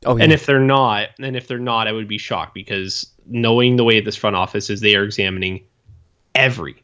Oh, 0.06 0.18
yeah. 0.18 0.26
And 0.26 0.34
if 0.34 0.46
they're 0.46 0.60
not, 0.60 1.10
and 1.20 1.38
if 1.38 1.48
they're 1.48 1.58
not, 1.58 1.88
I 1.88 1.94
would 1.94 2.08
be 2.08 2.18
shocked 2.18 2.54
because 2.54 3.14
knowing 3.30 3.76
the 3.76 3.84
way 3.84 4.02
this 4.02 4.16
front 4.16 4.36
office 4.36 4.70
is, 4.70 4.82
they 4.82 4.96
are 4.96 5.04
examining 5.04 5.64
every, 6.36 6.84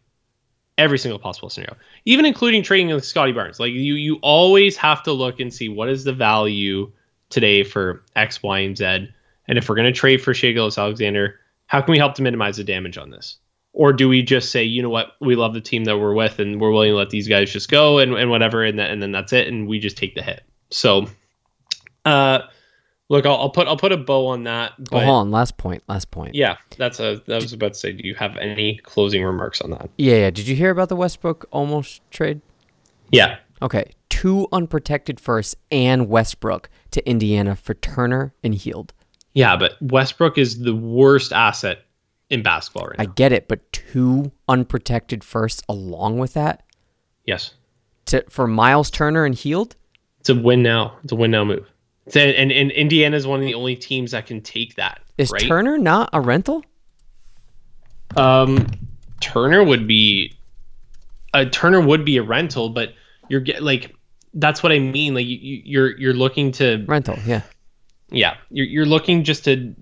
every 0.77 0.97
single 0.97 1.19
possible 1.19 1.49
scenario, 1.49 1.75
even 2.05 2.25
including 2.25 2.63
trading 2.63 2.93
with 2.93 3.05
Scottie 3.05 3.31
Barnes. 3.31 3.59
Like 3.59 3.71
you, 3.71 3.95
you 3.95 4.15
always 4.21 4.77
have 4.77 5.03
to 5.03 5.11
look 5.11 5.39
and 5.39 5.53
see 5.53 5.69
what 5.69 5.89
is 5.89 6.03
the 6.03 6.13
value 6.13 6.91
today 7.29 7.63
for 7.63 8.03
X, 8.15 8.43
Y, 8.43 8.59
and 8.59 8.77
Z. 8.77 9.09
And 9.47 9.57
if 9.57 9.67
we're 9.67 9.75
going 9.75 9.91
to 9.91 9.99
trade 9.99 10.21
for 10.21 10.33
Shai 10.33 10.51
Gilgeous-Alexander, 10.51 11.39
how 11.67 11.81
can 11.81 11.91
we 11.91 11.97
help 11.97 12.15
to 12.15 12.21
minimize 12.21 12.57
the 12.57 12.63
damage 12.63 12.97
on 12.97 13.09
this? 13.09 13.37
Or 13.73 13.91
do 13.91 14.07
we 14.07 14.21
just 14.21 14.51
say, 14.51 14.63
you 14.63 14.83
know 14.83 14.89
what, 14.89 15.13
we 15.19 15.35
love 15.35 15.55
the 15.55 15.61
team 15.61 15.83
that 15.85 15.97
we're 15.97 16.13
with, 16.13 16.39
and 16.39 16.61
we're 16.61 16.71
willing 16.71 16.91
to 16.91 16.95
let 16.95 17.09
these 17.09 17.27
guys 17.27 17.51
just 17.51 17.71
go 17.71 17.97
and, 17.97 18.13
and 18.13 18.29
whatever, 18.29 18.63
and, 18.63 18.77
that, 18.77 18.91
and 18.91 19.01
then 19.01 19.11
that's 19.11 19.33
it, 19.33 19.47
and 19.47 19.67
we 19.67 19.79
just 19.79 19.97
take 19.97 20.13
the 20.13 20.21
hit. 20.21 20.43
So, 20.69 21.07
uh, 22.05 22.41
look, 23.09 23.25
I'll, 23.25 23.35
I'll 23.37 23.49
put 23.49 23.67
I'll 23.67 23.77
put 23.77 23.91
a 23.91 23.97
bow 23.97 24.27
on 24.27 24.43
that. 24.43 24.73
Oh, 24.79 24.83
But 24.91 25.03
hold 25.05 25.15
on. 25.21 25.31
Last 25.31 25.57
point. 25.57 25.83
Last 25.87 26.11
point. 26.11 26.35
yeah, 26.35 26.57
that's 26.77 26.99
a. 26.99 27.21
I 27.27 27.35
was 27.35 27.53
about 27.53 27.73
to 27.73 27.79
say, 27.79 27.91
do 27.91 28.07
you 28.07 28.15
have 28.15 28.35
any 28.37 28.77
closing 28.83 29.23
remarks 29.23 29.61
on 29.61 29.71
that? 29.71 29.89
Yeah, 29.97 30.15
yeah. 30.15 30.29
Did 30.31 30.47
you 30.47 30.55
hear 30.55 30.69
about 30.71 30.89
the 30.89 30.95
Westbrook 30.95 31.45
almost 31.51 32.01
trade? 32.11 32.41
Yeah, 33.11 33.37
Okay. 33.61 33.91
Two 34.09 34.47
unprotected 34.51 35.19
firsts 35.19 35.55
and 35.71 36.07
Westbrook 36.09 36.69
to 36.91 37.07
Indiana 37.09 37.55
for 37.55 37.73
Turner 37.73 38.33
and 38.43 38.53
Hield. 38.53 38.93
yeah, 39.33 39.55
but 39.55 39.73
Westbrook 39.81 40.37
is 40.37 40.59
the 40.59 40.75
worst 40.75 41.31
asset 41.33 41.79
in 42.29 42.41
basketball 42.43 42.87
right 42.87 42.97
now. 42.97 43.03
I 43.03 43.07
get 43.07 43.31
it, 43.31 43.47
but 43.47 43.71
two 43.71 44.31
unprotected 44.47 45.23
firsts 45.23 45.61
along 45.69 46.19
with 46.19 46.33
that 46.33 46.63
yes, 47.25 47.53
to 48.05 48.23
for 48.29 48.47
Myles 48.47 48.89
Turner 48.91 49.25
and 49.25 49.35
Hield? 49.35 49.75
it's 50.19 50.29
a 50.29 50.35
win 50.35 50.61
now. 50.63 50.97
It's 51.03 51.11
a 51.11 51.15
win 51.15 51.31
now 51.31 51.43
move. 51.43 51.67
And 52.07 52.51
and 52.51 52.71
Indiana 52.71 53.15
is 53.15 53.25
one 53.25 53.39
of 53.39 53.45
the 53.45 53.53
only 53.53 53.75
teams 53.75 54.11
that 54.11 54.25
can 54.25 54.41
take 54.41 54.75
that. 54.75 55.01
Is 55.17 55.31
right? 55.31 55.41
Turner 55.41 55.77
not 55.77 56.09
a 56.13 56.19
rental? 56.19 56.63
Um, 58.15 58.67
Turner 59.21 59.63
would 59.63 59.87
be 59.87 60.33
a 61.33 61.45
Turner 61.45 61.81
would 61.81 62.05
be 62.05 62.17
a 62.17 62.23
rental, 62.23 62.69
but 62.69 62.93
you're 63.29 63.39
get 63.41 63.63
like 63.63 63.95
that's 64.33 64.61
what 64.61 64.71
I 64.71 64.79
mean. 64.79 65.13
Like 65.15 65.25
you- 65.27 65.61
you're 65.63 65.97
you're 65.97 66.13
looking 66.13 66.51
to 66.53 66.83
Rental, 66.87 67.17
yeah. 67.25 67.41
yeah, 68.11 68.35
you're 68.51 68.65
you're 68.65 68.85
looking 68.85 69.23
just 69.23 69.45
to 69.45 69.73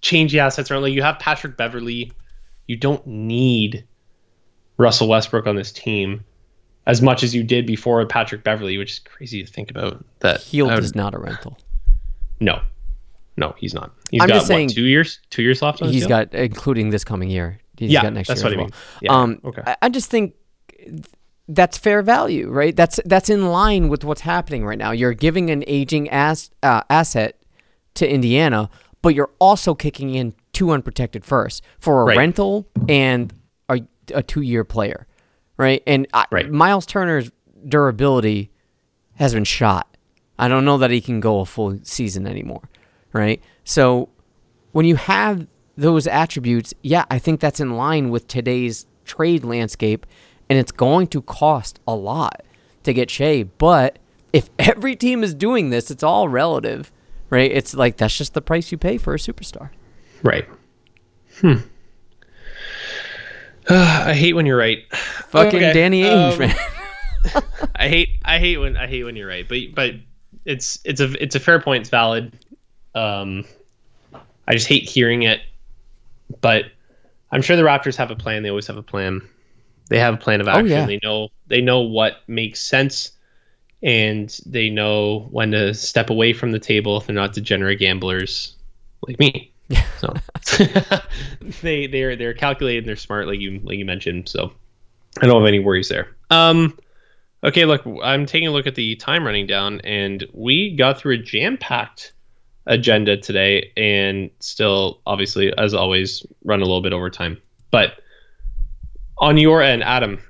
change 0.00 0.32
the 0.32 0.40
assets 0.40 0.70
around. 0.70 0.82
Like 0.82 0.94
you 0.94 1.02
have 1.02 1.18
Patrick 1.18 1.56
Beverley, 1.56 2.12
you 2.66 2.76
don't 2.76 3.06
need 3.06 3.84
Russell 4.78 5.08
Westbrook 5.08 5.46
on 5.46 5.56
this 5.56 5.70
team. 5.72 6.24
As 6.88 7.00
much 7.02 7.22
as 7.22 7.34
you 7.34 7.44
did 7.44 7.66
before 7.66 8.04
Patrick 8.06 8.42
Beverley, 8.42 8.78
which 8.78 8.92
is 8.94 8.98
crazy 8.98 9.44
to 9.44 9.48
think 9.52 9.70
about. 9.70 10.04
That 10.20 10.44
would- 10.52 10.82
is 10.82 10.94
not 10.96 11.14
a 11.14 11.18
rental. 11.18 11.56
no, 12.40 12.60
no, 13.36 13.54
he's 13.58 13.74
not. 13.74 13.92
He's 14.10 14.20
I'm 14.22 14.28
got 14.28 14.34
just 14.34 14.46
saying- 14.48 14.68
what, 14.68 14.74
two 14.74 14.84
years, 14.86 15.20
two 15.30 15.42
years 15.42 15.62
left 15.62 15.80
on 15.82 15.90
He's 15.90 16.02
deal? 16.02 16.08
got 16.08 16.34
including 16.34 16.90
this 16.90 17.04
coming 17.04 17.30
year. 17.30 17.60
He's 17.76 17.90
Yeah, 17.92 18.02
got 18.02 18.12
next 18.14 18.28
that's 18.28 18.40
year 18.42 18.50
what 18.50 18.52
as 18.52 18.56
I 18.56 18.60
well. 18.62 18.66
mean. 18.66 18.72
Yeah, 19.02 19.12
um, 19.12 19.40
okay. 19.44 19.62
I, 19.66 19.76
I 19.82 19.88
just 19.90 20.10
think 20.10 20.34
that's 21.48 21.78
fair 21.78 22.02
value, 22.02 22.48
right? 22.50 22.74
That's 22.76 23.00
that's 23.04 23.28
in 23.30 23.48
line 23.48 23.88
with 23.88 24.04
what's 24.04 24.20
happening 24.22 24.64
right 24.64 24.78
now. 24.78 24.90
You're 24.90 25.14
giving 25.14 25.50
an 25.50 25.64
aging 25.66 26.08
ass, 26.10 26.50
uh, 26.62 26.82
asset 26.90 27.38
to 27.94 28.08
Indiana, 28.10 28.68
but 29.02 29.14
you're 29.14 29.30
also 29.38 29.74
kicking 29.74 30.14
in 30.14 30.34
two 30.52 30.70
unprotected 30.70 31.24
first 31.24 31.62
for 31.78 32.02
a 32.02 32.04
Right. 32.06 32.16
rental 32.18 32.68
and 32.88 33.32
a, 33.68 33.80
a 34.14 34.22
two 34.22 34.42
year 34.42 34.64
player, 34.64 35.06
right? 35.58 35.82
And 35.86 36.06
I, 36.14 36.24
Right. 36.30 36.50
Myles 36.50 36.86
Turner's 36.86 37.30
durability 37.68 38.50
has 39.16 39.34
been 39.34 39.44
shot. 39.44 39.96
I 40.38 40.48
don't 40.48 40.64
know 40.64 40.78
that 40.78 40.90
he 40.90 41.00
can 41.00 41.20
go 41.20 41.40
a 41.40 41.44
full 41.44 41.78
season 41.82 42.26
anymore, 42.26 42.62
right? 43.12 43.42
So 43.64 44.08
when 44.72 44.86
you 44.86 44.96
have 44.96 45.46
those 45.76 46.06
attributes, 46.06 46.72
yeah, 46.82 47.04
I 47.10 47.18
think 47.18 47.40
that's 47.40 47.60
in 47.60 47.76
line 47.76 48.10
with 48.10 48.28
today's 48.28 48.86
trade 49.04 49.44
landscape, 49.44 50.06
and 50.48 50.58
it's 50.58 50.72
going 50.72 51.08
to 51.08 51.22
cost 51.22 51.80
a 51.86 51.94
lot 51.94 52.42
to 52.84 52.92
get 52.92 53.10
Shai. 53.10 53.42
But 53.42 53.98
if 54.32 54.48
every 54.58 54.94
team 54.94 55.24
is 55.24 55.34
doing 55.34 55.70
this, 55.70 55.90
it's 55.90 56.02
all 56.04 56.28
relative, 56.28 56.92
right? 57.30 57.50
It's 57.50 57.74
like 57.74 57.96
that's 57.96 58.16
just 58.16 58.34
the 58.34 58.40
price 58.40 58.70
you 58.70 58.78
pay 58.78 58.98
for 58.98 59.14
a 59.14 59.18
superstar. 59.18 59.70
right. 60.22 60.48
Hmm. 61.40 61.58
I 63.70 64.14
hate 64.14 64.34
when 64.34 64.46
you're 64.46 64.58
right. 64.58 64.84
Fucking 64.92 65.56
Okay, 65.56 65.72
Danny 65.72 66.02
Ainge, 66.02 66.32
um, 66.32 66.38
man. 66.38 66.56
I 67.76 67.88
hate 67.88 68.08
I 68.24 68.38
hate 68.38 68.58
when 68.58 68.76
I 68.76 68.86
hate 68.86 69.04
when 69.04 69.16
you're 69.16 69.28
right, 69.28 69.48
but 69.48 69.58
but 69.74 69.94
it's 70.44 70.78
it's 70.84 71.00
a 71.00 71.22
it's 71.22 71.34
a 71.34 71.40
fair 71.40 71.60
point. 71.60 71.82
It's 71.82 71.90
valid. 71.90 72.32
Um, 72.94 73.44
I 74.46 74.54
just 74.54 74.66
hate 74.66 74.88
hearing 74.88 75.22
it, 75.22 75.40
but 76.40 76.66
I'm 77.30 77.42
sure 77.42 77.56
the 77.56 77.62
Raptors 77.62 77.96
have 77.96 78.10
a 78.10 78.16
plan. 78.16 78.42
They 78.42 78.48
always 78.48 78.66
have 78.68 78.76
a 78.76 78.82
plan. 78.82 79.28
They 79.90 79.98
have 79.98 80.14
a 80.14 80.16
plan 80.16 80.40
of 80.40 80.48
action. 80.48 80.68
yeah. 80.68 80.86
They 80.86 81.00
know 81.02 81.28
they 81.46 81.60
know 81.60 81.80
what 81.80 82.22
makes 82.26 82.60
sense, 82.60 83.12
and 83.82 84.34
they 84.46 84.70
know 84.70 85.28
when 85.30 85.50
to 85.50 85.74
step 85.74 86.10
away 86.10 86.32
from 86.32 86.52
the 86.52 86.58
table 86.58 86.96
if 86.96 87.06
they're 87.06 87.14
not 87.14 87.34
degenerate 87.34 87.78
gamblers 87.78 88.56
like 89.06 89.18
me. 89.18 89.52
So 89.98 90.14
they 91.62 91.86
they're 91.86 92.16
they're 92.16 92.34
calculated 92.34 92.78
and 92.78 92.88
they're 92.88 92.96
smart, 92.96 93.26
like 93.26 93.40
you 93.40 93.60
like 93.62 93.78
you 93.78 93.84
mentioned. 93.84 94.28
So 94.28 94.52
I 95.20 95.26
don't 95.26 95.40
have 95.40 95.48
any 95.48 95.58
worries 95.58 95.88
there. 95.88 96.08
Um, 96.30 96.78
okay, 97.42 97.64
look, 97.64 97.82
I'm 98.02 98.26
taking 98.26 98.48
a 98.48 98.50
look 98.50 98.66
at 98.66 98.74
the 98.74 98.96
time 98.96 99.26
running 99.26 99.46
down, 99.46 99.80
and 99.82 100.24
we 100.32 100.74
got 100.76 100.98
through 100.98 101.14
a 101.14 101.18
jam-packed 101.18 102.12
agenda 102.66 103.16
today, 103.16 103.72
and 103.76 104.30
still, 104.40 105.00
obviously, 105.06 105.52
as 105.56 105.74
always, 105.74 106.24
run 106.44 106.60
a 106.60 106.64
little 106.64 106.82
bit 106.82 106.92
over 106.92 107.10
time. 107.10 107.40
But 107.70 108.00
on 109.18 109.36
your 109.38 109.62
end, 109.62 109.82
Adam, 109.82 110.20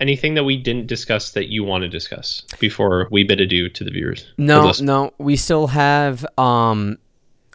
anything 0.00 0.34
that 0.34 0.44
we 0.44 0.56
didn't 0.56 0.86
discuss 0.86 1.32
that 1.32 1.48
you 1.48 1.62
want 1.62 1.82
to 1.82 1.88
discuss 1.88 2.42
before 2.58 3.08
we 3.10 3.22
bid 3.22 3.40
adieu 3.40 3.68
to 3.68 3.84
the 3.84 3.90
viewers? 3.90 4.32
No, 4.38 4.72
no, 4.80 5.12
we 5.18 5.36
still 5.36 5.66
have 5.68 6.26
um 6.38 6.98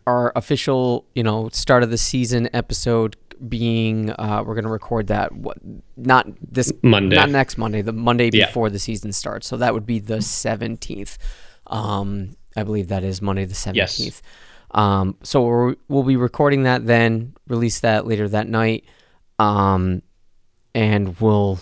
our 0.07 0.31
official, 0.35 1.05
you 1.15 1.23
know, 1.23 1.49
start 1.49 1.83
of 1.83 1.89
the 1.89 1.97
season 1.97 2.49
episode 2.53 3.15
being 3.49 4.11
uh 4.11 4.41
we're 4.45 4.53
going 4.53 4.63
to 4.63 4.69
record 4.71 5.07
that 5.07 5.29
what 5.33 5.57
not 5.97 6.25
this 6.41 6.71
Monday. 6.81 7.17
not 7.17 7.29
next 7.29 7.57
Monday, 7.57 7.81
the 7.81 7.91
Monday 7.91 8.29
Yeah. 8.31 8.45
before 8.45 8.69
the 8.69 8.79
season 8.79 9.11
starts. 9.11 9.45
So 9.45 9.57
that 9.57 9.73
would 9.73 9.85
be 9.85 9.99
the 9.99 10.17
17th. 10.21 11.17
Um 11.67 12.37
I 12.55 12.63
believe 12.63 12.87
that 12.87 13.03
is 13.03 13.21
Monday 13.21 13.43
the 13.43 13.53
17th. 13.53 13.75
Yes. 13.99 14.21
Um 14.71 15.17
so 15.21 15.43
we're, 15.43 15.75
we'll 15.89 16.03
be 16.03 16.15
recording 16.15 16.63
that 16.63 16.85
then, 16.85 17.33
release 17.47 17.81
that 17.81 18.07
later 18.07 18.29
that 18.29 18.47
night. 18.47 18.85
Um 19.37 20.01
and 20.73 21.19
we'll 21.19 21.59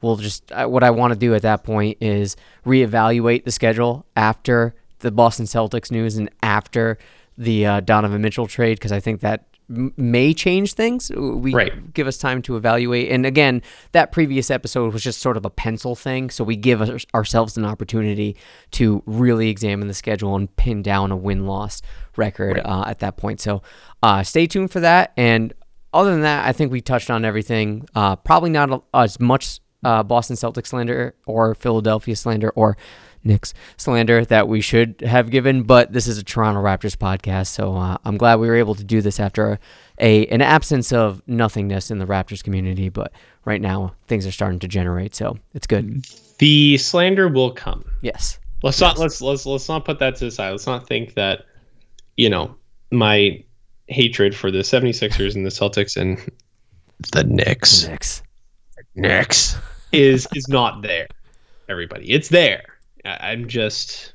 we'll 0.00 0.16
just 0.16 0.52
uh, 0.52 0.66
what 0.66 0.84
I 0.84 0.90
want 0.90 1.12
to 1.14 1.18
do 1.18 1.34
at 1.34 1.42
that 1.42 1.64
point 1.64 1.98
is 2.00 2.36
reevaluate 2.64 3.44
the 3.44 3.50
schedule 3.50 4.06
after 4.14 4.74
the 5.00 5.10
Boston 5.10 5.46
Celtics 5.46 5.90
news 5.90 6.16
and 6.16 6.30
after 6.44 6.98
the 7.38 7.64
uh, 7.66 7.80
Donovan 7.80 8.20
Mitchell 8.20 8.46
trade 8.46 8.78
because 8.78 8.92
I 8.92 9.00
think 9.00 9.20
that 9.20 9.44
m- 9.70 9.94
may 9.96 10.34
change 10.34 10.74
things. 10.74 11.10
We 11.10 11.54
Right. 11.54 11.94
give 11.94 12.06
us 12.06 12.18
time 12.18 12.42
to 12.42 12.56
evaluate. 12.56 13.10
And 13.10 13.24
again, 13.24 13.62
that 13.92 14.12
previous 14.12 14.50
episode 14.50 14.92
was 14.92 15.02
just 15.04 15.20
sort 15.20 15.36
of 15.36 15.44
a 15.46 15.50
pencil 15.50 15.94
thing, 15.94 16.30
so 16.30 16.42
we 16.44 16.56
give 16.56 16.82
us, 16.82 17.06
ourselves 17.14 17.56
an 17.56 17.64
opportunity 17.64 18.36
to 18.72 19.02
really 19.06 19.48
examine 19.48 19.86
the 19.88 19.94
schedule 19.94 20.34
and 20.36 20.54
pin 20.56 20.82
down 20.82 21.12
a 21.12 21.16
win 21.16 21.46
loss 21.46 21.80
record 22.16 22.60
uh, 22.64 22.84
at 22.86 22.98
that 22.98 23.16
point. 23.16 23.40
So 23.40 23.62
uh, 24.02 24.22
stay 24.24 24.46
tuned 24.48 24.70
for 24.72 24.80
that. 24.80 25.12
And 25.16 25.54
other 25.94 26.10
than 26.10 26.22
that, 26.22 26.44
I 26.46 26.52
think 26.52 26.72
we 26.72 26.80
touched 26.80 27.08
on 27.10 27.24
everything. 27.24 27.88
Uh, 27.94 28.16
probably 28.16 28.50
not 28.50 28.70
a- 28.70 28.82
as 28.94 29.18
much 29.20 29.60
uh, 29.84 30.02
Boston 30.02 30.34
Celtics 30.34 30.66
slander 30.66 31.14
or 31.24 31.54
Philadelphia 31.54 32.16
slander 32.16 32.50
or 32.50 32.76
Knicks 33.24 33.54
slander 33.76 34.24
that 34.24 34.48
we 34.48 34.60
should 34.60 35.00
have 35.02 35.30
given, 35.30 35.62
but 35.62 35.92
this 35.92 36.06
is 36.06 36.18
a 36.18 36.22
Toronto 36.22 36.62
Raptors 36.62 36.96
podcast, 36.96 37.48
so 37.48 37.76
uh, 37.76 37.98
I'm 38.04 38.16
glad 38.16 38.36
we 38.36 38.48
were 38.48 38.56
able 38.56 38.74
to 38.74 38.84
do 38.84 39.00
this 39.00 39.20
after 39.20 39.58
a 40.00 40.26
an 40.26 40.42
absence 40.42 40.92
of 40.92 41.22
nothingness 41.26 41.90
in 41.90 41.98
the 41.98 42.06
Raptors 42.06 42.42
community. 42.42 42.88
But 42.88 43.12
right 43.44 43.60
now, 43.60 43.94
things 44.06 44.26
are 44.26 44.32
starting 44.32 44.58
to 44.60 44.68
generate, 44.68 45.14
so 45.14 45.38
it's 45.54 45.66
good. 45.66 46.06
The 46.38 46.78
slander 46.78 47.28
will 47.28 47.50
come. 47.50 47.84
Yes, 48.00 48.38
Let's 48.62 48.80
not 48.80 48.98
let's 48.98 49.20
let's 49.20 49.46
let's 49.46 49.68
not 49.68 49.84
put 49.84 50.00
that 50.00 50.16
to 50.16 50.24
the 50.24 50.30
side. 50.30 50.50
Let's 50.50 50.66
not 50.66 50.86
think 50.86 51.14
that 51.14 51.44
you 52.16 52.28
know 52.28 52.56
my 52.90 53.42
hatred 53.86 54.34
for 54.34 54.50
the 54.50 54.58
76ers 54.58 55.34
and 55.34 55.46
the 55.46 55.50
Celtics 55.50 55.96
and 55.96 56.18
the 57.12 57.24
Knicks 57.24 57.86
Knicks. 57.86 58.22
Knicks 58.96 59.56
is 59.92 60.26
is 60.34 60.48
not 60.48 60.82
there. 60.82 61.06
Everybody, 61.68 62.10
it's 62.10 62.30
there. 62.30 62.64
I, 63.04 63.30
I'm 63.32 63.48
just 63.48 64.14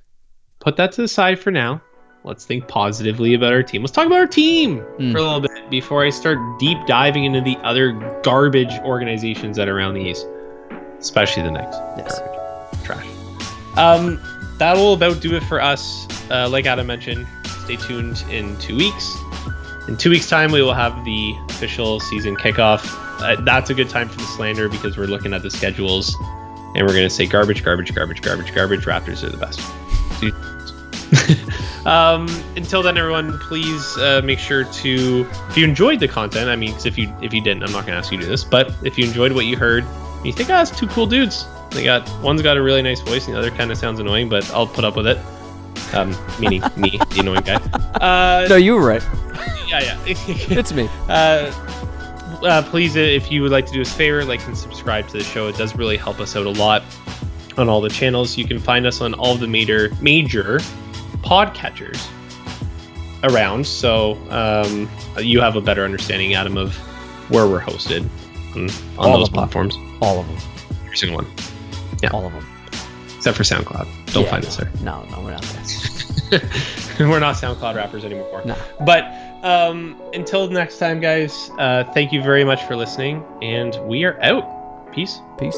put 0.60 0.78
that 0.78 0.92
to 0.94 1.02
the 1.02 1.08
side 1.08 1.40
for 1.40 1.52
now. 1.52 1.82
Let's 2.26 2.46
think 2.46 2.68
positively 2.70 3.34
about 3.34 3.52
our 3.52 3.64
team. 3.64 3.82
Let's 3.82 3.92
talk 3.92 4.06
about 4.06 4.20
our 4.20 4.28
team 4.28 4.80
Mm. 4.98 5.12
for 5.12 5.18
a 5.18 5.22
little 5.24 5.42
bit 5.42 5.70
before 5.70 6.06
I 6.06 6.10
start 6.10 6.38
deep 6.60 6.78
diving 6.88 7.26
into 7.26 7.42
the 7.42 7.58
other 7.64 7.92
garbage 8.24 8.72
organizations 8.86 9.58
that 9.58 9.68
are 9.68 9.78
around 9.78 9.96
the 9.96 10.02
East, 10.02 10.26
especially 11.00 11.44
the 11.44 11.52
Knicks 11.52 11.76
Yes. 11.98 12.22
trash. 12.84 13.06
Um, 13.76 14.22
that 14.60 14.76
will 14.78 14.94
about 14.94 15.20
do 15.20 15.36
it 15.36 15.44
for 15.44 15.62
us. 15.62 16.08
Uh, 16.32 16.48
like 16.48 16.66
Adam 16.66 16.88
mentioned, 16.88 17.28
stay 17.66 17.76
tuned 17.76 18.24
in 18.32 18.58
two 18.60 18.78
weeks. 18.78 19.18
In 19.90 19.98
two 19.98 20.10
weeks' 20.12 20.30
time, 20.30 20.52
we 20.54 20.62
will 20.62 20.74
have 20.74 21.04
the 21.04 21.36
official 21.50 22.00
season 22.00 22.38
kickoff. 22.38 22.86
Uh, 23.22 23.36
that's 23.42 23.70
a 23.70 23.74
good 23.74 23.90
time 23.90 24.08
for 24.08 24.16
the 24.16 24.24
slander 24.24 24.70
because 24.70 24.96
we're 24.98 25.08
looking 25.08 25.34
at 25.34 25.42
the 25.42 25.52
schedules 25.52 26.16
and 26.76 26.86
we're 26.88 26.94
going 26.94 27.04
to 27.08 27.10
say 27.10 27.26
garbage, 27.26 27.64
garbage, 27.64 27.94
garbage, 27.94 28.22
garbage, 28.22 28.54
garbage. 28.54 28.82
Raptors 28.86 29.24
are 29.24 29.30
the 29.30 29.38
best. 29.38 29.60
um, 31.86 32.28
until 32.56 32.82
then, 32.82 32.98
everyone, 32.98 33.38
please 33.40 33.98
uh, 33.98 34.22
make 34.24 34.40
sure 34.40 34.64
to, 34.66 35.28
if 35.50 35.58
you 35.58 35.64
enjoyed 35.64 36.00
the 36.00 36.08
content, 36.08 36.50
I 36.50 36.56
mean, 36.56 36.74
'cause 36.74 36.86
if 36.86 36.98
you 36.98 37.14
if 37.22 37.34
you 37.34 37.42
didn't, 37.42 37.64
I'm 37.64 37.72
not 37.72 37.86
going 37.86 37.94
to 37.94 37.98
ask 38.00 38.12
you 38.12 38.18
to 38.18 38.24
do 38.24 38.30
this, 38.30 38.44
but 38.44 38.74
if 38.84 38.98
you 38.98 39.06
enjoyed 39.06 39.32
what 39.32 39.46
you 39.46 39.58
heard, 39.58 39.84
and 39.84 40.26
you 40.26 40.34
think, 40.34 40.50
ah, 40.50 40.62
it's 40.62 40.72
two 40.72 40.88
cool 40.88 41.06
dudes. 41.06 41.46
They 41.72 41.84
got 41.84 42.10
one's 42.22 42.42
got 42.42 42.58
a 42.58 42.62
really 42.62 42.82
nice 42.82 43.02
voice, 43.02 43.26
and 43.28 43.36
the 43.36 43.40
other 43.40 43.52
kind 43.52 43.72
of 43.72 43.78
sounds 43.78 44.00
annoying, 44.00 44.30
but 44.30 44.50
I'll 44.52 44.68
put 44.68 44.86
up 44.86 44.96
with 44.96 45.08
it. 45.08 45.18
Um, 45.94 46.16
meaning 46.40 46.62
me, 46.78 46.92
the 47.12 47.20
annoying 47.20 47.42
guy. 47.42 47.56
Uh, 48.02 48.48
No, 48.48 48.56
you 48.56 48.76
were 48.76 48.86
right. 48.88 49.04
yeah, 49.68 49.82
yeah. 49.82 49.98
It's 50.08 50.72
me. 50.74 50.90
uh, 51.10 51.52
uh, 52.44 52.62
please, 52.70 52.96
uh, 52.96 53.00
if 53.00 53.32
you 53.32 53.42
would 53.42 53.52
like 53.52 53.66
to 53.68 53.74
do 53.74 53.82
us 53.82 53.92
a 53.92 53.96
favor, 53.96 54.24
like 54.26 54.46
and 54.48 54.58
subscribe 54.58 55.08
to 55.10 55.18
the 55.18 55.24
show. 55.24 55.48
It 55.48 55.58
does 55.58 55.76
really 55.76 55.98
help 55.98 56.20
us 56.20 56.36
out 56.36 56.46
a 56.46 56.50
lot 56.50 56.84
on 57.58 57.70
all 57.70 57.82
the 57.82 57.90
channels. 57.90 58.38
You 58.38 58.46
can 58.48 58.60
find 58.60 58.86
us 58.86 59.02
on 59.02 59.14
all 59.14 59.36
the 59.36 59.48
major 59.48 59.92
major 60.02 60.60
podcatchers 61.22 62.02
around. 63.24 63.66
So 63.66 64.18
um, 64.30 64.90
you 65.18 65.40
have 65.42 65.56
a 65.56 65.62
better 65.62 65.84
understanding, 65.86 66.34
Adam, 66.34 66.58
of 66.58 66.76
where 67.30 67.48
we're 67.48 67.62
hosted 67.62 68.08
on, 68.56 68.70
on 69.00 69.20
those 69.20 69.30
platforms. 69.30 69.76
All 70.02 70.20
of 70.20 70.28
them. 70.28 70.38
Every 70.86 70.98
single 70.98 71.18
one, 71.24 71.32
Yeah. 72.02 72.10
All 72.12 72.26
of 72.28 72.34
them. 72.34 72.46
except 73.16 73.38
for 73.38 73.44
SoundCloud. 73.44 73.88
Don't 74.14 74.24
Yeah, 74.26 74.30
find 74.30 74.44
no, 74.44 74.50
us 74.50 74.58
there. 74.58 74.72
No, 74.82 75.04
no, 75.12 75.22
we're 75.22 75.32
not 75.32 75.42
there. 75.44 75.64
we're 77.00 77.20
not 77.20 77.36
SoundCloud 77.36 77.76
rappers 77.76 78.06
anymore. 78.06 78.42
No. 78.46 78.56
But 78.86 79.06
um, 79.44 80.02
until 80.14 80.50
next 80.50 80.78
time, 80.78 81.00
guys, 81.00 81.50
uh, 81.60 81.84
thank 81.94 82.12
you 82.12 82.22
very 82.22 82.44
much 82.44 82.64
for 82.64 82.76
listening, 82.76 83.24
and 83.42 83.76
we 83.88 84.04
are 84.06 84.22
out. 84.22 84.92
Peace. 84.94 85.20
Peace. 85.38 85.58